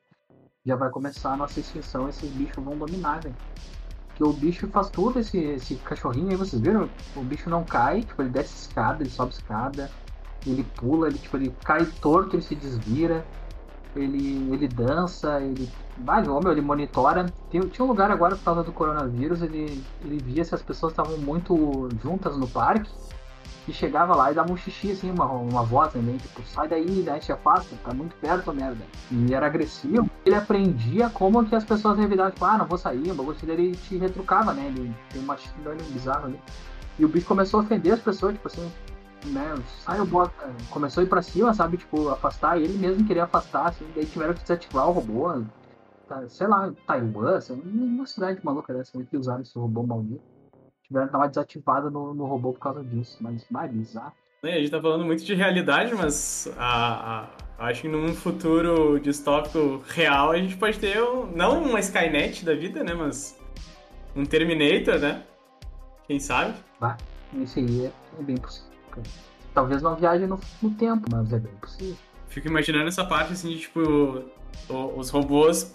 já 0.67 0.75
vai 0.75 0.91
começar 0.91 1.33
a 1.33 1.37
nossa 1.37 1.61
extinção, 1.61 2.09
esses 2.09 2.29
bichos 2.31 2.63
vão 2.63 2.77
dominar, 2.77 3.23
velho. 3.23 3.37
Que 4.17 4.25
o 4.25 4.33
bicho 4.33 4.67
faz 4.69 4.91
tudo, 4.91 5.21
esse, 5.21 5.39
esse 5.39 5.77
cachorrinho 5.77 6.31
aí, 6.31 6.37
vocês 6.37 6.61
viram? 6.61 6.89
O 7.15 7.23
bicho 7.23 7.49
não 7.49 7.63
cai, 7.65 8.03
tipo, 8.03 8.21
ele 8.21 8.31
desce 8.31 8.69
escada, 8.69 9.03
ele 9.03 9.11
sobe 9.11 9.33
escada, 9.33 9.91
ele 10.45 10.65
pula, 10.65 11.07
ele, 11.07 11.19
tipo, 11.19 11.37
ele 11.37 11.55
cai 11.63 11.85
torto, 12.01 12.35
ele 12.35 12.43
se 12.43 12.55
desvira, 12.55 13.25
ele, 13.95 14.53
ele 14.53 14.67
dança, 14.67 15.41
ele. 15.41 15.71
Vai, 15.99 16.27
homem, 16.29 16.51
ele 16.51 16.61
monitora. 16.63 17.27
Tem, 17.51 17.61
tinha 17.69 17.85
um 17.85 17.89
lugar 17.89 18.11
agora 18.11 18.35
por 18.37 18.45
causa 18.45 18.63
do 18.63 18.73
coronavírus, 18.73 19.43
ele, 19.43 19.85
ele 20.03 20.19
via 20.19 20.45
se 20.45 20.55
as 20.55 20.63
pessoas 20.63 20.93
estavam 20.93 21.17
muito 21.19 21.89
juntas 22.03 22.37
no 22.37 22.49
parque 22.49 22.91
e 23.69 23.73
chegava 23.73 24.15
lá 24.15 24.31
e 24.31 24.35
dava 24.35 24.53
um 24.53 24.57
xixi, 24.57 24.93
assim, 24.93 25.11
uma, 25.11 25.27
uma 25.27 25.63
voz 25.63 25.93
também, 25.93 26.17
tipo, 26.17 26.43
sai 26.45 26.69
daí, 26.69 27.03
né, 27.03 27.19
te 27.19 27.33
afasta, 27.33 27.75
tá 27.85 27.93
muito 27.93 28.15
perto, 28.17 28.53
merda. 28.53 28.85
E 29.11 29.35
era 29.35 29.47
agressivo. 29.47 30.09
Ele 30.25 30.35
aprendia 30.35 31.11
como 31.11 31.45
que 31.45 31.55
as 31.55 31.65
pessoas 31.65 31.99
revidavam, 31.99 32.31
tipo, 32.31 32.45
ah, 32.45 32.59
não 32.59 32.67
vou 32.67 32.79
sair, 32.79 33.11
o 33.11 33.15
bagulho 33.15 33.37
dele 33.39 33.73
te 33.73 33.97
retrucava, 33.97 34.53
né, 34.53 34.67
ele 34.67 34.95
tem 35.11 35.21
uma 35.21 35.35
atitude 35.35 35.83
bizarra 35.93 36.27
ali. 36.27 36.41
E 36.99 37.05
o 37.05 37.09
bicho 37.09 37.27
começou 37.27 37.61
a 37.61 37.63
ofender 37.65 37.93
as 37.93 38.01
pessoas, 38.01 38.35
tipo 38.35 38.47
assim, 38.47 38.71
né, 39.27 39.55
sai 39.85 40.01
o 40.01 40.07
bota, 40.07 40.49
começou 40.71 41.01
a 41.01 41.05
ir 41.05 41.09
pra 41.09 41.23
cima, 41.23 41.53
sabe, 41.53 41.77
tipo, 41.77 42.09
afastar, 42.11 42.61
ele 42.61 42.79
mesmo 42.79 43.05
queria 43.05 43.25
afastar, 43.25 43.69
assim, 43.69 43.87
daí 43.95 44.07
tiveram 44.07 44.35
que 44.35 44.43
desativar 44.43 44.89
o 44.89 44.93
robô, 44.93 45.43
tá, 46.07 46.23
sei 46.29 46.47
lá, 46.47 46.73
Taiwan, 46.87 47.37
assim, 47.37 47.61
uma 47.65 48.07
cidade 48.07 48.39
maluca 48.45 48.73
dessa, 48.73 48.93
que 49.05 49.17
usaram 49.17 49.43
esse 49.43 49.59
robô 49.59 49.83
maldito 49.83 50.36
tiveram 50.87 51.07
que 51.07 51.13
dar 51.13 51.19
uma 51.19 51.29
desativada 51.29 51.91
no, 51.91 52.15
no 52.15 52.27
robô 52.27 52.53
por 52.53 52.61
causa 52.61 52.83
disso. 52.83 53.19
Mas 53.21 53.47
mais 53.51 53.71
bizarro. 53.73 54.13
A 54.43 54.49
gente 54.49 54.71
tá 54.71 54.81
falando 54.81 55.05
muito 55.05 55.25
de 55.25 55.35
realidade, 55.35 55.95
mas 55.95 56.49
a, 56.57 57.29
a, 57.59 57.67
acho 57.67 57.83
que 57.83 57.89
num 57.89 58.15
futuro 58.15 59.01
distópico 59.01 59.83
real 59.89 60.31
a 60.31 60.37
gente 60.37 60.57
pode 60.57 60.79
ter 60.79 61.03
um, 61.03 61.27
não 61.27 61.63
uma 61.63 61.81
Skynet 61.81 62.45
da 62.45 62.55
vida, 62.55 62.85
né? 62.85 62.95
Mas 62.95 63.37
um 64.15 64.25
Terminator, 64.25 65.01
né? 65.01 65.23
Quem 66.07 66.21
sabe? 66.21 66.55
Bah, 66.79 66.97
esse 67.43 67.59
aí 67.59 67.87
é, 67.87 67.93
é 68.19 68.23
bem 68.23 68.37
possível. 68.37 68.71
Talvez 69.53 69.83
não 69.83 69.97
viaje 69.97 70.27
no, 70.27 70.39
no, 70.63 70.71
tempo, 70.71 71.09
mas 71.11 71.33
é 71.33 71.39
bem 71.39 71.55
possível. 71.55 71.97
Fico 72.29 72.47
imaginando 72.47 72.87
essa 72.87 73.05
parte 73.05 73.33
assim, 73.33 73.49
de, 73.49 73.61
tipo, 73.61 73.81
o, 74.69 74.99
os 74.99 75.11
robôs. 75.11 75.75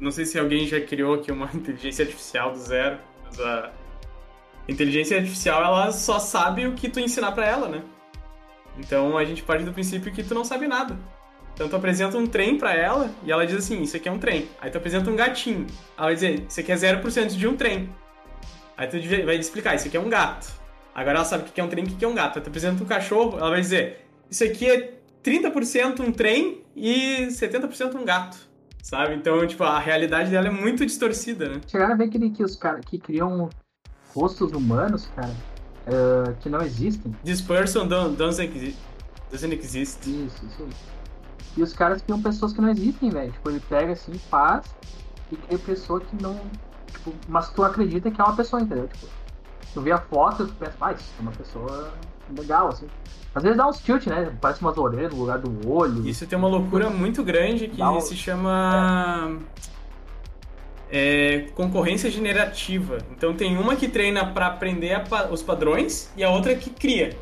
Não 0.00 0.10
sei 0.10 0.24
se 0.24 0.38
alguém 0.38 0.66
já 0.66 0.80
criou 0.80 1.14
aqui 1.14 1.30
uma 1.30 1.46
inteligência 1.54 2.04
artificial 2.04 2.50
do 2.50 2.58
zero, 2.58 2.98
mas 3.24 3.38
a 3.40 3.70
inteligência 4.68 5.16
artificial, 5.16 5.64
ela 5.64 5.92
só 5.92 6.18
sabe 6.18 6.66
o 6.66 6.74
que 6.74 6.88
tu 6.88 7.00
ensinar 7.00 7.32
para 7.32 7.46
ela, 7.46 7.68
né? 7.68 7.82
Então 8.78 9.16
a 9.16 9.24
gente 9.24 9.42
parte 9.42 9.64
do 9.64 9.72
princípio 9.72 10.12
que 10.12 10.22
tu 10.22 10.34
não 10.34 10.44
sabe 10.44 10.68
nada. 10.68 10.96
Então 11.54 11.68
tu 11.68 11.74
apresenta 11.74 12.16
um 12.16 12.26
trem 12.26 12.56
para 12.56 12.72
ela 12.72 13.10
e 13.24 13.32
ela 13.32 13.44
diz 13.44 13.56
assim, 13.56 13.82
isso 13.82 13.96
aqui 13.96 14.08
é 14.08 14.12
um 14.12 14.18
trem. 14.18 14.48
Aí 14.60 14.70
tu 14.70 14.78
apresenta 14.78 15.10
um 15.10 15.16
gatinho. 15.16 15.66
Ela 15.96 16.06
vai 16.06 16.14
dizer, 16.14 16.46
isso 16.48 16.60
aqui 16.60 16.70
é 16.70 16.76
0% 16.76 17.28
de 17.36 17.48
um 17.48 17.56
trem. 17.56 17.88
Aí 18.76 18.86
tu 18.86 18.96
vai 19.24 19.36
explicar, 19.36 19.74
isso 19.74 19.88
aqui 19.88 19.96
é 19.96 20.00
um 20.00 20.08
gato. 20.08 20.52
Agora 20.94 21.16
ela 21.16 21.24
sabe 21.24 21.48
o 21.48 21.52
que 21.52 21.60
é 21.60 21.64
um 21.64 21.68
trem 21.68 21.84
e 21.84 21.88
o 21.88 21.96
que 21.96 22.04
é 22.04 22.08
um 22.08 22.14
gato. 22.14 22.38
Aí 22.38 22.44
tu 22.44 22.48
apresenta 22.48 22.82
um 22.82 22.86
cachorro, 22.86 23.38
ela 23.38 23.50
vai 23.50 23.60
dizer, 23.60 24.06
isso 24.30 24.44
aqui 24.44 24.70
é 24.70 24.94
30% 25.24 26.00
um 26.00 26.12
trem 26.12 26.62
e 26.76 27.26
70% 27.26 27.96
um 27.96 28.04
gato. 28.04 28.36
Sabe? 28.80 29.16
Então, 29.16 29.44
tipo, 29.46 29.64
a 29.64 29.80
realidade 29.80 30.30
dela 30.30 30.46
é 30.46 30.50
muito 30.50 30.86
distorcida, 30.86 31.48
né? 31.48 31.60
Chegaram 31.66 31.94
a 31.94 31.96
ver 31.96 32.08
que, 32.08 32.30
que 32.30 32.44
os 32.44 32.54
caras 32.54 32.84
que 32.84 32.98
criam 32.98 33.50
rostos 34.18 34.52
humanos, 34.52 35.08
cara, 35.14 35.34
uh, 35.86 36.34
que 36.40 36.48
não 36.48 36.60
existem. 36.60 37.14
This 37.24 37.40
person 37.40 37.86
don't, 37.86 38.16
doesn't, 38.16 38.56
exist, 38.56 38.78
doesn't 39.30 39.54
exist. 39.54 40.06
Isso, 40.06 40.44
isso 40.46 40.62
aí. 40.62 40.68
E 41.56 41.62
os 41.62 41.72
caras 41.72 42.02
criam 42.02 42.22
pessoas 42.22 42.52
que 42.52 42.60
não 42.60 42.70
existem, 42.70 43.10
velho. 43.10 43.32
Tipo, 43.32 43.50
ele 43.50 43.60
pega 43.60 43.92
assim, 43.92 44.14
faz 44.30 44.66
e 45.30 45.36
cria 45.36 45.58
pessoa 45.58 46.00
que 46.00 46.22
não. 46.22 46.40
Tipo, 46.86 47.12
mas 47.28 47.50
tu 47.50 47.62
acredita 47.62 48.10
que 48.10 48.20
é 48.20 48.24
uma 48.24 48.36
pessoa, 48.36 48.62
entendeu? 48.62 48.88
Tipo, 48.88 49.06
tu 49.74 49.80
vê 49.80 49.92
a 49.92 49.98
foto 49.98 50.44
e 50.44 50.46
tu 50.46 50.54
pensa, 50.54 50.72
ah, 50.80 50.92
isso 50.92 51.10
é 51.18 51.22
uma 51.22 51.32
pessoa 51.32 51.92
legal, 52.36 52.68
assim. 52.68 52.86
Às 53.34 53.42
vezes 53.42 53.58
dá 53.58 53.68
uns 53.68 53.78
tilt, 53.80 54.06
né? 54.06 54.32
Parece 54.40 54.60
umas 54.60 54.76
orelhas 54.78 55.12
no 55.12 55.20
lugar 55.20 55.38
do 55.38 55.70
olho. 55.70 56.06
Isso 56.06 56.26
tem 56.26 56.38
uma 56.38 56.48
loucura 56.48 56.90
muito 56.90 57.22
grande 57.22 57.68
que 57.68 57.82
um... 57.82 58.00
se 58.00 58.16
chama. 58.16 59.30
É, 59.30 59.58
concorrência 61.54 62.10
generativa. 62.10 62.98
Então 63.10 63.34
tem 63.34 63.56
uma 63.56 63.76
que 63.76 63.88
treina 63.88 64.26
para 64.26 64.46
aprender 64.46 65.00
os 65.30 65.42
padrões 65.42 66.10
e 66.16 66.24
a 66.24 66.30
outra 66.30 66.54
que 66.54 66.70
cria. 66.70 67.16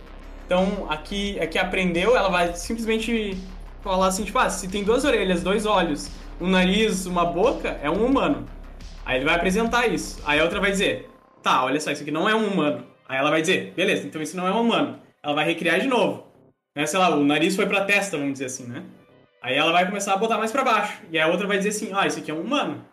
Então 0.46 0.86
aqui, 0.88 1.38
a 1.40 1.46
que 1.46 1.58
aprendeu, 1.58 2.16
ela 2.16 2.28
vai 2.28 2.54
simplesmente 2.54 3.36
falar 3.82 4.08
assim, 4.08 4.24
tipo, 4.24 4.38
ah, 4.38 4.48
se 4.48 4.68
tem 4.68 4.84
duas 4.84 5.04
orelhas, 5.04 5.42
dois 5.42 5.66
olhos, 5.66 6.10
um 6.40 6.48
nariz, 6.48 7.06
uma 7.06 7.24
boca, 7.24 7.78
é 7.82 7.90
um 7.90 8.04
humano. 8.04 8.48
Aí 9.04 9.18
ele 9.18 9.24
vai 9.24 9.34
apresentar 9.34 9.86
isso. 9.86 10.20
Aí 10.24 10.40
a 10.40 10.44
outra 10.44 10.60
vai 10.60 10.70
dizer, 10.70 11.08
tá, 11.42 11.64
olha 11.64 11.80
só, 11.80 11.90
isso 11.90 12.02
aqui 12.02 12.10
não 12.10 12.28
é 12.28 12.34
um 12.34 12.46
humano. 12.46 12.84
Aí 13.08 13.18
ela 13.18 13.30
vai 13.30 13.40
dizer, 13.40 13.72
beleza, 13.76 14.06
então 14.06 14.20
isso 14.20 14.36
não 14.36 14.46
é 14.46 14.52
um 14.52 14.60
humano. 14.60 14.98
Ela 15.22 15.34
vai 15.34 15.44
recriar 15.44 15.80
de 15.80 15.86
novo. 15.86 16.26
Né? 16.74 16.86
Sei 16.86 16.98
lá, 16.98 17.10
o 17.10 17.24
nariz 17.24 17.54
foi 17.56 17.66
pra 17.66 17.84
testa, 17.84 18.16
vamos 18.16 18.34
dizer 18.34 18.46
assim, 18.46 18.64
né? 18.64 18.82
Aí 19.40 19.56
ela 19.56 19.70
vai 19.70 19.86
começar 19.86 20.12
a 20.12 20.16
botar 20.16 20.38
mais 20.38 20.50
para 20.50 20.64
baixo. 20.64 21.00
E 21.10 21.18
a 21.18 21.28
outra 21.28 21.46
vai 21.46 21.56
dizer 21.56 21.70
assim, 21.70 21.90
ah, 21.94 22.06
isso 22.06 22.18
aqui 22.18 22.30
é 22.30 22.34
um 22.34 22.40
humano. 22.40 22.84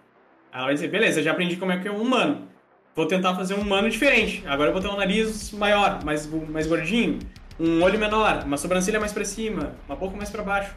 Ela 0.53 0.65
vai 0.65 0.75
dizer, 0.75 0.87
beleza, 0.87 1.23
já 1.23 1.31
aprendi 1.31 1.55
como 1.55 1.71
é 1.71 1.79
que 1.79 1.87
é 1.87 1.91
um 1.91 1.99
humano. 1.99 2.47
Vou 2.95 3.07
tentar 3.07 3.33
fazer 3.33 3.55
um 3.55 3.61
humano 3.61 3.89
diferente. 3.89 4.43
Agora 4.45 4.69
eu 4.69 4.73
vou 4.73 4.81
ter 4.81 4.87
um 4.87 4.95
nariz 4.95 5.51
maior, 5.51 6.03
mais, 6.03 6.27
mais 6.27 6.67
gordinho, 6.67 7.17
um 7.59 7.81
olho 7.81 7.97
menor, 7.97 8.43
uma 8.45 8.55
sobrancelha 8.55 8.99
mais 8.99 9.11
para 9.11 9.25
cima, 9.25 9.71
uma 9.87 9.95
boca 9.95 10.15
mais 10.15 10.29
para 10.29 10.43
baixo. 10.43 10.75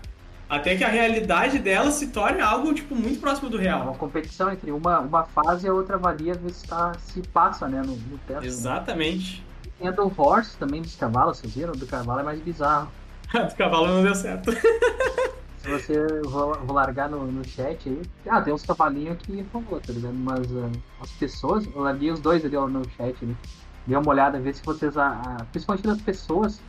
Até 0.48 0.76
que 0.76 0.84
a 0.84 0.88
realidade 0.88 1.58
dela 1.58 1.90
se 1.90 2.06
torne 2.06 2.40
algo, 2.40 2.72
tipo, 2.72 2.94
muito 2.94 3.20
próximo 3.20 3.50
do 3.50 3.58
real. 3.58 3.80
É 3.80 3.82
uma 3.82 3.94
competição 3.94 4.50
entre 4.50 4.70
uma, 4.70 5.00
uma 5.00 5.24
fase 5.24 5.66
e 5.66 5.68
a 5.68 5.74
outra 5.74 5.98
valia, 5.98 6.32
ver 6.34 6.52
se, 6.52 6.66
tá, 6.66 6.92
se 6.98 7.20
passa, 7.28 7.68
né, 7.68 7.82
no, 7.84 7.96
no 7.96 8.18
teste. 8.26 8.46
Exatamente. 8.46 9.40
Né? 9.40 9.72
Tem 9.78 9.88
a 9.88 9.90
do 9.90 10.10
horse 10.16 10.56
também, 10.56 10.80
dos 10.80 10.96
cavalos, 10.96 11.38
vocês 11.38 11.54
viram? 11.54 11.72
Do 11.72 11.86
cavalo 11.86 12.20
é 12.20 12.22
mais 12.22 12.40
bizarro. 12.40 12.90
do 13.34 13.54
cavalo 13.56 13.88
não 13.88 14.02
deu 14.02 14.14
certo. 14.14 14.50
Se 15.66 15.72
você 15.72 16.22
vou, 16.22 16.54
vou 16.54 16.76
largar 16.76 17.10
no, 17.10 17.26
no 17.26 17.44
chat 17.44 17.88
aí. 17.88 18.00
Ah, 18.28 18.40
tem 18.40 18.54
uns 18.54 18.62
cavalinhos 18.62 19.18
que 19.18 19.42
falou, 19.52 19.80
tá 19.80 19.92
ligado? 19.92 20.14
Mas 20.14 20.50
uh, 20.52 20.70
as 21.00 21.10
pessoas, 21.10 21.66
eu 21.66 21.82
larguei 21.82 22.12
os 22.12 22.20
dois 22.20 22.44
ali 22.44 22.56
ó, 22.56 22.68
no 22.68 22.88
chat 22.90 23.16
ali. 23.22 23.36
Dê 23.84 23.96
uma 23.96 24.08
olhada, 24.08 24.38
ver 24.38 24.54
se 24.54 24.64
vocês. 24.64 24.94
Uh, 24.96 25.44
principalmente 25.50 25.84
das 25.84 26.00
pessoas, 26.00 26.60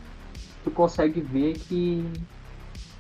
tu 0.64 0.72
consegue 0.72 1.22
ver 1.22 1.60
que 1.60 2.04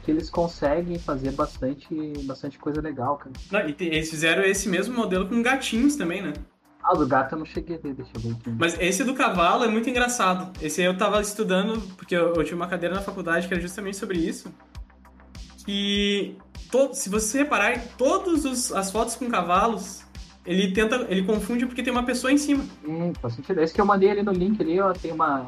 que 0.08 0.12
eles 0.12 0.30
conseguem 0.30 0.98
fazer 0.98 1.34
bastante, 1.34 2.14
bastante 2.24 2.58
coisa 2.58 2.80
legal, 2.80 3.18
cara. 3.18 3.32
Não, 3.52 3.60
e 3.68 3.76
eles 3.78 4.10
fizeram 4.10 4.42
esse 4.42 4.70
mesmo 4.70 4.96
modelo 4.96 5.28
com 5.28 5.42
gatinhos 5.42 5.98
também, 5.98 6.22
né? 6.22 6.32
Ah, 6.82 6.94
do 6.94 7.06
gato 7.06 7.36
eu 7.36 7.40
não 7.40 7.46
cheguei 7.46 7.76
a 7.76 7.80
ver, 7.80 7.94
deixa 7.94 8.12
eu 8.16 8.22
ver 8.22 8.32
aqui. 8.32 8.50
Mas 8.58 8.80
esse 8.80 9.04
do 9.04 9.14
cavalo 9.14 9.66
é 9.66 9.68
muito 9.68 9.90
engraçado. 9.90 10.58
Esse 10.62 10.80
aí 10.80 10.88
eu 10.88 10.98
tava 10.98 11.20
estudando, 11.20 11.82
porque 11.98 12.16
eu, 12.16 12.34
eu 12.36 12.44
tinha 12.46 12.56
uma 12.56 12.68
cadeira 12.68 12.96
na 12.96 13.02
faculdade 13.02 13.50
que 13.50 13.54
era 13.54 13.62
justamente 13.62 13.98
sobre 13.98 14.18
isso. 14.18 14.50
E 15.68 16.36
se 16.94 17.10
você 17.10 17.40
reparar, 17.40 17.80
todas 17.98 18.72
as 18.72 18.92
fotos 18.92 19.16
com 19.16 19.30
cavalos, 19.30 20.06
ele 20.46 20.72
tenta. 20.72 21.06
ele 21.10 21.24
confunde 21.24 21.66
porque 21.66 21.84
tem 21.84 21.92
uma 21.92 22.04
pessoa 22.04 22.32
em 22.32 22.38
cima. 22.38 22.64
Hum, 22.86 23.12
faz 23.22 23.34
sentido. 23.34 23.62
Esse 23.62 23.74
que 23.74 23.82
eu 23.82 23.86
mandei 23.86 24.10
ali 24.10 24.24
no 24.24 24.32
link 24.32 24.62
ali, 24.62 24.80
ó, 24.80 24.94
tem 24.94 25.12
uma. 25.12 25.46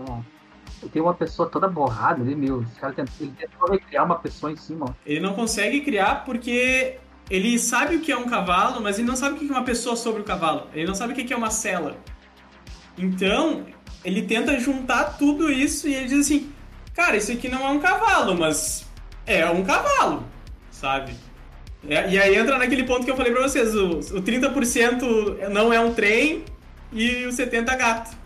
tem 0.92 1.02
uma 1.02 1.14
pessoa 1.14 1.50
toda 1.50 1.68
borrada 1.68 2.22
ali, 2.22 2.36
meu. 2.36 2.58
Os 2.58 2.78
caras 2.78 2.96
tentam, 2.96 3.14
ele 3.22 3.32
tentou 3.32 3.80
criar 3.80 4.04
uma 4.04 4.20
pessoa 4.20 4.52
em 4.52 4.58
cima, 4.58 4.88
ó. 4.90 4.94
Ele 5.06 5.22
não 5.22 5.34
consegue 5.34 5.82
criar 5.82 6.26
porque 6.26 6.98
ele 7.30 7.58
sabe 7.58 7.96
o 7.96 8.02
que 8.02 8.12
é 8.12 8.18
um 8.18 8.26
cavalo, 8.26 8.82
mas 8.82 9.00
ele 9.00 9.08
não 9.08 9.16
sabe 9.16 9.36
o 9.36 9.40
que 9.40 9.48
é 9.48 9.56
uma 9.56 9.64
pessoa 9.64 9.96
sobre 9.96 10.22
o 10.22 10.26
cavalo. 10.26 10.68
Ele 10.74 10.88
não 10.88 10.96
sabe 10.96 11.14
o 11.14 11.16
que 11.16 11.32
é 11.32 11.38
uma 11.38 11.52
cela. 11.52 11.98
Então, 12.98 13.66
ele 14.04 14.24
tenta 14.24 14.60
juntar 14.60 15.18
tudo 15.18 15.50
isso 15.50 15.88
e 15.88 15.96
ele 15.96 16.08
diz 16.08 16.20
assim: 16.20 16.52
Cara, 16.94 17.16
isso 17.16 17.32
aqui 17.32 17.48
não 17.48 17.66
é 17.66 17.70
um 17.70 17.80
cavalo, 17.80 18.38
mas 18.38 18.89
é 19.30 19.48
um 19.50 19.64
cavalo, 19.64 20.24
sabe? 20.72 21.14
É, 21.88 22.10
e 22.10 22.20
aí 22.20 22.36
entra 22.36 22.58
naquele 22.58 22.84
ponto 22.84 23.06
que 23.06 23.12
eu 23.12 23.16
falei 23.16 23.32
pra 23.32 23.44
vocês: 23.44 23.76
o, 23.76 24.00
o 24.00 24.22
30% 24.22 25.50
não 25.50 25.72
é 25.72 25.80
um 25.80 25.94
trem 25.94 26.44
e 26.92 27.26
o 27.26 27.30
70% 27.30 27.70
é 27.70 27.76
gato. 27.76 28.18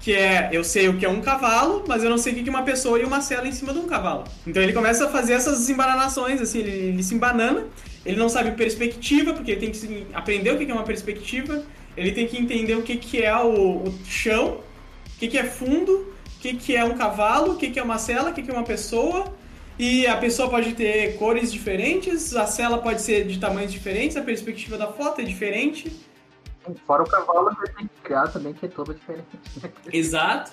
Que 0.00 0.14
é, 0.14 0.48
eu 0.52 0.64
sei 0.64 0.88
o 0.88 0.96
que 0.96 1.04
é 1.04 1.08
um 1.08 1.20
cavalo, 1.20 1.84
mas 1.86 2.02
eu 2.02 2.08
não 2.08 2.16
sei 2.16 2.32
o 2.32 2.36
que 2.36 2.48
é 2.48 2.50
uma 2.52 2.62
pessoa 2.62 2.98
e 2.98 3.04
uma 3.04 3.20
cela 3.20 3.46
em 3.46 3.52
cima 3.52 3.72
de 3.72 3.78
um 3.78 3.86
cavalo. 3.86 4.24
Então 4.46 4.62
ele 4.62 4.72
começa 4.72 5.06
a 5.06 5.08
fazer 5.10 5.34
essas 5.34 5.68
embananações, 5.68 6.40
assim, 6.40 6.60
ele, 6.60 6.70
ele 6.70 7.02
se 7.02 7.14
embanana, 7.14 7.66
ele 8.06 8.16
não 8.16 8.28
sabe 8.28 8.52
perspectiva, 8.52 9.34
porque 9.34 9.50
ele 9.50 9.60
tem 9.60 9.70
que 9.70 10.06
aprender 10.14 10.52
o 10.52 10.58
que 10.58 10.70
é 10.70 10.74
uma 10.74 10.84
perspectiva, 10.84 11.62
ele 11.96 12.12
tem 12.12 12.26
que 12.26 12.38
entender 12.38 12.74
o 12.76 12.82
que, 12.82 12.96
que 12.96 13.22
é 13.22 13.36
o, 13.36 13.82
o 13.82 13.94
chão, 14.06 14.60
o 15.14 15.18
que, 15.18 15.28
que 15.28 15.36
é 15.36 15.44
fundo, 15.44 15.92
o 15.92 16.40
que, 16.40 16.54
que 16.54 16.76
é 16.76 16.84
um 16.84 16.96
cavalo, 16.96 17.52
o 17.52 17.56
que, 17.56 17.68
que 17.68 17.78
é 17.78 17.82
uma 17.82 17.98
cela, 17.98 18.30
o 18.30 18.32
que, 18.32 18.40
que 18.40 18.50
é 18.50 18.54
uma 18.54 18.64
pessoa, 18.64 19.26
e 19.78 20.06
a 20.06 20.16
pessoa 20.16 20.50
pode 20.50 20.74
ter 20.74 21.16
cores 21.16 21.52
diferentes, 21.52 22.34
a 22.34 22.46
cela 22.46 22.78
pode 22.78 23.00
ser 23.00 23.26
de 23.26 23.38
tamanhos 23.38 23.72
diferentes, 23.72 24.16
a 24.16 24.22
perspectiva 24.22 24.76
da 24.76 24.88
foto 24.88 25.20
é 25.20 25.24
diferente. 25.24 26.04
Fora 26.86 27.02
o 27.02 27.08
cavalo 27.08 27.54
que 27.56 27.72
tem 27.74 27.86
que 27.86 28.00
criar 28.02 28.28
também, 28.28 28.52
que 28.52 28.66
é 28.66 28.68
todo 28.68 28.92
diferente. 28.92 29.26
Exato. 29.92 30.50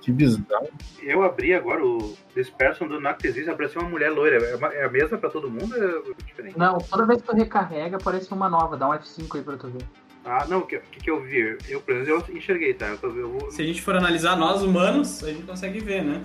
Que 0.00 0.10
bizarro. 0.10 0.68
Eu 1.00 1.22
abri 1.22 1.54
agora 1.54 1.84
o 1.84 2.16
Dispersion 2.34 2.88
do 2.88 3.00
Nactesis, 3.00 3.46
apareceu 3.48 3.80
uma 3.80 3.90
mulher 3.90 4.10
loira. 4.10 4.36
É, 4.36 4.80
é 4.80 4.84
a 4.84 4.90
mesma 4.90 5.16
pra 5.16 5.30
todo 5.30 5.48
mundo 5.48 5.72
ou 5.76 6.10
é 6.10 6.24
diferente? 6.26 6.58
Não, 6.58 6.78
toda 6.78 7.06
vez 7.06 7.20
que 7.20 7.28
tu 7.28 7.36
recarrega, 7.36 7.98
aparece 7.98 8.32
uma 8.32 8.48
nova. 8.48 8.76
Dá 8.76 8.88
um 8.88 8.92
F5 8.92 9.36
aí 9.36 9.42
pra 9.42 9.56
tu 9.56 9.68
ver. 9.68 9.84
Ah, 10.24 10.44
não, 10.48 10.58
o 10.58 10.66
que, 10.66 10.78
que, 10.78 11.00
que 11.00 11.10
eu 11.10 11.22
vi? 11.22 11.56
Eu, 11.68 11.80
pelo 11.80 12.04
menos, 12.04 12.28
eu 12.28 12.36
enxerguei, 12.36 12.74
tá? 12.74 12.96
Eu, 13.00 13.16
eu. 13.16 13.50
Se 13.52 13.62
a 13.62 13.64
gente 13.64 13.80
for 13.80 13.94
analisar 13.94 14.36
nós 14.36 14.62
humanos, 14.62 15.22
a 15.22 15.28
gente 15.28 15.44
consegue 15.44 15.78
ver, 15.78 16.02
né? 16.02 16.22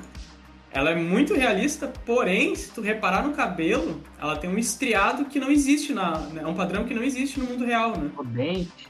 Ela 0.71 0.91
é 0.91 0.95
muito 0.95 1.33
realista, 1.33 1.87
porém, 2.05 2.53
se 2.53 2.71
tu 2.71 2.81
reparar 2.81 3.25
no 3.25 3.33
cabelo, 3.33 4.01
ela 4.19 4.35
tem 4.35 4.49
um 4.49 4.57
estriado 4.57 5.25
que 5.25 5.39
não 5.39 5.49
existe 5.49 5.93
na. 5.93 6.19
Né, 6.19 6.41
é 6.43 6.47
um 6.47 6.53
padrão 6.53 6.83
que 6.83 6.93
não 6.93 7.03
existe 7.03 7.39
no 7.39 7.45
mundo 7.45 7.65
real, 7.65 7.97
né? 7.97 8.11
O 8.17 8.23
dente, 8.23 8.87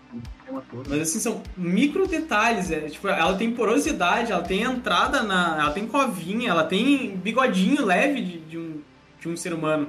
Mas 0.90 1.02
assim, 1.02 1.20
são 1.20 1.44
micro 1.56 2.08
detalhes. 2.08 2.72
É, 2.72 2.82
tipo, 2.90 3.08
ela 3.08 3.36
tem 3.36 3.52
porosidade, 3.52 4.32
ela 4.32 4.42
tem 4.42 4.64
entrada 4.64 5.22
na. 5.22 5.58
Ela 5.60 5.72
tem 5.72 5.88
covinha, 5.88 6.50
ela 6.50 6.64
tem 6.64 7.16
bigodinho 7.16 7.86
leve 7.86 8.22
de, 8.22 8.40
de 8.40 8.58
um, 8.58 8.82
de 9.20 9.30
um 9.30 9.38
ser 9.38 9.54
humano. 9.54 9.88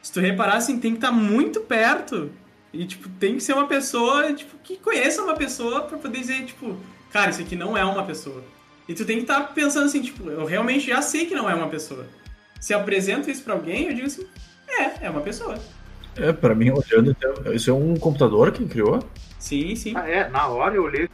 Se 0.00 0.12
tu 0.12 0.20
reparar, 0.20 0.56
assim, 0.56 0.80
tem 0.80 0.92
que 0.92 0.98
estar 0.98 1.08
tá 1.08 1.14
muito 1.14 1.60
perto. 1.60 2.30
E, 2.72 2.84
tipo, 2.86 3.08
tem 3.08 3.34
que 3.34 3.42
ser 3.42 3.52
uma 3.52 3.66
pessoa, 3.66 4.32
tipo, 4.32 4.56
que 4.58 4.76
conheça 4.76 5.22
uma 5.22 5.34
pessoa 5.34 5.82
para 5.82 5.98
poder 5.98 6.20
dizer, 6.20 6.44
tipo, 6.44 6.76
cara, 7.10 7.30
isso 7.30 7.40
aqui 7.40 7.56
não 7.56 7.76
é 7.76 7.84
uma 7.84 8.04
pessoa. 8.04 8.42
E 8.88 8.94
tu 8.94 9.04
tem 9.04 9.16
que 9.16 9.22
estar 9.22 9.40
tá 9.40 9.46
pensando 9.52 9.84
assim, 9.84 10.00
tipo, 10.00 10.28
eu 10.30 10.44
realmente 10.46 10.86
já 10.86 11.02
sei 11.02 11.26
que 11.26 11.34
não 11.34 11.48
é 11.48 11.54
uma 11.54 11.68
pessoa. 11.68 12.06
Se 12.58 12.72
eu 12.72 12.78
apresento 12.78 13.30
isso 13.30 13.44
pra 13.44 13.54
alguém, 13.54 13.86
eu 13.86 13.94
digo 13.94 14.06
assim, 14.06 14.26
é, 14.68 15.06
é 15.06 15.10
uma 15.10 15.20
pessoa. 15.20 15.58
É, 16.16 16.32
pra 16.32 16.54
mim, 16.54 16.70
olhando, 16.70 17.14
isso 17.52 17.70
é 17.70 17.72
um 17.72 17.96
computador 17.96 18.50
que 18.50 18.66
criou? 18.66 19.00
Sim, 19.38 19.76
sim. 19.76 19.92
Ah, 19.94 20.08
é, 20.08 20.28
na 20.28 20.48
hora 20.48 20.74
eu 20.74 20.84
olhei 20.84 21.08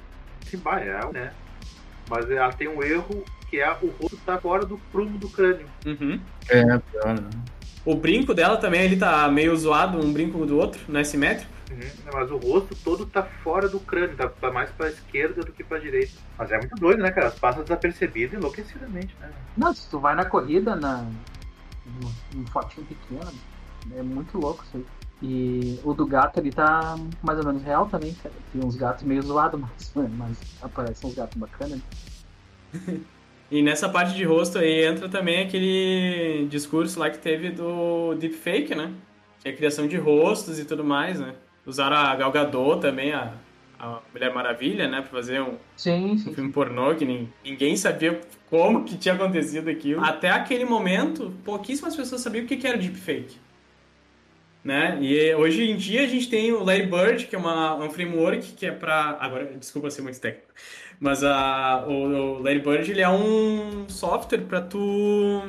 assim, 0.46 0.60
é, 0.80 1.12
né? 1.12 1.32
Mas 2.08 2.30
ela 2.30 2.52
tem 2.52 2.68
um 2.68 2.82
erro 2.82 3.24
que 3.50 3.60
é 3.60 3.70
o 3.82 3.88
rosto 4.00 4.16
tá 4.24 4.38
fora 4.38 4.64
do 4.64 4.78
prumo 4.90 5.18
do 5.18 5.28
crânio. 5.28 5.66
Uhum. 5.84 6.18
É, 6.48 6.62
pior, 6.78 7.20
né? 7.20 7.30
O 7.84 7.94
brinco 7.94 8.32
dela 8.32 8.56
também, 8.56 8.82
ele 8.82 8.96
tá 8.96 9.28
meio 9.28 9.54
zoado, 9.56 9.98
um 9.98 10.12
brinco 10.12 10.46
do 10.46 10.56
outro, 10.56 10.80
não 10.88 11.00
é 11.00 11.04
simétrico. 11.04 11.52
Uhum. 11.74 12.10
Mas 12.12 12.30
o 12.30 12.36
rosto 12.36 12.76
todo 12.84 13.06
tá 13.06 13.22
fora 13.22 13.68
do 13.68 13.80
crânio, 13.80 14.16
tá, 14.16 14.28
tá 14.28 14.50
mais 14.52 14.70
pra 14.70 14.88
esquerda 14.88 15.42
do 15.42 15.52
que 15.52 15.64
pra 15.64 15.78
direita. 15.78 16.12
Mas 16.38 16.50
é 16.52 16.58
muito 16.58 16.76
doido, 16.76 17.02
né, 17.02 17.10
cara? 17.10 17.30
Passa 17.30 17.62
desapercebido 17.62 18.36
enlouquecidamente, 18.36 19.14
né? 19.20 19.32
Não, 19.56 19.74
se 19.74 19.88
tu 19.90 19.98
vai 19.98 20.14
na 20.14 20.24
corrida, 20.24 20.76
na 20.76 21.06
um 22.34 22.46
fotinho 22.46 22.86
pequeno, 22.86 23.32
é 23.94 24.02
muito 24.02 24.38
louco 24.38 24.64
isso 24.64 24.76
aí. 24.76 24.86
E 25.22 25.80
o 25.84 25.94
do 25.94 26.06
gato 26.06 26.38
ali 26.38 26.50
tá 26.50 26.96
mais 27.22 27.38
ou 27.38 27.46
menos 27.46 27.62
real 27.62 27.86
também, 27.86 28.14
cara. 28.14 28.34
Tem 28.52 28.64
uns 28.64 28.76
gatos 28.76 29.04
meio 29.04 29.22
zoados, 29.22 29.60
mas, 29.94 30.10
mas 30.12 30.38
aparecem 30.62 31.08
uns 31.08 31.14
gatos 31.14 31.36
bacanas. 31.36 31.80
e 33.50 33.62
nessa 33.62 33.88
parte 33.88 34.14
de 34.14 34.24
rosto 34.24 34.58
aí 34.58 34.84
entra 34.84 35.08
também 35.08 35.42
aquele 35.42 36.46
discurso 36.50 36.98
lá 36.98 37.10
que 37.10 37.18
teve 37.18 37.50
do 37.50 38.14
deepfake, 38.14 38.74
né? 38.74 38.92
Que 39.40 39.48
é 39.48 39.52
a 39.52 39.56
criação 39.56 39.86
de 39.86 39.96
rostos 39.96 40.58
e 40.58 40.64
tudo 40.64 40.84
mais, 40.84 41.20
né? 41.20 41.34
Usaram 41.66 41.96
a 41.96 42.14
Gal 42.14 42.30
Gadot 42.30 42.80
também, 42.80 43.12
a, 43.12 43.32
a 43.78 44.00
Mulher 44.12 44.32
Maravilha, 44.32 44.88
né? 44.88 45.00
Pra 45.00 45.10
fazer 45.10 45.40
um, 45.40 45.56
sim, 45.76 46.18
sim, 46.18 46.30
um 46.30 46.34
filme 46.34 46.52
pornô 46.52 46.94
que 46.94 47.28
ninguém 47.44 47.76
sabia 47.76 48.20
como 48.50 48.84
que 48.84 48.96
tinha 48.96 49.14
acontecido 49.14 49.68
aquilo. 49.68 50.04
Até 50.04 50.30
aquele 50.30 50.64
momento, 50.64 51.34
pouquíssimas 51.44 51.96
pessoas 51.96 52.20
sabiam 52.20 52.44
o 52.44 52.46
que 52.46 52.66
era 52.66 52.76
deepfake. 52.76 53.36
Né? 54.62 54.96
E 55.02 55.34
hoje 55.34 55.70
em 55.70 55.76
dia 55.76 56.04
a 56.04 56.06
gente 56.06 56.30
tem 56.30 56.50
o 56.50 56.64
Larry 56.64 56.86
Bird, 56.86 57.26
que 57.26 57.36
é 57.36 57.38
uma, 57.38 57.74
um 57.76 57.90
framework 57.90 58.52
que 58.52 58.64
é 58.64 58.70
para 58.70 59.18
agora 59.20 59.44
desculpa 59.58 59.90
ser 59.90 60.00
muito 60.00 60.18
técnico, 60.18 60.48
Mas 60.98 61.22
a, 61.22 61.84
o, 61.86 62.38
o 62.38 62.42
Ladybird 62.42 62.90
ele 62.90 63.02
é 63.02 63.08
um 63.08 63.86
software 63.90 64.40
para 64.40 64.62
tu 64.62 65.42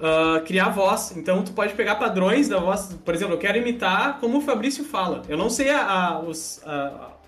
uh, 0.00 0.44
criar 0.44 0.70
voz. 0.70 1.14
Então 1.16 1.42
tu 1.42 1.52
pode 1.52 1.74
pegar 1.74 1.96
padrões 1.96 2.48
da 2.48 2.58
voz. 2.58 2.96
Por 3.04 3.14
exemplo, 3.14 3.34
eu 3.34 3.38
quero 3.38 3.58
imitar 3.58 4.18
como 4.20 4.38
o 4.38 4.40
Fabrício 4.40 4.84
fala. 4.84 5.22
Eu 5.28 5.36
não 5.36 5.50
sei 5.50 5.70
a, 5.70 5.82
a, 5.82 6.20
os, 6.20 6.62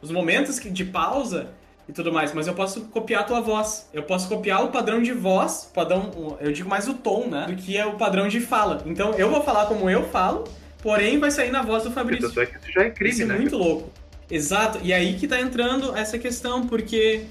os 0.01 0.11
momentos 0.11 0.59
de 0.61 0.85
pausa 0.85 1.51
e 1.89 1.93
tudo 1.93 2.13
mais, 2.13 2.35
mas 2.35 2.47
eu 2.47 2.55
posso 2.55 2.83
copiar 2.87 3.23
a 3.23 3.25
tua 3.25 3.41
voz. 3.41 3.89
Eu 3.95 4.03
posso 4.03 4.29
copiar 4.29 4.63
o 4.63 4.69
padrão 4.69 5.03
de 5.03 5.13
voz, 5.13 5.71
padrão, 5.73 6.37
eu 6.41 6.53
digo 6.53 6.69
mais 6.69 6.87
o 6.87 6.95
tom, 6.95 7.29
né? 7.29 7.47
Do 7.49 7.57
que 7.57 7.77
é 7.77 7.87
o 7.87 7.95
padrão 7.95 8.29
de 8.29 8.41
fala. 8.41 8.83
Então 8.85 9.13
eu 9.15 9.31
vou 9.31 9.43
falar 9.43 9.67
como 9.67 9.89
eu 9.89 10.05
falo, 10.11 10.45
porém 10.83 11.19
vai 11.19 11.31
sair 11.31 11.51
na 11.51 11.63
voz 11.63 11.85
do 11.85 11.91
Fabrício. 11.91 12.29
Isso, 12.29 12.41
é 12.41 12.45
isso 12.45 12.73
já 12.73 12.83
é 12.83 12.91
crime, 12.91 13.11
isso 13.13 13.23
é 13.23 13.27
né? 13.27 13.37
muito 13.37 13.57
louco. 13.57 13.91
Exato, 14.31 14.79
e 14.83 14.93
aí 14.93 15.15
que 15.15 15.27
tá 15.27 15.41
entrando 15.41 15.97
essa 15.97 16.19
questão, 16.19 16.67
porque 16.67 17.25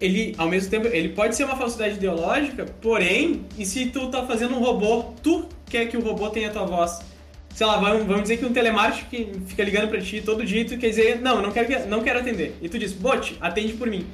ele, 0.00 0.34
ao 0.38 0.48
mesmo 0.48 0.70
tempo, 0.70 0.86
ele 0.88 1.10
pode 1.10 1.36
ser 1.36 1.44
uma 1.44 1.56
falsidade 1.56 1.94
ideológica, 1.94 2.64
porém, 2.80 3.46
e 3.58 3.64
se 3.64 3.86
tu 3.86 4.08
tá 4.08 4.26
fazendo 4.26 4.54
um 4.54 4.60
robô, 4.60 5.14
tu 5.22 5.48
quer 5.68 5.86
que 5.86 5.96
o 5.96 6.00
robô 6.00 6.28
tenha 6.30 6.48
a 6.48 6.52
tua 6.52 6.64
voz? 6.64 7.00
sei 7.56 7.66
lá, 7.66 7.78
vamos, 7.78 8.06
vamos 8.06 8.22
dizer 8.22 8.36
que 8.36 8.44
um 8.44 8.52
telemarketing 8.52 9.06
que 9.08 9.40
fica 9.46 9.64
ligando 9.64 9.88
pra 9.88 9.98
ti 9.98 10.20
todo 10.20 10.44
dia 10.44 10.60
e 10.60 10.64
tu 10.66 10.76
quer 10.76 10.90
dizer, 10.90 11.22
não, 11.22 11.40
não 11.40 11.50
quero, 11.50 11.88
não 11.88 12.02
quero 12.02 12.18
atender. 12.18 12.54
E 12.60 12.68
tu 12.68 12.78
diz, 12.78 12.92
bot, 12.92 13.34
atende 13.40 13.72
por 13.72 13.88
mim. 13.88 14.06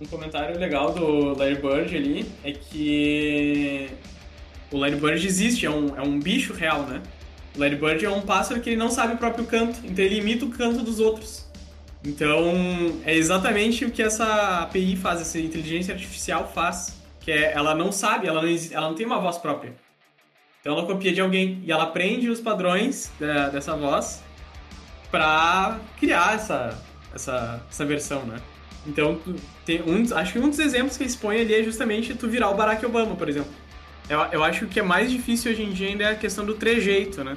Um 0.00 0.06
comentário 0.06 0.58
legal 0.58 0.92
do 0.92 1.38
Larry 1.38 1.54
Bird 1.54 1.96
ali 1.96 2.26
é 2.42 2.50
que 2.50 3.90
o 4.72 4.76
Larry 4.76 4.96
Bird 4.96 5.24
existe, 5.24 5.66
é 5.66 5.70
um, 5.70 5.96
é 5.96 6.02
um 6.02 6.18
bicho 6.18 6.52
real, 6.52 6.82
né? 6.82 7.00
O 7.56 7.60
Larry 7.60 7.76
Bird 7.76 8.04
é 8.04 8.10
um 8.10 8.22
pássaro 8.22 8.60
que 8.60 8.70
ele 8.70 8.76
não 8.76 8.90
sabe 8.90 9.14
o 9.14 9.16
próprio 9.16 9.44
canto, 9.44 9.78
então 9.84 10.04
ele 10.04 10.16
imita 10.16 10.44
o 10.44 10.50
canto 10.50 10.82
dos 10.82 10.98
outros. 10.98 11.48
Então, 12.04 13.00
é 13.04 13.14
exatamente 13.14 13.84
o 13.84 13.90
que 13.90 14.02
essa 14.02 14.60
API 14.62 14.96
faz, 14.96 15.20
essa 15.20 15.38
inteligência 15.38 15.94
artificial 15.94 16.50
faz. 16.52 16.98
Que 17.20 17.30
é, 17.30 17.52
ela 17.52 17.74
não 17.74 17.92
sabe, 17.92 18.26
ela 18.26 18.40
não, 18.40 18.48
ela 18.70 18.88
não 18.88 18.94
tem 18.94 19.04
uma 19.04 19.18
voz 19.18 19.36
própria. 19.36 19.74
Então 20.60 20.76
ela 20.76 20.86
copia 20.86 21.12
de 21.12 21.20
alguém 21.20 21.62
e 21.64 21.72
ela 21.72 21.84
aprende 21.84 22.28
os 22.28 22.40
padrões 22.40 23.10
da, 23.18 23.48
dessa 23.48 23.74
voz 23.76 24.22
para 25.10 25.78
criar 25.98 26.34
essa, 26.34 26.78
essa, 27.14 27.62
essa 27.68 27.84
versão, 27.84 28.22
né? 28.24 28.40
Então, 28.86 29.20
tem 29.64 29.82
um, 29.82 30.16
acho 30.16 30.32
que 30.32 30.38
um 30.38 30.48
dos 30.48 30.58
exemplos 30.58 30.96
que 30.96 31.02
eles 31.02 31.16
põem 31.16 31.40
ali 31.40 31.54
é 31.54 31.62
justamente 31.62 32.14
tu 32.14 32.28
virar 32.28 32.50
o 32.50 32.54
Barack 32.54 32.84
Obama, 32.84 33.14
por 33.14 33.28
exemplo. 33.28 33.50
Eu, 34.08 34.18
eu 34.32 34.44
acho 34.44 34.60
que 34.60 34.64
o 34.64 34.68
que 34.68 34.80
é 34.80 34.82
mais 34.82 35.10
difícil 35.10 35.52
hoje 35.52 35.62
em 35.62 35.72
dia 35.72 35.88
ainda 35.88 36.04
é 36.04 36.12
a 36.12 36.14
questão 36.14 36.44
do 36.44 36.54
trejeito, 36.54 37.22
né? 37.22 37.36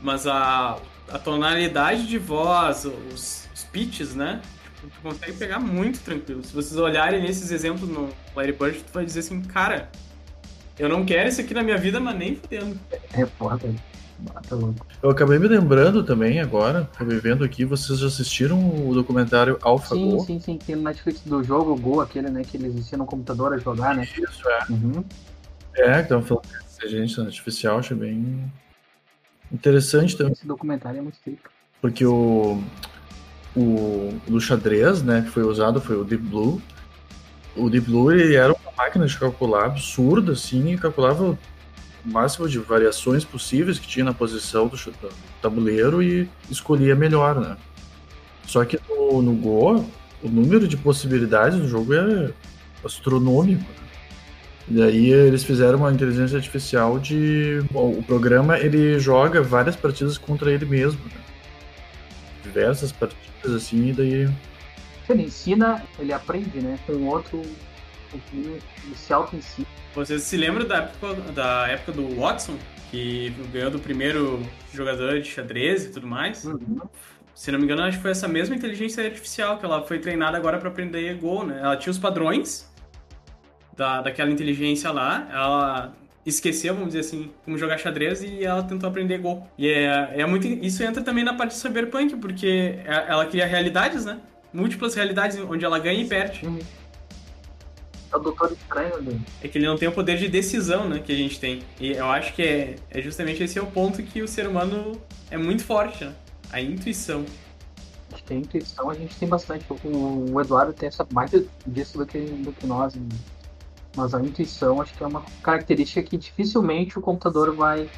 Mas 0.00 0.26
a, 0.26 0.78
a 1.10 1.18
tonalidade 1.18 2.06
de 2.06 2.18
voz, 2.18 2.84
os, 2.84 3.48
os 3.54 3.64
pitches, 3.72 4.14
né? 4.14 4.40
Tipo, 4.74 4.88
tu 4.88 5.00
consegue 5.02 5.32
pegar 5.32 5.58
muito 5.58 6.00
tranquilo. 6.00 6.44
Se 6.44 6.52
vocês 6.52 6.76
olharem 6.76 7.22
nesses 7.22 7.50
exemplos 7.50 7.88
no 7.88 8.08
Larry 8.34 8.52
Bird, 8.52 8.78
tu 8.78 8.92
vai 8.92 9.04
dizer 9.04 9.20
assim, 9.20 9.40
cara, 9.42 9.88
eu 10.78 10.88
não 10.88 11.04
quero 11.04 11.28
isso 11.28 11.40
aqui 11.40 11.54
na 11.54 11.62
minha 11.62 11.78
vida, 11.78 11.98
mas 11.98 12.16
nem 12.16 12.36
fudendo. 12.36 12.78
É 13.12 13.24
foda. 13.26 13.74
Mata 14.18 14.54
louco. 14.54 14.86
Eu 15.02 15.10
acabei 15.10 15.38
me 15.38 15.46
lembrando 15.46 16.02
também 16.02 16.40
agora, 16.40 16.88
revivendo 16.98 17.44
aqui, 17.44 17.64
vocês 17.64 17.98
já 17.98 18.06
assistiram 18.06 18.88
o 18.88 18.94
documentário 18.94 19.58
AlphaGo? 19.60 20.20
Sim, 20.20 20.26
sim, 20.26 20.40
sim. 20.40 20.58
Tem 20.58 20.76
no 20.76 20.82
Netflix 20.82 21.20
do 21.20 21.44
jogo 21.44 21.76
Go, 21.76 22.00
aquele, 22.00 22.30
né, 22.30 22.42
que 22.42 22.56
eles 22.56 22.74
ensinam 22.74 23.04
o 23.04 23.08
computador 23.08 23.52
a 23.52 23.58
jogar, 23.58 23.94
né? 23.94 24.08
Isso, 24.16 24.48
é. 24.48 24.72
Uhum. 24.72 25.04
É, 25.74 26.00
então 26.00 26.22
falando 26.22 26.44
de 26.44 26.74
inteligência 26.76 27.24
artificial, 27.24 27.78
achei 27.78 27.96
bem 27.96 28.50
interessante 29.52 30.16
também. 30.16 30.32
Esse 30.32 30.46
documentário 30.46 30.98
é 30.98 31.02
muito 31.02 31.18
rico. 31.24 31.50
Porque 31.80 32.04
o, 32.04 32.62
o 33.56 34.18
do 34.26 34.40
xadrez, 34.40 35.02
né, 35.02 35.22
que 35.22 35.30
foi 35.30 35.42
usado 35.42 35.80
foi 35.80 35.96
o 35.96 36.04
Deep 36.04 36.22
Blue. 36.22 36.60
O 37.56 37.70
Deep 37.70 37.86
Blue 37.86 38.12
ele 38.12 38.34
era 38.34 38.52
uma 38.52 38.72
máquina 38.76 39.06
de 39.06 39.18
calcular 39.18 39.66
absurda, 39.66 40.32
assim, 40.32 40.72
e 40.72 40.78
calculava 40.78 41.24
o 41.24 41.38
máximo 42.04 42.48
de 42.48 42.58
variações 42.58 43.24
possíveis 43.24 43.78
que 43.78 43.86
tinha 43.86 44.04
na 44.04 44.12
posição 44.12 44.68
do 44.68 44.76
tabuleiro 45.40 46.02
e 46.02 46.28
escolhia 46.50 46.94
melhor, 46.94 47.40
né? 47.40 47.56
Só 48.46 48.64
que 48.64 48.78
no, 48.88 49.22
no 49.22 49.34
Go, 49.34 49.84
o 50.22 50.28
número 50.28 50.68
de 50.68 50.76
possibilidades 50.76 51.58
do 51.58 51.68
jogo 51.68 51.94
é 51.94 52.32
astronômico. 52.84 53.64
E 54.68 54.74
daí 54.74 55.10
eles 55.12 55.44
fizeram 55.44 55.78
uma 55.78 55.92
inteligência 55.92 56.36
artificial 56.36 56.98
de... 56.98 57.62
Bom, 57.70 57.90
o 57.90 58.02
programa, 58.02 58.58
ele 58.58 58.98
joga 58.98 59.40
várias 59.40 59.76
partidas 59.76 60.18
contra 60.18 60.50
ele 60.50 60.66
mesmo, 60.66 61.00
né? 61.04 61.20
Diversas 62.42 62.90
partidas, 62.90 63.54
assim, 63.54 63.90
e 63.90 63.92
daí... 63.92 64.28
Ele 65.08 65.22
ensina, 65.22 65.84
ele 66.00 66.12
aprende, 66.12 66.60
né? 66.60 66.78
Com 66.84 67.06
outro 67.06 67.40
ele 68.32 68.60
se 68.94 69.12
auto-ensina. 69.12 69.66
Vocês 69.94 70.22
se 70.22 70.36
lembram 70.36 70.66
da 70.66 70.78
época, 70.78 71.14
da 71.32 71.68
época 71.68 71.92
do 71.92 72.16
Watson? 72.16 72.56
Que 72.90 73.32
ganhou 73.52 73.70
do 73.70 73.78
primeiro 73.78 74.42
jogador 74.72 75.20
de 75.20 75.28
xadrez 75.28 75.86
e 75.86 75.90
tudo 75.90 76.06
mais? 76.06 76.44
Uhum. 76.44 76.80
Se 77.34 77.50
não 77.50 77.58
me 77.58 77.64
engano, 77.64 77.82
acho 77.82 77.96
que 77.98 78.02
foi 78.02 78.12
essa 78.12 78.28
mesma 78.28 78.54
inteligência 78.54 79.04
artificial 79.04 79.58
que 79.58 79.64
ela 79.64 79.82
foi 79.82 79.98
treinada 79.98 80.36
agora 80.36 80.58
para 80.58 80.68
aprender 80.68 81.14
Go, 81.16 81.44
né? 81.44 81.58
Ela 81.60 81.76
tinha 81.76 81.90
os 81.90 81.98
padrões 81.98 82.70
da, 83.76 84.00
daquela 84.02 84.30
inteligência 84.30 84.90
lá, 84.90 85.28
ela 85.30 85.94
esqueceu, 86.24 86.74
vamos 86.74 86.88
dizer 86.88 87.00
assim, 87.00 87.30
como 87.44 87.56
jogar 87.56 87.78
xadrez 87.78 88.22
e 88.22 88.44
ela 88.44 88.62
tentou 88.62 88.88
aprender 88.88 89.18
Go. 89.18 89.46
E 89.56 89.68
é, 89.68 90.20
é 90.20 90.26
muito, 90.26 90.46
isso 90.46 90.82
entra 90.82 91.02
também 91.02 91.22
na 91.22 91.34
parte 91.34 91.52
de 91.52 91.58
cyberpunk, 91.58 92.16
porque 92.16 92.80
é, 92.84 93.06
ela 93.08 93.26
cria 93.26 93.46
realidades, 93.46 94.04
né? 94.04 94.18
Múltiplas 94.52 94.94
realidades 94.94 95.38
onde 95.38 95.64
ela 95.64 95.78
ganha 95.78 96.02
e 96.02 96.08
perde. 96.08 96.44
Uhum. 96.44 96.58
É 98.12 98.16
o 98.16 98.20
Doutor 98.20 98.52
Estranho 98.52 99.02
né? 99.02 99.20
É 99.42 99.48
que 99.48 99.58
ele 99.58 99.66
não 99.66 99.76
tem 99.76 99.88
o 99.88 99.92
poder 99.92 100.16
de 100.16 100.28
decisão, 100.28 100.88
né, 100.88 101.00
que 101.00 101.12
a 101.12 101.16
gente 101.16 101.38
tem. 101.38 101.62
E 101.80 101.92
eu 101.92 102.06
acho 102.06 102.32
que 102.34 102.42
é, 102.42 102.76
é 102.90 103.02
justamente 103.02 103.42
esse 103.42 103.58
é 103.58 103.62
o 103.62 103.66
ponto 103.66 104.02
que 104.02 104.22
o 104.22 104.28
ser 104.28 104.48
humano 104.48 105.00
é 105.30 105.36
muito 105.36 105.64
forte, 105.64 106.04
né? 106.04 106.14
A 106.50 106.60
intuição. 106.60 107.24
A 108.12 108.16
gente 108.16 108.24
tem 108.24 108.38
intuição, 108.38 108.90
a 108.90 108.94
gente 108.94 109.16
tem 109.16 109.28
bastante. 109.28 109.64
O, 109.68 110.32
o 110.32 110.40
Eduardo 110.40 110.72
tem 110.72 110.88
essa 110.88 111.06
mais 111.12 111.30
disso 111.66 111.98
do 111.98 112.06
que, 112.06 112.18
do 112.18 112.52
que 112.52 112.66
nós. 112.66 112.94
Né? 112.94 113.02
Mas 113.96 114.14
a 114.14 114.20
intuição 114.20 114.80
acho 114.80 114.92
que 114.94 115.02
é 115.02 115.06
uma 115.06 115.24
característica 115.42 116.02
que 116.02 116.18
dificilmente 116.18 116.98
o 116.98 117.02
computador 117.02 117.54
vai, 117.54 117.88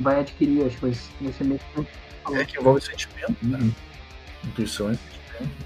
vai 0.00 0.20
adquirir. 0.20 0.66
Acho 0.66 0.76
que 0.76 0.86
vai 1.20 1.32
ser 1.32 1.44
meio 1.44 1.60
É 2.32 2.44
que 2.44 2.58
envolve 2.58 2.80
sentimento, 2.80 3.36
né? 3.42 3.58
Uhum. 3.58 3.72
Intuição 4.44 4.90
é 4.90 4.94
sentimento. 4.94 5.56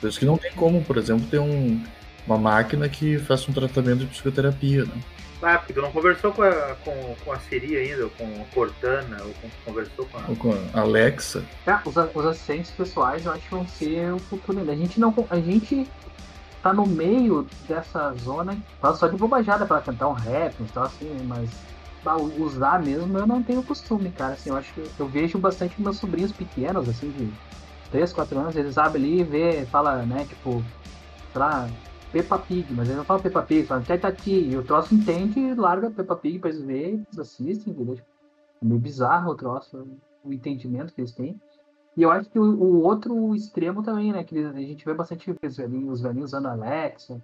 Por 0.00 0.08
isso 0.08 0.18
que 0.18 0.24
não 0.24 0.38
tem 0.38 0.52
como, 0.52 0.82
por 0.82 0.96
exemplo, 0.96 1.26
ter 1.26 1.38
um, 1.38 1.82
uma 2.26 2.38
máquina 2.38 2.88
que 2.88 3.18
faça 3.18 3.50
um 3.50 3.54
tratamento 3.54 4.00
de 4.00 4.06
psicoterapia, 4.06 4.84
né? 4.84 5.00
Ah, 5.42 5.58
porque 5.58 5.74
tu 5.74 5.82
não 5.82 5.92
conversou 5.92 6.32
com 6.32 6.42
a, 6.42 6.74
com, 6.82 7.16
com 7.22 7.32
a 7.32 7.38
Siri 7.38 7.76
ainda, 7.76 8.04
ou 8.04 8.10
com 8.10 8.24
a 8.24 8.54
Cortana, 8.54 9.22
ou 9.22 9.34
com, 9.34 9.50
conversou 9.66 10.06
com 10.06 10.18
a... 10.18 10.24
Ou 10.28 10.36
com 10.36 10.52
a 10.72 10.80
Alexa. 10.80 11.44
É, 11.66 11.74
os, 11.84 11.94
os 11.96 12.26
assistentes 12.26 12.70
pessoais 12.70 13.26
eu 13.26 13.32
acho 13.32 13.42
que 13.42 13.50
vão 13.50 13.68
ser 13.68 14.12
o 14.14 14.18
futuro. 14.18 14.70
A 14.70 14.74
gente 14.74 14.98
não... 14.98 15.14
A 15.28 15.38
gente 15.38 15.86
tá 16.64 16.72
no 16.72 16.86
meio 16.86 17.46
dessa 17.68 18.14
zona, 18.14 18.56
tá 18.80 18.94
só 18.94 19.06
de 19.06 19.18
bobajada 19.18 19.66
para 19.66 19.82
cantar 19.82 20.08
um 20.08 20.14
rap, 20.14 20.54
então 20.60 20.82
assim, 20.82 21.14
mas 21.26 21.50
usar 22.38 22.82
mesmo 22.82 23.18
eu 23.18 23.26
não 23.26 23.42
tenho 23.42 23.62
costume, 23.62 24.10
cara. 24.10 24.32
Assim, 24.32 24.48
eu 24.48 24.56
acho 24.56 24.72
que 24.72 24.82
eu 24.98 25.06
vejo 25.06 25.38
bastante 25.38 25.80
meus 25.80 25.98
sobrinhos 25.98 26.32
pequenos, 26.32 26.88
assim, 26.88 27.10
de 27.10 27.30
3, 27.90 28.14
4 28.14 28.38
anos, 28.38 28.56
eles 28.56 28.78
abrem 28.78 29.04
ali 29.04 29.20
e 29.20 29.24
vê, 29.24 29.66
fala, 29.66 30.06
né, 30.06 30.24
tipo, 30.24 30.64
pra 31.34 31.68
Peppa 32.10 32.38
Pig, 32.38 32.72
mas 32.72 32.86
eles 32.86 32.96
não 32.96 33.04
falam 33.04 33.22
Peppa 33.22 33.42
Pig, 33.42 33.66
falam 33.66 33.84
Tati, 33.84 34.30
e 34.30 34.56
o 34.56 34.64
troço 34.64 34.94
entende 34.94 35.38
e 35.38 35.54
larga 35.54 35.90
Peppa 35.90 36.16
Pig 36.16 36.38
pra 36.38 36.48
eles 36.48 36.62
verem, 36.62 37.04
eles 37.06 37.18
assistem, 37.18 37.74
entendeu? 37.74 37.96
Tipo, 37.96 38.08
é 38.62 38.64
meio 38.64 38.80
bizarro 38.80 39.32
o 39.32 39.34
troço, 39.34 39.86
o 40.24 40.32
entendimento 40.32 40.94
que 40.94 41.02
eles 41.02 41.12
têm. 41.12 41.38
E 41.96 42.02
eu 42.02 42.10
acho 42.10 42.28
que 42.28 42.38
o, 42.38 42.42
o 42.42 42.82
outro 42.82 43.34
extremo 43.34 43.82
também, 43.82 44.12
né, 44.12 44.24
que 44.24 44.38
a 44.38 44.52
gente 44.52 44.84
vê 44.84 44.94
bastante 44.94 45.30
os 45.42 45.56
velhinhos, 45.56 45.94
os 45.94 46.00
velhinhos 46.02 46.30
usando 46.30 46.46
Alexa, 46.46 47.22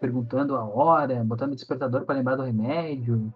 perguntando 0.00 0.56
a 0.56 0.64
hora, 0.64 1.22
botando 1.24 1.54
despertador 1.54 2.04
para 2.04 2.16
lembrar 2.16 2.36
do 2.36 2.42
remédio. 2.42 3.32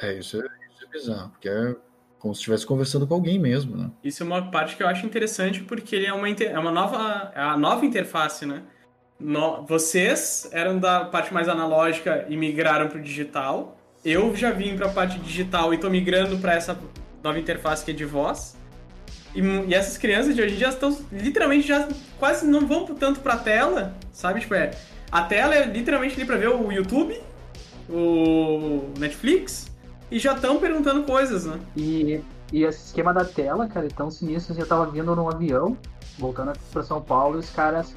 É, 0.00 0.18
isso 0.18 0.40
é, 0.40 0.46
isso 0.72 0.84
é 0.84 0.88
bizarro, 0.90 1.30
porque 1.30 1.48
é 1.48 1.76
como 2.18 2.34
se 2.34 2.38
estivesse 2.38 2.64
conversando 2.64 3.06
com 3.06 3.14
alguém 3.14 3.38
mesmo, 3.38 3.76
né? 3.76 3.90
Isso 4.02 4.22
é 4.22 4.26
uma 4.26 4.48
parte 4.50 4.76
que 4.76 4.82
eu 4.82 4.86
acho 4.86 5.04
interessante 5.04 5.60
porque 5.60 5.96
ele 5.96 6.06
é 6.06 6.12
uma, 6.12 6.28
é 6.28 6.58
uma 6.58 6.70
nova, 6.70 7.32
é 7.34 7.40
a 7.40 7.56
nova 7.56 7.84
interface, 7.84 8.46
né? 8.46 8.62
No, 9.18 9.66
vocês 9.66 10.48
eram 10.52 10.78
da 10.78 11.04
parte 11.04 11.34
mais 11.34 11.48
analógica 11.48 12.24
e 12.28 12.36
migraram 12.36 12.88
para 12.88 12.98
o 12.98 13.02
digital. 13.02 13.76
Eu 14.04 14.34
já 14.36 14.50
vim 14.50 14.76
para 14.76 14.86
a 14.86 14.92
parte 14.92 15.18
digital 15.18 15.72
e 15.72 15.76
estou 15.76 15.90
migrando 15.90 16.38
para 16.38 16.54
essa 16.54 16.78
nova 17.22 17.38
interface 17.38 17.84
que 17.84 17.90
é 17.90 17.94
de 17.94 18.04
voz. 18.04 18.56
E, 19.34 19.40
e, 19.40 19.74
essas 19.74 19.96
crianças 19.96 20.34
de 20.34 20.42
hoje 20.42 20.54
em 20.54 20.58
dia 20.58 20.68
estão 20.68 20.96
literalmente 21.10 21.66
já 21.66 21.88
quase 22.18 22.46
não 22.46 22.66
vão 22.66 22.84
tanto 22.86 23.20
para 23.20 23.34
a 23.34 23.38
tela, 23.38 23.94
sabe? 24.12 24.40
Tipo, 24.40 24.54
é, 24.54 24.72
a 25.10 25.22
tela 25.22 25.54
é 25.54 25.64
literalmente 25.64 26.14
ali 26.14 26.24
para 26.24 26.36
ver 26.36 26.48
o 26.48 26.70
YouTube, 26.70 27.20
o 27.88 28.92
Netflix 28.98 29.70
e 30.10 30.18
já 30.18 30.34
estão 30.34 30.58
perguntando 30.58 31.02
coisas, 31.04 31.46
né? 31.46 31.58
E, 31.76 32.20
e 32.52 32.64
esse 32.64 32.86
esquema 32.86 33.14
da 33.14 33.24
tela, 33.24 33.66
cara, 33.66 33.86
é 33.86 33.88
tão 33.88 34.10
sinistro. 34.10 34.54
Eu 34.58 34.66
tava 34.66 34.86
vindo 34.90 35.16
num 35.16 35.28
avião, 35.28 35.76
voltando 36.18 36.52
para 36.70 36.82
São 36.82 37.00
Paulo, 37.00 37.36
e 37.36 37.38
os 37.38 37.50
caras 37.50 37.94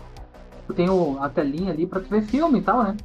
tem 0.73 0.89
o, 0.89 1.17
a 1.21 1.29
telinha 1.29 1.71
ali 1.71 1.85
pra 1.85 1.99
tu 1.99 2.09
ver 2.09 2.23
filme 2.23 2.59
e 2.59 2.61
tal, 2.61 2.83
né? 2.83 2.97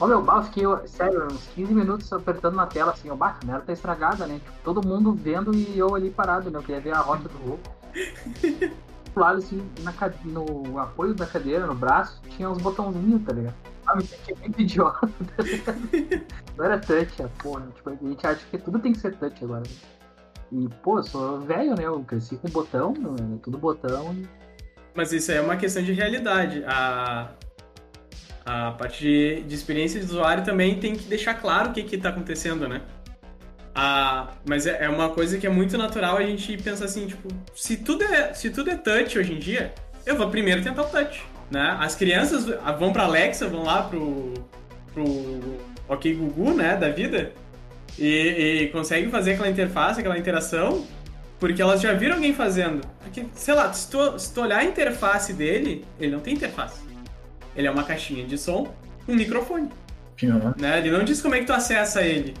Ó, 0.00 0.06
meu, 0.06 0.22
bah, 0.22 0.38
eu 0.38 0.42
fiquei, 0.42 0.88
sério, 0.88 1.26
uns 1.26 1.46
15 1.54 1.72
minutos 1.72 2.12
apertando 2.12 2.56
na 2.56 2.66
tela, 2.66 2.92
assim, 2.92 3.10
ó, 3.10 3.14
bah, 3.14 3.38
a 3.40 3.46
merda 3.46 3.66
tá 3.66 3.72
estragada, 3.72 4.26
né? 4.26 4.40
Tipo, 4.44 4.58
todo 4.64 4.86
mundo 4.86 5.12
vendo 5.12 5.54
e 5.54 5.78
eu 5.78 5.94
ali 5.94 6.10
parado, 6.10 6.50
né? 6.50 6.58
Eu 6.58 6.62
queria 6.62 6.80
ver 6.80 6.94
a 6.94 7.00
rota 7.00 7.28
do. 7.28 7.58
Do 9.14 9.20
lado, 9.20 9.38
assim, 9.44 9.62
na, 9.82 9.92
no 10.24 10.78
apoio 10.78 11.14
da 11.14 11.26
cadeira, 11.26 11.66
no 11.66 11.74
braço, 11.74 12.20
tinha 12.30 12.50
uns 12.50 12.60
botãozinhos, 12.60 13.22
tá 13.24 13.32
ligado? 13.32 13.54
Ah, 13.86 13.96
me 13.96 14.04
senti 14.04 14.34
muito 14.40 14.60
idiota, 14.60 15.08
tá 15.36 15.42
ligado? 15.42 15.78
Não 16.56 16.64
era 16.64 16.78
touch, 16.78 17.22
a 17.22 17.28
porra. 17.40 17.66
Tipo, 17.74 17.90
a 17.90 17.94
gente 17.94 18.26
acha 18.26 18.40
que 18.50 18.58
tudo 18.58 18.78
tem 18.80 18.92
que 18.92 18.98
ser 18.98 19.14
touch 19.16 19.44
agora. 19.44 19.62
né? 19.62 19.94
E, 20.50 20.68
pô, 20.82 20.98
eu 20.98 21.02
sou 21.04 21.40
velho, 21.40 21.76
né? 21.76 21.84
Eu 21.84 22.00
cresci 22.00 22.36
com 22.36 22.48
botão, 22.48 22.92
né? 22.92 23.38
tudo 23.42 23.58
botão. 23.58 24.12
e 24.14 24.26
Mas 24.94 25.12
isso 25.12 25.30
aí 25.30 25.38
é 25.38 25.40
uma 25.40 25.56
questão 25.56 25.82
de 25.82 25.92
realidade. 25.92 26.64
A, 26.64 27.30
a 28.44 28.72
parte 28.72 29.02
de, 29.02 29.42
de 29.42 29.54
experiência 29.54 29.98
de 29.98 30.06
usuário 30.06 30.44
também 30.44 30.78
tem 30.78 30.94
que 30.94 31.04
deixar 31.04 31.34
claro 31.34 31.70
o 31.70 31.72
que 31.72 31.94
está 31.94 32.10
acontecendo, 32.10 32.68
né? 32.68 32.82
A, 33.74 34.28
mas 34.46 34.66
é, 34.66 34.84
é 34.84 34.88
uma 34.88 35.08
coisa 35.08 35.38
que 35.38 35.46
é 35.46 35.50
muito 35.50 35.76
natural 35.76 36.16
a 36.16 36.22
gente 36.22 36.56
pensar 36.58 36.84
assim, 36.84 37.06
tipo, 37.06 37.28
se 37.54 37.78
tudo, 37.78 38.04
é, 38.04 38.32
se 38.34 38.50
tudo 38.50 38.70
é 38.70 38.76
touch 38.76 39.18
hoje 39.18 39.32
em 39.32 39.38
dia, 39.38 39.74
eu 40.06 40.16
vou 40.16 40.28
primeiro 40.28 40.62
tentar 40.62 40.82
o 40.82 40.86
touch, 40.86 41.24
né? 41.50 41.76
As 41.80 41.96
crianças 41.96 42.46
vão 42.78 42.92
pra 42.92 43.04
Alexa, 43.04 43.48
vão 43.48 43.64
lá 43.64 43.82
pro, 43.82 44.34
pro 44.92 45.04
OK 45.88 46.14
Gugu, 46.14 46.54
né, 46.54 46.76
da 46.76 46.90
vida, 46.90 47.32
e, 47.98 48.62
e 48.62 48.68
conseguem 48.68 49.10
fazer 49.10 49.32
aquela 49.32 49.48
interface, 49.48 50.00
aquela 50.00 50.18
interação, 50.18 50.86
porque 51.40 51.60
elas 51.60 51.80
já 51.80 51.92
viram 51.94 52.16
alguém 52.16 52.32
fazendo. 52.32 52.86
Porque, 53.00 53.26
sei 53.34 53.54
lá, 53.54 53.72
se 53.72 53.90
tu, 53.90 54.18
se 54.18 54.32
tu 54.32 54.40
olhar 54.40 54.58
a 54.58 54.64
interface 54.64 55.32
dele, 55.32 55.84
ele 55.98 56.12
não 56.12 56.20
tem 56.20 56.34
interface. 56.34 56.83
Ele 57.56 57.66
é 57.66 57.70
uma 57.70 57.84
caixinha 57.84 58.26
de 58.26 58.36
som, 58.36 58.72
um 59.08 59.14
microfone, 59.14 59.70
Aham. 60.24 60.54
né? 60.58 60.78
Ele 60.78 60.90
não 60.90 61.04
diz 61.04 61.20
como 61.22 61.34
é 61.34 61.40
que 61.40 61.46
tu 61.46 61.52
acessa 61.52 62.02
ele. 62.02 62.34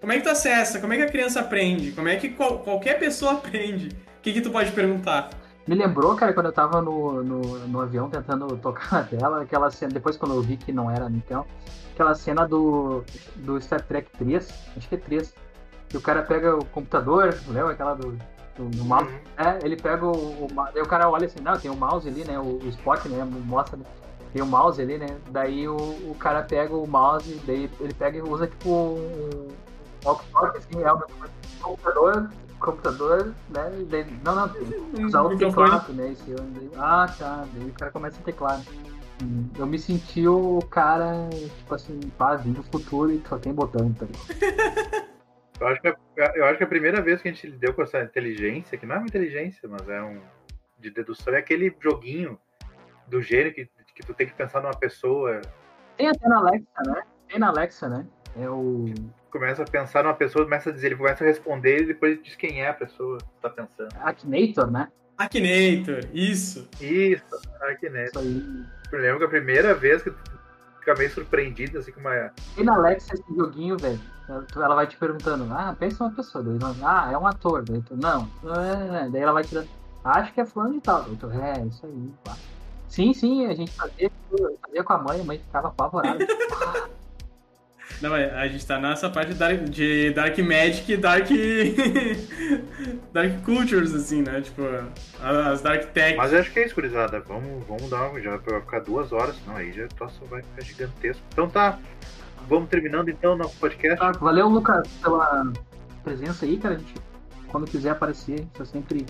Como 0.00 0.12
é 0.12 0.16
que 0.16 0.22
tu 0.22 0.30
acessa? 0.30 0.80
Como 0.80 0.92
é 0.92 0.96
que 0.96 1.02
a 1.02 1.08
criança 1.08 1.40
aprende? 1.40 1.92
Como 1.92 2.08
é 2.08 2.16
que 2.16 2.30
qual- 2.30 2.60
qualquer 2.60 2.98
pessoa 2.98 3.32
aprende? 3.32 3.88
O 3.88 4.22
que, 4.22 4.32
que 4.32 4.40
tu 4.40 4.50
pode 4.50 4.72
perguntar? 4.72 5.30
Me 5.66 5.74
lembrou, 5.74 6.16
cara, 6.16 6.32
quando 6.32 6.46
eu 6.46 6.52
tava 6.52 6.80
no, 6.80 7.22
no, 7.22 7.40
no 7.68 7.80
avião 7.80 8.08
tentando 8.08 8.56
tocar 8.58 8.92
na 8.92 9.02
tela, 9.04 9.42
aquela 9.42 9.70
cena, 9.70 9.92
depois 9.92 10.16
quando 10.16 10.34
eu 10.34 10.42
vi 10.42 10.56
que 10.56 10.72
não 10.72 10.90
era 10.90 11.06
então, 11.10 11.46
aquela 11.92 12.14
cena 12.14 12.46
do, 12.48 13.04
do 13.36 13.60
Star 13.60 13.82
Trek 13.82 14.10
3, 14.18 14.48
acho 14.76 14.88
que 14.88 14.94
é 14.94 14.98
3, 14.98 15.34
que 15.88 15.96
o 15.96 16.00
cara 16.00 16.22
pega 16.22 16.56
o 16.56 16.64
computador, 16.64 17.36
lembra 17.46 17.72
aquela 17.72 17.94
do, 17.94 18.18
do, 18.56 18.68
do 18.70 18.84
mouse? 18.84 19.12
É, 19.36 19.64
ele 19.64 19.76
pega 19.76 20.06
o, 20.06 20.10
o 20.12 20.48
o 20.82 20.88
cara 20.88 21.08
olha 21.10 21.26
assim, 21.26 21.40
não, 21.40 21.58
tem 21.58 21.70
o 21.70 21.76
mouse 21.76 22.08
ali, 22.08 22.24
né? 22.24 22.38
O, 22.38 22.58
o 22.58 22.68
Spock, 22.70 23.08
né? 23.08 23.22
Mostra, 23.24 23.76
né, 23.76 23.84
tem 24.32 24.42
o 24.42 24.46
mouse 24.46 24.80
ali, 24.80 24.98
né? 24.98 25.18
Daí 25.30 25.68
o, 25.68 25.76
o 25.76 26.16
cara 26.18 26.42
pega 26.42 26.74
o 26.74 26.86
mouse, 26.86 27.40
daí 27.46 27.70
ele 27.80 27.94
pega 27.94 28.18
e 28.18 28.22
usa 28.22 28.46
tipo 28.46 28.68
um 28.70 29.48
walkie-talkie, 30.04 30.58
assim, 30.58 30.82
é 30.82 30.92
um 30.92 31.00
computador, 31.60 32.30
computador, 32.58 33.34
né? 33.48 33.70
Daí, 33.88 34.06
não, 34.24 34.34
não, 34.34 34.48
tem 34.48 34.64
que 34.64 35.04
usar 35.04 35.22
o 35.22 35.26
Um 35.26 35.30
microfone. 35.30 35.70
teclado, 35.70 35.92
né? 35.92 36.12
Esse, 36.12 36.34
daí, 36.34 36.70
ah, 36.76 37.14
tá. 37.18 37.46
Daí 37.54 37.68
o 37.68 37.72
cara 37.72 37.90
começa 37.90 38.20
a 38.20 38.24
teclar. 38.24 38.60
Eu 39.58 39.66
me 39.66 39.78
senti 39.78 40.26
o 40.26 40.60
cara, 40.70 41.28
tipo 41.30 41.74
assim, 41.74 42.00
pá, 42.16 42.36
vindo 42.36 42.56
do 42.56 42.62
futuro 42.62 43.12
e 43.12 43.22
só 43.28 43.38
tem 43.38 43.52
botão, 43.52 43.92
tá 43.92 44.06
ligado? 44.06 45.10
Eu 45.60 45.66
acho, 45.66 45.80
que 45.82 45.88
a, 45.88 45.94
eu 46.36 46.44
acho 46.46 46.56
que 46.56 46.64
a 46.64 46.66
primeira 46.66 47.02
vez 47.02 47.20
que 47.20 47.28
a 47.28 47.32
gente 47.32 47.46
lidou 47.46 47.74
com 47.74 47.82
essa 47.82 48.00
inteligência, 48.02 48.78
que 48.78 48.86
não 48.86 48.94
é 48.94 48.98
uma 48.98 49.06
inteligência, 49.06 49.68
mas 49.68 49.86
é 49.90 50.00
um 50.00 50.22
de 50.78 50.90
dedução, 50.90 51.34
é 51.34 51.38
aquele 51.38 51.76
joguinho 51.78 52.38
do 53.06 53.20
gênero 53.20 53.52
que, 53.52 53.68
que 54.00 54.06
tu 54.06 54.14
tem 54.14 54.26
que 54.26 54.34
pensar 54.34 54.60
numa 54.60 54.74
pessoa, 54.74 55.40
Tem 55.96 56.08
até 56.08 56.28
na 56.28 56.38
Alexa, 56.38 56.82
né? 56.86 57.02
Tem 57.28 57.38
na 57.38 57.48
Alexa, 57.48 57.88
né? 57.88 58.06
É 58.38 58.48
o. 58.48 58.86
começa 59.30 59.62
a 59.62 59.66
pensar 59.66 60.02
numa 60.02 60.14
pessoa, 60.14 60.44
começa 60.44 60.70
a 60.70 60.72
dizer, 60.72 60.88
ele 60.88 60.96
começa 60.96 61.22
a 61.22 61.26
responder 61.26 61.82
e 61.82 61.86
depois 61.86 62.22
diz 62.22 62.34
quem 62.36 62.62
é 62.62 62.68
a 62.68 62.74
pessoa 62.74 63.18
que 63.18 63.40
tá 63.40 63.50
pensando. 63.50 63.88
Akinator, 64.00 64.70
né? 64.70 64.88
Akinator, 65.18 66.08
isso. 66.12 66.68
Isso, 66.80 67.24
né. 67.90 68.06
Isso 68.06 68.18
aí. 68.18 68.64
Eu 68.92 68.98
lembro 68.98 69.18
que 69.18 69.24
a 69.24 69.28
primeira 69.28 69.74
vez 69.74 70.02
que 70.02 70.10
tu 70.10 70.18
fica 70.80 70.94
meio 70.94 71.10
surpreendido, 71.10 71.78
assim, 71.78 71.92
com 71.92 72.00
uma. 72.00 72.32
Tem 72.56 72.64
na 72.64 72.74
Alexa 72.74 73.14
esse 73.14 73.36
joguinho, 73.36 73.76
velho. 73.76 74.00
Ela- 74.56 74.74
vai 74.76 74.86
te 74.86 74.96
perguntando, 74.96 75.52
ah, 75.52 75.74
pensa 75.78 76.04
uma 76.04 76.14
pessoa. 76.14 76.42
Daí, 76.42 76.56
ah, 76.82 77.10
é 77.12 77.18
um 77.18 77.26
ator. 77.26 77.62
Daí 77.64 77.82
tu, 77.82 77.96
não. 77.96 78.28
É, 78.44 79.08
daí 79.10 79.22
ela 79.22 79.32
vai 79.32 79.42
te 79.42 79.54
dando, 79.54 79.68
acho 80.04 80.32
que 80.32 80.40
é 80.40 80.46
fulano 80.46 80.74
de 80.74 80.80
tal. 80.80 81.02
Daí 81.02 81.16
tu, 81.16 81.30
é, 81.30 81.66
isso 81.66 81.84
aí, 81.84 82.12
pá. 82.24 82.36
Sim, 82.90 83.14
sim, 83.14 83.46
a 83.46 83.54
gente 83.54 83.70
fazia, 83.70 84.10
fazia 84.60 84.82
com 84.82 84.92
a 84.92 84.98
mãe, 84.98 85.20
a 85.20 85.24
mãe 85.24 85.38
ficava 85.38 85.68
apavorada. 85.68 86.26
Não, 88.02 88.16
é, 88.16 88.30
a 88.32 88.48
gente 88.48 88.66
tá 88.66 88.78
nessa 88.78 89.10
parte 89.10 89.32
de 89.32 89.38
Dark, 89.38 89.64
de 89.64 90.10
dark 90.10 90.38
Magic 90.38 90.90
e 90.90 90.96
Dark. 90.96 91.28
Dark 93.12 93.44
Cultures, 93.44 93.94
assim, 93.94 94.22
né? 94.22 94.40
Tipo, 94.40 94.62
as 95.22 95.60
Dark 95.60 95.92
Tech. 95.92 96.16
Mas 96.16 96.32
eu 96.32 96.40
acho 96.40 96.50
que 96.50 96.60
é 96.60 96.66
isso, 96.66 96.74
gurizada. 96.74 97.20
Vamos, 97.20 97.64
vamos 97.66 97.90
dar 97.90 98.08
uma. 98.08 98.20
Já 98.20 98.38
vai 98.38 98.60
ficar 98.60 98.80
duas 98.80 99.12
horas, 99.12 99.36
senão 99.36 99.56
aí 99.56 99.70
já 99.72 99.84
o 99.84 100.26
vai 100.26 100.42
ficar 100.42 100.62
gigantesco. 100.62 101.22
Então 101.32 101.48
tá. 101.48 101.78
Vamos 102.48 102.70
terminando 102.70 103.10
então 103.10 103.34
o 103.34 103.36
nosso 103.36 103.56
podcast. 103.58 103.98
Tá, 103.98 104.12
valeu, 104.12 104.48
Lucas, 104.48 104.88
pela 105.02 105.52
presença 106.02 106.46
aí, 106.46 106.56
cara. 106.56 106.76
A 106.76 106.78
gente, 106.78 106.94
quando 107.48 107.70
quiser 107.70 107.90
aparecer, 107.90 108.46
está 108.52 108.64
sempre 108.64 109.04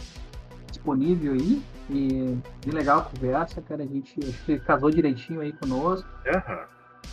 disponível 0.70 1.32
aí. 1.32 1.62
E 1.90 2.38
bem 2.64 2.72
legal 2.74 3.00
a 3.00 3.02
conversa, 3.02 3.60
cara. 3.62 3.82
A 3.82 3.86
gente 3.86 4.14
acho 4.22 4.38
que 4.46 4.58
casou 4.60 4.90
direitinho 4.90 5.40
aí 5.40 5.52
conosco. 5.52 6.08
Aham. 6.26 6.60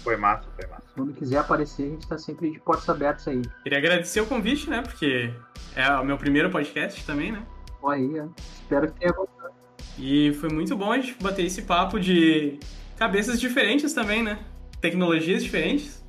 Foi 0.04 0.16
massa, 0.18 0.48
foi 0.60 0.70
massa. 0.70 0.84
Quando 0.96 1.14
quiser 1.14 1.38
aparecer, 1.40 1.84
a 1.84 1.90
gente 1.90 2.08
tá 2.08 2.18
sempre 2.18 2.52
de 2.52 2.60
portas 2.60 2.88
abertas 2.90 3.28
aí. 3.28 3.42
Queria 3.64 3.80
agradecer 3.80 4.22
o 4.22 4.26
convite, 4.26 4.70
né? 4.70 4.82
Porque 4.82 5.34
é 5.76 5.90
o 5.92 6.06
meu 6.06 6.18
primeiro 6.18 6.50
podcast 6.50 7.04
também, 7.06 7.32
né? 7.32 7.42
Aí, 7.88 8.20
ó. 8.20 8.28
Espero 8.62 8.92
que 8.92 9.00
tenha 9.00 9.14
gostado. 9.14 9.54
E 9.98 10.34
foi 10.36 10.50
muito 10.50 10.76
bom 10.76 10.92
a 10.92 11.00
gente 11.00 11.16
bater 11.22 11.46
esse 11.46 11.62
papo 11.64 12.00
de 12.00 12.60
cabeças 12.98 13.40
diferentes 13.40 13.94
também, 13.94 14.22
né? 14.22 14.40
Tecnologias 14.82 15.42
diferentes. 15.44 16.06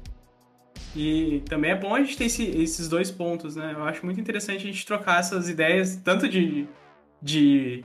E 0.97 1.43
também 1.49 1.71
é 1.71 1.77
bom 1.77 1.95
a 1.95 2.01
gente 2.03 2.17
ter 2.17 2.25
esse- 2.25 2.45
esses 2.61 2.89
dois 2.89 3.11
pontos, 3.11 3.57
né? 3.57 3.73
Eu 3.77 3.85
acho 3.85 4.05
muito 4.05 4.21
interessante 4.21 4.65
a 4.65 4.73
gente 4.73 4.85
trocar 4.87 5.21
essas 5.21 5.49
ideias, 5.49 5.97
tanto 5.97 6.29
de, 6.29 6.67
de 7.21 7.85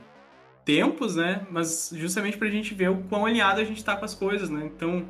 tempos, 0.65 1.15
né? 1.15 1.45
Mas 1.49 1.91
justamente 1.95 2.37
pra 2.37 2.49
gente 2.49 2.73
ver 2.73 2.89
o 2.89 2.97
quão 3.03 3.25
alinhado 3.25 3.59
a 3.59 3.63
gente 3.63 3.83
tá 3.83 3.95
com 3.95 4.05
as 4.05 4.15
coisas, 4.15 4.49
né? 4.49 4.63
Então, 4.65 5.05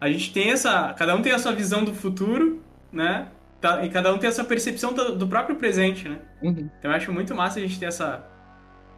a 0.00 0.08
gente 0.10 0.32
tem 0.32 0.50
essa. 0.50 0.92
Cada 0.94 1.14
um 1.14 1.22
tem 1.22 1.32
a 1.32 1.38
sua 1.38 1.52
visão 1.52 1.84
do 1.84 1.94
futuro, 1.94 2.62
né? 2.92 3.28
Tá- 3.60 3.84
E 3.84 3.88
cada 3.90 4.12
um 4.12 4.18
tem 4.18 4.28
essa 4.28 4.44
percepção 4.44 4.92
do, 4.92 5.26
próprio 5.26 5.56
presente, 5.56 6.08
né? 6.08 6.20
Uhum. 6.42 6.70
Então 6.78 6.90
eu 6.90 6.96
acho 6.96 7.12
muito 7.12 7.34
massa 7.34 7.58
a 7.58 7.62
gente 7.62 7.78
ter 7.78 7.86
essa, 7.86 8.24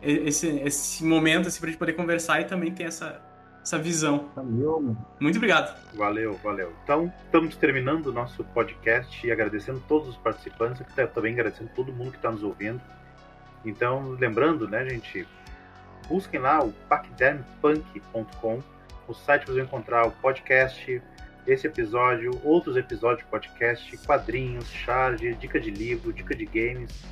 esse, 0.02 0.48
esse 0.59 1.05
momento 1.05 1.48
assim, 1.48 1.60
pra 1.60 1.68
gente 1.70 1.78
poder 1.78 1.93
conversar 1.93 2.40
e 2.40 2.44
também 2.44 2.72
ter 2.72 2.85
essa, 2.85 3.22
essa 3.62 3.78
visão. 3.78 4.28
Valeu, 4.35 4.80
mano. 4.80 5.06
Muito 5.20 5.36
obrigado. 5.36 5.74
Valeu, 5.94 6.35
valeu. 6.43 6.72
Então, 6.82 7.12
estamos 7.24 7.55
terminando 7.56 8.06
o 8.06 8.12
nosso 8.12 8.43
podcast 8.44 9.24
e 9.26 9.30
agradecendo 9.30 9.82
todos 9.86 10.09
os 10.09 10.16
participantes 10.16 10.80
e 10.80 11.06
também 11.06 11.32
agradecendo 11.32 11.70
todo 11.74 11.93
mundo 11.93 12.10
que 12.10 12.16
está 12.16 12.30
nos 12.30 12.43
ouvindo. 12.43 12.80
Então, 13.64 14.10
lembrando, 14.18 14.68
né, 14.68 14.89
gente, 14.89 15.26
busquem 16.09 16.40
lá 16.40 16.62
o 16.62 16.72
pacdermpunk.com. 16.89 18.62
No 19.06 19.14
site 19.14 19.44
vocês 19.47 19.56
vão 19.56 19.64
encontrar 19.64 20.06
o 20.06 20.10
podcast, 20.12 21.02
esse 21.47 21.66
episódio, 21.66 22.30
outros 22.44 22.76
episódios 22.76 23.24
de 23.24 23.30
podcast, 23.30 23.97
quadrinhos, 23.98 24.68
charge, 24.70 25.35
dica 25.35 25.59
de 25.59 25.70
livro, 25.70 26.12
dica 26.12 26.35
de 26.35 26.44
games. 26.44 27.05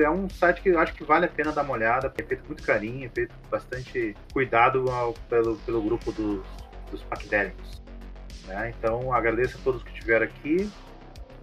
É 0.00 0.08
um 0.08 0.30
site 0.30 0.62
que 0.62 0.70
eu 0.70 0.78
acho 0.78 0.94
que 0.94 1.04
vale 1.04 1.26
a 1.26 1.28
pena 1.28 1.52
dar 1.52 1.62
uma 1.62 1.74
olhada, 1.74 2.10
é 2.16 2.22
feito 2.22 2.42
com 2.42 2.48
muito 2.48 2.62
carinho, 2.62 3.04
é 3.04 3.08
feito 3.08 3.34
bastante 3.50 4.16
cuidado 4.32 4.88
ao- 4.90 5.12
pelo, 5.28 5.56
pelo 5.58 5.82
grupo 5.82 6.10
dos, 6.12 6.46
dos 6.90 7.02
paquidérmicos. 7.02 7.82
Né? 8.46 8.72
Então 8.78 9.12
agradeço 9.12 9.58
a 9.58 9.60
todos 9.62 9.82
que 9.82 9.90
estiveram 9.90 10.24
aqui. 10.26 10.70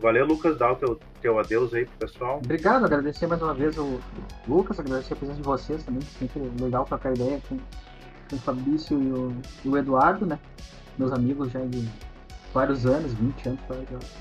Valeu, 0.01 0.25
Lucas, 0.25 0.57
dá 0.57 0.71
o 0.71 0.75
teu, 0.75 0.99
teu 1.21 1.39
adeus 1.39 1.73
aí 1.73 1.85
pro 1.85 2.07
pessoal. 2.07 2.41
Obrigado, 2.43 2.85
agradecer 2.85 3.27
mais 3.27 3.39
uma 3.41 3.53
vez 3.53 3.77
o 3.77 3.99
Lucas, 4.47 4.79
agradecer 4.79 5.13
a 5.13 5.15
presença 5.15 5.39
de 5.39 5.45
vocês 5.45 5.83
também, 5.83 6.01
sempre 6.01 6.51
legal 6.59 6.85
trocar 6.85 7.13
ideia 7.13 7.39
com, 7.47 7.57
com 8.27 8.35
o 8.35 8.39
Fabrício 8.39 8.99
e 8.99 9.11
o, 9.11 9.35
e 9.63 9.69
o 9.69 9.77
Eduardo, 9.77 10.25
né? 10.25 10.39
Meus 10.97 11.11
amigos 11.11 11.51
já 11.51 11.59
de 11.59 11.87
vários 12.51 12.85
anos, 12.85 13.13
20 13.13 13.49
anos. 13.49 13.59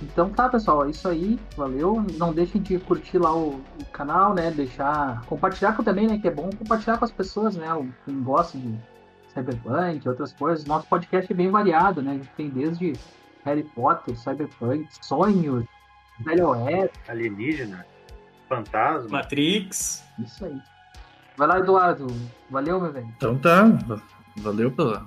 Então 0.03 0.29
tá, 0.29 0.51
pessoal, 0.51 0.85
é 0.85 0.91
isso 0.91 1.09
aí, 1.09 1.39
valeu. 1.57 2.05
Não 2.19 2.33
deixem 2.33 2.61
de 2.61 2.79
curtir 2.79 3.17
lá 3.17 3.35
o, 3.35 3.55
o 3.81 3.85
canal, 3.91 4.35
né? 4.35 4.51
Deixar. 4.51 5.25
Compartilhar 5.25 5.73
com 5.73 5.83
também, 5.83 6.07
né? 6.07 6.19
Que 6.19 6.29
é 6.29 6.31
bom 6.31 6.51
compartilhar 6.59 6.99
com 6.99 7.07
as 7.07 7.13
pessoas, 7.13 7.57
né? 7.57 7.67
Quem 8.05 8.23
gosta 8.23 8.59
de 8.59 8.79
Cyberpunk, 9.33 10.07
outras 10.09 10.33
coisas. 10.35 10.67
Nosso 10.67 10.87
podcast 10.87 11.33
é 11.33 11.35
bem 11.35 11.51
variado, 11.51 12.03
né? 12.03 12.13
A 12.13 12.15
gente 12.15 12.31
tem 12.37 12.51
desde 12.51 12.93
Harry 13.45 13.65
Potter, 13.75 14.17
Cyberpunk, 14.17 14.87
sonhos, 15.01 15.65
Velho 16.21 16.49
Oeste. 16.49 16.99
Alienígena, 17.09 17.87
fantasma. 18.49 19.09
Matrix. 19.09 20.05
Isso 20.19 20.45
aí. 20.45 20.61
Vai 21.37 21.49
lá, 21.49 21.59
Eduardo. 21.59 22.07
Valeu, 22.51 22.81
meu 22.81 22.93
velho. 22.93 23.09
Então 23.17 23.39
tá. 23.39 23.67
Valeu 24.37 24.71
pela 24.71 25.07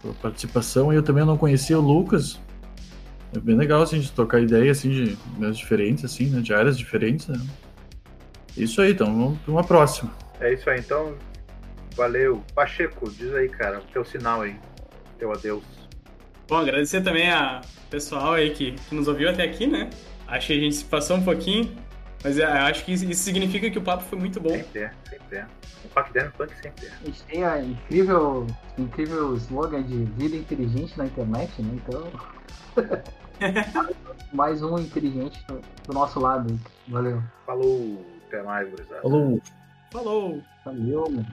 pela 0.00 0.14
participação. 0.14 0.92
Eu 0.92 1.02
também 1.02 1.24
não 1.24 1.36
conhecia 1.36 1.78
o 1.78 1.82
Lucas. 1.82 2.40
É 3.34 3.38
bem 3.38 3.56
legal 3.56 3.82
assim, 3.82 4.00
de 4.00 4.10
trocar 4.10 4.40
ideia 4.40 4.72
assim, 4.72 4.90
de 4.90 5.18
meios 5.38 5.56
diferentes, 5.56 6.04
assim, 6.04 6.26
né? 6.30 6.40
De 6.40 6.52
áreas 6.52 6.76
diferentes. 6.76 7.28
Né? 7.28 7.38
Isso 8.56 8.80
aí, 8.80 8.92
então, 8.92 9.06
vamos 9.06 9.38
para 9.40 9.52
uma 9.52 9.64
próxima. 9.64 10.12
É 10.40 10.52
isso 10.52 10.68
aí, 10.68 10.80
então. 10.80 11.14
Valeu. 11.94 12.42
Pacheco, 12.54 13.10
diz 13.10 13.32
aí, 13.34 13.48
cara, 13.48 13.80
teu 13.92 14.04
sinal 14.04 14.42
aí. 14.42 14.58
Teu 15.18 15.32
adeus. 15.32 15.79
Bom, 16.50 16.56
agradecer 16.56 17.00
também 17.00 17.30
a 17.30 17.60
pessoal 17.88 18.32
aí 18.32 18.50
que, 18.50 18.72
que 18.72 18.92
nos 18.92 19.06
ouviu 19.06 19.30
até 19.30 19.44
aqui, 19.44 19.68
né? 19.68 19.88
Acho 20.26 20.48
que 20.48 20.52
a 20.54 20.56
gente 20.56 20.74
se 20.74 20.84
passou 20.84 21.16
um 21.16 21.22
pouquinho, 21.22 21.72
mas 22.24 22.40
é, 22.40 22.44
acho 22.44 22.84
que 22.84 22.92
isso 22.92 23.14
significa 23.14 23.70
que 23.70 23.78
o 23.78 23.82
papo 23.82 24.02
foi 24.02 24.18
muito 24.18 24.40
bom. 24.40 24.50
Sempre 24.50 24.80
é, 24.80 24.92
sempre 25.08 25.36
é. 25.36 25.46
O 25.84 25.88
Paquiderno 25.90 26.32
Punk 26.32 26.52
sempre 26.60 26.86
é. 26.86 26.90
A 26.90 27.06
gente 27.06 27.22
tem 27.22 27.44
a 27.44 27.62
incrível, 27.62 28.48
incrível 28.76 29.36
slogan 29.36 29.80
de 29.84 30.04
vida 30.16 30.34
inteligente 30.34 30.98
na 30.98 31.06
internet, 31.06 31.62
né? 31.62 31.80
Então. 31.86 32.10
mais 34.34 34.60
um 34.60 34.76
inteligente 34.76 35.40
do, 35.46 35.60
do 35.86 35.94
nosso 35.94 36.18
lado. 36.18 36.58
Valeu. 36.88 37.22
Falou, 37.46 38.04
até 38.26 38.42
mais, 38.42 38.68
gurizada. 38.68 39.02
Falou! 39.02 39.40
Falou! 39.92 40.42
Valeu, 40.64 41.10
mano. 41.10 41.26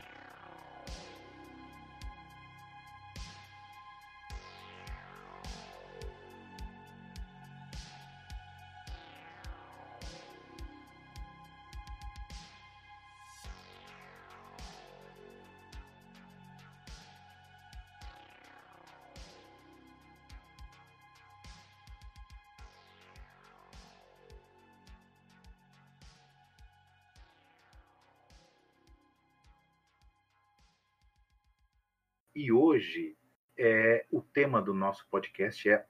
E 32.37 32.51
hoje 32.51 33.17
é, 33.57 34.05
o 34.11 34.21
tema 34.21 34.61
do 34.61 34.71
nosso 34.71 35.09
podcast 35.09 35.67
é 35.67 35.87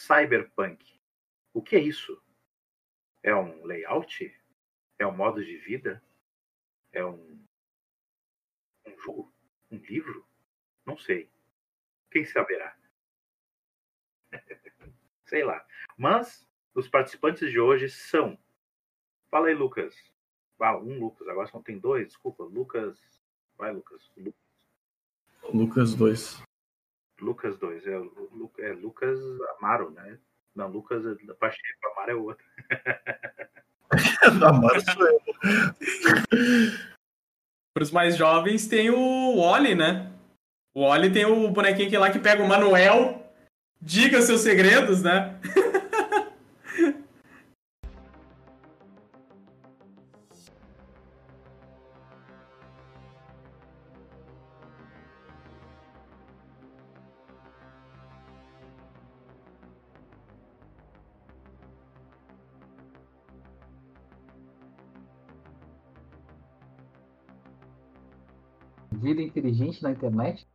Cyberpunk. 0.00 1.00
O 1.52 1.60
que 1.60 1.74
é 1.74 1.80
isso? 1.80 2.22
É 3.20 3.34
um 3.34 3.64
layout? 3.64 4.32
É 4.96 5.04
um 5.04 5.10
modo 5.10 5.44
de 5.44 5.56
vida? 5.56 6.00
É 6.92 7.04
um, 7.04 7.44
um 8.86 8.96
jogo? 8.96 9.34
Um 9.72 9.78
livro? 9.78 10.24
Não 10.86 10.96
sei. 10.96 11.28
Quem 12.12 12.24
saberá? 12.24 12.78
sei 15.26 15.42
lá. 15.42 15.66
Mas 15.98 16.48
os 16.76 16.86
participantes 16.86 17.50
de 17.50 17.58
hoje 17.58 17.90
são. 17.90 18.38
Fala 19.32 19.48
aí, 19.48 19.54
Lucas. 19.54 19.96
Ah, 20.60 20.76
um 20.78 21.00
Lucas, 21.00 21.26
agora 21.26 21.48
só 21.48 21.60
tem 21.60 21.76
dois, 21.76 22.06
desculpa. 22.06 22.44
Lucas. 22.44 23.20
Vai, 23.56 23.72
Lucas. 23.72 24.12
Lu- 24.16 24.32
Lucas 25.52 25.94
2. 25.94 26.42
Lucas 27.20 27.56
2, 27.58 27.86
é, 27.86 27.96
Lu- 27.96 28.52
é 28.58 28.72
Lucas 28.72 29.18
Amaro, 29.58 29.90
né? 29.90 30.18
Não, 30.54 30.68
Lucas 30.68 31.04
é- 31.06 31.14
Pacheco, 31.34 31.62
Amaro 31.92 32.10
é 32.10 32.14
outro. 32.14 32.44
Amaro 34.46 34.80
sou 34.80 35.06
eu. 35.06 35.20
Para 37.74 37.82
os 37.82 37.90
mais 37.90 38.16
jovens 38.16 38.66
tem 38.66 38.90
o 38.90 39.40
Wally, 39.40 39.74
né? 39.74 40.12
O 40.74 40.86
Wally 40.86 41.12
tem 41.12 41.24
o 41.24 41.50
bonequinho 41.50 41.88
que 41.90 41.96
lá 41.98 42.10
que 42.10 42.18
pega 42.18 42.42
o 42.42 42.48
Manuel, 42.48 43.24
diga 43.80 44.20
seus 44.22 44.40
segredos, 44.40 45.02
né? 45.02 45.38
inteligente 69.22 69.82
na 69.82 69.90
internet. 69.90 70.46